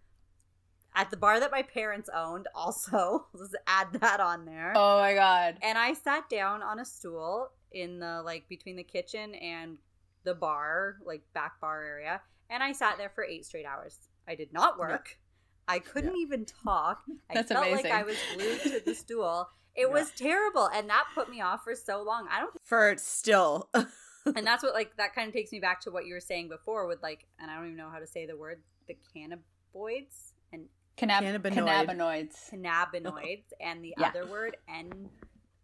at 0.95 1.11
the 1.11 1.17
bar 1.17 1.41
that 1.41 1.51
my 1.51 1.63
parents 1.63 2.11
owned. 2.15 2.47
Also, 2.55 3.25
let's 3.33 3.55
add 3.67 3.95
that 3.95 4.21
on 4.21 4.45
there. 4.45 4.75
Oh 4.77 4.99
my 4.99 5.15
god! 5.15 5.57
And 5.63 5.79
I 5.79 5.95
sat 5.95 6.29
down 6.29 6.63
on 6.63 6.79
a 6.79 6.85
stool 6.85 7.53
in 7.73 8.01
the 8.01 8.21
like 8.23 8.47
between 8.51 8.77
the 8.77 8.85
kitchen 8.85 9.35
and 9.37 9.79
the 10.25 10.35
bar, 10.35 10.97
like 11.07 11.23
back 11.33 11.59
bar 11.63 11.83
area, 11.83 12.21
and 12.51 12.63
I 12.63 12.73
sat 12.73 12.99
there 12.99 13.09
for 13.15 13.25
eight 13.25 13.47
straight 13.47 13.65
hours. 13.65 13.99
I 14.29 14.35
did 14.35 14.53
not 14.53 14.79
work. 14.79 15.17
I 15.69 15.79
couldn't 15.79 16.17
yeah. 16.17 16.23
even 16.23 16.45
talk. 16.45 17.01
I 17.31 17.35
That's 17.35 17.51
felt 17.51 17.67
amazing. 17.67 17.91
like 17.91 17.95
I 17.95 18.03
was 18.03 18.17
glued 18.35 18.61
to 18.61 18.83
the 18.85 18.95
stool. 18.95 19.49
It 19.79 19.87
yeah. 19.87 19.93
was 19.93 20.11
terrible, 20.11 20.67
and 20.67 20.91
that 20.91 21.05
put 21.15 21.31
me 21.31 21.41
off 21.41 21.63
for 21.63 21.77
so 21.77 22.03
long. 22.03 22.27
I 22.33 22.41
don't 22.41 22.51
for 22.65 22.97
still. 22.99 23.71
and 23.75 24.45
that's 24.45 24.65
what 24.65 24.75
like 24.75 24.97
that 24.97 25.15
kind 25.15 25.29
of 25.29 25.33
takes 25.33 25.53
me 25.53 25.61
back 25.61 25.81
to 25.83 25.93
what 25.93 26.05
you 26.05 26.15
were 26.15 26.21
saying 26.21 26.49
before 26.49 26.89
with 26.89 27.01
like, 27.01 27.27
and 27.39 27.49
I 27.49 27.55
don't 27.55 27.67
even 27.67 27.77
know 27.77 27.89
how 27.89 28.01
to 28.01 28.07
say 28.07 28.27
the 28.27 28.37
word, 28.37 28.61
the 28.89 28.97
cannabinoids 29.15 30.33
and 30.53 30.65
Cannab- 30.97 31.43
cannabinoids, 31.43 32.51
cannabinoids, 32.51 33.53
and 33.61 33.85
the 33.85 33.95
yeah. 33.97 34.09
other 34.09 34.27
word, 34.27 34.57
and 34.69 35.09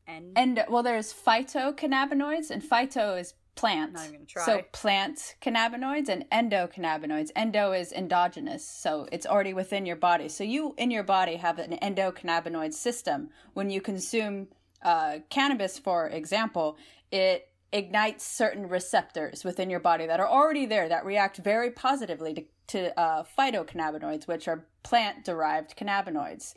and 0.07 0.31
and 0.37 0.65
well, 0.69 0.85
there's 0.85 1.13
phytocannabinoids, 1.13 2.51
and 2.51 2.63
phyto 2.63 3.19
is 3.19 3.35
plant. 3.55 3.93
Not 3.93 4.09
even 4.09 4.27
try. 4.27 4.45
So 4.45 4.63
plant 4.73 5.37
cannabinoids 5.41 6.09
and 6.09 6.25
endocannabinoids. 6.31 7.31
Endo 7.37 7.73
is 7.73 7.93
endogenous, 7.93 8.67
so 8.67 9.09
it's 9.13 9.27
already 9.27 9.55
within 9.55 9.87
your 9.87 9.97
body. 9.97 10.29
So 10.29 10.45
you 10.45 10.75
in 10.77 10.91
your 10.91 11.05
body 11.05 11.37
have 11.37 11.59
an 11.59 11.79
endocannabinoid 11.83 12.73
system. 12.73 13.31
When 13.53 13.71
you 13.71 13.81
consume 13.81 14.49
uh, 14.83 15.19
cannabis, 15.31 15.79
for 15.79 16.09
example, 16.09 16.77
it 17.11 17.49
ignites 17.73 18.25
certain 18.25 18.69
receptors 18.69 19.45
within 19.45 19.69
your 19.69 19.81
body 19.81 20.07
that 20.07 20.21
are 20.21 20.29
already 20.29 20.65
there 20.65 20.89
that 20.89 21.05
react 21.05 21.39
very 21.39 21.71
positively 21.71 22.35
to, 22.35 22.45
to 22.69 22.99
uh, 22.99 23.25
phytocannabinoids, 23.37 24.29
which 24.29 24.47
are 24.47 24.67
plant 24.85 25.25
derived 25.25 25.77
cannabinoids. 25.77 26.55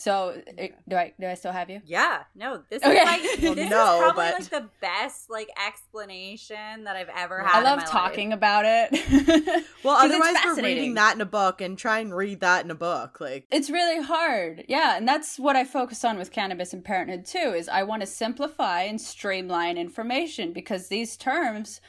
So 0.00 0.40
do 0.88 0.96
I 0.96 1.12
do 1.20 1.26
I 1.26 1.34
still 1.34 1.52
have 1.52 1.68
you? 1.68 1.82
Yeah. 1.84 2.22
No. 2.34 2.62
This 2.70 2.82
okay. 2.82 2.96
is 2.96 3.04
like 3.04 3.22
well, 3.42 3.54
this 3.54 3.68
no, 3.68 3.94
is 3.96 4.00
probably 4.00 4.24
but... 4.24 4.40
like 4.40 4.48
the 4.48 4.68
best 4.80 5.28
like 5.28 5.50
explanation 5.66 6.84
that 6.84 6.96
I've 6.96 7.10
ever 7.14 7.40
had. 7.40 7.60
I 7.60 7.62
love 7.62 7.84
talking 7.84 8.30
life. 8.30 8.38
about 8.38 8.64
it. 8.64 9.66
well, 9.84 9.96
otherwise 9.96 10.36
we're 10.42 10.62
reading 10.62 10.94
that 10.94 11.16
in 11.16 11.20
a 11.20 11.26
book 11.26 11.60
and 11.60 11.76
try 11.76 11.98
and 11.98 12.16
read 12.16 12.40
that 12.40 12.64
in 12.64 12.70
a 12.70 12.74
book. 12.74 13.20
Like 13.20 13.44
it's 13.50 13.68
really 13.68 14.02
hard. 14.02 14.64
Yeah, 14.68 14.96
and 14.96 15.06
that's 15.06 15.38
what 15.38 15.54
I 15.54 15.64
focus 15.64 16.02
on 16.02 16.16
with 16.16 16.32
cannabis 16.32 16.72
and 16.72 16.82
parenthood 16.82 17.26
too. 17.26 17.52
Is 17.54 17.68
I 17.68 17.82
want 17.82 18.00
to 18.00 18.06
simplify 18.06 18.84
and 18.84 18.98
streamline 18.98 19.76
information 19.76 20.54
because 20.54 20.88
these 20.88 21.18
terms 21.18 21.82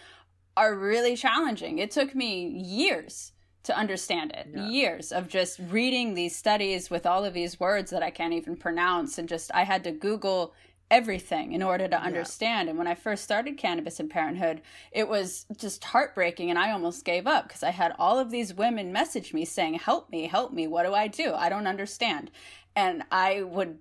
are 0.57 0.75
really 0.75 1.15
challenging. 1.15 1.79
It 1.79 1.91
took 1.91 2.13
me 2.13 2.45
years 2.45 3.31
to 3.63 3.77
understand 3.77 4.31
it. 4.31 4.47
Yeah. 4.53 4.67
Years 4.67 5.11
of 5.11 5.27
just 5.27 5.59
reading 5.69 6.13
these 6.13 6.35
studies 6.35 6.89
with 6.89 7.05
all 7.05 7.23
of 7.23 7.33
these 7.33 7.59
words 7.59 7.91
that 7.91 8.03
I 8.03 8.09
can't 8.09 8.33
even 8.33 8.55
pronounce. 8.55 9.17
And 9.17 9.29
just, 9.29 9.51
I 9.53 9.63
had 9.63 9.83
to 9.83 9.91
Google 9.91 10.53
everything 10.89 11.53
in 11.53 11.63
order 11.63 11.87
to 11.87 11.99
understand. 11.99 12.65
Yeah. 12.65 12.71
And 12.71 12.77
when 12.77 12.87
I 12.87 12.95
first 12.95 13.23
started 13.23 13.57
Cannabis 13.57 13.99
and 13.99 14.09
Parenthood, 14.09 14.61
it 14.91 15.07
was 15.07 15.45
just 15.55 15.83
heartbreaking. 15.85 16.49
And 16.49 16.59
I 16.59 16.71
almost 16.71 17.05
gave 17.05 17.27
up 17.27 17.47
because 17.47 17.63
I 17.63 17.69
had 17.69 17.93
all 17.97 18.19
of 18.19 18.31
these 18.31 18.53
women 18.53 18.91
message 18.91 19.33
me 19.33 19.45
saying, 19.45 19.75
Help 19.75 20.09
me, 20.09 20.27
help 20.27 20.51
me. 20.51 20.67
What 20.67 20.85
do 20.85 20.93
I 20.93 21.07
do? 21.07 21.33
I 21.33 21.49
don't 21.49 21.67
understand. 21.67 22.29
And 22.75 23.03
I 23.11 23.43
would 23.43 23.79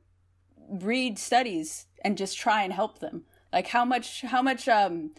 read 0.69 1.19
studies 1.19 1.87
and 2.05 2.17
just 2.17 2.39
try 2.39 2.63
and 2.63 2.73
help 2.73 3.01
them. 3.01 3.25
Like 3.53 3.67
how 3.69 3.85
much, 3.85 4.23
how 4.23 4.43
much, 4.43 4.69
um, 4.69 5.11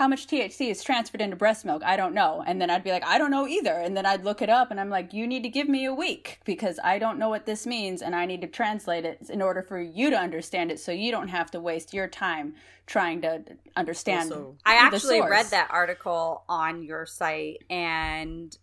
how 0.00 0.08
much 0.08 0.26
THC 0.26 0.70
is 0.70 0.82
transferred 0.82 1.20
into 1.20 1.36
breast 1.36 1.66
milk? 1.66 1.82
I 1.84 1.94
don't 1.94 2.14
know. 2.14 2.42
And 2.46 2.58
then 2.58 2.70
I'd 2.70 2.82
be 2.82 2.90
like, 2.90 3.04
I 3.04 3.18
don't 3.18 3.30
know 3.30 3.46
either. 3.46 3.74
And 3.74 3.94
then 3.94 4.06
I'd 4.06 4.24
look 4.24 4.40
it 4.40 4.48
up 4.48 4.70
and 4.70 4.80
I'm 4.80 4.88
like, 4.88 5.12
you 5.12 5.26
need 5.26 5.42
to 5.42 5.50
give 5.50 5.68
me 5.68 5.84
a 5.84 5.92
week 5.92 6.40
because 6.46 6.80
I 6.82 6.98
don't 6.98 7.18
know 7.18 7.28
what 7.28 7.44
this 7.44 7.66
means 7.66 8.00
and 8.00 8.16
I 8.16 8.24
need 8.24 8.40
to 8.40 8.46
translate 8.46 9.04
it 9.04 9.28
in 9.28 9.42
order 9.42 9.60
for 9.60 9.78
you 9.78 10.08
to 10.08 10.16
understand 10.16 10.72
it 10.72 10.80
so 10.80 10.90
you 10.90 11.10
don't 11.10 11.28
have 11.28 11.50
to 11.50 11.60
waste 11.60 11.92
your 11.92 12.08
time 12.08 12.54
trying 12.86 13.20
to 13.20 13.42
understand. 13.76 14.32
Also, 14.32 14.56
I 14.64 14.76
actually 14.76 15.20
read 15.20 15.44
that 15.50 15.68
article 15.70 16.44
on 16.48 16.82
your 16.82 17.04
site 17.04 17.62
and 17.68 18.56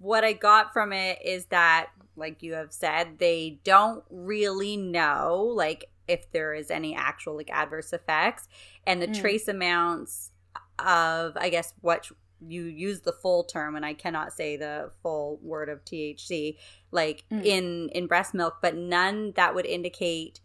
what 0.00 0.22
I 0.22 0.34
got 0.34 0.74
from 0.74 0.92
it 0.92 1.20
is 1.24 1.46
that 1.46 1.86
like 2.14 2.42
you 2.42 2.52
have 2.52 2.72
said, 2.72 3.18
they 3.18 3.58
don't 3.64 4.04
really 4.10 4.76
know 4.76 5.50
like 5.54 5.86
if 6.08 6.30
there 6.32 6.54
is 6.54 6.70
any 6.70 6.94
actual 6.94 7.36
like 7.36 7.50
adverse 7.50 7.92
effects 7.92 8.48
and 8.86 9.00
the 9.00 9.06
mm. 9.06 9.20
trace 9.20 9.48
amounts 9.48 10.30
of 10.78 11.36
i 11.36 11.48
guess 11.48 11.72
what 11.80 12.10
you 12.46 12.64
use 12.64 13.00
the 13.00 13.12
full 13.12 13.44
term 13.44 13.76
and 13.76 13.86
i 13.86 13.94
cannot 13.94 14.32
say 14.32 14.56
the 14.56 14.90
full 15.02 15.38
word 15.42 15.68
of 15.68 15.84
thc 15.84 16.56
like 16.90 17.24
mm. 17.32 17.44
in 17.44 17.88
in 17.90 18.06
breast 18.06 18.34
milk 18.34 18.56
but 18.60 18.76
none 18.76 19.32
that 19.36 19.54
would 19.54 19.66
indicate 19.66 20.40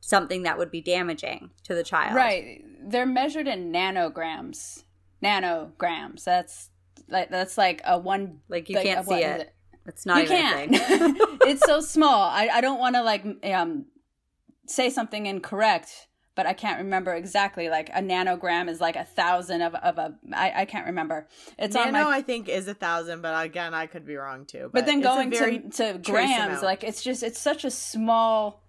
something 0.00 0.42
that 0.44 0.56
would 0.58 0.70
be 0.70 0.80
damaging 0.80 1.50
to 1.64 1.74
the 1.74 1.82
child 1.82 2.14
right 2.14 2.62
they're 2.82 3.06
measured 3.06 3.48
in 3.48 3.72
nanograms 3.72 4.84
nanograms 5.22 6.24
that's 6.24 6.70
like 7.08 7.30
that's 7.30 7.58
like 7.58 7.80
a 7.84 7.98
one 7.98 8.40
like 8.48 8.68
you 8.68 8.76
like 8.76 8.84
can't 8.84 9.06
see 9.06 9.22
it. 9.22 9.40
it. 9.40 9.54
it's 9.86 10.06
not 10.06 10.22
you 10.22 10.28
can 10.28 10.68
it's 11.42 11.64
so 11.66 11.80
small 11.80 12.22
i, 12.22 12.48
I 12.52 12.60
don't 12.60 12.78
want 12.78 12.94
to 12.94 13.02
like 13.02 13.24
um 13.44 13.86
say 14.68 14.90
something 14.90 15.26
incorrect, 15.26 16.06
but 16.34 16.46
I 16.46 16.52
can't 16.52 16.78
remember 16.78 17.14
exactly. 17.14 17.68
Like 17.68 17.88
a 17.90 18.00
nanogram 18.00 18.68
is 18.68 18.80
like 18.80 18.96
a 18.96 19.04
thousand 19.04 19.62
of, 19.62 19.74
of 19.74 19.98
a. 19.98 20.14
I, 20.32 20.52
I 20.62 20.64
can't 20.66 20.86
remember. 20.86 21.26
It's 21.58 21.74
Nano, 21.74 21.98
on 21.98 22.04
my. 22.04 22.16
I 22.16 22.22
think 22.22 22.48
is 22.48 22.68
a 22.68 22.74
thousand, 22.74 23.22
but 23.22 23.44
again, 23.44 23.74
I 23.74 23.86
could 23.86 24.06
be 24.06 24.16
wrong 24.16 24.46
too. 24.46 24.70
But, 24.72 24.72
but 24.72 24.86
then 24.86 25.00
going 25.00 25.30
to 25.32 25.68
to 25.70 26.00
grams, 26.04 26.46
amount. 26.46 26.62
like 26.62 26.84
it's 26.84 27.02
just 27.02 27.22
it's 27.22 27.40
such 27.40 27.64
a 27.64 27.70
small 27.70 28.62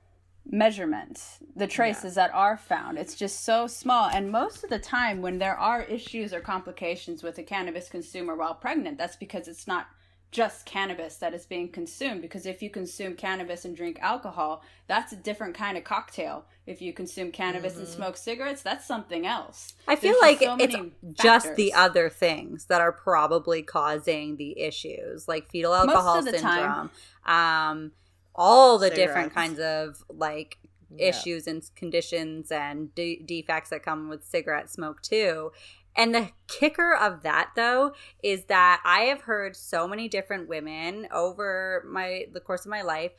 measurement, 0.51 1.21
the 1.55 1.67
traces 1.67 2.15
yeah. 2.15 2.27
that 2.27 2.33
are 2.33 2.57
found. 2.57 2.97
It's 2.97 3.15
just 3.15 3.45
so 3.45 3.67
small. 3.67 4.09
And 4.09 4.31
most 4.31 4.63
of 4.63 4.69
the 4.69 4.79
time, 4.79 5.21
when 5.21 5.37
there 5.37 5.57
are 5.57 5.83
issues 5.83 6.33
or 6.33 6.39
complications 6.39 7.21
with 7.21 7.37
a 7.37 7.43
cannabis 7.43 7.89
consumer 7.89 8.35
while 8.35 8.55
pregnant, 8.55 8.97
that's 8.97 9.15
because 9.15 9.47
it's 9.47 9.67
not 9.67 9.87
just 10.31 10.65
cannabis 10.65 11.15
that 11.17 11.33
is 11.33 11.45
being 11.45 11.69
consumed 11.69 12.21
because 12.21 12.45
if 12.45 12.61
you 12.61 12.69
consume 12.69 13.15
cannabis 13.15 13.65
and 13.65 13.75
drink 13.75 13.97
alcohol 13.99 14.63
that's 14.87 15.11
a 15.11 15.15
different 15.15 15.55
kind 15.55 15.75
of 15.77 15.83
cocktail 15.83 16.45
if 16.67 16.81
you 16.81 16.93
consume 16.93 17.31
cannabis 17.31 17.73
mm-hmm. 17.73 17.81
and 17.81 17.89
smoke 17.89 18.15
cigarettes 18.15 18.61
that's 18.61 18.85
something 18.85 19.25
else 19.25 19.73
i 19.87 19.95
feel 19.95 20.13
There's 20.21 20.39
like 20.39 20.39
so 20.39 20.57
it's 20.59 21.23
just 21.23 21.55
the 21.55 21.73
other 21.73 22.09
things 22.09 22.65
that 22.65 22.79
are 22.79 22.91
probably 22.91 23.63
causing 23.63 24.37
the 24.37 24.59
issues 24.59 25.27
like 25.27 25.49
fetal 25.49 25.73
alcohol 25.73 26.21
syndrome 26.21 26.91
um 27.25 27.91
all 28.35 28.77
the 28.77 28.87
cigarettes. 28.87 29.07
different 29.07 29.33
kinds 29.33 29.59
of 29.59 30.03
like 30.09 30.59
issues 30.97 31.45
yeah. 31.45 31.53
and 31.53 31.69
conditions 31.75 32.51
and 32.51 32.93
de- 32.95 33.21
defects 33.25 33.69
that 33.69 33.83
come 33.83 34.09
with 34.09 34.25
cigarette 34.25 34.69
smoke 34.69 35.01
too 35.01 35.51
and 35.95 36.13
the 36.13 36.29
kicker 36.47 36.95
of 36.95 37.23
that 37.23 37.51
though 37.55 37.93
is 38.23 38.45
that 38.45 38.81
I 38.85 39.01
have 39.01 39.21
heard 39.21 39.55
so 39.55 39.87
many 39.87 40.07
different 40.07 40.47
women 40.47 41.07
over 41.11 41.83
my 41.87 42.25
the 42.31 42.39
course 42.39 42.65
of 42.65 42.69
my 42.69 42.81
life 42.81 43.11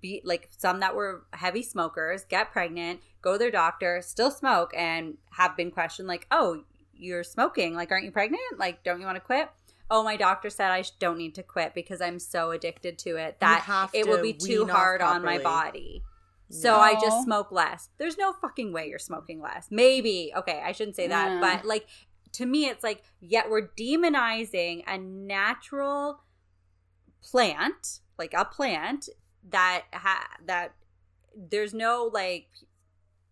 be 0.00 0.22
like 0.24 0.48
some 0.56 0.80
that 0.80 0.94
were 0.94 1.24
heavy 1.32 1.62
smokers 1.62 2.24
get 2.24 2.52
pregnant, 2.52 3.00
go 3.22 3.32
to 3.32 3.38
their 3.38 3.50
doctor, 3.50 4.00
still 4.02 4.30
smoke 4.30 4.72
and 4.76 5.18
have 5.32 5.56
been 5.56 5.70
questioned 5.70 6.08
like, 6.08 6.26
"Oh, 6.30 6.62
you're 6.94 7.24
smoking. 7.24 7.74
Like 7.74 7.90
aren't 7.90 8.04
you 8.04 8.12
pregnant? 8.12 8.58
Like 8.58 8.84
don't 8.84 9.00
you 9.00 9.06
want 9.06 9.16
to 9.16 9.20
quit?" 9.20 9.48
Oh, 9.92 10.04
my 10.04 10.16
doctor 10.16 10.50
said 10.50 10.70
I 10.70 10.84
don't 11.00 11.18
need 11.18 11.34
to 11.34 11.42
quit 11.42 11.74
because 11.74 12.00
I'm 12.00 12.20
so 12.20 12.52
addicted 12.52 12.96
to 13.00 13.16
it 13.16 13.40
that 13.40 13.90
it 13.92 14.06
will 14.06 14.22
be 14.22 14.32
too 14.32 14.66
hard 14.66 15.02
on 15.02 15.24
my 15.24 15.38
body. 15.38 16.04
So 16.50 16.72
no. 16.72 16.80
I 16.80 16.94
just 16.94 17.24
smoke 17.24 17.52
less. 17.52 17.88
There's 17.98 18.18
no 18.18 18.32
fucking 18.32 18.72
way 18.72 18.88
you're 18.88 18.98
smoking 18.98 19.40
less. 19.40 19.68
Maybe. 19.70 20.32
Okay, 20.36 20.60
I 20.64 20.72
shouldn't 20.72 20.96
say 20.96 21.06
that, 21.06 21.40
but 21.40 21.64
like 21.64 21.86
to 22.32 22.46
me 22.46 22.66
it's 22.66 22.82
like 22.82 23.02
yet 23.20 23.48
we're 23.48 23.68
demonizing 23.68 24.82
a 24.86 24.98
natural 24.98 26.20
plant, 27.22 28.00
like 28.18 28.34
a 28.34 28.44
plant 28.44 29.08
that 29.50 29.84
ha- 29.92 30.28
that 30.46 30.74
there's 31.36 31.72
no 31.72 32.10
like 32.12 32.48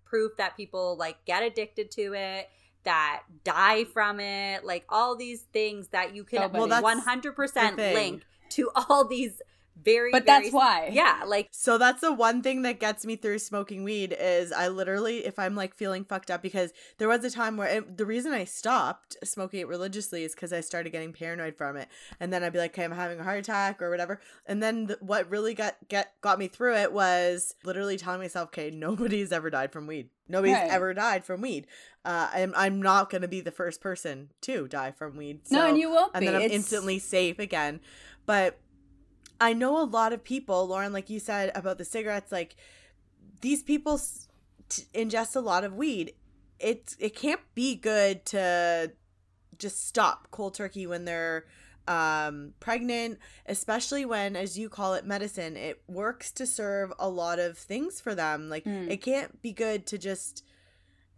proof 0.04 0.36
that 0.36 0.56
people 0.56 0.96
like 0.96 1.24
get 1.24 1.42
addicted 1.42 1.90
to 1.90 2.14
it 2.14 2.48
that 2.84 3.22
die 3.44 3.84
from 3.84 4.20
it 4.20 4.64
like 4.64 4.84
all 4.88 5.14
these 5.16 5.42
things 5.52 5.88
that 5.88 6.14
you 6.14 6.24
can 6.24 6.50
well, 6.52 6.66
100% 6.68 7.76
link 7.94 8.22
to 8.48 8.70
all 8.74 9.06
these 9.06 9.42
very 9.82 10.10
but 10.10 10.24
very, 10.24 10.44
that's 10.44 10.52
why 10.52 10.90
yeah 10.92 11.22
like 11.26 11.48
so 11.50 11.78
that's 11.78 12.00
the 12.00 12.12
one 12.12 12.42
thing 12.42 12.62
that 12.62 12.80
gets 12.80 13.06
me 13.06 13.16
through 13.16 13.38
smoking 13.38 13.84
weed 13.84 14.16
is 14.18 14.52
i 14.52 14.68
literally 14.68 15.24
if 15.24 15.38
i'm 15.38 15.54
like 15.54 15.74
feeling 15.74 16.04
fucked 16.04 16.30
up 16.30 16.42
because 16.42 16.72
there 16.98 17.08
was 17.08 17.24
a 17.24 17.30
time 17.30 17.56
where 17.56 17.68
it, 17.68 17.96
the 17.96 18.06
reason 18.06 18.32
i 18.32 18.44
stopped 18.44 19.16
smoking 19.24 19.60
it 19.60 19.68
religiously 19.68 20.24
is 20.24 20.34
because 20.34 20.52
i 20.52 20.60
started 20.60 20.90
getting 20.90 21.12
paranoid 21.12 21.56
from 21.56 21.76
it 21.76 21.88
and 22.20 22.32
then 22.32 22.42
i'd 22.42 22.52
be 22.52 22.58
like 22.58 22.72
okay 22.72 22.84
i'm 22.84 22.92
having 22.92 23.20
a 23.20 23.24
heart 23.24 23.38
attack 23.38 23.80
or 23.80 23.90
whatever 23.90 24.20
and 24.46 24.62
then 24.62 24.86
the, 24.86 24.98
what 25.00 25.28
really 25.30 25.54
got 25.54 25.76
get 25.88 26.12
got 26.20 26.38
me 26.38 26.48
through 26.48 26.76
it 26.76 26.92
was 26.92 27.54
literally 27.64 27.96
telling 27.96 28.20
myself 28.20 28.48
okay 28.48 28.70
nobody's 28.70 29.32
ever 29.32 29.50
died 29.50 29.72
from 29.72 29.86
weed 29.86 30.08
Nobody's 30.28 30.56
right. 30.56 30.70
ever 30.70 30.94
died 30.94 31.24
from 31.24 31.40
weed. 31.40 31.66
Uh, 32.04 32.28
I'm 32.32 32.52
I'm 32.56 32.82
not 32.82 33.10
gonna 33.10 33.28
be 33.28 33.40
the 33.40 33.50
first 33.50 33.80
person 33.80 34.30
to 34.42 34.68
die 34.68 34.92
from 34.92 35.16
weed. 35.16 35.40
So, 35.44 35.56
no, 35.56 35.66
and 35.68 35.78
you 35.78 35.90
won't 35.90 36.12
and 36.14 36.20
be. 36.20 36.26
then 36.26 36.36
I'm 36.36 36.42
it's... 36.42 36.54
instantly 36.54 36.98
safe 36.98 37.38
again. 37.38 37.80
But 38.26 38.58
I 39.40 39.52
know 39.52 39.80
a 39.80 39.84
lot 39.84 40.12
of 40.12 40.24
people, 40.24 40.66
Lauren, 40.66 40.92
like 40.92 41.10
you 41.10 41.20
said 41.20 41.52
about 41.54 41.78
the 41.78 41.84
cigarettes, 41.84 42.32
like 42.32 42.56
these 43.40 43.62
people 43.62 44.00
t- 44.68 44.82
ingest 44.94 45.36
a 45.36 45.40
lot 45.40 45.64
of 45.64 45.74
weed. 45.74 46.14
It 46.58 46.96
it 46.98 47.14
can't 47.14 47.40
be 47.54 47.76
good 47.76 48.24
to 48.26 48.92
just 49.58 49.86
stop 49.86 50.28
cold 50.30 50.54
turkey 50.54 50.86
when 50.86 51.04
they're 51.04 51.46
um, 51.86 52.52
pregnant, 52.60 53.18
especially 53.46 54.04
when, 54.04 54.36
as 54.36 54.58
you 54.58 54.68
call 54.68 54.94
it, 54.94 55.06
medicine. 55.06 55.56
It 55.56 55.82
works 55.88 56.30
to 56.32 56.46
serve 56.46 56.92
a 56.98 57.08
lot 57.08 57.38
of 57.38 57.56
things 57.56 58.00
for 58.00 58.14
them. 58.14 58.48
Like 58.48 58.64
mm. 58.64 58.90
it 58.90 58.98
can't 58.98 59.40
be 59.40 59.52
good 59.52 59.86
to 59.86 59.98
just 59.98 60.44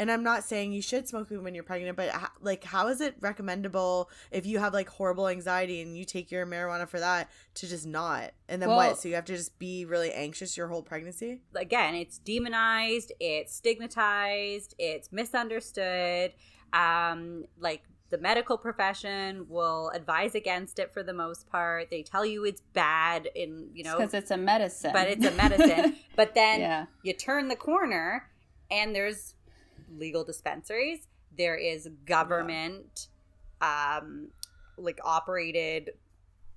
and 0.01 0.11
I'm 0.11 0.23
not 0.23 0.45
saying 0.45 0.73
you 0.73 0.81
should 0.81 1.07
smoke 1.07 1.29
when 1.31 1.55
you're 1.55 1.63
pregnant, 1.63 1.95
but 1.95 2.11
like, 2.41 2.65
how 2.65 2.89
is 2.89 3.03
it 3.03 3.17
recommendable 3.21 4.09
if 4.31 4.47
you 4.47 4.59
have 4.59 4.73
like 4.73 4.89
horrible 4.89 5.29
anxiety 5.29 5.83
and 5.83 5.95
you 5.95 6.07
take 6.07 6.31
your 6.31 6.47
marijuana 6.47 6.89
for 6.89 6.99
that 6.99 7.29
to 7.57 7.69
just 7.69 7.87
not? 7.87 8.31
And 8.49 8.63
then 8.63 8.71
well, 8.71 8.79
what? 8.79 8.99
So 8.99 9.11
you 9.11 9.15
have 9.17 9.27
to 9.27 9.37
just 9.37 9.59
be 9.59 9.85
really 9.85 10.11
anxious 10.11 10.57
your 10.57 10.69
whole 10.69 10.83
pregnancy? 10.83 11.43
Again, 11.55 11.95
it's 11.95 12.17
demonized, 12.17 13.13
it's 13.21 13.55
stigmatized, 13.55 14.75
it's 14.79 15.13
misunderstood. 15.13 16.33
Um, 16.73 17.45
like 17.59 17.83
the 18.09 18.17
medical 18.17 18.57
profession 18.57 19.49
will 19.51 19.91
advise 19.91 20.35
against 20.35 20.79
it 20.79 20.95
for 20.95 21.03
the 21.03 21.13
most 21.13 21.47
part. 21.47 21.91
They 21.91 22.03
tell 22.03 22.25
you 22.25 22.47
it's 22.47 22.63
bad 22.73 23.29
in, 23.35 23.69
you 23.75 23.85
know, 23.85 23.99
because 23.99 24.15
it's 24.15 24.31
a 24.31 24.39
medicine. 24.39 24.93
But 24.95 25.09
it's 25.09 25.27
a 25.27 25.33
medicine. 25.33 25.97
but 26.17 26.35
then 26.35 26.61
yeah. 26.61 26.87
you 27.03 27.13
turn 27.13 27.49
the 27.49 27.57
corner 27.57 28.31
and 28.71 28.95
there's 28.95 29.35
legal 29.91 30.25
dispensaries. 30.25 31.07
There 31.37 31.57
is 31.57 31.89
government, 32.07 33.09
yeah. 33.61 33.99
um, 34.03 34.29
like 34.77 34.99
operated, 35.05 35.91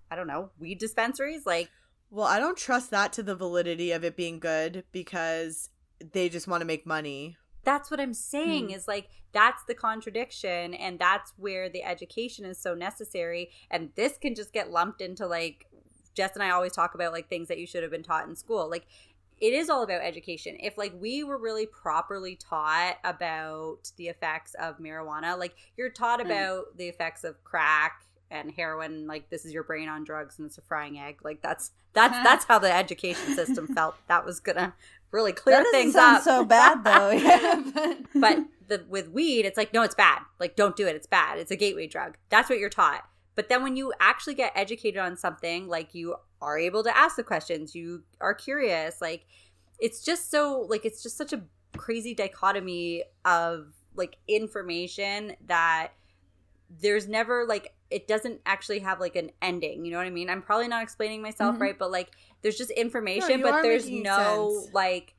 I 0.10 0.16
don't 0.16 0.28
know, 0.28 0.50
weed 0.60 0.80
dispensaries. 0.80 1.46
Like, 1.46 1.70
well, 2.10 2.28
I 2.28 2.40
don't 2.40 2.58
trust 2.58 2.92
that 2.92 3.14
to 3.14 3.24
the 3.24 3.36
validity 3.36 3.92
of 3.92 4.04
it 4.04 4.16
being 4.16 4.40
good 4.40 4.84
because 4.92 5.70
they 6.12 6.30
just 6.30 6.48
want 6.48 6.62
to 6.62 6.66
make 6.66 6.86
money. 6.86 7.38
That's 7.64 7.90
what 7.90 8.00
I'm 8.00 8.14
saying 8.14 8.70
mm. 8.70 8.76
is 8.76 8.88
like 8.88 9.10
that's 9.32 9.64
the 9.68 9.74
contradiction 9.74 10.74
and 10.74 11.00
that's 11.00 11.34
where 11.38 11.70
the 11.70 11.84
education 11.84 12.46
is 12.46 12.62
so 12.62 12.76
necessary 12.76 13.52
and 13.72 13.90
this 13.96 14.18
can 14.18 14.36
just 14.36 14.52
get 14.52 14.70
lumped 14.70 15.02
into 15.02 15.26
like 15.26 15.66
Jess 16.14 16.34
and 16.36 16.44
I 16.44 16.52
always 16.52 16.74
talk 16.74 16.94
about 16.94 17.14
like 17.14 17.30
things 17.30 17.48
that 17.48 17.58
you 17.58 17.66
should 17.66 17.82
have 17.84 17.92
been 17.92 18.04
taught 18.04 18.28
in 18.28 18.36
school. 18.36 18.70
Like 18.70 18.86
it 19.40 19.54
is 19.54 19.70
all 19.70 19.84
about 19.84 20.02
education. 20.02 20.58
If 20.60 20.78
like 20.78 20.94
we 21.00 21.24
were 21.24 21.38
really 21.38 21.66
properly 21.66 22.36
taught 22.36 22.98
about 23.04 23.92
the 23.98 24.08
effects 24.08 24.56
of 24.56 24.80
marijuana, 24.80 25.38
like 25.38 25.56
you're 25.78 25.90
taught 25.90 26.20
mm. 26.20 26.26
about 26.26 26.78
the 26.78 26.88
effects 26.88 27.24
of 27.24 27.44
crack 27.44 28.06
and 28.32 28.52
heroin, 28.52 29.08
like 29.08 29.30
this 29.30 29.46
is 29.46 29.54
your 29.54 29.64
brain 29.64 29.90
on 29.90 30.04
drugs 30.04 30.40
and 30.40 30.48
it's 30.48 30.58
a 30.58 30.62
frying 30.62 31.00
egg. 31.00 31.20
Like 31.24 31.42
that's 31.42 31.72
that's 31.94 32.22
that's 32.24 32.46
how 32.46 32.60
the 32.60 32.74
education 32.74 33.36
system 33.36 33.68
felt. 33.76 33.96
That 34.08 34.26
was 34.26 34.40
gonna 34.40 34.74
really 35.12 35.34
clear 35.34 35.64
things 35.72 35.96
up. 35.96 36.24
So 36.24 36.44
bad 36.44 36.84
though. 36.84 37.10
yeah, 37.12 37.64
but, 37.74 37.98
but 38.20 38.38
the, 38.68 38.86
with 38.90 39.10
weed, 39.10 39.46
it's 39.46 39.58
like 39.58 39.74
no, 39.74 39.84
it's 39.84 39.96
bad. 39.96 40.22
Like 40.40 40.56
don't 40.56 40.76
do 40.76 40.88
it. 40.88 40.96
It's 40.96 41.08
bad. 41.08 41.40
It's 41.40 41.52
a 41.52 41.56
gateway 41.56 41.88
drug. 41.88 42.18
That's 42.30 42.50
what 42.50 42.60
you're 42.60 42.70
taught. 42.70 43.08
But 43.36 43.50
then 43.50 43.64
when 43.64 43.76
you 43.76 43.94
actually 44.00 44.36
get 44.36 44.52
educated 44.56 45.00
on 45.00 45.18
something, 45.18 45.68
like 45.68 45.96
you 45.96 46.16
are 46.44 46.58
able 46.58 46.84
to 46.84 46.96
ask 46.96 47.16
the 47.16 47.24
questions, 47.24 47.74
you 47.74 48.04
are 48.22 48.34
curious, 48.34 49.02
like 49.02 49.26
it's 49.80 50.04
just 50.04 50.30
so 50.30 50.66
like 50.70 50.86
it's 50.86 51.02
just 51.02 51.18
such 51.18 51.34
a 51.34 51.42
crazy 51.78 52.14
dichotomy 52.14 53.04
of 53.26 53.74
like 53.96 54.18
information 54.28 55.36
that 55.48 55.90
there's 56.82 57.08
never 57.08 57.46
like 57.46 57.74
it 57.90 58.08
doesn't 58.08 58.42
actually 58.46 58.80
have 58.80 59.00
like 59.00 59.16
an 59.16 59.32
ending. 59.42 59.86
You 59.86 59.92
know 59.92 59.98
what 59.98 60.08
i 60.08 60.12
mean? 60.12 60.30
I'm 60.30 60.42
probably 60.42 60.68
not 60.68 60.84
explaining 60.84 61.22
myself 61.22 61.54
mm-hmm. 61.54 61.64
right 61.64 61.80
but 61.80 61.92
like 61.92 62.12
there's 62.42 62.58
just 62.58 62.72
information 62.72 63.42
no, 63.42 63.52
but 63.52 63.62
there's 63.62 63.90
no 63.90 64.62
sense. 64.62 64.74
like 64.74 65.16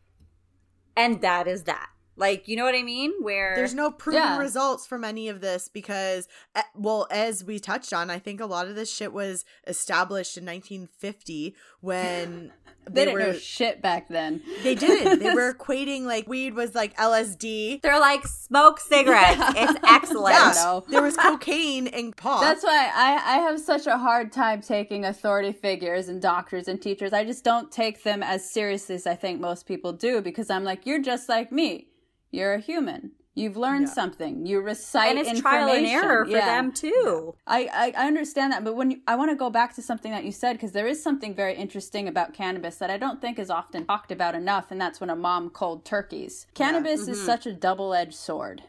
and 0.97 1.20
that 1.22 1.47
is 1.49 1.64
that 1.64 1.91
like, 2.17 2.47
you 2.47 2.57
know 2.57 2.65
what 2.65 2.75
I 2.75 2.83
mean? 2.83 3.12
Where 3.21 3.55
there's 3.57 3.75
no 3.75 3.91
proven 3.91 4.23
yeah. 4.23 4.39
results 4.39 4.87
from 4.87 5.03
any 5.03 5.29
of 5.29 5.41
this 5.41 5.69
because, 5.69 6.29
eh, 6.55 6.62
well, 6.75 7.09
as 7.11 7.43
we 7.43 7.59
touched 7.59 7.93
on, 7.93 8.09
I 8.09 8.21
think 8.21 8.41
a 8.41 8.47
lot 8.47 8.69
of 8.69 8.77
this 8.77 8.93
shit 8.93 9.12
was 9.12 9.45
established 9.67 10.39
in 10.39 10.45
1950 10.45 11.57
when 11.81 12.53
they, 12.87 12.93
they 12.93 13.05
didn't 13.07 13.15
were, 13.15 13.33
know 13.33 13.33
shit 13.33 13.83
back 13.83 14.09
then. 14.09 14.43
They 14.62 14.77
didn't. 14.77 15.19
they 15.19 15.35
were 15.35 15.53
equating 15.59 16.05
like 16.05 16.29
weed 16.29 16.55
was 16.55 16.73
like 16.73 16.97
LSD. 16.97 17.83
They're 17.83 17.99
like 17.99 18.25
smoke 18.29 18.79
cigarettes. 18.79 19.39
Yeah. 19.39 19.53
It's 19.57 19.81
excellent. 19.85 20.37
Yeah. 20.37 20.81
there 20.89 21.03
was 21.03 21.17
cocaine 21.17 21.89
and 21.89 22.17
pot. 22.17 22.43
That's 22.43 22.62
why 22.62 22.93
I 22.95 23.15
I 23.15 23.37
have 23.39 23.59
such 23.61 23.89
a 23.89 23.99
hard 23.99 24.31
time 24.31 24.61
taking 24.61 25.05
authority 25.05 25.51
figures 25.51 26.09
and 26.09 26.23
doctors 26.23 26.69
and 26.69 26.81
teachers. 26.81 27.12
I 27.12 27.25
just 27.25 27.43
don't 27.43 27.73
take 27.73 28.05
them 28.05 28.23
as 28.23 28.49
seriously 28.49 28.95
as 28.95 29.07
I 29.07 29.17
think 29.17 29.41
most 29.41 29.67
people 29.67 29.93
do 29.93 30.21
because 30.21 30.49
I'm 30.49 30.62
like, 30.62 30.87
you're 30.87 31.03
just 31.03 31.29
like 31.29 31.51
me 31.51 31.89
you're 32.35 32.55
a 32.55 32.61
human. 32.61 33.12
You've 33.37 33.57
learned 33.57 33.89
yeah. 33.89 33.95
something. 33.95 34.47
You 34.47 34.61
recite 34.61 35.16
and 35.16 35.26
it's 35.26 35.41
trial 35.41 35.68
and 35.68 35.85
error 35.85 36.24
for 36.24 36.30
yeah. 36.30 36.47
them 36.47 36.72
too. 36.72 37.35
I, 37.47 37.93
I, 37.97 38.07
understand 38.07 38.53
that, 38.53 38.62
but 38.62 38.76
when 38.76 38.93
you, 38.93 39.01
I 39.09 39.16
want 39.16 39.32
to 39.32 39.37
go 39.37 39.51
back 39.51 39.74
to 39.74 39.82
something 39.82 40.12
that 40.12 40.24
you 40.24 40.30
said 40.30 40.53
because 40.53 40.70
there 40.70 40.87
is 40.87 41.03
something 41.03 41.35
very 41.35 41.57
interesting 41.57 42.07
about 42.07 42.32
cannabis 42.32 42.76
that 42.76 42.91
I 42.91 42.97
don't 42.97 43.20
think 43.20 43.41
is 43.41 43.51
often 43.51 43.87
talked 43.87 44.12
about 44.12 44.37
enough, 44.37 44.70
and 44.70 44.80
that's 44.80 45.01
when 45.01 45.11
a 45.11 45.16
mom 45.16 45.51
cold 45.51 45.85
turkeys. 45.85 46.47
Cannabis 46.55 47.01
yeah. 47.01 47.05
mm-hmm. 47.07 47.12
is 47.12 47.26
such 47.26 47.45
a 47.45 47.53
double 47.53 47.93
edged 47.93 48.14
sword. 48.14 48.62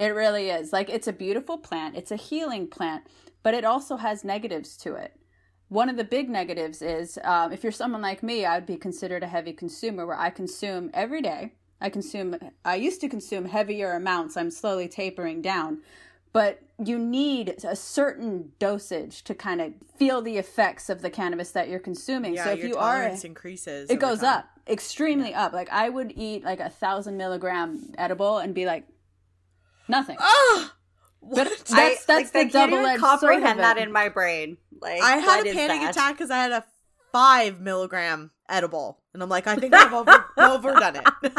It 0.00 0.08
really 0.08 0.50
is. 0.50 0.72
Like 0.72 0.90
it's 0.90 1.06
a 1.06 1.12
beautiful 1.12 1.56
plant. 1.56 1.96
It's 1.96 2.10
a 2.10 2.16
healing 2.16 2.66
plant, 2.66 3.04
but 3.44 3.54
it 3.54 3.64
also 3.64 3.96
has 3.96 4.24
negatives 4.24 4.76
to 4.78 4.94
it. 4.94 5.14
one 5.68 5.88
of 5.88 5.96
the 5.96 6.04
big 6.04 6.28
negatives 6.28 6.82
is 6.82 7.18
um, 7.22 7.52
if 7.52 7.62
you're 7.62 7.70
someone 7.70 8.02
like 8.02 8.22
me, 8.22 8.44
I 8.44 8.56
would 8.56 8.66
be 8.66 8.76
considered 8.76 9.22
a 9.22 9.28
heavy 9.28 9.52
consumer 9.52 10.06
where 10.06 10.18
I 10.18 10.30
consume 10.30 10.90
every 10.92 11.22
day. 11.22 11.52
I 11.80 11.90
consume, 11.90 12.36
I 12.64 12.76
used 12.76 13.00
to 13.02 13.08
consume 13.08 13.44
heavier 13.44 13.92
amounts. 13.92 14.36
I'm 14.36 14.50
slowly 14.50 14.88
tapering 14.88 15.42
down. 15.42 15.78
But 16.32 16.60
you 16.84 16.98
need 16.98 17.56
a 17.64 17.74
certain 17.74 18.52
dosage 18.58 19.24
to 19.24 19.34
kind 19.34 19.60
of 19.60 19.72
feel 19.96 20.20
the 20.20 20.36
effects 20.36 20.90
of 20.90 21.00
the 21.00 21.10
cannabis 21.10 21.52
that 21.52 21.68
you're 21.68 21.80
consuming. 21.80 22.34
Yeah, 22.34 22.44
so 22.44 22.50
if 22.50 22.58
your 22.58 22.68
you 22.68 22.74
tolerance 22.74 23.24
are, 23.24 23.26
increases. 23.26 23.90
it 23.90 23.98
goes 23.98 24.20
time. 24.20 24.38
up 24.38 24.48
extremely 24.68 25.30
yeah. 25.30 25.46
up. 25.46 25.52
Like 25.52 25.70
I 25.72 25.88
would 25.88 26.12
eat 26.14 26.44
like 26.44 26.60
a 26.60 26.68
thousand 26.68 27.16
milligram 27.16 27.92
edible 27.96 28.38
and 28.38 28.54
be 28.54 28.66
like, 28.66 28.86
nothing. 29.88 30.16
Oh, 30.20 30.70
what? 31.20 31.36
But 31.36 31.44
that's 31.44 31.72
I, 31.72 31.96
that's 32.06 32.34
like, 32.34 32.50
the 32.50 32.52
double 32.52 32.78
edged 32.78 33.00
comprehend 33.00 33.58
that 33.60 33.78
in 33.78 33.90
my 33.90 34.08
brain. 34.08 34.58
Like 34.80 35.02
I 35.02 35.16
had 35.16 35.46
a 35.46 35.52
panic 35.52 35.90
attack 35.90 36.14
because 36.14 36.30
I 36.30 36.36
had 36.36 36.52
a 36.52 36.64
five 37.12 37.60
milligram 37.60 38.30
edible, 38.48 39.00
and 39.18 39.24
I'm 39.24 39.28
like, 39.28 39.48
I 39.48 39.56
think 39.56 39.74
I've 39.74 39.92
over, 39.92 40.26
overdone 40.38 40.94
it. 40.94 41.32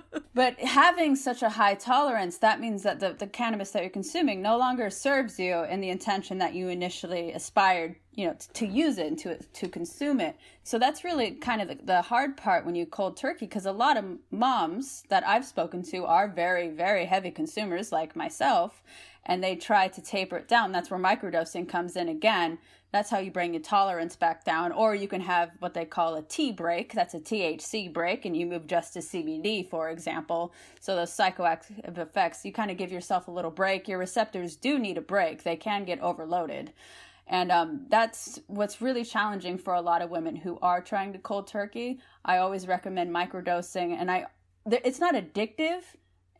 but 0.34 0.58
having 0.58 1.14
such 1.14 1.44
a 1.44 1.48
high 1.48 1.76
tolerance, 1.76 2.38
that 2.38 2.60
means 2.60 2.82
that 2.82 2.98
the, 2.98 3.14
the 3.16 3.28
cannabis 3.28 3.70
that 3.70 3.82
you're 3.82 3.90
consuming 3.90 4.42
no 4.42 4.58
longer 4.58 4.90
serves 4.90 5.38
you 5.38 5.62
in 5.62 5.80
the 5.80 5.90
intention 5.90 6.38
that 6.38 6.54
you 6.54 6.68
initially 6.70 7.30
aspired, 7.30 7.94
you 8.14 8.26
know, 8.26 8.34
to, 8.34 8.48
to 8.54 8.66
use 8.66 8.98
it 8.98 9.06
and 9.06 9.18
to 9.20 9.40
to 9.40 9.68
consume 9.68 10.18
it. 10.18 10.36
So 10.64 10.76
that's 10.76 11.04
really 11.04 11.30
kind 11.36 11.62
of 11.62 11.68
the, 11.68 11.78
the 11.84 12.02
hard 12.02 12.36
part 12.36 12.66
when 12.66 12.74
you 12.74 12.84
cold 12.84 13.16
turkey, 13.16 13.46
because 13.46 13.66
a 13.66 13.70
lot 13.70 13.96
of 13.96 14.04
moms 14.32 15.04
that 15.08 15.24
I've 15.24 15.44
spoken 15.44 15.84
to 15.84 16.06
are 16.06 16.26
very, 16.26 16.68
very 16.68 17.04
heavy 17.04 17.30
consumers, 17.30 17.92
like 17.92 18.16
myself, 18.16 18.82
and 19.24 19.42
they 19.42 19.54
try 19.54 19.86
to 19.86 20.02
taper 20.02 20.38
it 20.38 20.48
down. 20.48 20.72
That's 20.72 20.90
where 20.90 20.98
microdosing 20.98 21.68
comes 21.68 21.94
in 21.94 22.08
again 22.08 22.58
that's 22.94 23.10
how 23.10 23.18
you 23.18 23.32
bring 23.32 23.52
your 23.52 23.60
tolerance 23.60 24.14
back 24.14 24.44
down. 24.44 24.70
Or 24.70 24.94
you 24.94 25.08
can 25.08 25.20
have 25.22 25.50
what 25.58 25.74
they 25.74 25.84
call 25.84 26.14
a 26.14 26.22
T 26.22 26.52
break. 26.52 26.92
That's 26.92 27.14
a 27.14 27.18
THC 27.18 27.92
break, 27.92 28.24
and 28.24 28.36
you 28.36 28.46
move 28.46 28.68
just 28.68 28.92
to 28.92 29.00
CBD, 29.00 29.68
for 29.68 29.90
example. 29.90 30.54
So 30.78 30.94
those 30.94 31.10
psychoactive 31.10 31.98
effects, 31.98 32.44
you 32.44 32.52
kind 32.52 32.70
of 32.70 32.76
give 32.76 32.92
yourself 32.92 33.26
a 33.26 33.32
little 33.32 33.50
break. 33.50 33.88
Your 33.88 33.98
receptors 33.98 34.54
do 34.54 34.78
need 34.78 34.96
a 34.96 35.00
break. 35.00 35.42
They 35.42 35.56
can 35.56 35.84
get 35.84 36.00
overloaded. 36.02 36.72
And 37.26 37.50
um, 37.50 37.86
that's 37.88 38.38
what's 38.46 38.80
really 38.80 39.04
challenging 39.04 39.58
for 39.58 39.74
a 39.74 39.80
lot 39.80 40.00
of 40.00 40.10
women 40.10 40.36
who 40.36 40.56
are 40.62 40.80
trying 40.80 41.12
to 41.14 41.18
cold 41.18 41.48
turkey. 41.48 41.98
I 42.24 42.36
always 42.36 42.68
recommend 42.68 43.12
microdosing, 43.12 43.96
and 43.98 44.08
I 44.08 44.26
it's 44.70 45.00
not 45.00 45.16
addictive 45.16 45.82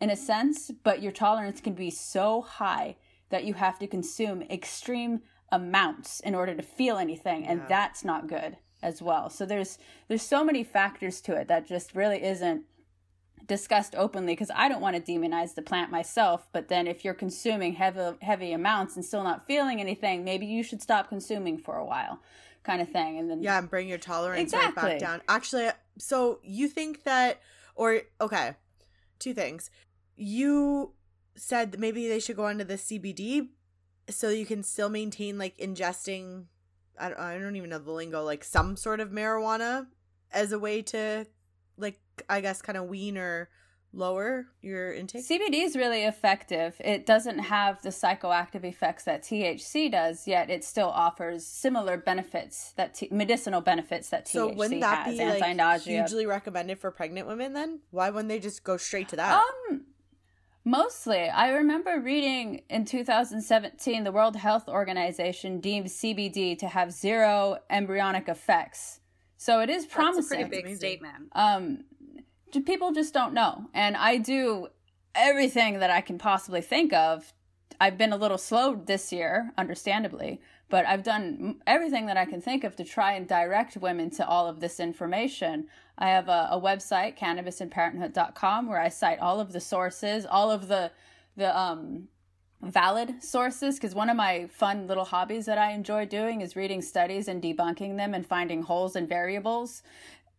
in 0.00 0.08
a 0.08 0.16
sense, 0.16 0.70
but 0.84 1.02
your 1.02 1.10
tolerance 1.10 1.60
can 1.60 1.74
be 1.74 1.90
so 1.90 2.42
high 2.42 2.94
that 3.30 3.44
you 3.44 3.54
have 3.54 3.80
to 3.80 3.88
consume 3.88 4.42
extreme 4.42 5.20
amounts 5.54 6.18
in 6.20 6.34
order 6.34 6.52
to 6.52 6.62
feel 6.62 6.98
anything 6.98 7.46
and 7.46 7.60
yeah. 7.60 7.66
that's 7.68 8.04
not 8.04 8.26
good 8.26 8.56
as 8.82 9.00
well 9.00 9.30
so 9.30 9.46
there's 9.46 9.78
there's 10.08 10.22
so 10.22 10.44
many 10.44 10.64
factors 10.64 11.20
to 11.20 11.34
it 11.34 11.46
that 11.46 11.66
just 11.66 11.94
really 11.94 12.22
isn't 12.22 12.64
discussed 13.46 13.94
openly 13.94 14.32
because 14.32 14.50
I 14.54 14.68
don't 14.68 14.80
want 14.80 14.96
to 14.96 15.12
demonize 15.12 15.54
the 15.54 15.62
plant 15.62 15.92
myself 15.92 16.48
but 16.52 16.68
then 16.68 16.88
if 16.88 17.04
you're 17.04 17.14
consuming 17.14 17.74
heavy 17.74 18.16
heavy 18.20 18.52
amounts 18.52 18.96
and 18.96 19.04
still 19.04 19.22
not 19.22 19.46
feeling 19.46 19.80
anything 19.80 20.24
maybe 20.24 20.44
you 20.44 20.64
should 20.64 20.82
stop 20.82 21.08
consuming 21.08 21.56
for 21.58 21.76
a 21.76 21.84
while 21.84 22.20
kind 22.64 22.82
of 22.82 22.88
thing 22.90 23.18
and 23.18 23.30
then 23.30 23.42
yeah 23.42 23.58
and 23.58 23.70
bring 23.70 23.86
your 23.86 23.98
tolerance 23.98 24.40
exactly. 24.40 24.82
right 24.82 24.92
back 24.92 24.98
down 24.98 25.22
actually 25.28 25.68
so 25.98 26.40
you 26.42 26.66
think 26.66 27.04
that 27.04 27.40
or 27.76 28.00
okay 28.20 28.56
two 29.20 29.34
things 29.34 29.70
you 30.16 30.92
said 31.36 31.72
that 31.72 31.80
maybe 31.80 32.08
they 32.08 32.20
should 32.20 32.36
go 32.36 32.48
into 32.48 32.64
the 32.64 32.74
CBD 32.74 33.48
so 34.10 34.28
you 34.28 34.46
can 34.46 34.62
still 34.62 34.88
maintain 34.88 35.38
like 35.38 35.56
ingesting 35.58 36.44
I 36.98 37.08
don't, 37.08 37.18
I 37.18 37.38
don't 37.38 37.56
even 37.56 37.70
know 37.70 37.78
the 37.78 37.90
lingo 37.90 38.22
like 38.22 38.44
some 38.44 38.76
sort 38.76 39.00
of 39.00 39.10
marijuana 39.10 39.86
as 40.32 40.52
a 40.52 40.58
way 40.58 40.82
to 40.82 41.26
like 41.76 41.98
i 42.28 42.40
guess 42.40 42.62
kind 42.62 42.78
of 42.78 42.84
wean 42.84 43.18
or 43.18 43.48
lower 43.96 44.46
your 44.60 44.92
intake? 44.92 45.24
Cbd 45.24 45.64
is 45.64 45.76
really 45.76 46.02
effective. 46.02 46.74
It 46.80 47.06
doesn't 47.06 47.38
have 47.38 47.80
the 47.82 47.90
psychoactive 47.90 48.64
effects 48.64 49.04
that 49.04 49.22
thc 49.22 49.90
does 49.90 50.26
yet 50.26 50.50
it 50.50 50.64
still 50.64 50.88
offers 50.88 51.46
similar 51.46 51.96
benefits 51.96 52.72
that 52.76 52.94
t- 52.94 53.08
medicinal 53.10 53.60
benefits 53.60 54.10
that 54.10 54.28
so 54.28 54.50
thc 54.50 54.56
wouldn't 54.56 54.80
that 54.80 55.06
has, 55.06 55.18
be 55.18 55.24
like 55.24 55.82
hugely 55.82 56.26
recommended 56.26 56.78
for 56.78 56.90
pregnant 56.90 57.26
women 57.26 57.52
then? 57.52 57.80
Why 57.90 58.10
wouldn't 58.10 58.28
they 58.28 58.40
just 58.40 58.64
go 58.64 58.76
straight 58.76 59.08
to 59.10 59.16
that? 59.16 59.42
Um 59.70 59.82
Mostly. 60.64 61.28
I 61.28 61.50
remember 61.50 62.00
reading 62.00 62.62
in 62.70 62.86
2017 62.86 64.02
the 64.02 64.12
World 64.12 64.36
Health 64.36 64.66
Organization 64.66 65.60
deemed 65.60 65.86
CBD 65.86 66.58
to 66.58 66.68
have 66.68 66.90
zero 66.90 67.58
embryonic 67.68 68.28
effects. 68.28 69.00
So 69.36 69.60
it 69.60 69.68
is 69.68 69.84
promising. 69.84 70.38
That's 70.38 70.46
a 70.46 70.48
pretty 70.48 70.68
big 70.68 70.76
statement. 70.76 71.28
Um, 71.32 71.84
people 72.62 72.92
just 72.92 73.12
don't 73.12 73.34
know. 73.34 73.66
And 73.74 73.94
I 73.94 74.16
do 74.16 74.68
everything 75.14 75.80
that 75.80 75.90
I 75.90 76.00
can 76.00 76.16
possibly 76.16 76.62
think 76.62 76.94
of. 76.94 77.34
I've 77.78 77.98
been 77.98 78.12
a 78.12 78.16
little 78.16 78.38
slow 78.38 78.74
this 78.74 79.12
year, 79.12 79.52
understandably, 79.58 80.40
but 80.68 80.86
I've 80.86 81.02
done 81.02 81.60
everything 81.66 82.06
that 82.06 82.16
I 82.16 82.24
can 82.24 82.40
think 82.40 82.64
of 82.64 82.76
to 82.76 82.84
try 82.84 83.12
and 83.12 83.28
direct 83.28 83.76
women 83.76 84.10
to 84.10 84.26
all 84.26 84.48
of 84.48 84.60
this 84.60 84.80
information. 84.80 85.68
I 85.98 86.08
have 86.08 86.28
a, 86.28 86.48
a 86.50 86.60
website, 86.60 87.18
cannabisandparenthood.com, 87.18 88.68
where 88.68 88.80
I 88.80 88.88
cite 88.88 89.20
all 89.20 89.40
of 89.40 89.52
the 89.52 89.60
sources, 89.60 90.26
all 90.26 90.50
of 90.50 90.68
the 90.68 90.90
the 91.36 91.56
um, 91.58 92.08
valid 92.62 93.22
sources 93.22 93.76
because 93.76 93.94
one 93.94 94.08
of 94.08 94.16
my 94.16 94.46
fun 94.46 94.86
little 94.86 95.04
hobbies 95.04 95.46
that 95.46 95.58
I 95.58 95.72
enjoy 95.72 96.06
doing 96.06 96.40
is 96.40 96.56
reading 96.56 96.82
studies 96.82 97.28
and 97.28 97.42
debunking 97.42 97.96
them 97.96 98.14
and 98.14 98.26
finding 98.26 98.62
holes 98.62 98.96
and 98.96 99.08
variables 99.08 99.82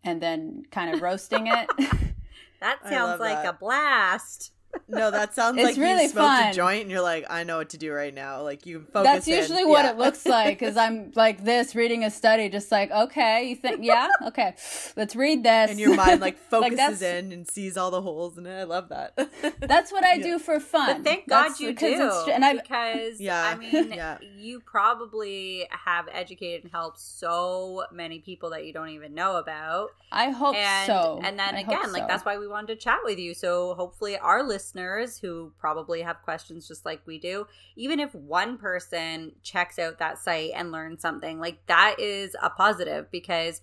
and 0.03 0.21
then 0.21 0.63
kind 0.71 0.93
of 0.93 1.01
roasting 1.01 1.47
it. 1.47 1.69
that 2.59 2.79
sounds 2.87 3.19
like 3.19 3.43
that. 3.43 3.55
a 3.55 3.57
blast. 3.57 4.51
No, 4.87 5.09
that 5.09 5.33
sounds 5.33 5.57
it's 5.57 5.65
like 5.65 5.77
really 5.77 6.03
you 6.03 6.09
smoked 6.09 6.27
fun. 6.27 6.49
a 6.49 6.53
joint 6.53 6.81
and 6.83 6.91
you're 6.91 7.01
like, 7.01 7.25
I 7.29 7.43
know 7.43 7.57
what 7.57 7.69
to 7.69 7.77
do 7.77 7.91
right 7.91 8.13
now. 8.13 8.43
Like 8.43 8.65
you 8.65 8.81
focus. 8.93 9.03
That's 9.03 9.27
usually 9.27 9.63
in. 9.63 9.69
what 9.69 9.85
yeah. 9.85 9.91
it 9.91 9.97
looks 9.97 10.25
like. 10.27 10.61
Is 10.61 10.77
I'm 10.77 11.11
like 11.15 11.43
this 11.43 11.75
reading 11.75 12.03
a 12.03 12.11
study, 12.11 12.49
just 12.49 12.71
like 12.71 12.91
okay, 12.91 13.49
you 13.49 13.55
think 13.55 13.79
yeah, 13.81 14.09
okay, 14.27 14.55
let's 14.95 15.15
read 15.15 15.43
this. 15.43 15.71
And 15.71 15.79
your 15.79 15.95
mind 15.95 16.21
like 16.21 16.37
focuses 16.49 17.01
like 17.01 17.01
in 17.01 17.31
and 17.31 17.47
sees 17.47 17.77
all 17.77 17.91
the 17.91 18.01
holes 18.01 18.37
in 18.37 18.45
it. 18.45 18.55
I 18.55 18.63
love 18.63 18.89
that. 18.89 19.17
that's 19.59 19.91
what 19.91 20.03
I 20.03 20.15
yeah. 20.15 20.23
do 20.23 20.39
for 20.39 20.59
fun. 20.59 20.97
But 20.97 21.03
thank 21.03 21.25
that's, 21.25 21.59
God 21.59 21.65
you 21.65 21.73
do, 21.73 22.31
and 22.31 22.45
I 22.45 22.53
because 22.53 23.19
yeah, 23.19 23.43
I 23.43 23.55
mean, 23.55 23.91
yeah. 23.91 24.17
you 24.37 24.59
probably 24.59 25.67
have 25.71 26.07
educated 26.11 26.63
and 26.63 26.71
helped 26.71 26.99
so 26.99 27.85
many 27.91 28.19
people 28.19 28.51
that 28.51 28.65
you 28.65 28.73
don't 28.73 28.89
even 28.89 29.15
know 29.15 29.37
about. 29.37 29.89
I 30.11 30.29
hope 30.29 30.55
and, 30.55 30.87
so. 30.87 31.19
And 31.23 31.39
then 31.39 31.55
I 31.55 31.61
again, 31.61 31.91
like 31.91 32.07
that's 32.07 32.23
why 32.23 32.37
we 32.37 32.47
wanted 32.47 32.67
to 32.67 32.75
chat 32.75 32.99
with 33.03 33.17
you. 33.17 33.33
So 33.33 33.73
hopefully, 33.73 34.17
our 34.17 34.43
listeners 34.43 34.64
who 34.73 35.51
probably 35.57 36.01
have 36.01 36.21
questions 36.23 36.67
just 36.67 36.85
like 36.85 37.01
we 37.05 37.19
do, 37.19 37.47
even 37.75 37.99
if 37.99 38.13
one 38.15 38.57
person 38.57 39.33
checks 39.43 39.79
out 39.79 39.99
that 39.99 40.17
site 40.17 40.51
and 40.55 40.71
learns 40.71 41.01
something, 41.01 41.39
like 41.39 41.65
that 41.67 41.95
is 41.99 42.35
a 42.41 42.49
positive 42.49 43.09
because 43.11 43.61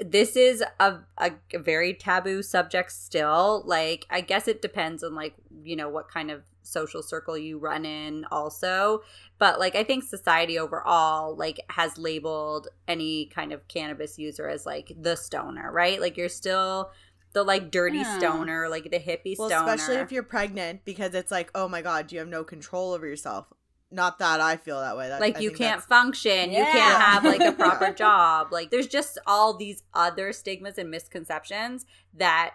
this 0.00 0.34
is 0.34 0.64
a, 0.80 0.98
a, 1.18 1.32
very 1.58 1.94
taboo 1.94 2.42
subject 2.42 2.90
still. 2.92 3.62
Like 3.66 4.06
i 4.10 4.20
guess 4.20 4.48
it 4.48 4.62
depends 4.62 5.02
on 5.02 5.14
like 5.14 5.34
you 5.62 5.76
know 5.76 5.88
what 5.88 6.08
kind 6.08 6.30
of 6.30 6.42
social 6.62 7.02
circle 7.02 7.36
you 7.36 7.58
run 7.58 7.84
in 7.84 8.24
also. 8.30 9.02
But 9.38 9.58
like 9.58 9.76
i 9.76 9.84
think 9.84 10.04
society 10.04 10.58
overall 10.58 11.36
like 11.36 11.60
has 11.68 11.98
labeled 11.98 12.68
any 12.88 13.26
kind 13.26 13.52
of 13.52 13.68
cannabis 13.68 14.18
user 14.18 14.48
as 14.48 14.64
like 14.66 14.92
the 14.98 15.16
stoner 15.16 15.70
right? 15.70 16.00
Like 16.00 16.16
you're 16.16 16.28
still 16.28 16.90
the 17.32 17.42
like 17.42 17.70
dirty 17.70 17.98
yeah. 17.98 18.18
stoner 18.18 18.68
like 18.68 18.90
the 18.90 18.98
hippie 18.98 19.38
well, 19.38 19.48
stoner 19.48 19.72
especially 19.72 19.96
if 19.96 20.10
you're 20.10 20.22
pregnant 20.22 20.84
because 20.84 21.14
it's 21.14 21.30
like 21.30 21.50
oh 21.54 21.68
my 21.68 21.82
god 21.82 22.10
you 22.10 22.18
have 22.18 22.28
no 22.28 22.42
control 22.42 22.92
over 22.92 23.06
yourself 23.06 23.46
not 23.92 24.18
that 24.20 24.40
I 24.40 24.56
feel 24.56 24.80
that 24.80 24.96
way. 24.96 25.08
That, 25.08 25.20
like 25.20 25.38
I 25.38 25.40
you 25.40 25.50
can't 25.50 25.82
function, 25.82 26.52
yeah. 26.52 26.58
you 26.58 26.64
can't 26.64 27.02
have 27.02 27.24
like 27.24 27.40
a 27.40 27.52
proper 27.52 27.92
job. 27.96 28.52
Like 28.52 28.70
there's 28.70 28.86
just 28.86 29.18
all 29.26 29.56
these 29.56 29.82
other 29.94 30.32
stigmas 30.32 30.78
and 30.78 30.90
misconceptions 30.90 31.86
that 32.14 32.54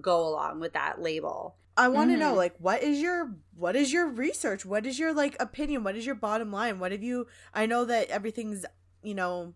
go 0.00 0.26
along 0.26 0.60
with 0.60 0.72
that 0.72 1.00
label. 1.00 1.56
I 1.76 1.88
want 1.88 2.10
to 2.10 2.14
mm-hmm. 2.14 2.20
know 2.20 2.34
like 2.34 2.54
what 2.58 2.82
is 2.82 3.00
your 3.00 3.36
what 3.56 3.76
is 3.76 3.92
your 3.92 4.08
research? 4.08 4.64
What 4.64 4.86
is 4.86 4.98
your 4.98 5.12
like 5.12 5.36
opinion? 5.40 5.84
What 5.84 5.96
is 5.96 6.06
your 6.06 6.14
bottom 6.14 6.52
line? 6.52 6.78
What 6.78 6.92
have 6.92 7.02
you 7.02 7.26
I 7.52 7.66
know 7.66 7.84
that 7.84 8.08
everything's, 8.08 8.64
you 9.02 9.14
know, 9.14 9.54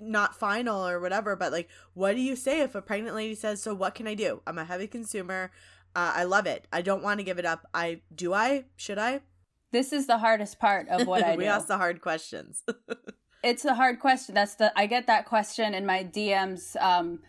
not 0.00 0.34
final 0.34 0.86
or 0.86 1.00
whatever, 1.00 1.36
but 1.36 1.52
like 1.52 1.68
what 1.94 2.14
do 2.14 2.20
you 2.20 2.36
say 2.36 2.60
if 2.60 2.74
a 2.74 2.82
pregnant 2.82 3.16
lady 3.16 3.34
says, 3.34 3.62
"So 3.62 3.74
what 3.74 3.94
can 3.94 4.06
I 4.06 4.14
do? 4.14 4.42
I'm 4.46 4.58
a 4.58 4.64
heavy 4.64 4.86
consumer. 4.86 5.50
Uh, 5.94 6.12
I 6.16 6.24
love 6.24 6.46
it. 6.46 6.66
I 6.72 6.82
don't 6.82 7.02
want 7.02 7.18
to 7.18 7.24
give 7.24 7.38
it 7.38 7.44
up. 7.44 7.66
I 7.74 8.00
do 8.14 8.34
I? 8.34 8.64
Should 8.76 8.98
I?" 8.98 9.20
This 9.72 9.92
is 9.92 10.06
the 10.06 10.18
hardest 10.18 10.58
part 10.58 10.88
of 10.88 11.06
what 11.06 11.22
I 11.22 11.32
do. 11.36 11.38
we 11.38 11.46
ask 11.46 11.66
the 11.66 11.78
hard 11.78 12.00
questions. 12.00 12.64
it's 13.44 13.62
the 13.62 13.74
hard 13.74 14.00
question. 14.00 14.34
That's 14.34 14.54
the 14.54 14.72
I 14.78 14.86
get 14.86 15.06
that 15.06 15.26
question 15.26 15.74
in 15.74 15.86
my 15.86 16.04
DMs 16.04 16.80
um 16.80 17.20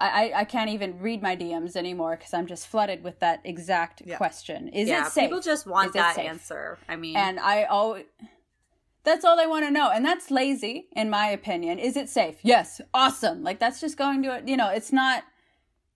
I, 0.00 0.32
I 0.34 0.44
can't 0.44 0.70
even 0.70 0.98
read 1.00 1.22
my 1.22 1.36
DMs 1.36 1.74
anymore 1.74 2.16
because 2.16 2.32
I'm 2.32 2.46
just 2.46 2.68
flooded 2.68 3.02
with 3.02 3.18
that 3.20 3.40
exact 3.44 4.02
yeah. 4.04 4.16
question. 4.16 4.68
Is 4.68 4.88
yeah, 4.88 5.06
it 5.06 5.12
safe? 5.12 5.24
People 5.24 5.40
just 5.40 5.66
want 5.66 5.88
is 5.88 5.92
that 5.94 6.18
answer. 6.18 6.78
I 6.88 6.96
mean, 6.96 7.16
and 7.16 7.40
I 7.40 7.64
always 7.64 8.04
That's 9.08 9.24
all 9.24 9.38
they 9.38 9.46
want 9.46 9.64
to 9.64 9.70
know. 9.70 9.90
And 9.90 10.04
that's 10.04 10.30
lazy, 10.30 10.88
in 10.92 11.08
my 11.08 11.28
opinion. 11.28 11.78
Is 11.78 11.96
it 11.96 12.10
safe? 12.10 12.36
Yes. 12.42 12.82
Awesome. 12.92 13.42
Like 13.42 13.58
that's 13.58 13.80
just 13.80 13.96
going 13.96 14.22
to, 14.24 14.42
you 14.44 14.54
know, 14.54 14.68
it's 14.68 14.92
not 14.92 15.24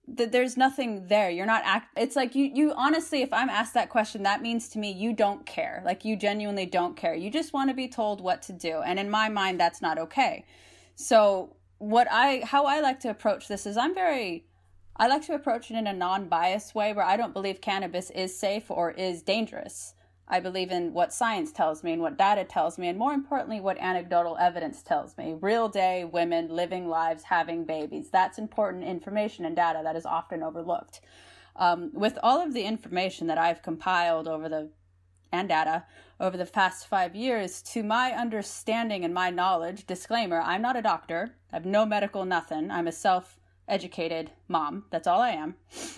that 0.07 0.31
there's 0.31 0.57
nothing 0.57 1.07
there. 1.09 1.29
You're 1.29 1.45
not 1.45 1.61
act 1.63 1.95
it's 1.95 2.15
like 2.15 2.33
you 2.33 2.49
you 2.51 2.73
honestly 2.75 3.21
if 3.21 3.31
I'm 3.31 3.49
asked 3.49 3.75
that 3.75 3.89
question 3.89 4.23
that 4.23 4.41
means 4.41 4.67
to 4.69 4.79
me 4.79 4.91
you 4.91 5.13
don't 5.13 5.45
care. 5.45 5.83
Like 5.85 6.03
you 6.03 6.15
genuinely 6.17 6.65
don't 6.65 6.97
care. 6.97 7.13
You 7.13 7.29
just 7.29 7.53
want 7.53 7.69
to 7.69 7.75
be 7.75 7.87
told 7.87 8.19
what 8.19 8.41
to 8.43 8.53
do. 8.53 8.81
And 8.81 8.97
in 8.97 9.11
my 9.11 9.29
mind 9.29 9.59
that's 9.59 9.81
not 9.81 9.99
okay. 9.99 10.43
So 10.95 11.55
what 11.77 12.07
I 12.09 12.41
how 12.43 12.65
I 12.65 12.79
like 12.79 12.99
to 13.01 13.11
approach 13.11 13.47
this 13.47 13.67
is 13.67 13.77
I'm 13.77 13.93
very 13.93 14.45
I 14.95 15.07
like 15.07 15.25
to 15.27 15.35
approach 15.35 15.69
it 15.69 15.75
in 15.75 15.85
a 15.85 15.93
non-biased 15.93 16.73
way 16.73 16.93
where 16.93 17.05
I 17.05 17.15
don't 17.15 17.33
believe 17.33 17.61
cannabis 17.61 18.09
is 18.09 18.35
safe 18.35 18.71
or 18.71 18.89
is 18.89 19.21
dangerous. 19.21 19.93
I 20.27 20.39
believe 20.39 20.71
in 20.71 20.93
what 20.93 21.13
science 21.13 21.51
tells 21.51 21.83
me 21.83 21.91
and 21.91 22.01
what 22.01 22.17
data 22.17 22.43
tells 22.43 22.77
me, 22.77 22.87
and 22.87 22.97
more 22.97 23.13
importantly, 23.13 23.59
what 23.59 23.77
anecdotal 23.77 24.37
evidence 24.37 24.81
tells 24.81 25.17
me. 25.17 25.35
Real 25.39 25.67
day 25.67 26.05
women 26.05 26.49
living 26.49 26.87
lives, 26.87 27.23
having 27.23 27.65
babies. 27.65 28.09
That's 28.09 28.37
important 28.37 28.83
information 28.83 29.45
and 29.45 29.55
data 29.55 29.81
that 29.83 29.95
is 29.95 30.05
often 30.05 30.41
overlooked. 30.41 31.01
Um, 31.55 31.91
with 31.93 32.17
all 32.23 32.41
of 32.41 32.53
the 32.53 32.63
information 32.63 33.27
that 33.27 33.37
I've 33.37 33.61
compiled 33.61 34.27
over 34.27 34.49
the 34.49 34.69
and 35.31 35.49
data 35.49 35.83
over 36.19 36.37
the 36.37 36.45
past 36.45 36.87
five 36.87 37.15
years, 37.15 37.61
to 37.63 37.83
my 37.83 38.11
understanding 38.11 39.03
and 39.03 39.13
my 39.13 39.29
knowledge, 39.29 39.85
disclaimer, 39.85 40.39
I'm 40.39 40.61
not 40.61 40.77
a 40.77 40.81
doctor. 40.81 41.35
I 41.51 41.55
have 41.55 41.65
no 41.65 41.85
medical 41.85 42.23
nothing. 42.23 42.71
I'm 42.71 42.87
a 42.87 42.91
self 42.91 43.39
educated 43.67 44.31
mom. 44.47 44.85
That's 44.91 45.07
all 45.07 45.21
I 45.21 45.31
am, 45.31 45.55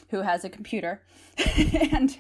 who 0.10 0.22
has 0.22 0.46
a 0.46 0.50
computer. 0.50 1.02
and 1.92 2.18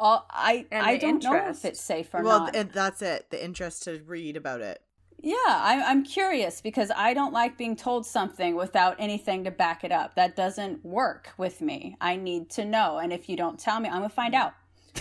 all 0.00 0.26
I 0.30 0.66
and 0.70 0.84
I 0.84 0.96
don't 0.96 1.22
interest. 1.22 1.24
know 1.32 1.50
if 1.50 1.64
it's 1.64 1.80
safe 1.80 2.12
or 2.14 2.22
well, 2.22 2.40
not. 2.40 2.54
Well, 2.54 2.64
that's 2.72 3.02
it. 3.02 3.30
The 3.30 3.42
interest 3.42 3.84
to 3.84 4.00
read 4.06 4.36
about 4.36 4.60
it. 4.60 4.82
Yeah, 5.20 5.34
I, 5.36 5.82
I'm 5.86 6.04
curious 6.04 6.60
because 6.60 6.92
I 6.94 7.12
don't 7.12 7.32
like 7.32 7.58
being 7.58 7.74
told 7.74 8.06
something 8.06 8.54
without 8.54 8.94
anything 9.00 9.44
to 9.44 9.50
back 9.50 9.82
it 9.82 9.90
up. 9.90 10.14
That 10.14 10.36
doesn't 10.36 10.84
work 10.84 11.30
with 11.36 11.60
me. 11.60 11.96
I 12.00 12.14
need 12.14 12.50
to 12.50 12.64
know, 12.64 12.98
and 12.98 13.12
if 13.12 13.28
you 13.28 13.36
don't 13.36 13.58
tell 13.58 13.80
me, 13.80 13.88
I'm 13.88 13.96
gonna 13.96 14.08
find 14.10 14.34
out. 14.34 14.54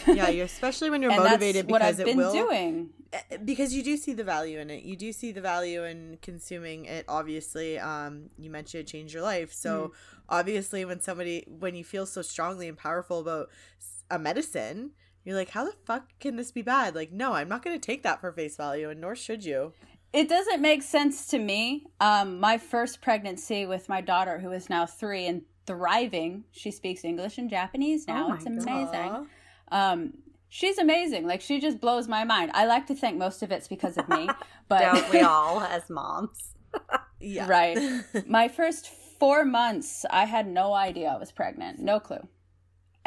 yeah, 0.07 0.27
especially 0.43 0.89
when 0.89 1.03
you're 1.03 1.15
motivated 1.15 1.67
because 1.67 1.71
what 1.71 1.81
I've 1.83 1.99
it 1.99 2.05
been 2.05 2.17
will. 2.17 2.33
Doing 2.33 2.89
eh, 3.13 3.37
because 3.45 3.75
you 3.75 3.83
do 3.83 3.95
see 3.95 4.13
the 4.13 4.23
value 4.23 4.59
in 4.59 4.71
it. 4.71 4.83
You 4.83 4.95
do 4.95 5.13
see 5.13 5.31
the 5.31 5.41
value 5.41 5.83
in 5.83 6.17
consuming 6.23 6.85
it. 6.85 7.05
Obviously, 7.07 7.77
um, 7.77 8.29
you 8.39 8.49
mentioned 8.49 8.81
it 8.81 8.87
changed 8.87 9.13
your 9.13 9.23
life. 9.23 9.53
So 9.53 9.89
mm. 9.89 9.91
obviously, 10.29 10.83
when 10.83 10.99
somebody 10.99 11.45
when 11.47 11.75
you 11.75 11.83
feel 11.83 12.07
so 12.07 12.23
strongly 12.23 12.67
and 12.67 12.77
powerful 12.77 13.19
about 13.19 13.49
a 14.09 14.19
medicine, 14.19 14.91
you're 15.23 15.35
like, 15.35 15.49
how 15.49 15.65
the 15.65 15.73
fuck 15.85 16.07
can 16.19 16.37
this 16.37 16.51
be 16.51 16.61
bad? 16.61 16.95
Like, 16.95 17.11
no, 17.11 17.33
I'm 17.33 17.49
not 17.49 17.63
going 17.63 17.77
to 17.77 17.85
take 17.85 18.03
that 18.03 18.21
for 18.21 18.31
face 18.31 18.55
value, 18.55 18.89
and 18.89 19.01
nor 19.01 19.15
should 19.15 19.43
you. 19.43 19.73
It 20.13 20.29
doesn't 20.29 20.61
make 20.61 20.83
sense 20.83 21.27
to 21.27 21.39
me. 21.39 21.85
Um, 21.99 22.39
my 22.39 22.57
first 22.57 23.01
pregnancy 23.01 23.65
with 23.65 23.89
my 23.89 23.99
daughter, 23.99 24.39
who 24.39 24.51
is 24.51 24.69
now 24.69 24.85
three 24.85 25.25
and 25.25 25.41
thriving, 25.65 26.45
she 26.51 26.71
speaks 26.71 27.03
English 27.03 27.37
and 27.37 27.49
Japanese 27.49 28.07
now. 28.07 28.29
Oh 28.29 28.33
it's 28.33 28.45
amazing. 28.45 29.27
Um, 29.69 30.13
she's 30.47 30.77
amazing. 30.77 31.27
Like 31.27 31.41
she 31.41 31.59
just 31.59 31.81
blows 31.81 32.07
my 32.07 32.23
mind. 32.23 32.51
I 32.53 32.65
like 32.65 32.87
to 32.87 32.95
think 32.95 33.17
most 33.17 33.43
of 33.43 33.51
it's 33.51 33.67
because 33.67 33.97
of 33.97 34.07
me, 34.07 34.29
but 34.69 34.79
don't 34.79 35.11
we 35.11 35.19
all 35.21 35.59
as 35.59 35.89
moms? 35.89 36.53
yeah, 37.19 37.47
right. 37.47 37.77
My 38.25 38.47
first 38.47 38.87
four 39.19 39.43
months, 39.43 40.05
I 40.09 40.23
had 40.23 40.47
no 40.47 40.73
idea 40.73 41.09
I 41.09 41.17
was 41.17 41.33
pregnant. 41.33 41.79
No 41.79 41.99
clue 41.99 42.27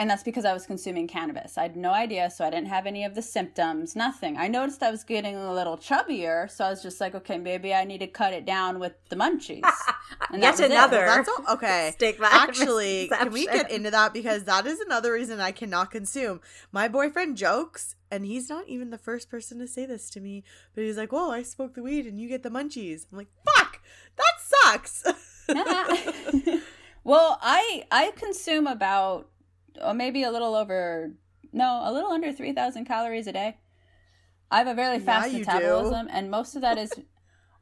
and 0.00 0.08
that's 0.08 0.22
because 0.22 0.46
I 0.46 0.54
was 0.54 0.66
consuming 0.66 1.06
cannabis. 1.06 1.58
I 1.58 1.62
had 1.64 1.76
no 1.76 1.92
idea, 1.92 2.30
so 2.30 2.42
I 2.42 2.48
didn't 2.48 2.68
have 2.68 2.86
any 2.86 3.04
of 3.04 3.14
the 3.14 3.20
symptoms, 3.20 3.94
nothing. 3.94 4.38
I 4.38 4.48
noticed 4.48 4.82
I 4.82 4.90
was 4.90 5.04
getting 5.04 5.36
a 5.36 5.52
little 5.52 5.76
chubbier, 5.76 6.50
so 6.50 6.64
I 6.64 6.70
was 6.70 6.82
just 6.82 7.02
like, 7.02 7.14
okay, 7.14 7.36
maybe 7.36 7.74
I 7.74 7.84
need 7.84 7.98
to 7.98 8.06
cut 8.06 8.32
it 8.32 8.46
down 8.46 8.78
with 8.78 8.94
the 9.10 9.16
munchies. 9.16 9.62
And 10.32 10.42
Yet 10.42 10.60
another. 10.60 11.06
Well, 11.06 11.24
that's 11.24 11.50
okay. 11.50 11.90
Stigma. 11.94 12.28
Actually, 12.30 13.08
can 13.08 13.32
we 13.32 13.46
get 13.46 13.70
into 13.70 13.90
that 13.90 14.12
because 14.12 14.44
that 14.44 14.66
is 14.66 14.78
another 14.80 15.12
reason 15.12 15.40
I 15.40 15.50
cannot 15.50 15.90
consume. 15.90 16.40
My 16.72 16.88
boyfriend 16.88 17.36
jokes, 17.36 17.96
and 18.10 18.26
he's 18.26 18.48
not 18.48 18.68
even 18.68 18.90
the 18.90 18.98
first 18.98 19.30
person 19.30 19.58
to 19.60 19.66
say 19.66 19.86
this 19.86 20.10
to 20.10 20.20
me, 20.20 20.44
but 20.74 20.84
he's 20.84 20.96
like, 20.96 21.10
"Well, 21.10 21.30
I 21.30 21.42
smoke 21.42 21.74
the 21.74 21.82
weed, 21.82 22.06
and 22.06 22.20
you 22.20 22.28
get 22.28 22.42
the 22.42 22.50
munchies." 22.50 23.06
I'm 23.10 23.18
like, 23.18 23.30
"Fuck, 23.56 23.80
that 24.16 24.34
sucks." 24.38 25.04
well, 27.04 27.38
I 27.40 27.84
I 27.90 28.12
consume 28.16 28.66
about 28.66 29.28
or 29.84 29.94
maybe 29.94 30.22
a 30.22 30.30
little 30.30 30.54
over 30.54 31.12
no, 31.52 31.80
a 31.84 31.92
little 31.92 32.10
under 32.10 32.32
3000 32.32 32.84
calories 32.84 33.26
a 33.26 33.32
day. 33.32 33.58
I 34.50 34.58
have 34.58 34.66
a 34.66 34.74
very 34.74 34.98
fast 34.98 35.32
yeah, 35.32 35.38
metabolism 35.38 36.06
do. 36.06 36.12
and 36.12 36.30
most 36.30 36.54
of 36.54 36.62
that 36.62 36.78
is 36.78 36.92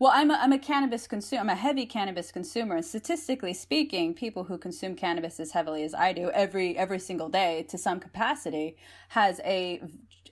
well, 0.00 0.12
I'm 0.14 0.30
a, 0.30 0.34
I'm 0.34 0.52
a 0.52 0.60
cannabis 0.60 1.08
consumer. 1.08 1.40
I'm 1.40 1.48
a 1.48 1.56
heavy 1.56 1.84
cannabis 1.84 2.30
consumer, 2.30 2.76
and 2.76 2.84
statistically 2.84 3.52
speaking, 3.52 4.14
people 4.14 4.44
who 4.44 4.56
consume 4.56 4.94
cannabis 4.94 5.40
as 5.40 5.50
heavily 5.50 5.82
as 5.82 5.92
I 5.92 6.12
do 6.12 6.30
every 6.30 6.78
every 6.78 7.00
single 7.00 7.28
day 7.28 7.66
to 7.68 7.76
some 7.76 7.98
capacity 7.98 8.76
has 9.08 9.40
a, 9.44 9.82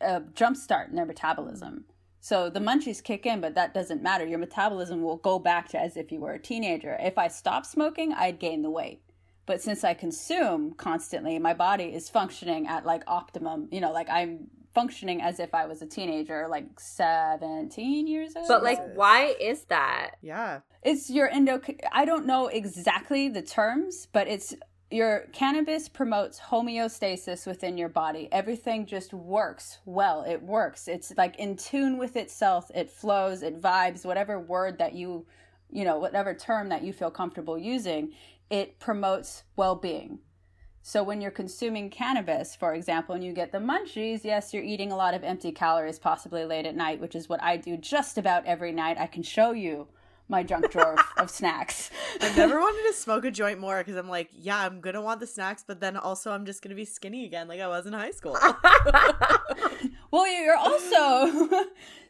a 0.00 0.22
jump 0.34 0.56
start 0.56 0.90
in 0.90 0.94
their 0.94 1.04
metabolism. 1.04 1.84
So 2.20 2.48
the 2.48 2.60
munchies 2.60 3.02
kick 3.02 3.26
in, 3.26 3.40
but 3.40 3.54
that 3.56 3.74
doesn't 3.74 4.02
matter. 4.02 4.24
Your 4.24 4.38
metabolism 4.38 5.02
will 5.02 5.16
go 5.16 5.38
back 5.38 5.68
to 5.70 5.80
as 5.80 5.96
if 5.96 6.12
you 6.12 6.20
were 6.20 6.32
a 6.32 6.38
teenager. 6.38 6.96
If 7.00 7.18
I 7.18 7.28
stopped 7.28 7.66
smoking, 7.66 8.12
I'd 8.12 8.38
gain 8.38 8.62
the 8.62 8.70
weight. 8.70 9.02
But 9.46 9.62
since 9.62 9.84
I 9.84 9.94
consume 9.94 10.72
constantly, 10.72 11.38
my 11.38 11.54
body 11.54 11.84
is 11.84 12.08
functioning 12.08 12.66
at 12.66 12.84
like 12.84 13.02
optimum, 13.06 13.68
you 13.70 13.80
know, 13.80 13.92
like 13.92 14.10
I'm 14.10 14.48
functioning 14.74 15.22
as 15.22 15.40
if 15.40 15.54
I 15.54 15.64
was 15.64 15.80
a 15.80 15.86
teenager, 15.86 16.48
like 16.48 16.78
17 16.78 18.06
years 18.06 18.34
old. 18.36 18.46
But 18.46 18.62
like, 18.62 18.94
why 18.94 19.34
is 19.40 19.62
that? 19.64 20.16
Yeah. 20.20 20.60
It's 20.82 21.08
your 21.08 21.30
endo, 21.30 21.62
I 21.92 22.04
don't 22.04 22.26
know 22.26 22.48
exactly 22.48 23.28
the 23.28 23.40
terms, 23.40 24.06
but 24.12 24.28
it's 24.28 24.54
your 24.90 25.26
cannabis 25.32 25.88
promotes 25.88 26.38
homeostasis 26.38 27.46
within 27.46 27.78
your 27.78 27.88
body. 27.88 28.28
Everything 28.30 28.84
just 28.84 29.14
works 29.14 29.78
well. 29.84 30.22
It 30.22 30.42
works. 30.42 30.88
It's 30.88 31.12
like 31.16 31.36
in 31.36 31.56
tune 31.56 31.98
with 31.98 32.16
itself. 32.16 32.70
It 32.74 32.90
flows, 32.90 33.42
it 33.42 33.60
vibes, 33.60 34.04
whatever 34.04 34.38
word 34.38 34.78
that 34.78 34.94
you, 34.94 35.26
you 35.70 35.84
know, 35.84 35.98
whatever 35.98 36.34
term 36.34 36.68
that 36.68 36.84
you 36.84 36.92
feel 36.92 37.10
comfortable 37.10 37.56
using 37.58 38.12
it 38.50 38.78
promotes 38.78 39.44
well-being. 39.56 40.20
So 40.82 41.02
when 41.02 41.20
you're 41.20 41.32
consuming 41.32 41.90
cannabis, 41.90 42.54
for 42.54 42.72
example, 42.72 43.16
and 43.16 43.24
you 43.24 43.32
get 43.32 43.50
the 43.50 43.58
munchies, 43.58 44.22
yes, 44.22 44.54
you're 44.54 44.62
eating 44.62 44.92
a 44.92 44.96
lot 44.96 45.14
of 45.14 45.24
empty 45.24 45.50
calories, 45.50 45.98
possibly 45.98 46.44
late 46.44 46.64
at 46.64 46.76
night, 46.76 47.00
which 47.00 47.16
is 47.16 47.28
what 47.28 47.42
I 47.42 47.56
do 47.56 47.76
just 47.76 48.18
about 48.18 48.46
every 48.46 48.70
night. 48.70 48.96
I 48.96 49.08
can 49.08 49.24
show 49.24 49.50
you 49.50 49.88
my 50.28 50.42
junk 50.42 50.70
drawer 50.70 50.96
of 51.16 51.30
snacks. 51.30 51.90
I've 52.20 52.36
never 52.36 52.60
wanted 52.60 52.86
to 52.88 52.96
smoke 52.96 53.24
a 53.24 53.30
joint 53.30 53.58
more 53.58 53.78
because 53.78 53.96
I'm 53.96 54.08
like, 54.08 54.28
yeah, 54.32 54.58
I'm 54.58 54.80
gonna 54.80 55.02
want 55.02 55.20
the 55.20 55.26
snacks, 55.26 55.64
but 55.66 55.80
then 55.80 55.96
also 55.96 56.30
I'm 56.30 56.46
just 56.46 56.62
gonna 56.62 56.74
be 56.74 56.84
skinny 56.84 57.24
again, 57.24 57.48
like 57.48 57.60
I 57.60 57.68
was 57.68 57.86
in 57.86 57.92
high 57.92 58.12
school. 58.12 58.36
well, 60.10 60.28
you're 60.28 60.56
also 60.56 61.48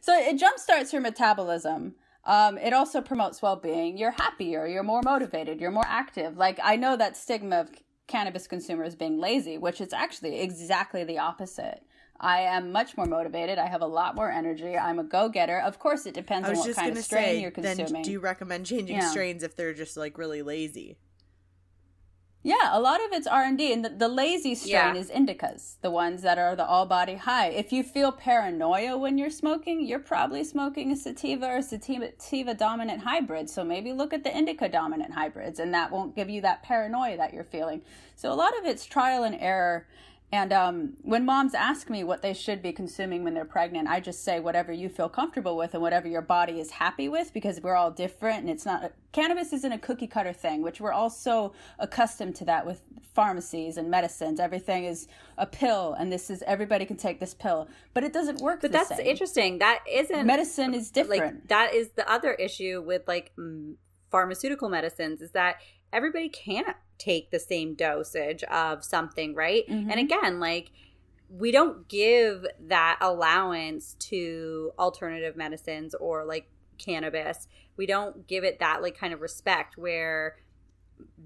so 0.01 0.13
it 0.13 0.39
jumpstarts 0.39 0.93
your 0.93 1.01
metabolism. 1.01 1.95
Um, 2.25 2.57
it 2.57 2.73
also 2.73 3.01
promotes 3.01 3.41
well 3.41 3.55
being. 3.55 3.97
You're 3.97 4.11
happier, 4.11 4.67
you're 4.67 4.83
more 4.83 5.01
motivated, 5.03 5.61
you're 5.61 5.71
more 5.71 5.87
active. 5.87 6.37
Like, 6.37 6.59
I 6.61 6.75
know 6.75 6.97
that 6.97 7.15
stigma 7.15 7.61
of 7.61 7.69
cannabis 8.07 8.47
consumers 8.47 8.95
being 8.95 9.19
lazy, 9.19 9.57
which 9.57 9.81
is 9.81 9.93
actually 9.93 10.39
exactly 10.39 11.03
the 11.03 11.19
opposite. 11.19 11.83
I 12.19 12.39
am 12.41 12.71
much 12.71 12.97
more 12.97 13.05
motivated. 13.05 13.59
I 13.59 13.67
have 13.67 13.81
a 13.81 13.87
lot 13.87 14.15
more 14.15 14.31
energy. 14.31 14.75
I'm 14.75 14.97
a 14.97 15.03
go 15.03 15.29
getter. 15.29 15.59
Of 15.59 15.77
course, 15.77 16.05
it 16.05 16.15
depends 16.15 16.49
on 16.49 16.55
what 16.55 16.75
kind 16.75 16.97
of 16.97 17.03
strain 17.03 17.23
say, 17.23 17.41
you're 17.41 17.51
consuming. 17.51 17.93
Then 17.93 18.01
do 18.01 18.11
you 18.11 18.19
recommend 18.19 18.65
changing 18.65 18.97
yeah. 18.97 19.09
strains 19.09 19.43
if 19.43 19.55
they're 19.55 19.73
just 19.73 19.95
like 19.97 20.17
really 20.17 20.41
lazy? 20.41 20.97
Yeah, 22.43 22.69
a 22.71 22.79
lot 22.79 23.03
of 23.03 23.11
it's 23.11 23.27
R 23.27 23.43
and 23.43 23.57
D, 23.57 23.73
and 23.73 23.83
the, 23.83 23.89
the 23.89 24.07
lazy 24.07 24.55
strain 24.55 24.71
yeah. 24.71 24.95
is 24.95 25.09
indicas, 25.09 25.75
the 25.81 25.91
ones 25.91 26.21
that 26.21 26.37
are 26.37 26.55
the 26.55 26.65
all 26.65 26.85
body 26.85 27.15
high. 27.15 27.47
If 27.47 27.73
you 27.73 27.83
feel 27.83 28.11
paranoia 28.11 28.97
when 28.97 29.17
you're 29.17 29.29
smoking, 29.29 29.85
you're 29.85 29.99
probably 29.99 30.43
smoking 30.43 30.91
a 30.91 30.95
sativa 30.95 31.47
or 31.47 31.61
sativa, 31.61 32.11
sativa 32.17 32.53
dominant 32.53 33.01
hybrid. 33.01 33.49
So 33.49 33.63
maybe 33.63 33.91
look 33.91 34.13
at 34.13 34.23
the 34.23 34.35
indica 34.35 34.69
dominant 34.69 35.13
hybrids, 35.13 35.59
and 35.59 35.73
that 35.73 35.91
won't 35.91 36.15
give 36.15 36.29
you 36.29 36.41
that 36.41 36.63
paranoia 36.63 37.17
that 37.17 37.33
you're 37.33 37.43
feeling. 37.43 37.81
So 38.15 38.31
a 38.31 38.35
lot 38.35 38.57
of 38.57 38.65
it's 38.65 38.85
trial 38.85 39.23
and 39.23 39.35
error 39.39 39.87
and 40.29 40.51
um, 40.51 40.93
when 41.03 41.25
moms 41.25 41.53
ask 41.53 41.89
me 41.89 42.03
what 42.03 42.21
they 42.21 42.33
should 42.33 42.61
be 42.61 42.73
consuming 42.73 43.23
when 43.23 43.33
they're 43.33 43.45
pregnant, 43.45 43.87
I 43.87 44.01
just 44.01 44.25
say 44.25 44.41
whatever 44.41 44.73
you 44.73 44.89
feel 44.89 45.07
comfortable 45.07 45.55
with 45.55 45.73
and 45.73 45.81
whatever 45.81 46.09
your 46.09 46.21
body 46.21 46.59
is 46.59 46.71
happy 46.71 47.07
with 47.07 47.33
because 47.33 47.61
we're 47.61 47.75
all 47.77 47.91
different 47.91 48.41
and 48.41 48.49
it's 48.49 48.65
not, 48.65 48.91
cannabis 49.13 49.53
isn't 49.53 49.71
a 49.71 49.77
cookie 49.77 50.05
cutter 50.07 50.33
thing, 50.33 50.61
which 50.61 50.81
we're 50.81 50.91
all 50.91 51.09
so 51.09 51.53
accustomed 51.79 52.35
to 52.35 52.45
that 52.45 52.65
with 52.65 52.81
pharmacies 53.13 53.77
and 53.77 53.89
medicines. 53.89 54.37
Everything 54.41 54.83
is 54.83 55.07
a 55.37 55.45
pill 55.45 55.93
and 55.97 56.11
this 56.11 56.29
is, 56.29 56.43
everybody 56.45 56.85
can 56.85 56.97
take 56.97 57.21
this 57.21 57.33
pill, 57.33 57.69
but 57.93 58.03
it 58.03 58.11
doesn't 58.11 58.41
work 58.41 58.59
But 58.59 58.73
that's 58.73 58.89
same. 58.97 59.07
interesting. 59.07 59.59
That 59.59 59.79
isn't. 59.89 60.27
Medicine 60.27 60.73
is 60.73 60.91
different. 60.91 61.35
Like, 61.35 61.47
that 61.47 61.73
is 61.73 61.91
the 61.91 62.09
other 62.11 62.33
issue 62.33 62.83
with 62.85 63.07
like 63.07 63.31
pharmaceutical 64.11 64.67
medicines 64.67 65.21
is 65.21 65.31
that 65.31 65.57
everybody 65.93 66.29
can't 66.29 66.75
take 66.97 67.31
the 67.31 67.39
same 67.39 67.75
dosage 67.75 68.43
of 68.43 68.83
something, 68.83 69.35
right? 69.35 69.67
Mm-hmm. 69.67 69.89
And 69.91 69.99
again, 69.99 70.39
like 70.39 70.71
we 71.29 71.51
don't 71.51 71.87
give 71.87 72.45
that 72.67 72.97
allowance 73.01 73.95
to 73.99 74.71
alternative 74.79 75.35
medicines 75.35 75.93
or 75.95 76.25
like 76.25 76.49
cannabis. 76.77 77.47
We 77.75 77.85
don't 77.85 78.27
give 78.27 78.43
it 78.43 78.59
that 78.59 78.81
like 78.81 78.97
kind 78.97 79.13
of 79.13 79.21
respect 79.21 79.77
where 79.77 80.37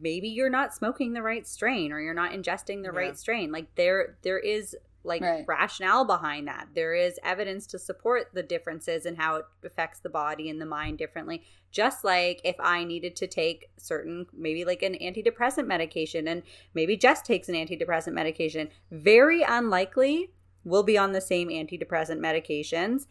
maybe 0.02 0.28
you're 0.28 0.50
not 0.50 0.74
smoking 0.74 1.14
the 1.14 1.22
right 1.22 1.48
strain 1.48 1.92
or 1.92 2.00
you're 2.00 2.14
not 2.14 2.32
ingesting 2.32 2.84
the 2.84 2.92
yeah. 2.92 3.00
right 3.00 3.18
strain. 3.18 3.52
Like 3.52 3.74
there 3.76 4.18
there 4.24 4.40
is 4.40 4.76
like 5.03 5.22
right. 5.22 5.45
rationale 5.48 6.06
behind 6.06 6.48
that. 6.48 6.69
There 6.76 6.94
is 6.94 7.19
evidence 7.23 7.65
to 7.68 7.80
support 7.80 8.30
the 8.34 8.44
differences 8.44 9.06
and 9.06 9.18
how 9.18 9.38
it 9.38 9.45
affects 9.65 9.99
the 9.99 10.10
body 10.10 10.49
and 10.49 10.61
the 10.61 10.65
mind 10.65 10.98
differently. 10.98 11.44
Just 11.72 12.03
like 12.03 12.41
if 12.44 12.56
I 12.60 12.84
needed 12.84 13.15
to 13.18 13.28
take 13.28 13.69
certain, 13.78 14.28
maybe 14.34 14.65
like 14.65 14.84
an 14.84 14.95
antidepressant 14.95 15.68
medication, 15.68 16.28
and 16.28 16.44
maybe 16.73 16.98
Jess 16.98 17.22
takes 17.22 17.49
an 17.49 17.56
antidepressant 17.56 18.14
medication, 18.14 18.69
very 18.91 19.44
unlikely 19.44 20.32
we'll 20.64 20.84
be 20.84 20.98
on 20.98 21.11
the 21.11 21.22
same 21.22 21.49
antidepressant 21.49 22.19
medications 22.19 23.07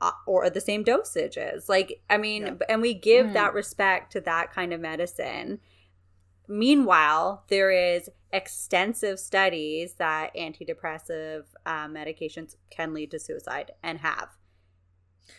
uh, 0.00 0.12
or 0.26 0.48
the 0.50 0.60
same 0.60 0.84
dosages. 0.84 1.68
Like, 1.68 2.00
I 2.08 2.18
mean, 2.18 2.42
yeah. 2.42 2.66
and 2.68 2.82
we 2.82 2.94
give 2.94 3.26
mm. 3.26 3.32
that 3.34 3.54
respect 3.54 4.12
to 4.12 4.20
that 4.22 4.52
kind 4.52 4.72
of 4.72 4.80
medicine. 4.80 5.60
Meanwhile, 6.46 7.44
there 7.48 7.70
is 7.70 8.10
extensive 8.32 9.18
studies 9.18 9.94
that 9.94 10.34
antidepressive 10.36 11.44
uh, 11.64 11.86
medications 11.86 12.56
can 12.70 12.92
lead 12.92 13.10
to 13.12 13.18
suicide 13.18 13.72
and 13.82 13.98
have. 14.00 14.28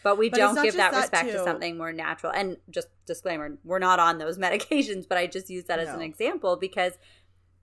But 0.02 0.18
we 0.18 0.30
but 0.30 0.38
don't 0.38 0.64
give 0.64 0.76
that, 0.76 0.92
that 0.92 1.02
respect 1.02 1.28
too. 1.28 1.38
to 1.38 1.44
something 1.44 1.78
more 1.78 1.94
natural. 1.94 2.32
And 2.32 2.58
just 2.70 2.88
disclaimer, 3.06 3.58
we're 3.64 3.80
not 3.80 4.00
on 4.00 4.18
those 4.18 4.38
medications, 4.40 5.08
but 5.08 5.18
I 5.18 5.28
just 5.28 5.50
use 5.50 5.66
that 5.66 5.78
no. 5.78 5.84
as 5.84 5.94
an 5.94 6.02
example 6.02 6.56
because 6.56 6.94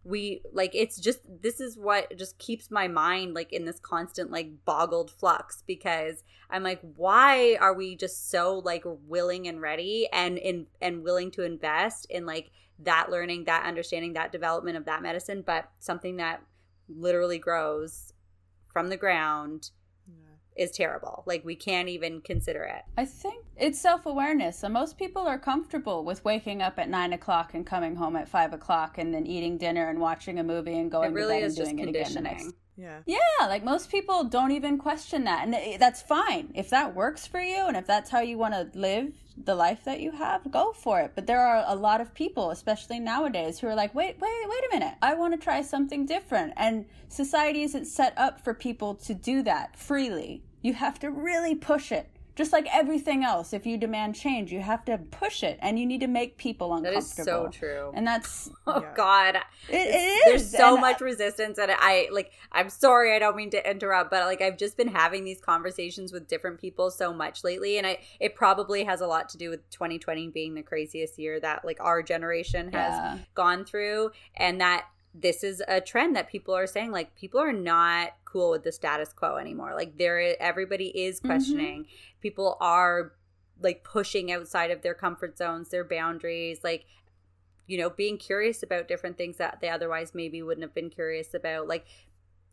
we 0.04 0.42
like 0.52 0.72
it's 0.74 0.98
just 0.98 1.20
this 1.42 1.60
is 1.60 1.78
what 1.78 2.16
just 2.16 2.36
keeps 2.38 2.70
my 2.70 2.88
mind 2.88 3.34
like 3.34 3.52
in 3.52 3.64
this 3.64 3.78
constant 3.78 4.32
like 4.32 4.64
boggled 4.64 5.10
flux 5.10 5.62
because 5.64 6.24
i'm 6.50 6.64
like 6.64 6.80
why 6.96 7.56
are 7.60 7.72
we 7.72 7.94
just 7.94 8.28
so 8.28 8.58
like 8.58 8.82
willing 9.06 9.46
and 9.46 9.60
ready 9.60 10.08
and 10.12 10.38
in 10.38 10.66
and 10.80 11.04
willing 11.04 11.30
to 11.30 11.44
invest 11.44 12.04
in 12.10 12.26
like 12.26 12.50
that 12.84 13.10
learning, 13.10 13.44
that 13.44 13.64
understanding, 13.64 14.12
that 14.14 14.32
development 14.32 14.76
of 14.76 14.84
that 14.86 15.02
medicine, 15.02 15.42
but 15.44 15.70
something 15.80 16.16
that 16.16 16.42
literally 16.88 17.38
grows 17.38 18.12
from 18.72 18.88
the 18.88 18.96
ground 18.96 19.70
is 20.56 20.70
terrible. 20.70 21.22
Like 21.26 21.44
we 21.44 21.54
can't 21.54 21.88
even 21.88 22.20
consider 22.20 22.64
it. 22.64 22.82
I 22.96 23.04
think 23.04 23.44
it's 23.56 23.80
self 23.80 24.06
awareness. 24.06 24.62
And 24.62 24.74
most 24.74 24.98
people 24.98 25.22
are 25.22 25.38
comfortable 25.38 26.04
with 26.04 26.24
waking 26.24 26.62
up 26.62 26.78
at 26.78 26.88
nine 26.88 27.12
o'clock 27.12 27.54
and 27.54 27.66
coming 27.66 27.96
home 27.96 28.16
at 28.16 28.28
five 28.28 28.52
o'clock 28.52 28.98
and 28.98 29.14
then 29.14 29.26
eating 29.26 29.58
dinner 29.58 29.88
and 29.88 30.00
watching 30.00 30.38
a 30.38 30.44
movie 30.44 30.78
and 30.78 30.90
going 30.90 31.10
it 31.10 31.14
really 31.14 31.40
to 31.40 31.46
bed 31.46 31.46
and 31.46 31.56
doing 31.56 31.78
it 31.78 31.88
again 31.88 32.14
the 32.14 32.20
next 32.20 32.52
yeah. 32.82 32.98
Yeah, 33.06 33.46
like 33.46 33.64
most 33.64 33.90
people 33.90 34.24
don't 34.24 34.50
even 34.50 34.76
question 34.76 35.24
that. 35.24 35.46
And 35.46 35.80
that's 35.80 36.02
fine. 36.02 36.50
If 36.54 36.70
that 36.70 36.94
works 36.94 37.26
for 37.26 37.40
you 37.40 37.66
and 37.66 37.76
if 37.76 37.86
that's 37.86 38.10
how 38.10 38.20
you 38.20 38.38
want 38.38 38.54
to 38.54 38.78
live 38.78 39.14
the 39.36 39.54
life 39.54 39.84
that 39.84 40.00
you 40.00 40.10
have, 40.10 40.50
go 40.50 40.72
for 40.72 41.00
it. 41.00 41.12
But 41.14 41.26
there 41.26 41.40
are 41.40 41.64
a 41.66 41.76
lot 41.76 42.00
of 42.00 42.12
people, 42.12 42.50
especially 42.50 42.98
nowadays, 42.98 43.60
who 43.60 43.68
are 43.68 43.74
like, 43.74 43.94
wait, 43.94 44.16
wait, 44.20 44.48
wait 44.48 44.64
a 44.70 44.74
minute. 44.78 44.94
I 45.00 45.14
want 45.14 45.32
to 45.32 45.42
try 45.42 45.62
something 45.62 46.06
different. 46.06 46.54
And 46.56 46.86
society 47.08 47.62
isn't 47.62 47.86
set 47.86 48.14
up 48.16 48.40
for 48.42 48.52
people 48.52 48.96
to 48.96 49.14
do 49.14 49.42
that 49.44 49.78
freely. 49.78 50.42
You 50.60 50.74
have 50.74 50.98
to 51.00 51.10
really 51.10 51.54
push 51.54 51.92
it 51.92 52.08
just 52.34 52.52
like 52.52 52.66
everything 52.72 53.24
else 53.24 53.52
if 53.52 53.66
you 53.66 53.76
demand 53.76 54.14
change 54.14 54.52
you 54.52 54.60
have 54.60 54.84
to 54.84 54.98
push 55.10 55.42
it 55.42 55.58
and 55.60 55.78
you 55.78 55.86
need 55.86 56.00
to 56.00 56.06
make 56.06 56.36
people 56.36 56.74
uncomfortable 56.74 56.92
that 56.92 56.98
is 56.98 57.24
so 57.24 57.48
true 57.48 57.92
and 57.94 58.06
that's 58.06 58.50
oh 58.66 58.80
yeah. 58.80 58.92
god 58.94 59.36
it, 59.68 59.74
it 59.74 59.98
is 59.98 60.24
there's 60.24 60.50
so 60.50 60.72
and 60.74 60.80
much 60.80 61.02
I, 61.02 61.04
resistance 61.04 61.58
and 61.58 61.70
i 61.72 62.08
like 62.10 62.32
i'm 62.52 62.68
sorry 62.68 63.14
i 63.14 63.18
don't 63.18 63.36
mean 63.36 63.50
to 63.50 63.70
interrupt 63.70 64.10
but 64.10 64.26
like 64.26 64.40
i've 64.40 64.56
just 64.56 64.76
been 64.76 64.88
having 64.88 65.24
these 65.24 65.40
conversations 65.40 66.12
with 66.12 66.28
different 66.28 66.60
people 66.60 66.90
so 66.90 67.12
much 67.12 67.44
lately 67.44 67.78
and 67.78 67.86
i 67.86 67.98
it 68.20 68.34
probably 68.34 68.84
has 68.84 69.00
a 69.00 69.06
lot 69.06 69.28
to 69.30 69.38
do 69.38 69.50
with 69.50 69.68
2020 69.70 70.28
being 70.28 70.54
the 70.54 70.62
craziest 70.62 71.18
year 71.18 71.38
that 71.40 71.64
like 71.64 71.78
our 71.80 72.02
generation 72.02 72.72
has 72.72 72.92
yeah. 72.92 73.18
gone 73.34 73.64
through 73.64 74.10
and 74.36 74.60
that 74.60 74.86
this 75.14 75.44
is 75.44 75.62
a 75.68 75.80
trend 75.80 76.16
that 76.16 76.28
people 76.28 76.54
are 76.54 76.66
saying 76.66 76.90
like 76.90 77.14
people 77.14 77.40
are 77.40 77.52
not 77.52 78.10
cool 78.24 78.50
with 78.50 78.64
the 78.64 78.72
status 78.72 79.12
quo 79.12 79.36
anymore 79.36 79.74
like 79.74 79.98
there 79.98 80.40
everybody 80.40 80.86
is 80.88 81.18
mm-hmm. 81.18 81.28
questioning 81.28 81.82
mm-hmm. 81.82 82.20
people 82.20 82.56
are 82.60 83.12
like 83.60 83.84
pushing 83.84 84.32
outside 84.32 84.70
of 84.70 84.82
their 84.82 84.94
comfort 84.94 85.36
zones 85.36 85.68
their 85.68 85.84
boundaries 85.84 86.60
like 86.64 86.86
you 87.66 87.76
know 87.78 87.90
being 87.90 88.16
curious 88.16 88.62
about 88.62 88.88
different 88.88 89.18
things 89.18 89.36
that 89.36 89.58
they 89.60 89.68
otherwise 89.68 90.14
maybe 90.14 90.42
wouldn't 90.42 90.62
have 90.62 90.74
been 90.74 90.90
curious 90.90 91.34
about 91.34 91.68
like 91.68 91.84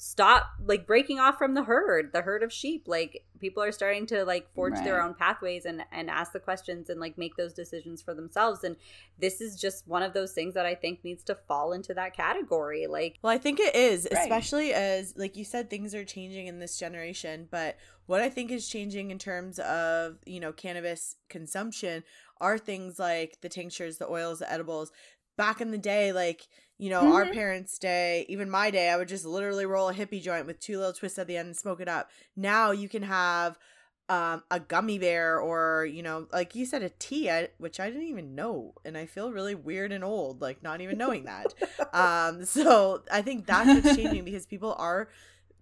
stop 0.01 0.53
like 0.65 0.87
breaking 0.87 1.19
off 1.19 1.37
from 1.37 1.55
the 1.55 1.63
herd 1.63 2.13
the 2.13 2.21
herd 2.21 2.41
of 2.41 2.53
sheep. 2.53 2.87
Like 2.87 3.25
people 3.37 3.61
are 3.61 3.71
starting 3.73 4.05
to 4.07 4.23
like 4.23 4.49
forge 4.55 4.75
right. 4.75 4.85
their 4.85 5.03
own 5.03 5.13
pathways 5.13 5.65
and 5.65 5.83
and 5.91 6.09
ask 6.09 6.31
the 6.31 6.39
questions 6.39 6.89
and 6.89 7.01
like 7.01 7.17
make 7.17 7.35
those 7.35 7.53
decisions 7.53 8.01
for 8.01 8.13
themselves. 8.13 8.63
And 8.63 8.77
this 9.19 9.41
is 9.41 9.59
just 9.59 9.85
one 9.89 10.01
of 10.01 10.13
those 10.13 10.31
things 10.31 10.53
that 10.53 10.65
i 10.65 10.73
think 10.73 11.03
needs 11.03 11.21
to 11.25 11.35
fall 11.35 11.73
into 11.73 11.93
that 11.95 12.15
category. 12.15 12.87
Like 12.87 13.19
well 13.21 13.33
i 13.33 13.37
think 13.37 13.59
it 13.59 13.75
is 13.75 14.07
right. 14.09 14.23
especially 14.23 14.73
as 14.73 15.13
like 15.17 15.35
you 15.35 15.43
said 15.43 15.69
things 15.69 15.93
are 15.93 16.05
changing 16.05 16.47
in 16.47 16.59
this 16.59 16.79
generation. 16.79 17.49
But 17.51 17.75
what 18.05 18.21
i 18.21 18.29
think 18.29 18.51
is 18.51 18.69
changing 18.69 19.11
in 19.11 19.19
terms 19.19 19.59
of 19.59 20.15
you 20.25 20.39
know 20.39 20.53
cannabis 20.53 21.17
consumption 21.27 22.05
are 22.39 22.57
things 22.57 22.99
like 22.99 23.41
the 23.41 23.49
tinctures 23.49 23.97
the 23.97 24.09
oils 24.09 24.39
the 24.39 24.49
edibles. 24.49 24.93
Back 25.35 25.59
in 25.59 25.71
the 25.71 25.77
day 25.77 26.13
like 26.13 26.47
you 26.79 26.89
know, 26.89 27.01
mm-hmm. 27.01 27.11
our 27.11 27.25
parents' 27.25 27.77
day, 27.77 28.25
even 28.29 28.49
my 28.49 28.71
day, 28.71 28.89
I 28.89 28.95
would 28.95 29.09
just 29.09 29.25
literally 29.25 29.65
roll 29.65 29.89
a 29.89 29.93
hippie 29.93 30.21
joint 30.21 30.47
with 30.47 30.61
two 30.61 30.77
little 30.77 30.93
twists 30.93 31.19
at 31.19 31.27
the 31.27 31.35
end 31.35 31.47
and 31.47 31.57
smoke 31.57 31.81
it 31.81 31.89
up. 31.89 32.09
Now 32.37 32.71
you 32.71 32.87
can 32.87 33.03
have 33.03 33.59
um, 34.07 34.43
a 34.49 34.61
gummy 34.61 34.97
bear 34.97 35.39
or, 35.39 35.85
you 35.85 36.01
know, 36.01 36.27
like 36.31 36.55
you 36.55 36.65
said, 36.65 36.81
a 36.81 36.89
tea, 36.89 37.29
which 37.57 37.81
I 37.81 37.89
didn't 37.89 38.07
even 38.07 38.33
know. 38.33 38.75
And 38.85 38.97
I 38.97 39.07
feel 39.07 39.33
really 39.33 39.55
weird 39.55 39.91
and 39.91 40.05
old, 40.05 40.41
like 40.41 40.63
not 40.63 40.79
even 40.79 40.97
knowing 40.97 41.25
that. 41.25 41.53
um, 41.93 42.45
so 42.45 43.03
I 43.11 43.23
think 43.23 43.45
that's 43.45 43.83
what's 43.83 43.97
changing 43.97 44.23
because 44.23 44.45
people 44.45 44.73
are 44.79 45.09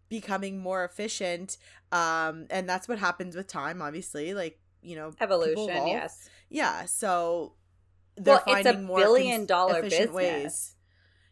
becoming 0.10 0.60
more 0.60 0.86
efficient. 0.86 1.58
Um, 1.92 2.46
and 2.52 2.70
that's 2.70 2.88
what 2.88 3.00
happens 3.00 3.36
with 3.36 3.48
time, 3.48 3.82
obviously. 3.82 4.36
Like, 4.36 4.60
you 4.84 4.96
know, 4.96 5.14
evolution, 5.20 5.88
yes. 5.88 6.30
Yeah. 6.50 6.86
So 6.86 7.54
they're 8.18 8.36
well, 8.36 8.44
finding 8.46 8.68
it's 8.68 8.78
a 8.78 8.82
more 8.84 9.00
billion 9.00 9.38
cons- 9.38 9.48
dollar 9.48 9.82
business. 9.82 10.12
ways 10.12 10.76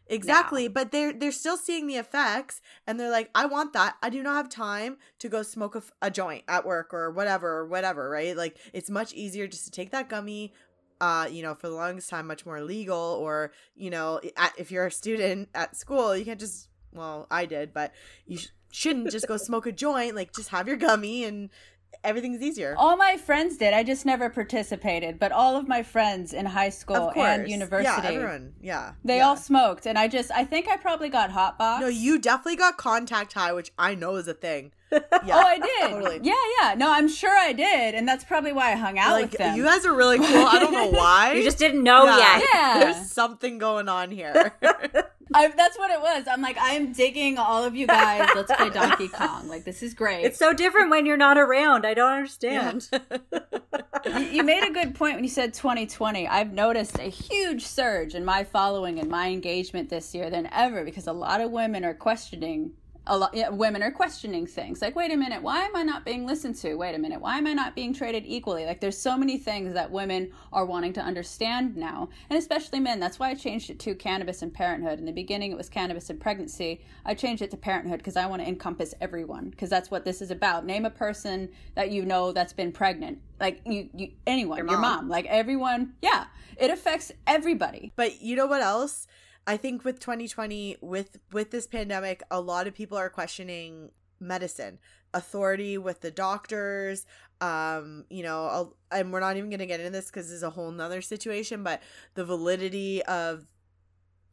Exactly, 0.08 0.64
yeah. 0.64 0.68
but 0.68 0.92
they're 0.92 1.12
they're 1.12 1.32
still 1.32 1.56
seeing 1.56 1.86
the 1.86 1.96
effects 1.96 2.60
and 2.86 2.98
they're 2.98 3.10
like 3.10 3.30
I 3.34 3.46
want 3.46 3.72
that. 3.72 3.96
I 4.02 4.10
do 4.10 4.22
not 4.22 4.36
have 4.36 4.48
time 4.48 4.98
to 5.18 5.28
go 5.28 5.42
smoke 5.42 5.74
a, 5.74 5.82
a 6.00 6.10
joint 6.10 6.44
at 6.48 6.64
work 6.64 6.94
or 6.94 7.10
whatever 7.10 7.58
or 7.58 7.66
whatever, 7.66 8.08
right? 8.08 8.36
Like 8.36 8.56
it's 8.72 8.90
much 8.90 9.12
easier 9.14 9.46
just 9.46 9.64
to 9.64 9.70
take 9.70 9.90
that 9.90 10.08
gummy 10.08 10.52
uh, 11.00 11.28
you 11.30 11.42
know, 11.42 11.54
for 11.54 11.68
the 11.68 11.74
longest 11.74 12.08
time 12.08 12.26
much 12.26 12.46
more 12.46 12.62
legal 12.62 12.96
or, 12.96 13.52
you 13.74 13.90
know, 13.90 14.20
at, 14.36 14.52
if 14.56 14.70
you're 14.70 14.86
a 14.86 14.90
student 14.90 15.48
at 15.54 15.76
school, 15.76 16.16
you 16.16 16.24
can't 16.24 16.40
just 16.40 16.68
well, 16.92 17.26
I 17.30 17.44
did, 17.44 17.74
but 17.74 17.92
you 18.26 18.38
sh- 18.38 18.48
shouldn't 18.70 19.10
just 19.10 19.28
go 19.28 19.36
smoke 19.36 19.66
a 19.66 19.72
joint, 19.72 20.14
like 20.14 20.34
just 20.34 20.48
have 20.48 20.66
your 20.66 20.76
gummy 20.76 21.24
and 21.24 21.50
everything's 22.04 22.42
easier. 22.42 22.74
All 22.76 22.96
my 22.96 23.16
friends 23.16 23.56
did. 23.56 23.74
I 23.74 23.82
just 23.82 24.06
never 24.06 24.30
participated, 24.30 25.18
but 25.18 25.32
all 25.32 25.56
of 25.56 25.68
my 25.68 25.82
friends 25.82 26.32
in 26.32 26.46
high 26.46 26.70
school 26.70 27.12
and 27.16 27.48
university, 27.48 28.02
yeah, 28.02 28.10
everyone, 28.12 28.52
yeah, 28.60 28.92
they 29.04 29.18
yeah. 29.18 29.28
all 29.28 29.36
smoked, 29.36 29.86
and 29.86 29.98
I 29.98 30.08
just, 30.08 30.30
I 30.30 30.44
think 30.44 30.68
I 30.68 30.76
probably 30.76 31.08
got 31.08 31.30
hot 31.30 31.58
box. 31.58 31.80
No, 31.80 31.88
you 31.88 32.18
definitely 32.18 32.56
got 32.56 32.76
contact 32.76 33.32
high, 33.32 33.52
which 33.52 33.72
I 33.78 33.94
know 33.94 34.16
is 34.16 34.28
a 34.28 34.34
thing. 34.34 34.72
Yeah, 34.92 35.00
oh, 35.24 35.46
I 35.46 35.58
did. 35.58 35.90
Totally. 35.90 36.20
Yeah, 36.22 36.34
yeah. 36.60 36.74
No, 36.74 36.92
I'm 36.92 37.08
sure 37.08 37.36
I 37.36 37.52
did, 37.52 37.94
and 37.94 38.06
that's 38.06 38.24
probably 38.24 38.52
why 38.52 38.72
I 38.72 38.74
hung 38.76 38.98
out 38.98 39.12
like, 39.12 39.32
with 39.32 39.38
them. 39.38 39.56
You 39.56 39.64
guys 39.64 39.84
are 39.84 39.94
really 39.94 40.18
cool. 40.18 40.46
I 40.46 40.58
don't 40.58 40.72
know 40.72 40.90
why. 40.90 41.32
you 41.32 41.42
just 41.42 41.58
didn't 41.58 41.82
know 41.82 42.04
yeah. 42.04 42.18
yet. 42.18 42.48
Yeah, 42.54 42.78
there's 42.80 43.10
something 43.10 43.58
going 43.58 43.88
on 43.88 44.10
here. 44.10 44.54
I, 45.34 45.48
that's 45.48 45.76
what 45.76 45.90
it 45.90 46.00
was. 46.00 46.26
I'm 46.28 46.40
like, 46.40 46.56
I'm 46.60 46.92
digging 46.92 47.36
all 47.36 47.64
of 47.64 47.74
you 47.74 47.86
guys. 47.86 48.28
Let's 48.34 48.52
play 48.52 48.70
Donkey 48.74 49.08
Kong. 49.08 49.48
Like, 49.48 49.64
this 49.64 49.82
is 49.82 49.92
great. 49.92 50.24
It's 50.24 50.38
so 50.38 50.52
different 50.52 50.90
when 50.90 51.04
you're 51.04 51.16
not 51.16 51.36
around. 51.36 51.84
I 51.84 51.94
don't 51.94 52.12
understand. 52.12 52.88
Yeah. 52.92 54.18
you, 54.18 54.26
you 54.26 54.42
made 54.44 54.62
a 54.62 54.72
good 54.72 54.94
point 54.94 55.16
when 55.16 55.24
you 55.24 55.30
said 55.30 55.52
2020. 55.52 56.28
I've 56.28 56.52
noticed 56.52 56.98
a 56.98 57.10
huge 57.10 57.66
surge 57.66 58.14
in 58.14 58.24
my 58.24 58.44
following 58.44 59.00
and 59.00 59.10
my 59.10 59.28
engagement 59.28 59.88
this 59.88 60.14
year 60.14 60.30
than 60.30 60.48
ever 60.52 60.84
because 60.84 61.08
a 61.08 61.12
lot 61.12 61.40
of 61.40 61.50
women 61.50 61.84
are 61.84 61.94
questioning 61.94 62.72
a 63.06 63.16
lot 63.16 63.34
yeah, 63.34 63.48
women 63.48 63.82
are 63.82 63.90
questioning 63.90 64.46
things. 64.46 64.82
Like 64.82 64.96
wait 64.96 65.12
a 65.12 65.16
minute 65.16 65.42
why 65.42 65.64
am 65.64 65.76
i 65.76 65.82
not 65.82 66.04
being 66.04 66.26
listened 66.26 66.56
to? 66.56 66.74
Wait 66.74 66.94
a 66.94 66.98
minute 66.98 67.20
why 67.20 67.38
am 67.38 67.46
i 67.46 67.52
not 67.52 67.74
being 67.74 67.94
treated 67.94 68.24
equally? 68.26 68.64
Like 68.64 68.80
there's 68.80 68.98
so 68.98 69.16
many 69.16 69.38
things 69.38 69.74
that 69.74 69.90
women 69.90 70.32
are 70.52 70.64
wanting 70.64 70.92
to 70.94 71.00
understand 71.00 71.76
now 71.76 72.08
and 72.30 72.38
especially 72.38 72.80
men. 72.80 73.00
That's 73.00 73.18
why 73.18 73.30
i 73.30 73.34
changed 73.34 73.70
it 73.70 73.78
to 73.80 73.94
cannabis 73.94 74.42
and 74.42 74.52
parenthood. 74.52 74.98
In 74.98 75.04
the 75.04 75.12
beginning 75.12 75.52
it 75.52 75.56
was 75.56 75.68
cannabis 75.68 76.10
and 76.10 76.20
pregnancy. 76.20 76.82
I 77.04 77.14
changed 77.14 77.42
it 77.42 77.50
to 77.52 77.56
parenthood 77.56 77.98
because 77.98 78.16
i 78.16 78.26
want 78.26 78.42
to 78.42 78.48
encompass 78.48 78.94
everyone 79.00 79.50
because 79.50 79.70
that's 79.70 79.90
what 79.90 80.04
this 80.04 80.20
is 80.20 80.30
about. 80.30 80.66
Name 80.66 80.84
a 80.84 80.90
person 80.90 81.48
that 81.74 81.90
you 81.90 82.04
know 82.04 82.32
that's 82.32 82.52
been 82.52 82.72
pregnant. 82.72 83.18
Like 83.40 83.60
you, 83.64 83.88
you 83.94 84.12
anyone. 84.26 84.58
Your 84.58 84.66
mom. 84.66 84.72
your 84.72 84.80
mom. 84.80 85.08
Like 85.08 85.26
everyone 85.26 85.94
yeah. 86.02 86.26
It 86.56 86.70
affects 86.70 87.12
everybody. 87.26 87.92
But 87.96 88.22
you 88.22 88.34
know 88.34 88.46
what 88.46 88.62
else 88.62 89.06
I 89.46 89.56
think 89.56 89.84
with 89.84 90.00
2020 90.00 90.78
with 90.80 91.18
with 91.32 91.50
this 91.50 91.66
pandemic, 91.66 92.22
a 92.30 92.40
lot 92.40 92.66
of 92.66 92.74
people 92.74 92.98
are 92.98 93.08
questioning 93.08 93.90
medicine, 94.18 94.78
authority 95.14 95.78
with 95.78 96.00
the 96.00 96.10
doctors, 96.10 97.06
um, 97.40 98.04
you 98.10 98.22
know, 98.22 98.74
and 98.90 99.12
we're 99.12 99.20
not 99.20 99.36
even 99.36 99.50
going 99.50 99.60
to 99.60 99.66
get 99.66 99.80
into 99.80 99.92
this 99.92 100.10
this 100.10 100.30
is 100.30 100.42
a 100.42 100.50
whole 100.50 100.70
nother 100.70 101.00
situation, 101.00 101.62
but 101.62 101.82
the 102.14 102.24
validity 102.24 103.02
of 103.04 103.46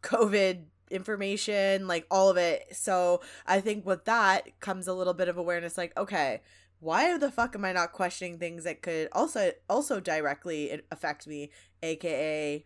COVID 0.02 0.64
information, 0.90 1.88
like 1.88 2.06
all 2.10 2.30
of 2.30 2.38
it. 2.38 2.76
So 2.76 3.22
I 3.46 3.62
think 3.62 3.86
with 3.86 4.06
that 4.06 4.60
comes 4.60 4.88
a 4.88 4.94
little 4.94 5.14
bit 5.14 5.28
of 5.28 5.38
awareness 5.38 5.78
like, 5.78 5.96
okay, 5.98 6.42
why 6.80 7.18
the 7.18 7.32
fuck 7.32 7.56
am 7.56 7.66
I 7.66 7.72
not 7.74 7.94
questioning 7.94 8.40
things 8.40 8.64
that 8.64 8.82
could 8.82 9.10
also 9.12 9.52
also 9.70 10.00
directly 10.00 10.82
affect 10.92 11.28
me, 11.28 11.52
aka 11.82 12.66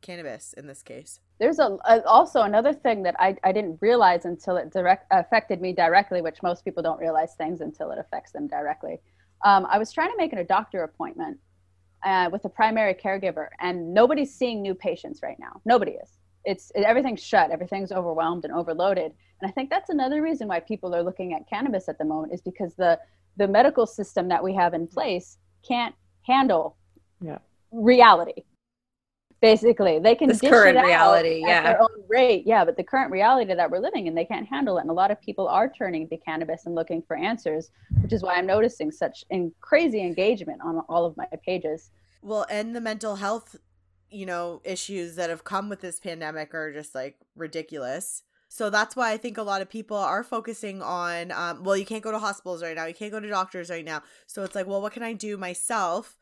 cannabis 0.00 0.54
in 0.54 0.66
this 0.66 0.82
case? 0.82 1.20
There's 1.38 1.58
a, 1.58 1.78
a 1.86 2.04
also 2.04 2.42
another 2.42 2.72
thing 2.72 3.02
that 3.04 3.14
I, 3.18 3.36
I 3.44 3.52
didn't 3.52 3.78
realize 3.80 4.24
until 4.24 4.56
it 4.56 4.72
direct 4.72 5.06
affected 5.10 5.60
me 5.60 5.72
directly, 5.72 6.20
which 6.20 6.42
most 6.42 6.64
people 6.64 6.82
don't 6.82 6.98
realize 6.98 7.34
things 7.34 7.60
until 7.60 7.90
it 7.90 7.98
affects 7.98 8.32
them 8.32 8.48
directly. 8.48 8.98
Um, 9.44 9.66
I 9.70 9.78
was 9.78 9.92
trying 9.92 10.10
to 10.10 10.16
make 10.16 10.32
a 10.32 10.42
doctor 10.42 10.82
appointment 10.82 11.38
uh, 12.04 12.28
with 12.32 12.44
a 12.44 12.48
primary 12.48 12.94
caregiver, 12.94 13.48
and 13.60 13.94
nobody's 13.94 14.34
seeing 14.34 14.62
new 14.62 14.74
patients 14.74 15.20
right 15.22 15.38
now. 15.38 15.60
Nobody 15.64 15.92
is 15.92 16.18
it's 16.44 16.72
it, 16.74 16.82
everything's 16.82 17.22
shut 17.22 17.50
everything's 17.50 17.92
overwhelmed 17.92 18.44
and 18.44 18.54
overloaded 18.54 19.12
and 19.40 19.48
i 19.48 19.52
think 19.52 19.68
that's 19.70 19.90
another 19.90 20.22
reason 20.22 20.48
why 20.48 20.58
people 20.58 20.94
are 20.94 21.02
looking 21.02 21.34
at 21.34 21.48
cannabis 21.48 21.88
at 21.88 21.98
the 21.98 22.04
moment 22.04 22.32
is 22.32 22.40
because 22.40 22.74
the 22.74 22.98
the 23.36 23.46
medical 23.46 23.86
system 23.86 24.28
that 24.28 24.42
we 24.42 24.54
have 24.54 24.74
in 24.74 24.86
place 24.86 25.38
can't 25.66 25.94
handle 26.22 26.76
yeah. 27.20 27.38
reality 27.70 28.42
basically 29.40 29.98
they 29.98 30.14
can 30.14 30.28
this 30.28 30.40
current 30.40 30.76
reality 30.76 31.42
yeah 31.46 31.62
their 31.62 31.82
own 31.82 31.88
rate 32.08 32.42
yeah 32.44 32.64
but 32.64 32.76
the 32.76 32.82
current 32.82 33.10
reality 33.10 33.54
that 33.54 33.70
we're 33.70 33.78
living 33.78 34.06
in 34.06 34.14
they 34.14 34.24
can't 34.24 34.48
handle 34.48 34.78
it 34.78 34.80
and 34.80 34.90
a 34.90 34.92
lot 34.92 35.10
of 35.10 35.20
people 35.20 35.46
are 35.46 35.68
turning 35.68 36.08
to 36.08 36.16
cannabis 36.16 36.66
and 36.66 36.74
looking 36.74 37.00
for 37.02 37.16
answers 37.16 37.70
which 38.02 38.12
is 38.12 38.22
why 38.22 38.34
i'm 38.34 38.46
noticing 38.46 38.90
such 38.90 39.24
in 39.30 39.52
crazy 39.60 40.00
engagement 40.00 40.60
on 40.64 40.80
all 40.88 41.04
of 41.04 41.16
my 41.16 41.26
pages 41.44 41.90
well 42.20 42.46
and 42.50 42.74
the 42.74 42.80
mental 42.80 43.16
health 43.16 43.56
you 44.10 44.26
know, 44.26 44.60
issues 44.64 45.16
that 45.16 45.30
have 45.30 45.44
come 45.44 45.68
with 45.68 45.80
this 45.80 46.00
pandemic 46.00 46.54
are 46.54 46.72
just 46.72 46.94
like 46.94 47.16
ridiculous. 47.36 48.22
So 48.48 48.70
that's 48.70 48.96
why 48.96 49.12
I 49.12 49.18
think 49.18 49.36
a 49.36 49.42
lot 49.42 49.60
of 49.60 49.68
people 49.68 49.96
are 49.96 50.24
focusing 50.24 50.80
on, 50.80 51.30
um, 51.32 51.62
well, 51.64 51.76
you 51.76 51.84
can't 51.84 52.02
go 52.02 52.10
to 52.10 52.18
hospitals 52.18 52.62
right 52.62 52.74
now, 52.74 52.86
you 52.86 52.94
can't 52.94 53.12
go 53.12 53.20
to 53.20 53.28
doctors 53.28 53.68
right 53.68 53.84
now. 53.84 54.02
So 54.26 54.42
it's 54.42 54.54
like, 54.54 54.66
well, 54.66 54.80
what 54.80 54.92
can 54.92 55.02
I 55.02 55.12
do 55.12 55.36
myself 55.36 56.16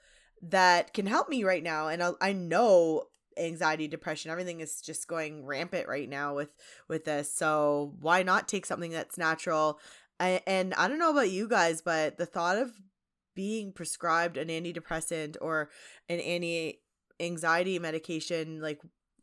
that 0.51 0.93
can 0.93 1.06
help 1.06 1.28
me 1.28 1.44
right 1.44 1.62
now? 1.62 1.89
And 1.89 2.02
I, 2.02 2.12
I 2.20 2.32
know 2.32 3.05
anxiety, 3.39 3.89
depression, 3.89 4.31
everything 4.31 4.60
is 4.60 4.81
just 4.81 5.09
going 5.09 5.44
rampant 5.44 5.89
right 5.89 6.09
now 6.09 6.35
with 6.35 6.55
with 6.89 7.05
this. 7.05 7.32
So 7.32 7.94
why 8.01 8.23
not 8.23 8.48
take 8.48 8.66
something 8.66 8.90
that's 8.90 9.18
natural? 9.18 9.78
I, 10.18 10.40
and 10.47 10.73
I 10.74 10.89
don't 10.89 10.98
know 10.98 11.10
about 11.10 11.31
you 11.31 11.47
guys, 11.47 11.82
but 11.82 12.16
the 12.16 12.24
thought 12.24 12.56
of 12.56 12.73
being 13.36 13.70
prescribed 13.70 14.36
an 14.36 14.48
antidepressant 14.48 15.36
or 15.40 15.70
an 16.09 16.18
anti 16.18 16.81
anxiety 17.20 17.78
medication 17.78 18.60
like 18.60 18.81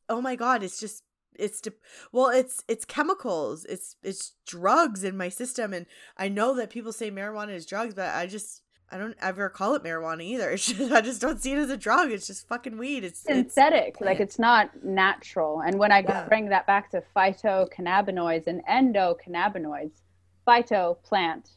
oh 0.10 0.20
my 0.20 0.36
god 0.36 0.64
it's 0.64 0.80
just 0.80 1.04
it's 1.38 1.62
de- 1.62 1.72
well 2.12 2.30
it's 2.30 2.64
it's 2.68 2.86
chemicals 2.86 3.66
it's 3.66 3.98
it's 4.02 4.34
drugs 4.48 5.04
in 5.04 5.16
my 5.16 5.30
system 5.30 5.74
and 5.74 5.86
i 6.18 6.28
know 6.28 6.56
that 6.56 6.72
people 6.72 6.92
say 6.92 7.12
marijuana 7.12 7.54
is 7.54 7.68
drugs 7.68 7.94
but 7.94 8.10
i 8.16 8.26
just 8.26 8.63
I 8.94 8.98
don't 9.00 9.16
ever 9.22 9.50
call 9.50 9.74
it 9.74 9.84
marijuana 9.84 10.24
either. 10.24 10.52
Just, 10.56 10.80
I 10.92 11.02
just 11.02 11.20
don't 11.20 11.42
see 11.42 11.54
it 11.54 11.58
as 11.58 11.72
a 11.72 11.78
drug. 11.78 12.12
It's 12.12 12.28
just 12.28 12.48
fucking 12.48 12.78
weed. 12.78 13.04
It's 13.04 13.20
synthetic. 13.20 13.96
It's, 13.96 14.02
like 14.02 14.20
it's 14.20 14.38
not 14.38 14.70
natural. 14.84 15.62
And 15.62 15.80
when 15.80 15.92
I 15.92 16.00
yeah. 16.00 16.28
bring 16.28 16.48
that 16.50 16.68
back 16.68 16.92
to 16.92 17.02
phytocannabinoids 17.16 18.46
and 18.46 18.64
endocannabinoids, 18.68 20.02
phyto 20.48 21.02
plant, 21.02 21.50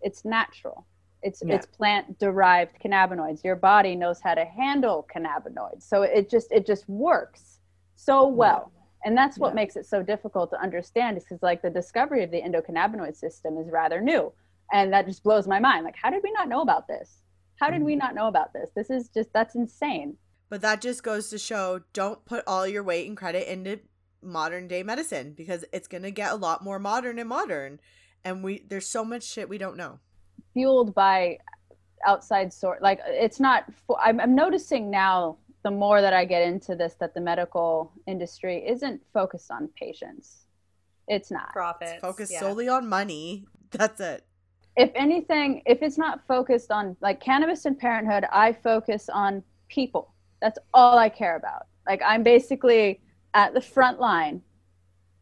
it's 0.00 0.24
natural. 0.24 0.86
It's 1.22 1.42
yeah. 1.44 1.56
it's 1.56 1.66
plant 1.66 2.18
derived 2.18 2.80
cannabinoids. 2.82 3.44
Your 3.44 3.56
body 3.56 3.94
knows 3.94 4.20
how 4.20 4.34
to 4.34 4.46
handle 4.46 5.06
cannabinoids. 5.14 5.82
So 5.82 6.02
it 6.02 6.30
just 6.30 6.50
it 6.50 6.66
just 6.66 6.88
works 6.88 7.58
so 7.94 8.26
well. 8.26 8.72
Yeah. 8.74 8.80
And 9.04 9.16
that's 9.16 9.38
what 9.38 9.54
makes 9.54 9.76
it 9.76 9.84
so 9.84 10.02
difficult 10.02 10.48
to 10.50 10.60
understand 10.60 11.18
is 11.18 11.24
because 11.24 11.42
like 11.42 11.60
the 11.60 11.70
discovery 11.70 12.24
of 12.24 12.30
the 12.30 12.40
endocannabinoid 12.40 13.16
system 13.16 13.58
is 13.58 13.68
rather 13.70 14.00
new. 14.00 14.32
And 14.72 14.92
that 14.92 15.06
just 15.06 15.22
blows 15.22 15.48
my 15.48 15.58
mind. 15.58 15.84
Like, 15.84 15.96
how 16.00 16.10
did 16.10 16.22
we 16.22 16.32
not 16.32 16.48
know 16.48 16.62
about 16.62 16.86
this? 16.86 17.22
How 17.56 17.70
did 17.70 17.82
we 17.82 17.92
mm-hmm. 17.92 17.98
not 17.98 18.14
know 18.14 18.28
about 18.28 18.52
this? 18.52 18.70
This 18.74 18.90
is 18.90 19.08
just 19.08 19.32
that's 19.32 19.54
insane. 19.54 20.16
But 20.48 20.62
that 20.62 20.80
just 20.80 21.02
goes 21.02 21.30
to 21.30 21.38
show 21.38 21.80
don't 21.92 22.24
put 22.24 22.44
all 22.46 22.66
your 22.66 22.82
weight 22.82 23.06
and 23.06 23.16
credit 23.16 23.50
into 23.50 23.80
modern 24.22 24.68
day 24.68 24.82
medicine 24.82 25.32
because 25.36 25.64
it's 25.72 25.88
going 25.88 26.02
to 26.02 26.10
get 26.10 26.32
a 26.32 26.36
lot 26.36 26.62
more 26.62 26.78
modern 26.78 27.18
and 27.18 27.28
modern 27.28 27.80
and 28.24 28.44
we 28.44 28.64
there's 28.68 28.86
so 28.86 29.04
much 29.04 29.22
shit 29.22 29.48
we 29.48 29.58
don't 29.58 29.76
know 29.76 29.98
fueled 30.52 30.94
by 30.94 31.38
outside 32.06 32.52
source 32.52 32.78
like 32.82 33.00
it's 33.06 33.40
not 33.40 33.64
I'm, 34.00 34.20
I'm 34.20 34.34
noticing 34.34 34.90
now 34.90 35.38
the 35.62 35.70
more 35.70 36.00
that 36.00 36.12
i 36.12 36.24
get 36.24 36.42
into 36.42 36.74
this 36.74 36.94
that 37.00 37.14
the 37.14 37.20
medical 37.20 37.92
industry 38.06 38.64
isn't 38.66 39.00
focused 39.12 39.50
on 39.50 39.68
patients 39.78 40.46
it's 41.08 41.30
not 41.30 41.52
profit 41.52 42.00
focused 42.00 42.32
yeah. 42.32 42.40
solely 42.40 42.68
on 42.68 42.88
money 42.88 43.46
that's 43.70 44.00
it 44.00 44.24
if 44.76 44.90
anything 44.94 45.62
if 45.66 45.82
it's 45.82 45.98
not 45.98 46.26
focused 46.26 46.70
on 46.70 46.96
like 47.00 47.20
cannabis 47.20 47.64
and 47.64 47.78
parenthood 47.78 48.24
i 48.32 48.52
focus 48.52 49.08
on 49.08 49.42
people 49.68 50.12
that's 50.40 50.58
all 50.74 50.98
i 50.98 51.08
care 51.08 51.36
about 51.36 51.66
like 51.88 52.00
i'm 52.06 52.22
basically 52.22 53.00
at 53.34 53.52
the 53.54 53.60
front 53.60 54.00
line 54.00 54.42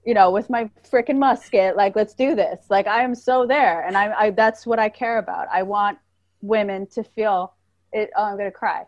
you 0.08 0.14
know, 0.14 0.30
with 0.30 0.48
my 0.48 0.70
freaking 0.90 1.18
musket, 1.18 1.76
like, 1.76 1.94
let's 1.94 2.14
do 2.14 2.34
this. 2.34 2.64
Like, 2.70 2.86
I 2.86 3.02
am 3.02 3.14
so 3.14 3.46
there. 3.46 3.82
And 3.86 3.94
I, 3.94 4.12
I, 4.14 4.30
that's 4.30 4.66
what 4.66 4.78
I 4.78 4.88
care 4.88 5.18
about. 5.18 5.48
I 5.52 5.62
want 5.62 5.98
women 6.40 6.86
to 6.94 7.04
feel 7.04 7.52
it. 7.92 8.08
Oh, 8.16 8.24
I'm 8.24 8.38
going 8.38 8.50
to 8.50 8.50
cry. 8.50 8.84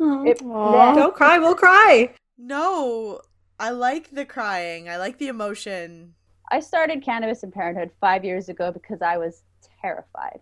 Mm-hmm. 0.00 0.96
Don't 0.96 1.14
cry. 1.14 1.38
We'll 1.38 1.54
cry. 1.54 2.12
No, 2.36 3.20
I 3.60 3.70
like 3.70 4.10
the 4.10 4.24
crying. 4.24 4.88
I 4.88 4.96
like 4.96 5.18
the 5.18 5.28
emotion. 5.28 6.14
I 6.50 6.58
started 6.58 7.04
Cannabis 7.04 7.44
and 7.44 7.52
Parenthood 7.52 7.92
five 8.00 8.24
years 8.24 8.48
ago 8.48 8.72
because 8.72 9.00
I 9.00 9.16
was 9.16 9.44
terrified. 9.84 10.40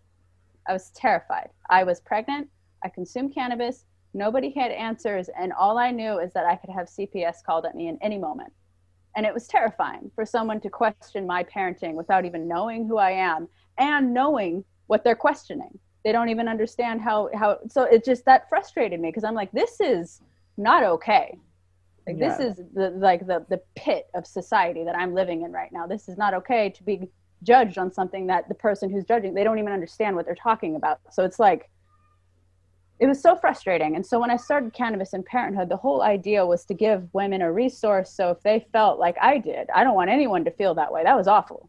I 0.68 0.72
was 0.72 0.90
terrified. 0.90 1.50
I 1.68 1.82
was 1.84 2.00
pregnant. 2.00 2.48
I 2.84 2.88
consumed 2.88 3.34
cannabis. 3.34 3.84
Nobody 4.14 4.50
had 4.50 4.70
answers. 4.70 5.28
And 5.38 5.52
all 5.52 5.78
I 5.78 5.90
knew 5.90 6.18
is 6.18 6.32
that 6.34 6.46
I 6.46 6.56
could 6.56 6.70
have 6.70 6.86
CPS 6.86 7.42
called 7.44 7.64
at 7.66 7.74
me 7.74 7.88
in 7.88 7.98
any 8.02 8.18
moment. 8.18 8.52
And 9.16 9.26
it 9.26 9.34
was 9.34 9.46
terrifying 9.46 10.10
for 10.14 10.24
someone 10.24 10.60
to 10.60 10.70
question 10.70 11.26
my 11.26 11.44
parenting 11.44 11.94
without 11.94 12.24
even 12.24 12.48
knowing 12.48 12.86
who 12.86 12.98
I 12.98 13.10
am 13.10 13.48
and 13.78 14.14
knowing 14.14 14.64
what 14.86 15.04
they're 15.04 15.16
questioning. 15.16 15.78
They 16.04 16.12
don't 16.12 16.30
even 16.30 16.48
understand 16.48 17.00
how, 17.00 17.28
how 17.34 17.58
so 17.68 17.82
it 17.82 18.04
just 18.04 18.24
that 18.24 18.48
frustrated 18.48 19.00
me 19.00 19.08
because 19.08 19.24
I'm 19.24 19.34
like, 19.34 19.52
this 19.52 19.80
is 19.80 20.20
not 20.56 20.82
okay. 20.82 21.36
Like 22.06 22.16
yeah. 22.18 22.36
this 22.36 22.58
is 22.58 22.64
the 22.74 22.90
like 22.90 23.26
the 23.26 23.46
the 23.48 23.60
pit 23.76 24.06
of 24.14 24.26
society 24.26 24.82
that 24.84 24.96
I'm 24.96 25.14
living 25.14 25.42
in 25.42 25.52
right 25.52 25.70
now. 25.72 25.86
This 25.86 26.08
is 26.08 26.18
not 26.18 26.34
okay 26.34 26.70
to 26.70 26.82
be 26.82 27.08
judged 27.42 27.78
on 27.78 27.92
something 27.92 28.26
that 28.26 28.48
the 28.48 28.54
person 28.54 28.90
who's 28.90 29.04
judging 29.04 29.34
they 29.34 29.44
don't 29.44 29.58
even 29.58 29.72
understand 29.72 30.14
what 30.16 30.26
they're 30.26 30.34
talking 30.34 30.76
about. 30.76 31.00
So 31.10 31.24
it's 31.24 31.38
like 31.38 31.68
it 33.00 33.06
was 33.06 33.20
so 33.20 33.34
frustrating. 33.34 33.96
And 33.96 34.06
so 34.06 34.20
when 34.20 34.30
I 34.30 34.36
started 34.36 34.72
Cannabis 34.72 35.12
and 35.12 35.26
Parenthood, 35.26 35.68
the 35.68 35.76
whole 35.76 36.02
idea 36.02 36.46
was 36.46 36.64
to 36.66 36.74
give 36.74 37.12
women 37.12 37.42
a 37.42 37.52
resource. 37.52 38.12
So 38.12 38.30
if 38.30 38.40
they 38.42 38.64
felt 38.72 39.00
like 39.00 39.16
I 39.20 39.38
did, 39.38 39.68
I 39.74 39.82
don't 39.82 39.96
want 39.96 40.08
anyone 40.08 40.44
to 40.44 40.52
feel 40.52 40.74
that 40.74 40.92
way. 40.92 41.02
That 41.02 41.16
was 41.16 41.26
awful. 41.26 41.68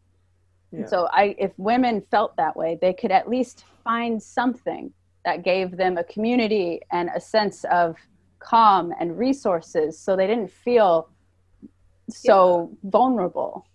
Yeah. 0.70 0.86
So 0.86 1.08
I, 1.10 1.34
if 1.38 1.50
women 1.56 2.02
felt 2.02 2.36
that 2.36 2.54
way, 2.54 2.78
they 2.80 2.92
could 2.92 3.10
at 3.10 3.28
least 3.28 3.64
find 3.82 4.22
something 4.22 4.92
that 5.24 5.42
gave 5.42 5.76
them 5.76 5.96
a 5.96 6.04
community 6.04 6.80
and 6.92 7.10
a 7.14 7.20
sense 7.20 7.64
of 7.64 7.96
calm 8.38 8.92
and 9.00 9.18
resources, 9.18 9.98
so 9.98 10.14
they 10.16 10.26
didn't 10.26 10.50
feel 10.50 11.08
so 12.10 12.70
yeah. 12.70 12.90
vulnerable. 12.90 13.66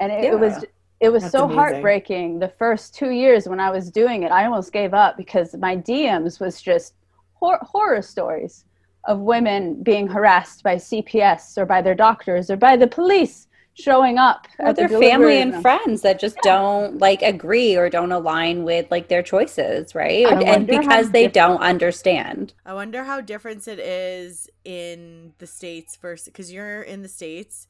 And 0.00 0.10
it, 0.10 0.24
yeah. 0.24 0.32
it 0.32 0.40
was 0.40 0.64
it 1.00 1.10
was 1.10 1.22
That's 1.22 1.32
so 1.32 1.44
amazing. 1.44 1.58
heartbreaking 1.58 2.38
the 2.38 2.48
first 2.48 2.94
two 2.94 3.10
years 3.10 3.48
when 3.48 3.60
I 3.60 3.70
was 3.70 3.90
doing 3.90 4.22
it. 4.22 4.32
I 4.32 4.44
almost 4.44 4.72
gave 4.72 4.94
up 4.94 5.16
because 5.16 5.54
my 5.56 5.76
DMs 5.76 6.40
was 6.40 6.62
just 6.62 6.94
hor- 7.34 7.60
horror 7.62 8.02
stories 8.02 8.64
of 9.06 9.20
women 9.20 9.82
being 9.82 10.06
harassed 10.06 10.62
by 10.62 10.76
CPS 10.76 11.58
or 11.58 11.66
by 11.66 11.82
their 11.82 11.94
doctors 11.94 12.50
or 12.50 12.56
by 12.56 12.76
the 12.76 12.86
police 12.86 13.48
showing 13.74 14.18
up 14.18 14.46
or 14.60 14.72
their 14.72 14.88
the 14.88 14.98
family 14.98 15.40
and 15.40 15.60
friends 15.60 16.02
that 16.02 16.20
just 16.20 16.36
yeah. 16.44 16.52
don't 16.52 16.98
like 16.98 17.22
agree 17.22 17.76
or 17.76 17.90
don't 17.90 18.12
align 18.12 18.62
with 18.62 18.88
like 18.90 19.08
their 19.08 19.22
choices 19.22 19.96
right 19.96 20.26
and 20.26 20.66
because 20.68 21.10
they 21.10 21.26
don't 21.26 21.60
understand 21.60 22.54
i 22.64 22.72
wonder 22.72 23.02
how 23.02 23.20
different 23.20 23.66
it 23.66 23.80
is 23.80 24.48
in 24.64 25.32
the 25.38 25.46
states 25.46 25.96
versus 25.96 26.26
because 26.26 26.52
you're 26.52 26.82
in 26.82 27.02
the 27.02 27.08
states 27.08 27.66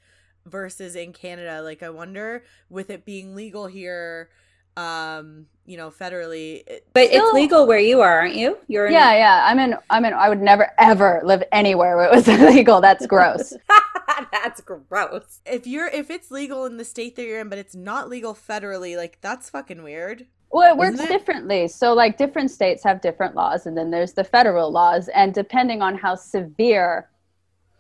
versus 0.46 0.96
in 0.96 1.12
Canada. 1.12 1.62
Like 1.62 1.82
I 1.82 1.90
wonder 1.90 2.44
with 2.68 2.90
it 2.90 3.04
being 3.04 3.34
legal 3.34 3.66
here, 3.66 4.30
um, 4.76 5.46
you 5.66 5.76
know, 5.76 5.90
federally. 5.90 6.62
But 6.92 7.08
Still, 7.08 7.26
it's 7.26 7.34
legal 7.34 7.66
where 7.66 7.78
you 7.78 8.00
are, 8.00 8.20
aren't 8.20 8.36
you? 8.36 8.58
You're 8.68 8.86
in 8.86 8.92
yeah, 8.92 9.12
yeah. 9.14 9.46
I'm 9.46 9.58
in. 9.58 9.76
I'm 9.90 10.04
in. 10.04 10.12
I 10.12 10.28
would 10.28 10.40
never 10.40 10.70
ever 10.78 11.20
live 11.24 11.42
anywhere 11.52 11.96
where 11.96 12.06
it 12.06 12.14
was 12.14 12.28
illegal. 12.28 12.80
That's 12.80 13.06
gross. 13.06 13.54
that's 14.32 14.60
gross. 14.60 15.40
If 15.46 15.66
you're 15.66 15.88
if 15.88 16.10
it's 16.10 16.30
legal 16.30 16.66
in 16.66 16.76
the 16.76 16.84
state 16.84 17.16
that 17.16 17.24
you're 17.24 17.40
in, 17.40 17.48
but 17.48 17.58
it's 17.58 17.74
not 17.74 18.08
legal 18.08 18.34
federally, 18.34 18.96
like 18.96 19.18
that's 19.20 19.50
fucking 19.50 19.82
weird. 19.82 20.26
Well, 20.54 20.72
it 20.72 20.78
works 20.78 21.00
it? 21.00 21.08
differently. 21.08 21.66
So, 21.66 21.94
like, 21.94 22.16
different 22.16 22.48
states 22.48 22.84
have 22.84 23.00
different 23.00 23.34
laws, 23.34 23.66
and 23.66 23.76
then 23.76 23.90
there's 23.90 24.12
the 24.12 24.22
federal 24.22 24.70
laws. 24.70 25.08
And 25.08 25.34
depending 25.34 25.82
on 25.82 25.98
how 25.98 26.14
severe 26.14 27.08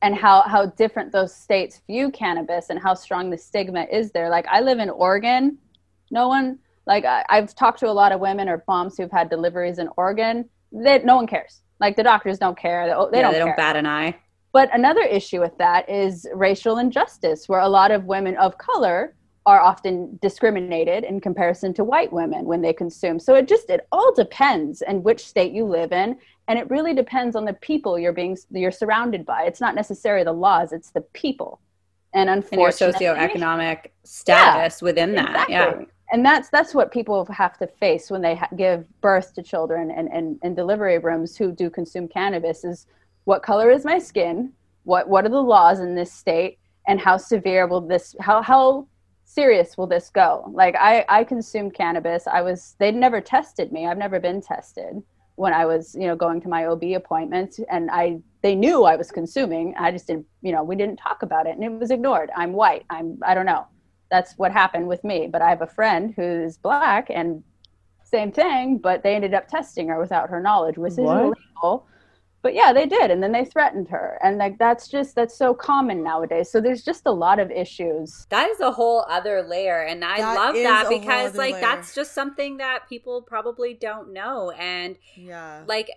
and 0.04 0.14
how, 0.14 0.42
how 0.42 0.66
different 0.66 1.12
those 1.12 1.34
states 1.34 1.80
view 1.86 2.10
cannabis 2.10 2.68
and 2.68 2.78
how 2.78 2.92
strong 2.92 3.30
the 3.30 3.38
stigma 3.38 3.86
is 3.90 4.10
there, 4.10 4.28
like, 4.28 4.44
I 4.48 4.60
live 4.60 4.78
in 4.78 4.90
Oregon. 4.90 5.56
No 6.10 6.28
one, 6.28 6.58
like, 6.86 7.06
I, 7.06 7.24
have 7.30 7.54
talked 7.54 7.80
to 7.80 7.88
a 7.88 7.90
lot 7.90 8.12
of 8.12 8.20
women 8.20 8.46
or 8.46 8.62
moms 8.68 8.98
who've 8.98 9.10
had 9.10 9.30
deliveries 9.30 9.78
in 9.78 9.88
Oregon. 9.96 10.44
That 10.72 11.06
no 11.06 11.16
one 11.16 11.26
cares. 11.26 11.62
Like, 11.80 11.96
the 11.96 12.02
doctors 12.02 12.38
don't 12.38 12.58
care. 12.58 12.86
They, 12.86 12.92
they 12.92 13.18
yeah, 13.18 13.22
don't. 13.22 13.32
They 13.32 13.38
care. 13.38 13.46
don't 13.46 13.56
bat 13.56 13.76
an 13.76 13.86
eye. 13.86 14.14
But 14.52 14.68
another 14.74 15.00
issue 15.00 15.40
with 15.40 15.56
that 15.56 15.88
is 15.88 16.28
racial 16.34 16.76
injustice, 16.76 17.48
where 17.48 17.60
a 17.60 17.68
lot 17.68 17.90
of 17.90 18.04
women 18.04 18.36
of 18.36 18.58
color 18.58 19.16
are 19.46 19.60
often 19.60 20.18
discriminated 20.20 21.04
in 21.04 21.20
comparison 21.20 21.72
to 21.74 21.84
white 21.84 22.12
women 22.12 22.44
when 22.44 22.60
they 22.60 22.74
consume. 22.74 23.18
So 23.18 23.34
it 23.34 23.48
just 23.48 23.70
it 23.70 23.86
all 23.90 24.12
depends 24.14 24.82
and 24.82 25.02
which 25.02 25.26
state 25.26 25.52
you 25.52 25.64
live 25.64 25.92
in 25.92 26.16
and 26.48 26.58
it 26.58 26.68
really 26.70 26.94
depends 26.94 27.36
on 27.36 27.44
the 27.44 27.54
people 27.54 27.98
you're 27.98 28.12
being 28.12 28.36
you're 28.50 28.70
surrounded 28.70 29.24
by. 29.24 29.44
It's 29.44 29.60
not 29.60 29.74
necessarily 29.74 30.24
the 30.24 30.32
laws, 30.32 30.72
it's 30.72 30.90
the 30.90 31.00
people. 31.00 31.60
And 32.12 32.30
unfortunately 32.30 33.06
and 33.06 33.18
your 33.18 33.26
socioeconomic 33.28 33.90
status 34.04 34.80
yeah, 34.80 34.84
within 34.84 35.14
that. 35.14 35.48
Exactly. 35.48 35.54
Yeah. 35.54 35.84
And 36.12 36.24
that's 36.24 36.48
that's 36.50 36.74
what 36.74 36.92
people 36.92 37.24
have 37.26 37.58
to 37.58 37.66
face 37.66 38.10
when 38.10 38.20
they 38.20 38.36
ha- 38.36 38.48
give 38.56 38.86
birth 39.00 39.34
to 39.34 39.42
children 39.42 39.90
and, 39.90 40.08
and, 40.08 40.38
and 40.42 40.54
delivery 40.54 40.98
rooms 40.98 41.36
who 41.36 41.50
do 41.50 41.70
consume 41.70 42.06
cannabis 42.06 42.62
is 42.62 42.86
what 43.24 43.42
color 43.42 43.70
is 43.70 43.84
my 43.84 43.98
skin? 43.98 44.52
What 44.84 45.08
what 45.08 45.24
are 45.24 45.30
the 45.30 45.42
laws 45.42 45.80
in 45.80 45.94
this 45.94 46.12
state? 46.12 46.58
And 46.86 47.00
how 47.00 47.16
severe 47.16 47.66
will 47.66 47.80
this 47.80 48.14
how 48.20 48.42
how 48.42 48.86
serious 49.24 49.78
will 49.78 49.86
this 49.86 50.10
go? 50.10 50.48
Like 50.52 50.76
I, 50.76 51.06
I 51.08 51.24
consumed 51.24 51.72
cannabis. 51.74 52.26
I 52.26 52.42
was 52.42 52.76
they'd 52.78 52.94
never 52.94 53.22
tested 53.22 53.72
me. 53.72 53.86
I've 53.86 53.98
never 53.98 54.20
been 54.20 54.42
tested 54.42 55.02
when 55.36 55.52
I 55.52 55.66
was, 55.66 55.94
you 55.94 56.06
know, 56.06 56.16
going 56.16 56.40
to 56.42 56.48
my 56.48 56.66
OB 56.66 56.82
appointment 56.96 57.58
and 57.70 57.90
I 57.90 58.20
they 58.42 58.54
knew 58.54 58.84
I 58.84 58.96
was 58.96 59.10
consuming. 59.10 59.74
I 59.78 59.90
just 59.90 60.06
didn't, 60.06 60.26
you 60.42 60.52
know, 60.52 60.62
we 60.62 60.76
didn't 60.76 60.96
talk 60.96 61.22
about 61.22 61.46
it 61.46 61.56
and 61.56 61.64
it 61.64 61.72
was 61.72 61.90
ignored. 61.90 62.30
I'm 62.36 62.52
white. 62.52 62.84
I'm 62.90 63.18
I 63.24 63.34
don't 63.34 63.46
know. 63.46 63.66
That's 64.10 64.34
what 64.34 64.52
happened 64.52 64.86
with 64.86 65.02
me. 65.02 65.26
But 65.26 65.42
I 65.42 65.48
have 65.48 65.62
a 65.62 65.66
friend 65.66 66.12
who's 66.14 66.56
black 66.56 67.08
and 67.10 67.42
same 68.04 68.30
thing, 68.30 68.78
but 68.78 69.02
they 69.02 69.14
ended 69.14 69.34
up 69.34 69.48
testing 69.48 69.88
her 69.88 69.98
without 69.98 70.30
her 70.30 70.40
knowledge, 70.40 70.78
which 70.78 70.92
is 70.92 70.98
illegal 70.98 71.86
but 72.44 72.54
yeah 72.54 72.74
they 72.74 72.84
did 72.84 73.10
and 73.10 73.22
then 73.22 73.32
they 73.32 73.44
threatened 73.44 73.88
her 73.88 74.18
and 74.22 74.36
like 74.36 74.58
that's 74.58 74.86
just 74.86 75.14
that's 75.14 75.34
so 75.34 75.54
common 75.54 76.04
nowadays. 76.04 76.50
So 76.50 76.60
there's 76.60 76.84
just 76.84 77.06
a 77.06 77.10
lot 77.10 77.40
of 77.40 77.50
issues. 77.50 78.26
That 78.28 78.50
is 78.50 78.60
a 78.60 78.70
whole 78.70 79.06
other 79.08 79.42
layer 79.42 79.80
and 79.82 80.04
i 80.04 80.18
that 80.18 80.36
love 80.36 80.54
that 80.54 80.88
because 80.90 81.34
like 81.34 81.54
layer. 81.54 81.60
that's 81.62 81.94
just 81.94 82.12
something 82.12 82.58
that 82.58 82.86
people 82.88 83.22
probably 83.22 83.72
don't 83.72 84.12
know 84.12 84.50
and 84.52 84.96
yeah. 85.16 85.64
like 85.66 85.90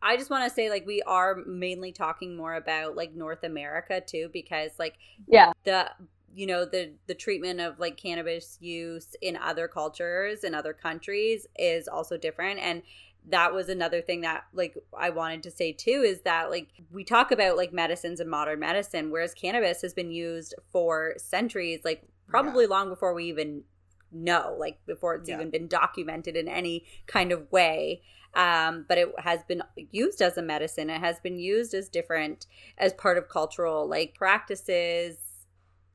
I 0.00 0.16
just 0.16 0.30
want 0.30 0.48
to 0.48 0.54
say 0.54 0.70
like 0.70 0.86
we 0.86 1.02
are 1.02 1.36
mainly 1.46 1.92
talking 1.92 2.36
more 2.36 2.54
about 2.54 2.94
like 2.94 3.14
North 3.14 3.42
America 3.42 4.00
too 4.00 4.30
because 4.32 4.72
like 4.78 4.94
yeah. 5.26 5.52
the 5.64 5.90
you 6.34 6.46
know 6.46 6.64
the 6.64 6.92
the 7.06 7.14
treatment 7.14 7.60
of 7.60 7.80
like 7.80 7.96
cannabis 7.96 8.58
use 8.60 9.16
in 9.20 9.36
other 9.36 9.66
cultures 9.66 10.44
in 10.44 10.54
other 10.54 10.72
countries 10.72 11.46
is 11.58 11.88
also 11.88 12.16
different 12.16 12.60
and 12.60 12.82
that 13.26 13.54
was 13.54 13.68
another 13.68 14.00
thing 14.00 14.22
that 14.22 14.44
like 14.52 14.76
I 14.96 15.10
wanted 15.10 15.42
to 15.44 15.50
say 15.50 15.72
too 15.72 16.02
is 16.04 16.22
that 16.22 16.50
like 16.50 16.68
we 16.90 17.04
talk 17.04 17.30
about 17.30 17.56
like 17.56 17.72
medicines 17.72 18.20
and 18.20 18.30
modern 18.30 18.60
medicine 18.60 19.10
whereas 19.10 19.34
cannabis 19.34 19.82
has 19.82 19.94
been 19.94 20.10
used 20.10 20.54
for 20.72 21.14
centuries 21.18 21.80
like 21.84 22.02
probably 22.26 22.64
yeah. 22.64 22.70
long 22.70 22.88
before 22.88 23.14
we 23.14 23.24
even 23.24 23.62
know 24.10 24.56
like 24.58 24.78
before 24.86 25.16
it's 25.16 25.28
yeah. 25.28 25.36
even 25.36 25.50
been 25.50 25.68
documented 25.68 26.36
in 26.36 26.48
any 26.48 26.84
kind 27.06 27.32
of 27.32 27.50
way 27.52 28.02
um, 28.34 28.84
but 28.88 28.98
it 28.98 29.08
has 29.18 29.42
been 29.48 29.62
used 29.90 30.22
as 30.22 30.36
a 30.38 30.42
medicine 30.42 30.88
it 30.88 31.00
has 31.00 31.20
been 31.20 31.38
used 31.38 31.74
as 31.74 31.88
different 31.88 32.46
as 32.78 32.92
part 32.94 33.18
of 33.18 33.28
cultural 33.28 33.86
like 33.86 34.14
practices 34.14 35.16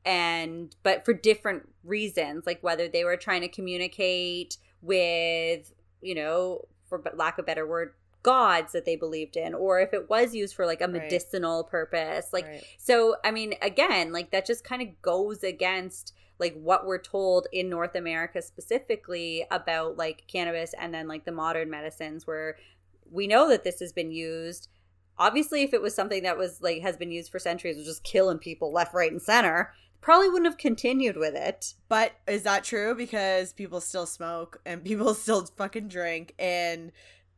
and 0.05 0.75
but 0.83 1.05
for 1.05 1.13
different 1.13 1.69
reasons 1.83 2.45
like 2.45 2.61
whether 2.61 2.87
they 2.87 3.03
were 3.03 3.17
trying 3.17 3.41
to 3.41 3.47
communicate 3.47 4.57
with 4.81 5.73
you 6.01 6.13
know 6.13 6.59
for 6.99 7.11
lack 7.15 7.37
of 7.37 7.45
better 7.45 7.67
word 7.67 7.93
gods 8.23 8.71
that 8.71 8.85
they 8.85 8.95
believed 8.95 9.35
in 9.35 9.53
or 9.53 9.81
if 9.81 9.93
it 9.93 10.09
was 10.09 10.33
used 10.33 10.55
for 10.55 10.65
like 10.65 10.81
a 10.81 10.87
medicinal 10.87 11.63
right. 11.63 11.71
purpose 11.71 12.29
like 12.31 12.45
right. 12.45 12.63
so 12.77 13.17
i 13.25 13.29
mean 13.29 13.53
again 13.61 14.13
like 14.13 14.31
that 14.31 14.45
just 14.45 14.63
kind 14.63 14.81
of 14.81 15.01
goes 15.01 15.43
against 15.43 16.13
like 16.39 16.53
what 16.55 16.85
we're 16.85 16.97
told 16.97 17.47
in 17.51 17.69
north 17.69 17.95
america 17.95 18.41
specifically 18.41 19.45
about 19.51 19.97
like 19.97 20.23
cannabis 20.27 20.73
and 20.79 20.93
then 20.93 21.05
like 21.05 21.25
the 21.25 21.33
modern 21.33 21.69
medicines 21.69 22.25
where 22.25 22.55
we 23.11 23.27
know 23.27 23.49
that 23.49 23.65
this 23.65 23.81
has 23.81 23.91
been 23.91 24.11
used 24.11 24.69
obviously 25.17 25.61
if 25.61 25.73
it 25.73 25.81
was 25.81 25.93
something 25.93 26.23
that 26.23 26.37
was 26.37 26.61
like 26.61 26.81
has 26.81 26.95
been 26.95 27.11
used 27.11 27.29
for 27.29 27.39
centuries 27.39 27.75
was 27.75 27.85
just 27.85 28.03
killing 28.05 28.37
people 28.37 28.71
left 28.71 28.93
right 28.93 29.11
and 29.11 29.21
center 29.21 29.73
probably 30.03 30.29
wouldn't 30.29 30.45
have 30.45 30.57
continued 30.57 31.17
with 31.17 31.33
it. 31.33 31.73
But 31.87 32.11
is 32.27 32.43
that 32.43 32.63
true? 32.63 32.93
Because 32.93 33.53
people 33.53 33.81
still 33.81 34.05
smoke 34.05 34.61
and 34.65 34.83
people 34.85 35.13
still 35.15 35.45
fucking 35.45 35.87
drink. 35.87 36.35
And 36.37 36.91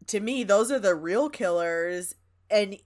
to 0.08 0.20
me, 0.20 0.44
those 0.44 0.72
are 0.72 0.80
the 0.80 0.96
real 0.96 1.30
killers. 1.30 2.16
And, 2.50 2.78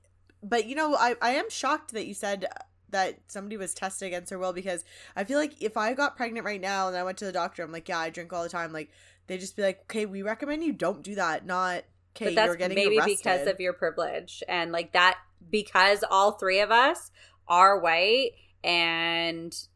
but 0.43 0.67
you 0.67 0.75
know, 0.75 0.95
I, 0.95 1.15
I 1.21 1.31
am 1.31 1.49
shocked 1.49 1.93
that 1.93 2.05
you 2.05 2.13
said 2.13 2.45
that 2.89 3.19
somebody 3.27 3.55
was 3.55 3.73
tested 3.73 4.07
against 4.07 4.31
her 4.31 4.37
will 4.37 4.53
because 4.53 4.83
I 5.15 5.23
feel 5.23 5.39
like 5.39 5.61
if 5.61 5.77
I 5.77 5.93
got 5.93 6.17
pregnant 6.17 6.45
right 6.45 6.61
now 6.61 6.87
and 6.87 6.97
I 6.97 7.03
went 7.03 7.17
to 7.19 7.25
the 7.25 7.31
doctor, 7.31 7.63
I'm 7.63 7.71
like, 7.71 7.87
yeah, 7.87 7.99
I 7.99 8.09
drink 8.09 8.33
all 8.33 8.43
the 8.43 8.49
time. 8.49 8.73
Like, 8.73 8.91
they 9.27 9.37
just 9.37 9.55
be 9.55 9.61
like, 9.61 9.81
okay, 9.83 10.05
we 10.05 10.23
recommend 10.23 10.63
you 10.63 10.73
don't 10.73 11.03
do 11.03 11.15
that. 11.15 11.45
Not, 11.45 11.83
okay, 12.15 12.33
you're 12.33 12.55
getting 12.55 12.75
maybe 12.75 12.97
arrested. 12.97 13.17
because 13.17 13.47
of 13.47 13.59
your 13.59 13.73
privilege. 13.73 14.43
And 14.49 14.71
like 14.71 14.93
that, 14.93 15.19
because 15.49 16.03
all 16.09 16.33
three 16.33 16.59
of 16.59 16.71
us 16.71 17.11
are 17.47 17.79
white 17.79 18.31
and 18.63 19.67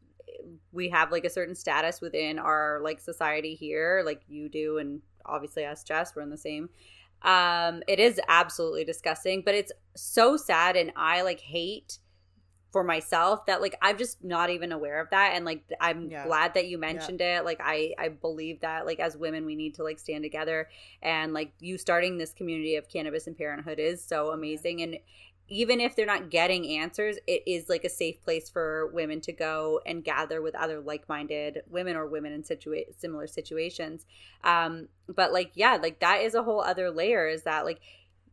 we 0.72 0.90
have 0.90 1.12
like 1.12 1.26
a 1.26 1.30
certain 1.30 1.56
status 1.56 2.02
within 2.02 2.40
our 2.40 2.80
like 2.84 3.00
society 3.00 3.56
here 3.56 4.02
like 4.06 4.22
you 4.28 4.50
do 4.50 4.78
and 4.78 5.02
obviously 5.26 5.66
us 5.66 5.84
jess 5.84 6.16
we're 6.16 6.22
in 6.22 6.30
the 6.30 6.38
same 6.38 6.70
um 7.22 7.82
it 7.88 8.00
is 8.00 8.20
absolutely 8.28 8.84
disgusting 8.84 9.42
but 9.46 9.56
it's 9.56 9.72
so 9.96 10.36
sad 10.36 10.76
and 10.76 10.92
i 10.96 11.22
like 11.22 11.40
hate 11.40 12.00
for 12.74 12.84
myself 12.84 13.46
that 13.46 13.62
like 13.62 13.76
i'm 13.84 13.98
just 13.98 14.24
not 14.24 14.50
even 14.50 14.72
aware 14.72 15.00
of 15.00 15.08
that 15.12 15.34
and 15.36 15.46
like 15.46 15.64
i'm 15.80 16.10
yeah. 16.10 16.26
glad 16.26 16.56
that 16.56 16.68
you 16.68 16.78
mentioned 16.80 17.20
yeah. 17.20 17.38
it 17.38 17.46
like 17.46 17.62
i 17.64 17.94
i 18.00 18.10
believe 18.10 18.60
that 18.62 18.88
like 18.88 19.00
as 19.00 19.16
women 19.16 19.46
we 19.46 19.56
need 19.56 19.76
to 19.76 19.84
like 19.84 20.00
stand 20.00 20.24
together 20.24 20.68
and 21.04 21.34
like 21.34 21.54
you 21.60 21.78
starting 21.78 22.18
this 22.18 22.34
community 22.34 22.76
of 22.76 22.90
cannabis 22.90 23.28
and 23.28 23.38
parenthood 23.38 23.78
is 23.78 24.04
so 24.04 24.32
amazing 24.32 24.82
and 24.82 24.98
even 25.48 25.80
if 25.82 25.96
they're 25.96 26.06
not 26.06 26.30
getting 26.30 26.68
answers, 26.68 27.18
it 27.28 27.44
is 27.46 27.70
like 27.70 27.84
a 27.84 27.90
safe 27.90 28.24
place 28.24 28.50
for 28.50 28.88
women 28.94 29.22
to 29.22 29.32
go 29.32 29.82
and 29.86 30.04
gather 30.04 30.42
with 30.42 30.56
other 30.56 30.80
like-minded 30.80 31.64
women 31.70 31.96
or 31.96 32.08
women 32.08 32.32
in 32.32 32.44
situa- 32.44 32.98
similar 32.98 33.28
situations. 33.28 34.06
Um, 34.44 34.88
but 35.08 35.34
like, 35.34 35.52
yeah, 35.54 35.78
like 35.82 36.00
that 36.00 36.22
is 36.22 36.34
a 36.34 36.44
whole 36.44 36.62
other 36.62 36.90
layer. 36.90 37.28
Is 37.28 37.44
that 37.44 37.66
like 37.66 37.82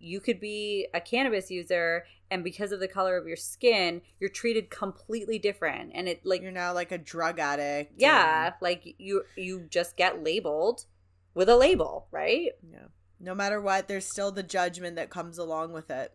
you 0.01 0.19
could 0.19 0.41
be 0.41 0.89
a 0.95 1.01
cannabis 1.01 1.51
user 1.51 2.05
and 2.31 2.43
because 2.43 2.73
of 2.73 2.81
the 2.81 2.89
color 2.89 3.17
of 3.17 3.27
your 3.27 3.37
skin 3.37 4.01
you're 4.19 4.31
treated 4.31 4.71
completely 4.71 5.39
different 5.39 5.93
and 5.95 6.09
it 6.09 6.25
like 6.25 6.41
you're 6.41 6.51
now 6.51 6.73
like 6.73 6.91
a 6.91 6.99
drug 6.99 7.39
addict 7.39 7.93
yeah 7.99 8.47
and... 8.47 8.55
like 8.63 8.95
you 8.99 9.23
you 9.37 9.67
just 9.69 9.97
get 9.97 10.25
labeled 10.25 10.87
with 11.35 11.49
a 11.49 11.57
label 11.57 12.07
right 12.11 12.53
yeah 12.73 12.87
no 13.21 13.35
matter 13.35 13.61
what 13.61 13.87
there's 13.89 14.07
still 14.07 14.33
the 14.33 14.43
judgment 14.43 14.97
that 14.97 15.11
comes 15.11 15.37
along 15.37 15.73
with 15.73 15.91
it 15.91 16.13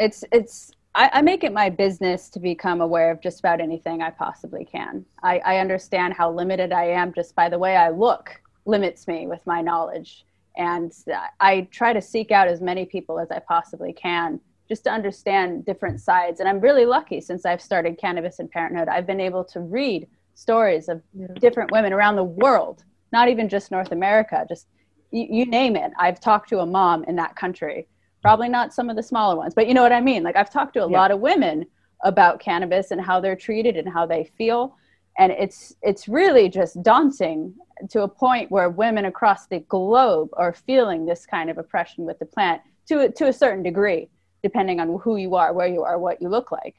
it's 0.00 0.24
it's 0.32 0.72
I, 0.96 1.10
I, 1.12 1.22
make 1.22 1.44
it 1.44 1.52
my 1.52 1.70
business 1.70 2.28
to 2.30 2.40
become 2.40 2.80
aware 2.80 3.12
of 3.12 3.20
just 3.20 3.38
about 3.38 3.60
anything 3.60 4.02
I 4.02 4.10
possibly 4.10 4.64
can. 4.64 5.04
I, 5.22 5.38
I 5.38 5.58
understand 5.58 6.14
how 6.14 6.32
limited 6.32 6.72
I 6.72 6.86
am 6.86 7.12
just 7.12 7.36
by 7.36 7.48
the 7.48 7.58
way 7.58 7.76
I 7.76 7.90
look 7.90 8.40
limits 8.64 9.06
me 9.06 9.28
with 9.28 9.46
my 9.46 9.60
knowledge. 9.62 10.24
And 10.56 10.92
I 11.38 11.68
try 11.70 11.92
to 11.92 12.02
seek 12.02 12.32
out 12.32 12.48
as 12.48 12.60
many 12.60 12.84
people 12.84 13.20
as 13.20 13.30
I 13.30 13.38
possibly 13.38 13.92
can 13.92 14.40
just 14.68 14.84
to 14.84 14.90
understand 14.90 15.64
different 15.64 16.00
sides. 16.00 16.40
And 16.40 16.48
I'm 16.48 16.60
really 16.60 16.86
lucky 16.86 17.20
since 17.20 17.46
I've 17.46 17.62
started 17.62 17.98
Cannabis 17.98 18.40
and 18.40 18.50
Parenthood. 18.50 18.88
I've 18.88 19.06
been 19.06 19.20
able 19.20 19.44
to 19.44 19.60
read 19.60 20.08
stories 20.34 20.88
of 20.88 21.02
yeah. 21.14 21.26
different 21.38 21.70
women 21.70 21.92
around 21.92 22.16
the 22.16 22.24
world, 22.24 22.84
not 23.12 23.28
even 23.28 23.48
just 23.48 23.70
North 23.70 23.92
America, 23.92 24.44
just 24.48 24.66
you, 25.12 25.26
you 25.30 25.46
name 25.46 25.76
it. 25.76 25.92
I've 25.98 26.20
talked 26.20 26.48
to 26.50 26.58
a 26.58 26.66
mom 26.66 27.04
in 27.04 27.16
that 27.16 27.36
country 27.36 27.86
probably 28.22 28.48
not 28.48 28.74
some 28.74 28.90
of 28.90 28.96
the 28.96 29.02
smaller 29.02 29.36
ones 29.36 29.54
but 29.54 29.66
you 29.66 29.74
know 29.74 29.82
what 29.82 29.92
i 29.92 30.00
mean? 30.00 30.22
Like 30.22 30.36
i've 30.36 30.50
talked 30.50 30.74
to 30.74 30.84
a 30.84 30.90
yeah. 30.90 30.98
lot 30.98 31.10
of 31.10 31.20
women 31.20 31.66
about 32.02 32.40
cannabis 32.40 32.90
and 32.90 33.00
how 33.00 33.20
they're 33.20 33.36
treated 33.36 33.76
and 33.76 33.88
how 33.88 34.06
they 34.06 34.24
feel. 34.38 34.76
And 35.18 35.32
it's 35.32 35.74
it's 35.82 36.08
really 36.08 36.48
just 36.48 36.82
daunting 36.82 37.54
to 37.90 38.02
a 38.02 38.08
point 38.08 38.50
where 38.50 38.70
women 38.70 39.06
across 39.06 39.46
the 39.46 39.60
globe 39.60 40.30
are 40.34 40.52
feeling 40.52 41.04
this 41.04 41.26
kind 41.26 41.50
of 41.50 41.58
oppression 41.58 42.04
with 42.04 42.18
the 42.18 42.26
plant 42.26 42.62
to 42.88 43.10
to 43.10 43.28
a 43.28 43.32
certain 43.32 43.62
degree 43.62 44.08
depending 44.42 44.80
on 44.80 44.98
who 45.00 45.16
you 45.16 45.34
are 45.34 45.52
where 45.52 45.66
you 45.66 45.82
are 45.82 45.98
what 45.98 46.22
you 46.22 46.28
look 46.28 46.50
like. 46.52 46.76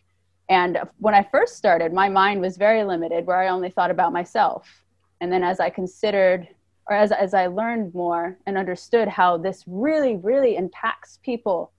And 0.50 0.80
when 0.98 1.14
i 1.14 1.24
first 1.32 1.56
started 1.58 1.94
my 1.94 2.10
mind 2.10 2.42
was 2.42 2.58
very 2.58 2.84
limited 2.84 3.26
where 3.26 3.38
i 3.38 3.50
only 3.50 3.70
thought 3.70 3.92
about 3.92 4.14
myself. 4.14 4.84
And 5.20 5.32
then 5.32 5.44
as 5.44 5.60
i 5.60 5.70
considered 5.70 6.48
or 6.92 6.96
as, 6.96 7.12
as 7.12 7.34
i 7.34 7.48
learned 7.48 7.94
more 7.96 8.38
and 8.46 8.58
understood 8.58 9.08
how 9.08 9.38
this 9.38 9.64
really 9.66 10.18
really 10.18 10.58
impacts 10.58 11.20
people 11.24 11.72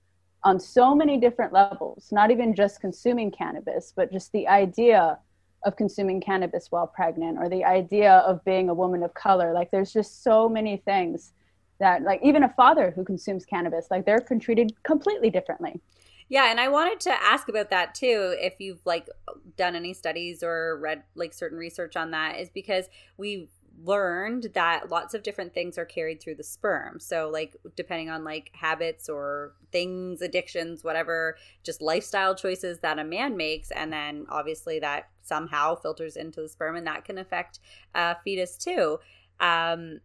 on 0.45 0.59
so 0.59 0.95
many 0.95 1.19
different 1.19 1.53
levels 1.53 2.09
not 2.11 2.31
even 2.31 2.55
just 2.55 2.81
consuming 2.81 3.31
cannabis 3.31 3.93
but 3.95 4.11
just 4.11 4.33
the 4.33 4.49
idea 4.49 5.19
of 5.65 5.77
consuming 5.77 6.21
cannabis 6.21 6.71
while 6.71 6.87
pregnant 6.87 7.39
or 7.39 7.49
the 7.49 7.65
idea 7.65 8.15
of 8.19 8.45
being 8.45 8.69
a 8.69 8.75
woman 8.75 9.03
of 9.03 9.15
color. 9.15 9.53
Like 9.53 9.71
there's 9.71 9.93
just 9.93 10.23
so 10.23 10.49
many 10.49 10.79
things 10.79 11.33
that 11.79 12.03
like 12.03 12.21
even 12.23 12.43
a 12.43 12.49
father 12.49 12.93
who 12.95 13.05
consumes 13.05 13.45
cannabis 13.45 13.89
like 13.91 14.05
they're 14.05 14.25
treated 14.41 14.73
completely 14.83 15.31
differently. 15.31 15.81
Yeah 16.29 16.51
and 16.51 16.61
i 16.61 16.69
wanted 16.69 17.01
to 17.01 17.11
ask 17.11 17.49
about 17.49 17.71
that 17.71 17.95
too 17.95 18.37
if 18.39 18.55
you've 18.61 18.85
like 18.87 19.09
done 19.57 19.75
any 19.75 19.93
studies 19.93 20.43
or 20.43 20.79
read 20.81 21.03
like 21.15 21.35
certain 21.35 21.59
research 21.59 21.97
on 21.97 22.13
that 22.13 22.39
is 22.39 22.49
because 22.51 22.89
we 23.17 23.49
learned 23.85 24.49
that 24.55 24.91
lots 24.91 25.15
of 25.15 25.23
different 25.23 25.55
things 25.55 25.79
are 25.79 25.85
carried 25.85 26.21
through 26.21 26.35
the 26.35 26.45
sperm. 26.45 27.01
So 27.01 27.29
like 27.33 27.57
depending 27.77 28.11
on 28.11 28.25
like 28.25 28.51
habits 28.55 29.09
or 29.09 29.53
things, 29.71 30.23
addictions, 30.23 30.85
whatever, 30.85 31.37
just 31.63 31.83
lifestyle 31.83 32.35
choices 32.35 32.81
that 32.81 32.99
a 32.99 33.05
man 33.05 33.37
makes 33.37 33.71
and 33.71 33.93
then 33.93 34.27
obviously 34.29 34.79
that 34.81 35.09
somehow 35.23 35.75
filters 35.75 36.17
into 36.17 36.41
the 36.43 36.49
sperm 36.49 36.77
and 36.77 36.87
that 36.87 37.05
can 37.05 37.19
affect 37.19 37.59
a 37.95 38.17
fetus 38.23 38.57
too. 38.57 38.99
Um 39.41 40.01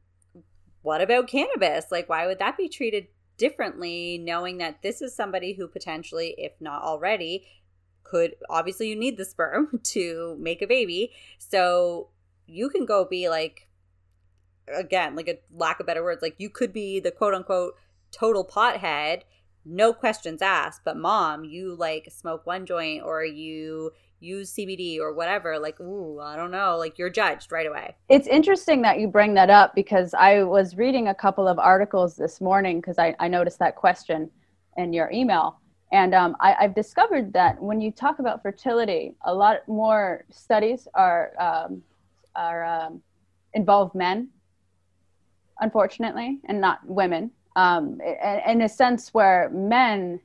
what 0.81 1.01
about 1.01 1.27
cannabis? 1.27 1.91
Like 1.91 2.09
why 2.09 2.25
would 2.27 2.39
that 2.39 2.57
be 2.57 2.69
treated 2.69 3.07
differently 3.37 4.17
knowing 4.17 4.57
that 4.57 4.81
this 4.81 5.01
is 5.01 5.15
somebody 5.15 5.53
who 5.53 5.67
potentially 5.67 6.33
if 6.37 6.53
not 6.59 6.81
already 6.81 7.45
could 8.03 8.35
obviously 8.49 8.89
you 8.89 8.95
need 8.95 9.17
the 9.17 9.25
sperm 9.25 9.79
to 9.83 10.35
make 10.39 10.61
a 10.61 10.67
baby. 10.67 11.11
So 11.37 12.09
you 12.47 12.69
can 12.69 12.85
go 12.85 13.05
be 13.05 13.29
like 13.29 13.66
again 14.75 15.15
like 15.15 15.27
a 15.27 15.37
lack 15.55 15.79
of 15.79 15.85
better 15.85 16.03
words 16.03 16.21
like 16.21 16.35
you 16.37 16.49
could 16.49 16.73
be 16.73 16.99
the 16.99 17.11
quote 17.11 17.33
unquote 17.33 17.73
total 18.11 18.45
pothead 18.45 19.21
no 19.65 19.93
questions 19.93 20.41
asked 20.41 20.81
but 20.83 20.97
mom 20.97 21.43
you 21.43 21.75
like 21.75 22.07
smoke 22.11 22.45
one 22.45 22.65
joint 22.65 23.03
or 23.03 23.23
you 23.23 23.91
use 24.19 24.53
CBD 24.55 24.99
or 24.99 25.13
whatever 25.13 25.59
like 25.59 25.79
ooh 25.79 26.19
I 26.19 26.35
don't 26.35 26.51
know 26.51 26.77
like 26.77 26.97
you're 26.97 27.09
judged 27.09 27.51
right 27.51 27.67
away. 27.67 27.95
It's 28.09 28.27
interesting 28.27 28.81
that 28.81 28.99
you 28.99 29.07
bring 29.07 29.35
that 29.35 29.49
up 29.49 29.75
because 29.75 30.13
I 30.13 30.43
was 30.43 30.75
reading 30.75 31.07
a 31.07 31.13
couple 31.13 31.47
of 31.47 31.59
articles 31.59 32.15
this 32.15 32.41
morning 32.41 32.79
because 32.81 32.97
I, 32.97 33.15
I 33.19 33.27
noticed 33.27 33.59
that 33.59 33.75
question 33.75 34.29
in 34.75 34.91
your 34.91 35.11
email 35.11 35.59
and 35.91 36.13
um, 36.13 36.35
I, 36.39 36.55
have 36.59 36.75
discovered 36.75 37.31
that 37.33 37.61
when 37.61 37.79
you 37.79 37.91
talk 37.91 38.19
about 38.19 38.41
fertility 38.41 39.13
a 39.25 39.33
lot 39.33 39.67
more 39.67 40.25
studies 40.31 40.87
are 40.93 41.31
um, 41.39 41.83
are 42.35 42.65
um, 42.65 43.01
involve 43.53 43.93
men, 43.95 44.29
unfortunately, 45.59 46.39
and 46.45 46.61
not 46.61 46.79
women. 46.85 47.31
Um, 47.55 47.99
in 48.47 48.61
a 48.61 48.69
sense 48.69 49.13
where 49.13 49.49
men, 49.51 50.19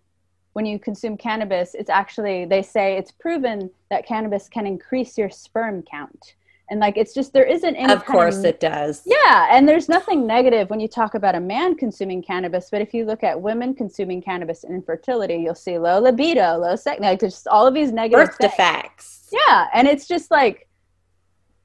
when 0.53 0.67
you 0.67 0.79
consume 0.79 1.17
cannabis, 1.17 1.75
it's 1.75 1.91
actually 1.91 2.45
they 2.45 2.63
say 2.63 2.97
it's 2.97 3.11
proven 3.11 3.71
that 3.91 4.07
cannabis 4.07 4.49
can 4.49 4.67
increase 4.67 5.17
your 5.17 5.31
sperm 5.31 5.83
count. 5.83 6.35
And 6.71 6.81
like 6.81 6.97
it's 6.97 7.13
just 7.13 7.33
there 7.33 7.45
isn't 7.45 7.77
any. 7.77 7.93
Of 7.93 8.05
course, 8.05 8.39
of, 8.39 8.45
it 8.47 8.61
does. 8.61 9.03
Yeah, 9.05 9.49
and 9.51 9.69
there's 9.69 9.89
nothing 9.89 10.27
negative 10.27 10.71
when 10.71 10.81
you 10.81 10.89
talk 10.89 11.15
about 11.15 11.35
a 11.35 11.41
man 11.41 11.75
consuming 11.75 12.23
cannabis, 12.23 12.69
but 12.71 12.81
if 12.81 12.95
you 12.95 13.05
look 13.05 13.23
at 13.23 13.41
women 13.41 13.75
consuming 13.75 14.23
cannabis 14.23 14.65
and 14.65 14.75
infertility, 14.75 15.37
you'll 15.37 15.55
see 15.55 15.79
low 15.79 16.01
libido, 16.01 16.57
low 16.57 16.77
sex, 16.77 17.01
like 17.01 17.21
just 17.21 17.47
all 17.49 17.67
of 17.67 17.75
these 17.75 17.93
negative 17.93 18.29
birth 18.29 18.39
defects. 18.39 19.29
Yeah, 19.33 19.69
and 19.75 19.87
it's 19.89 20.07
just 20.07 20.31
like 20.31 20.69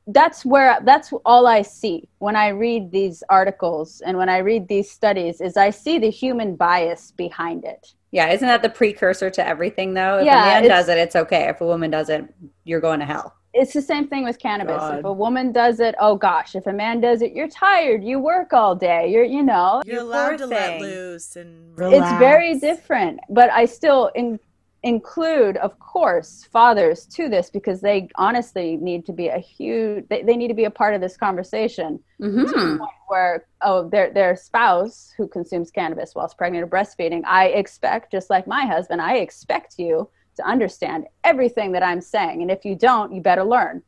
that's 0.07 0.45
where 0.45 0.79
that's 0.83 1.11
all 1.25 1.47
i 1.47 1.61
see 1.61 2.07
when 2.19 2.35
i 2.35 2.47
read 2.47 2.91
these 2.91 3.23
articles 3.29 4.01
and 4.05 4.17
when 4.17 4.29
i 4.29 4.37
read 4.37 4.67
these 4.67 4.89
studies 4.89 5.41
is 5.41 5.57
i 5.57 5.69
see 5.69 5.99
the 5.99 6.09
human 6.09 6.55
bias 6.55 7.11
behind 7.11 7.65
it 7.65 7.93
yeah 8.11 8.29
isn't 8.29 8.47
that 8.47 8.61
the 8.61 8.69
precursor 8.69 9.29
to 9.29 9.45
everything 9.45 9.93
though 9.93 10.19
if 10.19 10.25
yeah, 10.25 10.43
a 10.43 10.61
man 10.61 10.69
does 10.69 10.87
it 10.87 10.97
it's 10.97 11.15
okay 11.15 11.49
if 11.49 11.59
a 11.59 11.65
woman 11.65 11.91
does 11.91 12.09
it 12.09 12.23
you're 12.63 12.79
going 12.79 12.99
to 12.99 13.05
hell 13.05 13.35
it's 13.53 13.73
the 13.73 13.81
same 13.81 14.07
thing 14.07 14.23
with 14.23 14.39
cannabis 14.39 14.77
God. 14.77 14.99
if 14.99 15.05
a 15.05 15.11
woman 15.11 15.51
does 15.51 15.81
it 15.81 15.93
oh 15.99 16.15
gosh 16.15 16.55
if 16.55 16.67
a 16.67 16.73
man 16.73 17.01
does 17.01 17.21
it 17.21 17.33
you're 17.33 17.49
tired 17.49 18.01
you 18.01 18.17
work 18.17 18.53
all 18.53 18.75
day 18.75 19.11
you're 19.11 19.25
you 19.25 19.43
know 19.43 19.81
you're 19.85 20.01
allowed 20.01 20.37
to 20.37 20.47
thing. 20.47 20.49
let 20.49 20.81
loose 20.81 21.35
and 21.35 21.77
relax. 21.77 22.09
it's 22.09 22.19
very 22.19 22.57
different 22.59 23.19
but 23.29 23.49
i 23.51 23.65
still 23.65 24.09
in 24.15 24.39
include 24.87 25.57
of 25.57 25.77
course 25.79 26.47
fathers 26.51 27.05
to 27.05 27.27
this 27.27 27.49
because 27.49 27.81
they 27.81 28.07
honestly 28.15 28.77
need 28.77 29.05
to 29.05 29.11
be 29.11 29.27
a 29.27 29.37
huge 29.37 30.05
they, 30.09 30.23
they 30.23 30.37
need 30.37 30.47
to 30.47 30.53
be 30.53 30.63
a 30.63 30.71
part 30.71 30.93
of 30.93 31.01
this 31.01 31.17
conversation 31.17 31.99
mm-hmm. 32.21 32.83
where 33.07 33.45
oh 33.61 33.87
their 33.89 34.11
their 34.11 34.35
spouse 34.35 35.13
who 35.17 35.27
consumes 35.27 35.69
cannabis 35.69 36.15
whilst 36.15 36.37
pregnant 36.37 36.63
or 36.63 36.67
breastfeeding 36.67 37.21
i 37.25 37.47
expect 37.47 38.11
just 38.11 38.29
like 38.29 38.47
my 38.47 38.65
husband 38.65 39.01
i 39.01 39.17
expect 39.17 39.77
you 39.77 40.09
to 40.35 40.47
understand 40.47 41.05
everything 41.23 41.71
that 41.71 41.83
i'm 41.83 42.01
saying 42.01 42.41
and 42.41 42.49
if 42.49 42.63
you 42.63 42.75
don't 42.75 43.11
you 43.13 43.21
better 43.21 43.43
learn 43.43 43.83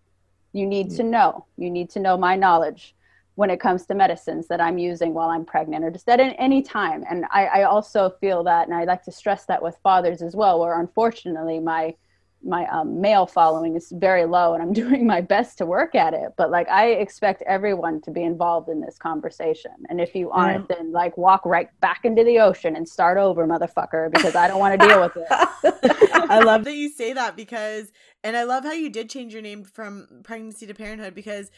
you 0.51 0.65
need 0.65 0.87
mm-hmm. 0.87 0.97
to 0.97 1.03
know 1.03 1.45
you 1.55 1.69
need 1.69 1.89
to 1.89 1.99
know 1.99 2.17
my 2.17 2.35
knowledge 2.35 2.93
when 3.39 3.49
it 3.49 3.61
comes 3.61 3.85
to 3.85 3.95
medicines 3.95 4.49
that 4.49 4.59
I'm 4.59 4.77
using 4.77 5.13
while 5.13 5.29
I'm 5.29 5.45
pregnant 5.45 5.85
or 5.85 5.91
just 5.91 6.09
at 6.09 6.19
any 6.19 6.61
time. 6.61 7.05
And 7.09 7.23
I, 7.31 7.45
I 7.45 7.63
also 7.63 8.09
feel 8.19 8.43
that, 8.43 8.67
and 8.67 8.75
I 8.75 8.83
like 8.83 9.01
to 9.03 9.13
stress 9.13 9.45
that 9.45 9.63
with 9.63 9.77
fathers 9.81 10.21
as 10.21 10.35
well, 10.35 10.59
where 10.59 10.77
unfortunately 10.77 11.61
my 11.61 11.95
my 12.41 12.65
um, 12.67 13.01
male 13.01 13.25
following 13.25 13.75
is 13.75 13.91
very 13.97 14.23
low 14.23 14.53
and 14.53 14.63
i'm 14.63 14.71
doing 14.83 15.05
my 15.05 15.19
best 15.19 15.57
to 15.57 15.65
work 15.65 15.93
at 15.93 16.13
it 16.13 16.31
but 16.37 16.49
like 16.49 16.69
i 16.69 16.91
expect 16.91 17.41
everyone 17.41 17.99
to 17.99 18.11
be 18.11 18.23
involved 18.23 18.69
in 18.69 18.79
this 18.79 18.97
conversation 18.97 19.73
and 19.89 19.99
if 19.99 20.15
you 20.15 20.31
aren't 20.31 20.65
mm. 20.65 20.77
then 20.77 20.93
like 20.93 21.17
walk 21.17 21.45
right 21.45 21.67
back 21.81 22.05
into 22.05 22.23
the 22.23 22.39
ocean 22.39 22.77
and 22.77 22.87
start 22.87 23.17
over 23.17 23.45
motherfucker 23.45 24.09
because 24.09 24.37
i 24.37 24.47
don't 24.47 24.59
want 24.59 24.79
to 24.79 24.87
deal 24.87 25.01
with 25.01 25.17
it 25.17 25.27
i 26.29 26.39
love 26.45 26.63
that 26.63 26.75
you 26.75 26.87
say 26.87 27.11
that 27.11 27.35
because 27.35 27.91
and 28.23 28.37
i 28.37 28.43
love 28.45 28.63
how 28.63 28.71
you 28.71 28.89
did 28.89 29.09
change 29.09 29.33
your 29.33 29.41
name 29.41 29.65
from 29.65 30.07
pregnancy 30.23 30.65
to 30.65 30.73
parenthood 30.73 31.13
because 31.13 31.51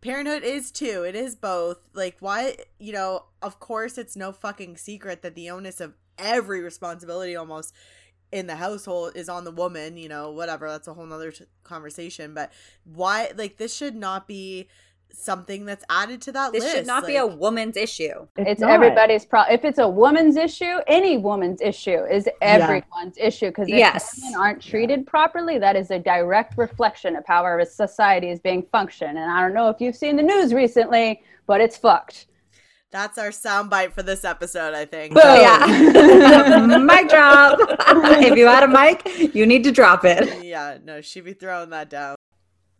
Parenthood 0.00 0.42
is 0.42 0.70
too. 0.70 1.04
It 1.06 1.14
is 1.14 1.36
both. 1.36 1.78
Like, 1.92 2.16
why, 2.20 2.56
you 2.78 2.92
know, 2.92 3.26
of 3.42 3.60
course, 3.60 3.98
it's 3.98 4.16
no 4.16 4.32
fucking 4.32 4.76
secret 4.78 5.22
that 5.22 5.34
the 5.34 5.50
onus 5.50 5.80
of 5.80 5.94
every 6.18 6.60
responsibility 6.60 7.36
almost 7.36 7.74
in 8.32 8.46
the 8.46 8.56
household 8.56 9.12
is 9.16 9.28
on 9.28 9.44
the 9.44 9.50
woman, 9.50 9.96
you 9.96 10.08
know, 10.08 10.30
whatever. 10.30 10.68
That's 10.68 10.88
a 10.88 10.94
whole 10.94 11.06
nother 11.06 11.32
t- 11.32 11.44
conversation. 11.64 12.32
But 12.32 12.52
why, 12.84 13.32
like, 13.36 13.58
this 13.58 13.76
should 13.76 13.96
not 13.96 14.26
be 14.26 14.68
something 15.12 15.64
that's 15.64 15.84
added 15.88 16.20
to 16.22 16.32
that 16.32 16.52
this 16.52 16.62
list. 16.62 16.74
should 16.74 16.86
not 16.86 17.02
like, 17.02 17.12
be 17.12 17.16
a 17.16 17.26
woman's 17.26 17.76
issue. 17.76 18.26
It's, 18.36 18.50
it's 18.50 18.62
everybody's 18.62 19.24
problem. 19.24 19.54
If 19.54 19.64
it's 19.64 19.78
a 19.78 19.88
woman's 19.88 20.36
issue, 20.36 20.78
any 20.86 21.16
woman's 21.16 21.60
issue 21.60 22.04
is 22.04 22.28
everyone's 22.40 23.16
yeah. 23.16 23.26
issue 23.26 23.48
because 23.48 23.68
if 23.68 23.74
yes. 23.74 24.20
women 24.22 24.40
aren't 24.40 24.62
treated 24.62 25.06
properly, 25.06 25.58
that 25.58 25.76
is 25.76 25.90
a 25.90 25.98
direct 25.98 26.56
reflection 26.58 27.16
of 27.16 27.24
how 27.26 27.42
our 27.42 27.64
society 27.64 28.30
is 28.30 28.40
being 28.40 28.64
functioned. 28.72 29.18
And 29.18 29.30
I 29.30 29.40
don't 29.40 29.54
know 29.54 29.68
if 29.68 29.80
you've 29.80 29.96
seen 29.96 30.16
the 30.16 30.22
news 30.22 30.52
recently, 30.54 31.22
but 31.46 31.60
it's 31.60 31.76
fucked. 31.76 32.26
That's 32.90 33.18
our 33.18 33.30
soundbite 33.30 33.92
for 33.92 34.02
this 34.02 34.24
episode, 34.24 34.74
I 34.74 34.84
think. 34.84 35.14
Boom. 35.14 35.22
Yeah. 35.24 36.78
mic 36.78 37.08
drop. 37.08 37.58
if 37.60 38.36
you 38.36 38.46
had 38.46 38.64
a 38.64 38.68
mic, 38.68 39.34
you 39.34 39.46
need 39.46 39.62
to 39.64 39.70
drop 39.70 40.04
it. 40.04 40.44
Yeah, 40.44 40.78
no, 40.82 41.00
she'd 41.00 41.24
be 41.24 41.34
throwing 41.34 41.70
that 41.70 41.88
down 41.88 42.16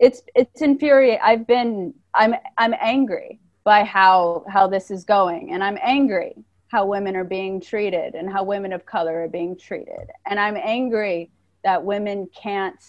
it's 0.00 0.22
it's 0.34 0.62
infuriating. 0.62 1.20
I've 1.22 1.46
been 1.46 1.94
I'm 2.20 2.34
I'm 2.58 2.74
angry 2.80 3.40
by 3.64 3.82
how 3.82 4.44
how 4.46 4.66
this 4.66 4.90
is 4.90 5.04
going, 5.04 5.52
and 5.52 5.64
I'm 5.64 5.78
angry 5.82 6.34
how 6.68 6.84
women 6.84 7.16
are 7.16 7.24
being 7.24 7.60
treated 7.60 8.14
and 8.14 8.30
how 8.30 8.44
women 8.44 8.72
of 8.72 8.84
color 8.84 9.22
are 9.22 9.28
being 9.28 9.56
treated, 9.56 10.10
and 10.26 10.38
I'm 10.38 10.56
angry 10.56 11.30
that 11.64 11.82
women 11.82 12.28
can't 12.36 12.80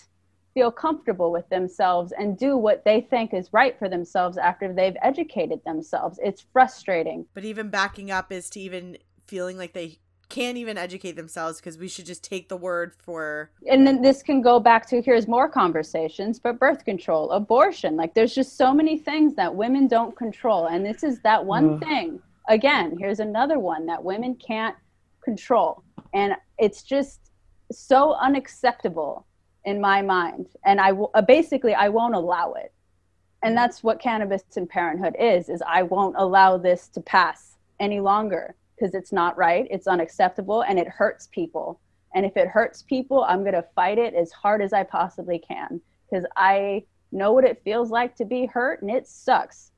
feel 0.54 0.70
comfortable 0.70 1.32
with 1.32 1.48
themselves 1.48 2.12
and 2.20 2.38
do 2.38 2.58
what 2.58 2.84
they 2.84 3.00
think 3.10 3.34
is 3.34 3.54
right 3.54 3.80
for 3.80 3.88
themselves 3.88 4.38
after 4.38 4.74
they've 4.74 4.98
educated 5.02 5.62
themselves. 5.66 6.20
It's 6.22 6.46
frustrating. 6.52 7.26
But 7.34 7.46
even 7.46 7.70
backing 7.70 8.12
up 8.12 8.34
is 8.34 8.50
to 8.52 8.60
even 8.60 8.98
feeling 9.28 9.58
like 9.58 9.72
they 9.72 10.00
can't 10.32 10.58
even 10.58 10.78
educate 10.78 11.12
themselves 11.18 11.60
because 11.60 11.78
we 11.78 11.90
should 11.90 12.06
just 12.06 12.24
take 12.24 12.48
the 12.48 12.56
word 12.56 12.94
for 12.98 13.52
and 13.70 13.86
then 13.86 14.02
this 14.02 14.24
can 14.24 14.42
go 14.42 14.60
back 14.60 14.88
to 14.88 15.02
here's 15.02 15.28
more 15.28 15.50
conversations 15.50 16.40
but 16.40 16.58
birth 16.58 16.86
control 16.86 17.30
abortion. 17.32 17.98
Like 17.98 18.14
there's 18.14 18.34
just 18.34 18.58
so 18.58 18.74
many 18.74 18.98
things 18.98 19.36
that 19.36 19.54
women 19.54 19.88
don't 19.88 20.16
control 20.16 20.68
and 20.68 20.86
this 20.86 21.04
is 21.04 21.20
that 21.22 21.46
one 21.46 21.80
thing. 21.82 22.20
Again 22.48 22.98
here's 22.98 23.20
another 23.20 23.60
one 23.60 23.86
that 23.88 24.02
women 24.02 24.36
can't 24.36 24.76
control 25.22 25.84
and 26.14 26.34
it's 26.58 26.82
just 26.82 27.20
so 27.72 28.14
unacceptable 28.14 29.28
in 29.66 29.82
my 29.82 30.02
mind 30.02 30.48
and 30.66 30.80
I 30.80 30.90
w- 30.90 31.10
uh, 31.14 31.22
basically 31.22 31.76
I 31.76 31.90
won't 31.90 32.16
allow 32.16 32.54
it. 32.54 32.72
And 33.44 33.58
that's 33.58 33.84
what 33.84 34.00
cannabis 34.00 34.44
and 34.56 34.70
parenthood 34.70 35.16
is 35.20 35.50
is 35.50 35.62
i 35.68 35.84
won't 35.84 36.16
allow 36.18 36.58
this 36.58 36.88
to 36.90 37.02
pass 37.02 37.58
any 37.80 38.00
longer 38.00 38.56
because 38.82 38.96
it's 38.96 39.12
not 39.12 39.38
right 39.38 39.68
it's 39.70 39.88
unacceptable 39.88 40.64
and 40.64 40.80
it 40.80 40.88
hurts 40.88 41.28
people. 41.28 41.80
And 42.14 42.26
if 42.26 42.36
it 42.36 42.48
hurts 42.48 42.82
people 42.84 43.24
i'm 43.24 43.42
going 43.42 43.54
to 43.54 43.66
fight 43.76 43.98
it 43.98 44.14
as 44.14 44.32
hard 44.32 44.62
as 44.62 44.74
i 44.74 44.84
possibly 44.84 45.40
can 45.40 45.80
because 46.10 46.26
i 46.36 46.84
know 47.12 47.32
what 47.34 47.44
it 47.44 47.62
feels 47.64 47.90
like 47.92 48.16
to 48.16 48.26
be 48.26 48.46
hurt 48.46 48.82
and 48.82 48.90
it 48.92 49.08
sucks. 49.08 49.72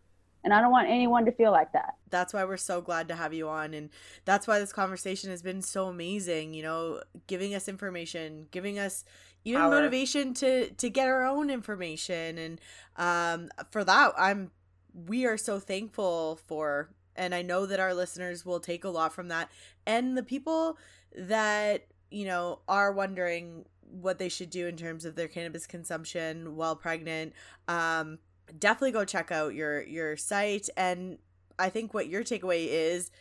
And 0.44 0.54
i 0.54 0.62
don't 0.62 0.72
want 0.72 0.90
anyone 0.90 1.26
to 1.26 1.32
feel 1.32 1.52
like 1.52 1.72
that. 1.74 1.96
That's 2.10 2.34
why 2.34 2.46
we're 2.46 2.58
so 2.58 2.82
glad 2.82 3.08
to 3.10 3.16
have 3.16 3.34
you 3.34 3.50
on 3.50 3.74
and 3.74 3.90
that's 4.26 4.48
why 4.48 4.60
this 4.60 4.74
conversation 4.74 5.30
has 5.30 5.42
been 5.42 5.62
so 5.62 5.88
amazing 5.88 6.54
you 6.54 6.64
know 6.64 7.02
giving 7.28 7.54
us 7.54 7.68
information 7.68 8.48
giving 8.52 8.80
us 8.80 9.04
even 9.46 9.62
Power. 9.62 9.72
motivation 9.72 10.34
to 10.36 10.70
to 10.72 10.90
get 10.90 11.08
our 11.08 11.26
own 11.26 11.50
information. 11.50 12.38
And 12.38 12.62
um 12.98 13.50
for 13.72 13.84
that 13.84 14.14
i'm 14.18 14.52
we 14.94 15.26
are 15.26 15.38
so 15.38 15.60
thankful 15.60 16.40
for 16.48 16.90
and 17.16 17.34
i 17.34 17.42
know 17.42 17.66
that 17.66 17.80
our 17.80 17.94
listeners 17.94 18.46
will 18.46 18.60
take 18.60 18.84
a 18.84 18.90
lot 18.90 19.14
from 19.14 19.28
that 19.28 19.50
and 19.86 20.18
the 20.18 20.24
people 20.24 20.78
that 21.16 21.88
you 22.10 22.26
know 22.26 22.60
are 22.68 22.92
wondering 22.92 23.66
what 23.90 24.18
they 24.18 24.30
should 24.30 24.50
do 24.50 24.68
in 24.68 24.76
terms 24.76 25.06
of 25.06 25.16
their 25.16 25.28
cannabis 25.28 25.68
consumption 25.68 26.56
while 26.56 26.76
pregnant 26.76 27.34
um 27.68 28.18
definitely 28.60 28.92
go 28.92 29.06
check 29.06 29.32
out 29.32 29.54
your 29.54 29.84
your 29.84 30.18
site 30.18 30.70
and 30.76 31.18
i 31.60 31.70
think 31.70 31.94
what 31.94 32.08
your 32.08 32.24
takeaway 32.24 32.68
is 32.68 33.12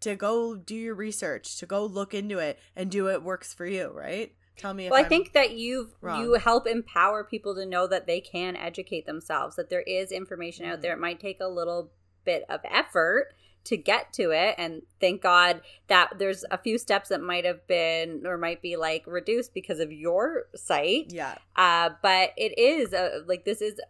to 0.00 0.14
go 0.14 0.54
do 0.54 0.74
your 0.74 0.94
research 0.94 1.58
to 1.58 1.66
go 1.66 1.84
look 1.84 2.12
into 2.12 2.38
it 2.38 2.58
and 2.74 2.90
do 2.90 3.04
what 3.04 3.22
works 3.22 3.54
for 3.54 3.66
you 3.66 3.90
right 3.94 4.32
Tell 4.56 4.72
me. 4.72 4.88
well, 4.88 4.98
I 4.98 5.06
think 5.06 5.32
that 5.34 5.52
you've 5.52 5.94
you 6.02 6.34
help 6.34 6.66
empower 6.66 7.24
people 7.24 7.54
to 7.56 7.66
know 7.66 7.86
that 7.86 8.06
they 8.06 8.20
can 8.20 8.56
educate 8.56 9.04
themselves. 9.04 9.56
That 9.56 9.68
there 9.68 9.82
is 9.82 10.12
information 10.12 10.64
mm. 10.64 10.72
out 10.72 10.82
there. 10.82 10.94
It 10.94 10.98
might 10.98 11.20
take 11.20 11.40
a 11.40 11.46
little 11.46 11.90
bit 12.26 12.44
of 12.50 12.60
effort 12.70 13.28
to 13.64 13.76
get 13.76 14.12
to 14.12 14.30
it, 14.30 14.54
and 14.58 14.82
thank 15.00 15.22
God 15.22 15.60
that 15.88 16.18
there's 16.18 16.44
a 16.50 16.58
few 16.58 16.78
steps 16.78 17.08
that 17.08 17.20
might 17.20 17.44
have 17.44 17.66
been 17.66 18.22
or 18.24 18.38
might 18.38 18.62
be 18.62 18.76
like 18.76 19.04
reduced 19.06 19.54
because 19.54 19.80
of 19.80 19.90
your 19.92 20.46
site. 20.54 21.12
Yeah. 21.12 21.36
Uh, 21.56 21.90
but 22.00 22.30
it 22.36 22.58
is 22.58 22.92
a, 22.92 23.22
like 23.26 23.44
this 23.44 23.60
is 23.60 23.80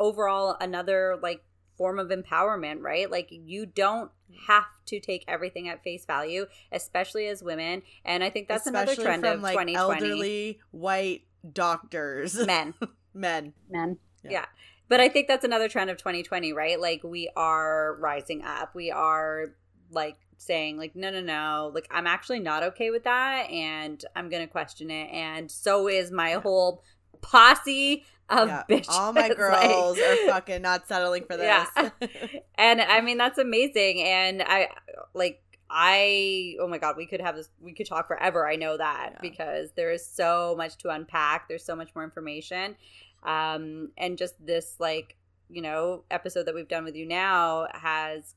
overall 0.00 0.56
another 0.60 1.18
like 1.22 1.44
form 1.76 1.98
of 1.98 2.08
empowerment, 2.08 2.82
right? 2.82 3.10
Like 3.10 3.28
you 3.30 3.66
don't 3.66 4.10
have 4.48 4.64
to 4.86 5.00
take 5.00 5.24
everything 5.28 5.68
at 5.68 5.82
face 5.82 6.04
value, 6.04 6.46
especially 6.72 7.26
as 7.28 7.42
women. 7.42 7.82
And 8.04 8.24
I 8.24 8.30
think 8.30 8.48
that's 8.48 8.66
especially 8.66 8.94
another 8.94 9.02
trend 9.02 9.22
from, 9.22 9.32
of 9.36 9.42
like 9.42 9.58
2020. 9.58 9.74
Elderly 9.76 10.60
white 10.72 11.22
doctors, 11.52 12.34
men, 12.46 12.74
men, 13.14 13.54
men. 13.70 13.98
Yeah. 14.24 14.30
yeah. 14.30 14.44
But 14.90 15.00
I 15.00 15.08
think 15.08 15.26
that's 15.26 15.44
another 15.44 15.68
trend 15.68 15.88
of 15.88 15.96
2020, 15.96 16.52
right? 16.52 16.78
Like 16.78 17.02
we 17.02 17.30
are 17.34 17.96
rising 17.98 18.42
up. 18.44 18.74
We 18.74 18.90
are 18.90 19.54
like 19.90 20.18
saying 20.36 20.78
like 20.78 20.96
no 20.96 21.10
no 21.10 21.20
no 21.20 21.70
like 21.74 21.86
i'm 21.90 22.06
actually 22.06 22.40
not 22.40 22.62
okay 22.62 22.88
with 22.88 23.04
that 23.04 23.50
and 23.50 24.06
i'm 24.16 24.30
gonna 24.30 24.46
question 24.46 24.90
it 24.90 25.10
and 25.12 25.50
so 25.50 25.86
is 25.86 26.10
my 26.10 26.32
whole 26.32 26.82
posse 27.20 28.04
of 28.30 28.48
yeah. 28.48 28.62
bitches. 28.68 28.90
All 28.90 29.12
my 29.12 29.28
girls 29.34 29.98
like, 29.98 30.20
are 30.20 30.26
fucking 30.26 30.62
not 30.62 30.86
settling 30.88 31.24
for 31.24 31.36
this. 31.36 31.66
Yeah. 31.76 31.90
and 32.54 32.80
I 32.80 33.00
mean 33.00 33.18
that's 33.18 33.38
amazing. 33.38 34.02
And 34.02 34.42
I 34.42 34.68
like 35.14 35.42
I 35.68 36.56
oh 36.60 36.66
my 36.66 36.78
god, 36.78 36.96
we 36.96 37.06
could 37.06 37.20
have 37.20 37.36
this 37.36 37.48
we 37.60 37.74
could 37.74 37.86
talk 37.86 38.08
forever. 38.08 38.48
I 38.48 38.56
know 38.56 38.76
that 38.76 39.10
yeah. 39.12 39.18
because 39.20 39.72
there 39.76 39.90
is 39.92 40.06
so 40.06 40.54
much 40.56 40.78
to 40.78 40.90
unpack. 40.90 41.48
There's 41.48 41.64
so 41.64 41.76
much 41.76 41.90
more 41.94 42.04
information. 42.04 42.76
Um 43.22 43.90
and 43.96 44.18
just 44.18 44.44
this 44.44 44.76
like, 44.78 45.16
you 45.48 45.62
know, 45.62 46.04
episode 46.10 46.44
that 46.46 46.54
we've 46.54 46.68
done 46.68 46.84
with 46.84 46.96
you 46.96 47.06
now 47.06 47.66
has 47.72 48.34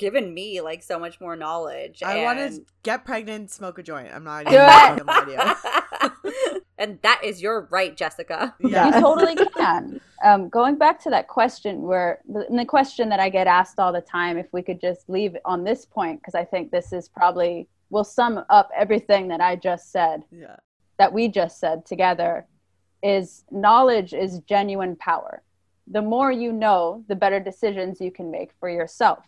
given 0.00 0.32
me 0.32 0.62
like 0.62 0.82
so 0.82 0.98
much 0.98 1.20
more 1.20 1.36
knowledge. 1.36 2.02
I 2.02 2.16
and... 2.16 2.24
want 2.24 2.38
to 2.38 2.64
get 2.82 3.04
pregnant, 3.04 3.50
smoke 3.50 3.78
a 3.78 3.82
joint. 3.82 4.08
I'm 4.12 4.24
not 4.24 4.46
even 4.50 5.54
and 6.78 6.98
that 7.02 7.20
is 7.22 7.42
your 7.42 7.68
right, 7.70 7.94
Jessica. 7.94 8.54
Yeah, 8.60 8.86
you 8.86 9.00
totally 9.00 9.36
can. 9.56 10.00
Um, 10.24 10.48
going 10.48 10.76
back 10.76 10.98
to 11.02 11.10
that 11.10 11.28
question, 11.28 11.82
where 11.82 12.20
the, 12.26 12.46
the 12.50 12.64
question 12.64 13.10
that 13.10 13.20
I 13.20 13.28
get 13.28 13.46
asked 13.46 13.78
all 13.78 13.92
the 13.92 14.00
time, 14.00 14.38
if 14.38 14.46
we 14.52 14.62
could 14.62 14.80
just 14.80 15.08
leave 15.08 15.36
on 15.44 15.62
this 15.62 15.84
point, 15.84 16.20
because 16.20 16.34
I 16.34 16.44
think 16.44 16.70
this 16.70 16.92
is 16.92 17.08
probably 17.08 17.68
will 17.90 18.04
sum 18.04 18.42
up 18.48 18.70
everything 18.74 19.28
that 19.28 19.42
I 19.42 19.56
just 19.56 19.92
said. 19.92 20.24
Yeah. 20.32 20.56
That 20.98 21.12
we 21.14 21.28
just 21.28 21.58
said 21.58 21.86
together 21.86 22.46
is 23.02 23.44
knowledge 23.50 24.12
is 24.12 24.40
genuine 24.40 24.96
power. 24.96 25.42
The 25.86 26.02
more 26.02 26.30
you 26.30 26.52
know, 26.52 27.04
the 27.08 27.16
better 27.16 27.40
decisions 27.40 28.00
you 28.00 28.10
can 28.10 28.30
make 28.30 28.52
for 28.60 28.68
yourself. 28.68 29.24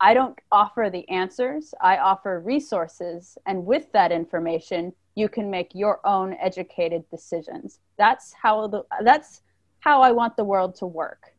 I 0.00 0.14
don't 0.14 0.38
offer 0.50 0.90
the 0.90 1.08
answers, 1.08 1.74
I 1.80 1.98
offer 1.98 2.40
resources. 2.40 3.38
And 3.46 3.64
with 3.64 3.92
that 3.92 4.10
information, 4.10 4.92
you 5.14 5.28
can 5.28 5.50
make 5.50 5.74
your 5.74 6.00
own 6.04 6.34
educated 6.40 7.08
decisions. 7.10 7.78
That's 7.98 8.32
how 8.32 8.66
the 8.66 8.84
that's 9.02 9.42
how 9.80 10.00
I 10.00 10.10
want 10.10 10.36
the 10.36 10.44
world 10.44 10.74
to 10.76 10.86
work 10.86 11.32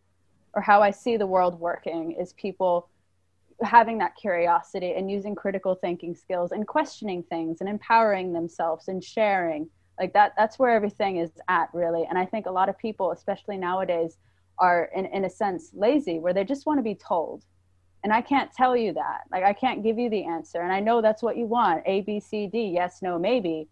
or 0.54 0.62
how 0.62 0.82
I 0.82 0.92
see 0.92 1.18
the 1.18 1.28
world 1.28 1.60
working 1.60 2.12
is 2.12 2.34
people 2.34 2.90
having 3.62 3.98
that 4.00 4.16
curiosity 4.16 4.94
and 4.94 5.10
using 5.10 5.36
critical 5.36 5.76
thinking 5.76 6.16
skills 6.16 6.52
and 6.52 6.68
questioning 6.68 7.24
things 7.24 7.62
and 7.62 7.70
empowering 7.70 8.34
themselves 8.34 8.88
and 8.88 9.04
sharing 9.04 9.70
like 10.00 10.14
that 10.14 10.34
that's 10.38 10.58
where 10.58 10.72
everything 10.72 11.18
is 11.18 11.32
at 11.48 11.70
really 11.74 12.06
and 12.10 12.18
i 12.18 12.26
think 12.26 12.46
a 12.46 12.52
lot 12.52 12.70
of 12.70 12.78
people 12.78 13.12
especially 13.12 13.58
nowadays 13.58 14.18
are 14.60 14.90
in, 14.96 15.06
in 15.08 15.26
a 15.26 15.30
sense 15.30 15.72
lazy 15.74 16.20
where 16.20 16.34
they 16.34 16.44
just 16.44 16.66
want 16.66 16.78
to 16.78 16.84
be 16.84 16.96
told 16.96 17.44
and 18.04 18.12
I 18.12 18.22
can't 18.22 18.52
tell 18.52 18.76
you 18.76 18.94
that. 18.94 19.22
Like, 19.32 19.44
I 19.44 19.54
can't 19.54 19.82
give 19.82 19.98
you 19.98 20.10
the 20.10 20.26
answer. 20.26 20.62
And 20.62 20.74
I 20.74 20.82
know 20.82 21.02
that's 21.02 21.24
what 21.24 21.38
you 21.38 21.46
want 21.46 21.84
A, 21.86 22.02
B, 22.02 22.20
C, 22.20 22.48
D, 22.48 22.66
yes, 22.66 23.02
no, 23.02 23.18
maybe. 23.18 23.70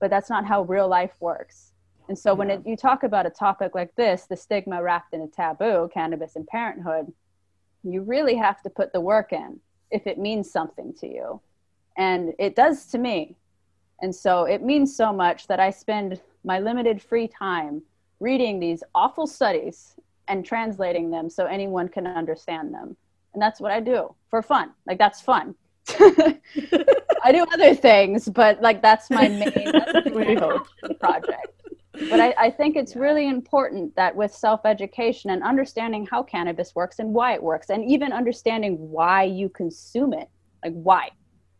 But 0.00 0.10
that's 0.10 0.30
not 0.30 0.46
how 0.46 0.62
real 0.62 0.88
life 0.88 1.12
works. 1.20 1.72
And 2.08 2.18
so, 2.18 2.30
yeah. 2.30 2.34
when 2.34 2.50
it, 2.50 2.62
you 2.64 2.76
talk 2.76 3.02
about 3.02 3.26
a 3.26 3.30
topic 3.30 3.74
like 3.74 3.94
this, 3.96 4.26
the 4.26 4.36
stigma 4.36 4.82
wrapped 4.82 5.12
in 5.12 5.20
a 5.20 5.26
taboo, 5.26 5.90
cannabis 5.92 6.36
and 6.36 6.46
parenthood, 6.46 7.12
you 7.82 8.02
really 8.02 8.34
have 8.36 8.62
to 8.62 8.70
put 8.70 8.92
the 8.92 9.00
work 9.00 9.32
in 9.32 9.60
if 9.90 10.06
it 10.06 10.18
means 10.18 10.50
something 10.50 10.94
to 11.00 11.06
you. 11.06 11.40
And 11.98 12.32
it 12.38 12.56
does 12.56 12.86
to 12.86 12.98
me. 12.98 13.36
And 14.00 14.14
so, 14.14 14.44
it 14.44 14.62
means 14.62 14.94
so 14.94 15.12
much 15.12 15.46
that 15.46 15.60
I 15.60 15.70
spend 15.70 16.20
my 16.44 16.60
limited 16.60 17.02
free 17.02 17.28
time 17.28 17.82
reading 18.20 18.60
these 18.60 18.82
awful 18.94 19.26
studies 19.26 19.94
and 20.28 20.44
translating 20.44 21.10
them 21.10 21.30
so 21.30 21.46
anyone 21.46 21.88
can 21.88 22.06
understand 22.06 22.72
them 22.72 22.96
and 23.36 23.42
that's 23.42 23.60
what 23.60 23.70
I 23.70 23.80
do 23.80 24.14
for 24.30 24.40
fun. 24.40 24.72
Like 24.86 24.98
that's 24.98 25.20
fun. 25.20 25.54
I 25.90 27.32
do 27.32 27.44
other 27.52 27.74
things, 27.74 28.30
but 28.30 28.62
like 28.62 28.80
that's 28.80 29.10
my 29.10 29.28
main 29.28 29.72
that's 29.72 30.10
my 30.10 30.94
project. 31.00 31.52
But 32.08 32.18
I, 32.18 32.34
I 32.38 32.50
think 32.50 32.76
it's 32.76 32.94
yeah. 32.94 33.02
really 33.02 33.28
important 33.28 33.94
that 33.96 34.16
with 34.16 34.32
self 34.32 34.64
education 34.64 35.30
and 35.30 35.42
understanding 35.42 36.06
how 36.10 36.22
cannabis 36.22 36.74
works 36.74 36.98
and 36.98 37.12
why 37.12 37.34
it 37.34 37.42
works, 37.42 37.68
and 37.68 37.84
even 37.84 38.10
understanding 38.10 38.76
why 38.90 39.24
you 39.24 39.50
consume 39.50 40.14
it, 40.14 40.30
like 40.64 40.72
why 40.72 41.10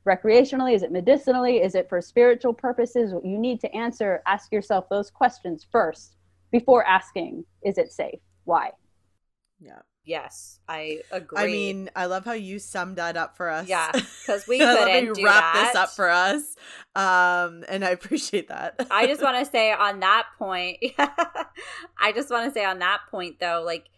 recreationally 0.07 0.75
is 0.75 0.83
it 0.83 0.93
medicinally 0.93 1.57
is 1.61 1.75
it 1.75 1.89
for 1.89 2.01
spiritual 2.01 2.55
purposes 2.55 3.13
you 3.25 3.39
need 3.39 3.61
to 3.61 3.75
answer 3.75 4.23
ask 4.27 4.53
yourself 4.53 4.89
those 4.89 5.11
questions 5.11 5.67
first 5.71 6.17
before 6.53 6.85
asking 6.87 7.45
is 7.65 7.77
it 7.77 7.93
safe 7.93 8.21
why 8.45 8.71
yeah 9.61 9.81
Yes, 10.07 10.61
I 10.69 11.01
agree. 11.11 11.37
I 11.37 11.47
mean, 11.47 11.91
I 11.97 12.07
love 12.07 12.25
how 12.25 12.33
you 12.33 12.61
summed 12.61 12.95
that 12.95 13.17
up 13.17 13.37
for 13.37 13.51
us. 13.51 13.67
Yeah, 13.67 13.91
because 13.91 14.47
we 14.49 14.59
couldn't 14.61 15.15
do 15.15 15.25
wrap 15.25 15.55
that. 15.55 15.71
this 15.73 15.75
up 15.75 15.91
for 15.91 16.09
us, 16.09 16.55
um, 16.95 17.65
and 17.69 17.85
I 17.85 17.91
appreciate 17.91 18.47
that. 18.47 18.87
I 18.89 19.09
just 19.09 19.21
want 19.23 19.45
to 19.45 19.51
say 19.51 19.73
on 19.73 19.99
that 20.01 20.29
point, 20.39 20.77
I 20.99 22.13
just 22.15 22.31
want 22.31 22.47
to 22.47 22.53
say 22.53 22.65
on 22.65 22.79
that 22.79 23.01
point 23.11 23.41
though, 23.41 23.65
like 23.67 23.89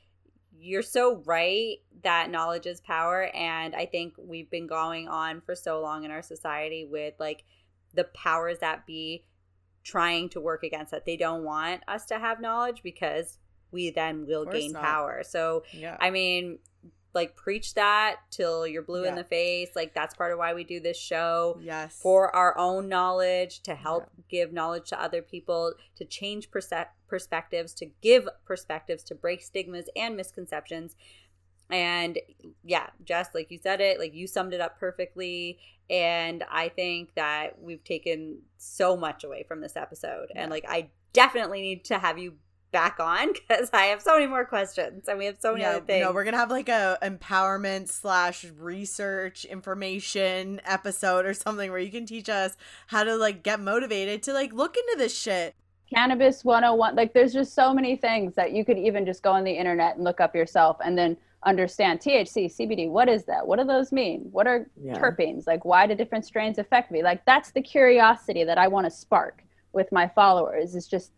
you're 0.61 0.83
so 0.83 1.23
right 1.25 1.77
that 2.03 2.31
knowledge 2.31 2.67
is 2.67 2.81
power, 2.81 3.31
and 3.35 3.75
I 3.75 3.87
think 3.87 4.15
we've 4.19 4.51
been 4.51 4.67
going 4.67 5.09
on 5.09 5.41
for 5.41 5.55
so 5.55 5.81
long 5.81 6.05
in 6.05 6.11
our 6.11 6.23
society 6.23 6.85
with 6.85 7.15
like 7.19 7.45
the 7.95 8.05
powers 8.05 8.59
that 8.59 8.87
be 8.87 9.25
trying 9.85 10.29
to 10.31 10.41
work 10.41 10.63
against 10.63 10.91
that. 10.91 11.07
They 11.07 11.17
don't 11.17 11.45
want 11.45 11.83
us 11.89 12.07
to 12.07 12.19
have 12.19 12.41
knowledge 12.41 12.83
because 12.83 13.39
we 13.71 13.91
then 13.91 14.27
will 14.27 14.45
gain 14.45 14.73
not. 14.73 14.83
power. 14.83 15.23
So, 15.25 15.63
yeah. 15.73 15.97
I 16.01 16.11
mean, 16.11 16.59
like 17.15 17.37
preach 17.37 17.75
that 17.75 18.17
till 18.31 18.67
you're 18.67 18.83
blue 18.83 19.05
yeah. 19.05 19.11
in 19.11 19.15
the 19.15 19.25
face. 19.25 19.71
Like 19.75 19.95
that's 19.95 20.15
part 20.15 20.33
of 20.33 20.39
why 20.39 20.55
we 20.55 20.65
do 20.65 20.81
this 20.81 20.99
show. 20.99 21.59
Yes. 21.63 21.99
For 22.01 22.35
our 22.35 22.57
own 22.59 22.89
knowledge, 22.89 23.61
to 23.63 23.75
help 23.75 24.05
yeah. 24.17 24.25
give 24.29 24.53
knowledge 24.53 24.89
to 24.91 25.03
other 25.03 25.23
people, 25.23 25.73
to 25.97 26.05
change 26.05 26.51
perse- 26.51 26.73
perspectives, 27.09 27.73
to 27.75 27.87
give 28.03 28.29
perspectives, 28.45 29.03
to 29.05 29.15
break 29.15 29.43
stigmas 29.43 29.87
and 29.97 30.17
misconceptions. 30.17 30.97
And 31.71 32.19
yeah, 32.65 32.89
Jess, 33.05 33.31
like 33.35 33.51
you 33.51 33.59
said 33.59 33.81
it, 33.81 33.99
like 33.99 34.15
you 34.15 34.27
summed 34.27 34.55
it 34.55 34.61
up 34.61 34.79
perfectly. 34.79 35.59
And 35.91 36.45
I 36.51 36.69
think 36.69 37.15
that 37.15 37.61
we've 37.61 37.85
taken 37.85 38.41
so 38.59 38.97
much 38.97 39.25
away 39.25 39.45
from 39.47 39.61
this 39.61 39.77
episode. 39.77 40.29
Yeah. 40.35 40.43
And 40.43 40.51
like 40.51 40.65
I 40.69 40.91
definitely 41.13 41.63
need 41.63 41.85
to 41.87 41.99
have 41.99 42.19
you 42.19 42.35
back 42.71 43.01
on 43.01 43.33
because 43.49 43.71
I 43.73 43.85
have 43.87 44.03
so 44.03 44.15
many 44.15 44.27
more 44.27 44.45
questions 44.45 45.09
and 45.09 45.19
we 45.19 45.27
have 45.27 45.37
so 45.41 45.53
many 45.53 45.63
yeah, 45.63 45.71
other 45.71 45.81
things. 45.85 46.05
No, 46.05 46.13
we're 46.13 46.25
gonna 46.25 46.37
have 46.37 46.51
like 46.51 46.69
a 46.69 46.99
empowerment 47.03 47.89
slash 47.89 48.45
research 48.59 49.45
information 49.45 50.61
episode 50.65 51.27
or 51.27 51.35
something 51.35 51.71
where 51.71 51.81
you 51.81 51.91
can 51.91 52.07
teach 52.07 52.29
us 52.29 52.57
how 52.89 53.05
to 53.05 53.17
like 53.17 53.43
get 53.43 53.61
motivated 53.61 54.23
to 54.25 54.33
like 54.33 54.53
look 54.53 54.77
into 54.77 54.99
this 54.99 55.17
shit. 55.17 55.55
Cannabis 55.93 56.45
101, 56.45 56.97
like 56.97 57.15
there's 57.15 57.33
just 57.33 57.55
so 57.55 57.73
many 57.73 57.97
things 57.97 58.35
that 58.35 58.53
you 58.53 58.65
could 58.65 58.77
even 58.77 59.07
just 59.07 59.23
go 59.23 59.33
on 59.33 59.43
the 59.43 59.53
internet 59.53 59.97
and 59.97 60.05
look 60.05 60.21
up 60.21 60.35
yourself 60.35 60.77
and 60.85 60.99
then 60.99 61.17
understand 61.47 62.01
THC, 62.01 62.55
CBD, 62.55 62.91
what 62.91 63.09
is 63.09 63.25
that? 63.25 63.47
What 63.47 63.59
do 63.59 63.65
those 63.65 63.91
mean? 63.91 64.29
What 64.31 64.47
are 64.47 64.69
yeah. 64.77 64.99
terpenes? 64.99 65.47
Like 65.47 65.65
why 65.65 65.87
do 65.87 65.95
different 65.95 66.27
strains 66.27 66.59
affect 66.59 66.91
me? 66.91 67.03
Like 67.03 67.25
that's 67.25 67.53
the 67.53 67.63
curiosity 67.63 68.45
that 68.45 68.59
I 68.59 68.69
want 68.69 68.85
to 68.85 68.91
spark 68.91 69.43
with 69.73 69.91
my 69.93 70.09
followers 70.09 70.75
is 70.75 70.87
just 70.87 71.13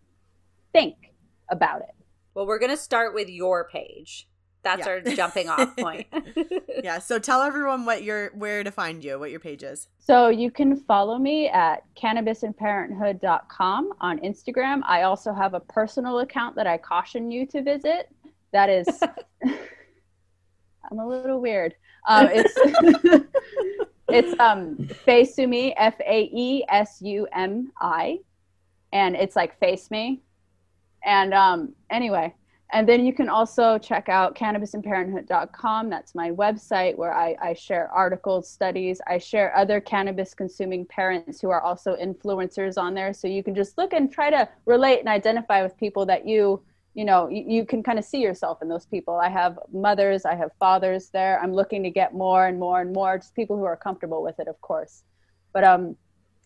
think 0.72 1.09
about 1.50 1.82
it. 1.82 1.94
Well, 2.34 2.46
we're 2.46 2.58
going 2.58 2.70
to 2.70 2.76
start 2.76 3.14
with 3.14 3.28
your 3.28 3.68
page. 3.68 4.28
That's 4.62 4.86
yeah. 4.86 4.92
our 4.92 5.00
jumping 5.00 5.48
off 5.48 5.74
point. 5.76 6.06
yeah. 6.84 6.98
So 6.98 7.18
tell 7.18 7.42
everyone 7.42 7.86
what 7.86 8.02
your 8.02 8.30
where 8.34 8.62
to 8.62 8.70
find 8.70 9.02
you, 9.02 9.18
what 9.18 9.30
your 9.30 9.40
page 9.40 9.62
is. 9.62 9.88
So 9.98 10.28
you 10.28 10.50
can 10.50 10.76
follow 10.76 11.18
me 11.18 11.48
at 11.48 11.82
cannabisandparenthood.com 11.96 13.92
on 14.00 14.18
Instagram. 14.18 14.82
I 14.84 15.02
also 15.02 15.32
have 15.32 15.54
a 15.54 15.60
personal 15.60 16.18
account 16.20 16.56
that 16.56 16.66
I 16.66 16.76
caution 16.76 17.30
you 17.30 17.46
to 17.46 17.62
visit. 17.62 18.10
That 18.52 18.68
is 18.68 18.86
I'm 20.90 20.98
a 20.98 21.06
little 21.06 21.40
weird. 21.40 21.74
Um, 22.06 22.28
it's 22.30 22.52
it's 24.08 24.38
um 24.40 24.76
Faesumi, 25.06 25.72
F 25.76 25.94
A 26.00 26.30
E 26.32 26.64
S 26.68 27.00
U 27.00 27.26
M 27.32 27.72
I. 27.80 28.18
And 28.92 29.14
it's 29.14 29.36
like 29.36 29.58
face 29.58 29.90
me 29.90 30.20
and 31.04 31.32
um, 31.34 31.74
anyway, 31.90 32.34
and 32.72 32.88
then 32.88 33.04
you 33.04 33.12
can 33.12 33.28
also 33.28 33.78
check 33.78 34.08
out 34.08 34.36
cannabisandparenthood.com. 34.36 35.90
That's 35.90 36.14
my 36.14 36.30
website 36.30 36.96
where 36.96 37.12
I, 37.12 37.36
I, 37.42 37.54
share 37.54 37.90
articles, 37.92 38.48
studies. 38.48 39.00
I 39.08 39.18
share 39.18 39.56
other 39.56 39.80
cannabis 39.80 40.34
consuming 40.34 40.86
parents 40.86 41.40
who 41.40 41.50
are 41.50 41.60
also 41.60 41.96
influencers 41.96 42.78
on 42.78 42.94
there. 42.94 43.12
So 43.12 43.26
you 43.26 43.42
can 43.42 43.54
just 43.54 43.76
look 43.76 43.92
and 43.92 44.12
try 44.12 44.30
to 44.30 44.48
relate 44.66 45.00
and 45.00 45.08
identify 45.08 45.62
with 45.62 45.76
people 45.78 46.06
that 46.06 46.28
you, 46.28 46.62
you 46.94 47.04
know, 47.04 47.28
you, 47.28 47.44
you 47.46 47.66
can 47.66 47.82
kind 47.82 47.98
of 47.98 48.04
see 48.04 48.20
yourself 48.20 48.62
in 48.62 48.68
those 48.68 48.86
people. 48.86 49.16
I 49.16 49.28
have 49.30 49.58
mothers, 49.72 50.24
I 50.24 50.36
have 50.36 50.50
fathers 50.60 51.10
there. 51.10 51.40
I'm 51.42 51.52
looking 51.52 51.82
to 51.82 51.90
get 51.90 52.14
more 52.14 52.46
and 52.46 52.58
more 52.58 52.80
and 52.80 52.92
more, 52.92 53.18
just 53.18 53.34
people 53.34 53.56
who 53.56 53.64
are 53.64 53.76
comfortable 53.76 54.22
with 54.22 54.38
it, 54.38 54.46
of 54.46 54.60
course. 54.60 55.02
But 55.52 55.64
um, 55.64 55.96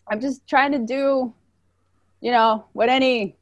I'm 0.07 0.19
just 0.19 0.47
trying 0.47 0.71
to 0.71 0.79
do, 0.79 1.33
you 2.21 2.31
know, 2.31 2.65
what 2.73 2.89
any 2.89 3.35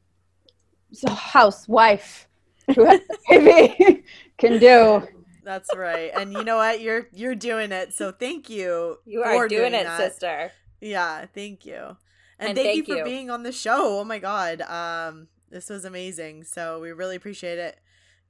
housewife 1.07 2.27
who 2.75 2.85
has 2.85 3.01
baby 3.29 4.03
can 4.37 4.59
do. 4.59 5.07
That's 5.43 5.69
right. 5.75 6.11
And 6.15 6.31
you 6.33 6.43
know 6.43 6.57
what? 6.57 6.81
You're 6.81 7.07
you're 7.13 7.35
doing 7.35 7.71
it. 7.71 7.93
So 7.93 8.11
thank 8.11 8.49
you. 8.49 8.97
You 9.05 9.23
are 9.23 9.47
doing, 9.47 9.71
doing, 9.71 9.73
it, 9.73 9.83
that. 9.83 9.97
sister. 9.97 10.51
Yeah, 10.79 11.25
thank 11.33 11.65
you. 11.65 11.97
And, 12.39 12.49
and 12.49 12.57
thank, 12.57 12.67
thank, 12.67 12.77
you 12.77 12.83
for 12.85 12.97
you. 12.99 13.03
being 13.03 13.29
on 13.29 13.43
the 13.43 13.51
show. 13.51 13.99
Oh 13.99 14.03
my 14.03 14.19
god. 14.19 14.61
Um 14.61 15.27
this 15.49 15.69
was 15.69 15.85
amazing. 15.85 16.45
So 16.45 16.79
we 16.79 16.91
really 16.91 17.15
appreciate 17.15 17.59
it. 17.59 17.79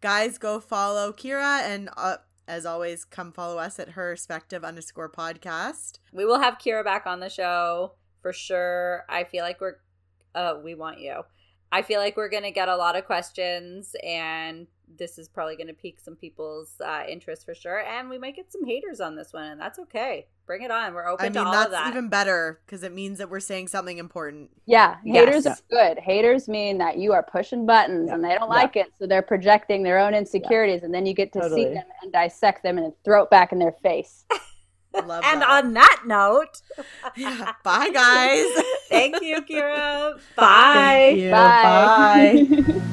Guys, 0.02 0.38
go 0.38 0.60
follow 0.60 1.14
Kira 1.14 1.62
and 1.62 1.90
uh, 1.96 2.18
as 2.48 2.66
always, 2.66 3.06
come 3.06 3.32
follow 3.32 3.58
us 3.58 3.80
at 3.80 3.92
her 3.92 4.10
respective 4.10 4.66
underscore 4.66 5.10
podcast. 5.10 6.00
We 6.12 6.26
will 6.26 6.40
have 6.40 6.58
Kira 6.58 6.84
back 6.84 7.06
on 7.06 7.22
the 7.22 7.30
show 7.30 7.94
for 8.22 8.34
sure. 8.34 9.06
I 9.08 9.24
feel 9.24 9.44
like 9.44 9.62
we're 9.62 9.76
uh 10.36 10.56
we 10.64 10.76
want 10.76 11.00
you. 11.00 11.22
I 11.74 11.82
feel 11.82 12.00
like 12.00 12.16
we're 12.16 12.30
going 12.30 12.44
to 12.44 12.52
get 12.52 12.70
a 12.70 12.78
lot 12.78 12.96
of 12.96 13.04
questions, 13.06 13.96
and 14.04 14.68
this 14.96 15.18
is 15.18 15.28
probably 15.28 15.56
going 15.56 15.68
to 15.70 15.74
pique 15.74 16.00
some 16.00 16.16
people's 16.16 16.80
uh, 16.86 17.02
interest 17.10 17.46
for 17.46 17.56
sure. 17.56 17.80
And 17.80 18.12
we 18.12 18.20
might 18.20 18.36
get 18.36 18.52
some 18.52 18.64
haters 18.64 19.02
on 19.02 19.16
this 19.16 19.34
one, 19.34 19.46
and 19.46 19.60
that's 19.60 19.80
okay. 19.80 20.28
Bring 20.46 20.62
it 20.62 20.70
on. 20.70 20.94
We're 20.94 21.08
open 21.08 21.26
I 21.26 21.30
mean, 21.30 21.34
to 21.34 21.46
all 21.46 21.52
that's 21.52 21.66
of 21.66 21.72
that. 21.72 21.88
even 21.88 22.10
better 22.10 22.60
because 22.64 22.84
it 22.84 22.94
means 22.94 23.18
that 23.18 23.32
we're 23.32 23.40
saying 23.40 23.70
something 23.70 23.98
important. 23.98 24.52
Yeah, 24.68 24.98
haters 25.04 25.46
yes. 25.46 25.58
is 25.58 25.64
good. 25.72 25.98
Haters 25.98 26.48
mean 26.48 26.78
that 26.78 27.00
you 27.00 27.12
are 27.12 27.24
pushing 27.24 27.66
buttons 27.66 28.10
yeah. 28.10 28.14
and 28.14 28.24
they 28.24 28.36
don't 28.36 28.42
yeah. 28.42 28.62
like 28.62 28.76
it, 28.76 28.92
so 29.00 29.08
they're 29.08 29.24
projecting 29.24 29.82
their 29.82 29.98
own 29.98 30.14
insecurities, 30.14 30.82
yeah. 30.82 30.86
and 30.86 30.94
then 30.94 31.08
you 31.08 31.16
get 31.16 31.34
to 31.34 31.40
totally. 31.40 31.64
see 31.64 31.74
them 31.74 31.86
and 32.04 32.14
dissect 32.14 32.62
them 32.62 32.78
and 32.78 32.94
throw 33.04 33.24
it 33.24 33.32
back 33.32 33.52
in 33.52 33.58
their 33.58 33.76
face. 33.82 34.26
Love 34.94 35.24
and 35.26 35.42
that. 35.42 35.50
on 35.50 35.74
that 35.74 36.04
note, 36.06 36.62
yeah. 37.16 37.54
bye 37.64 37.90
guys. 37.90 38.46
Thank 38.90 39.22
you, 39.24 39.42
Kira. 39.42 40.20
Bye. 40.36 41.10
You. 41.18 41.32
Bye. 41.32 42.46
Bye. 42.48 42.82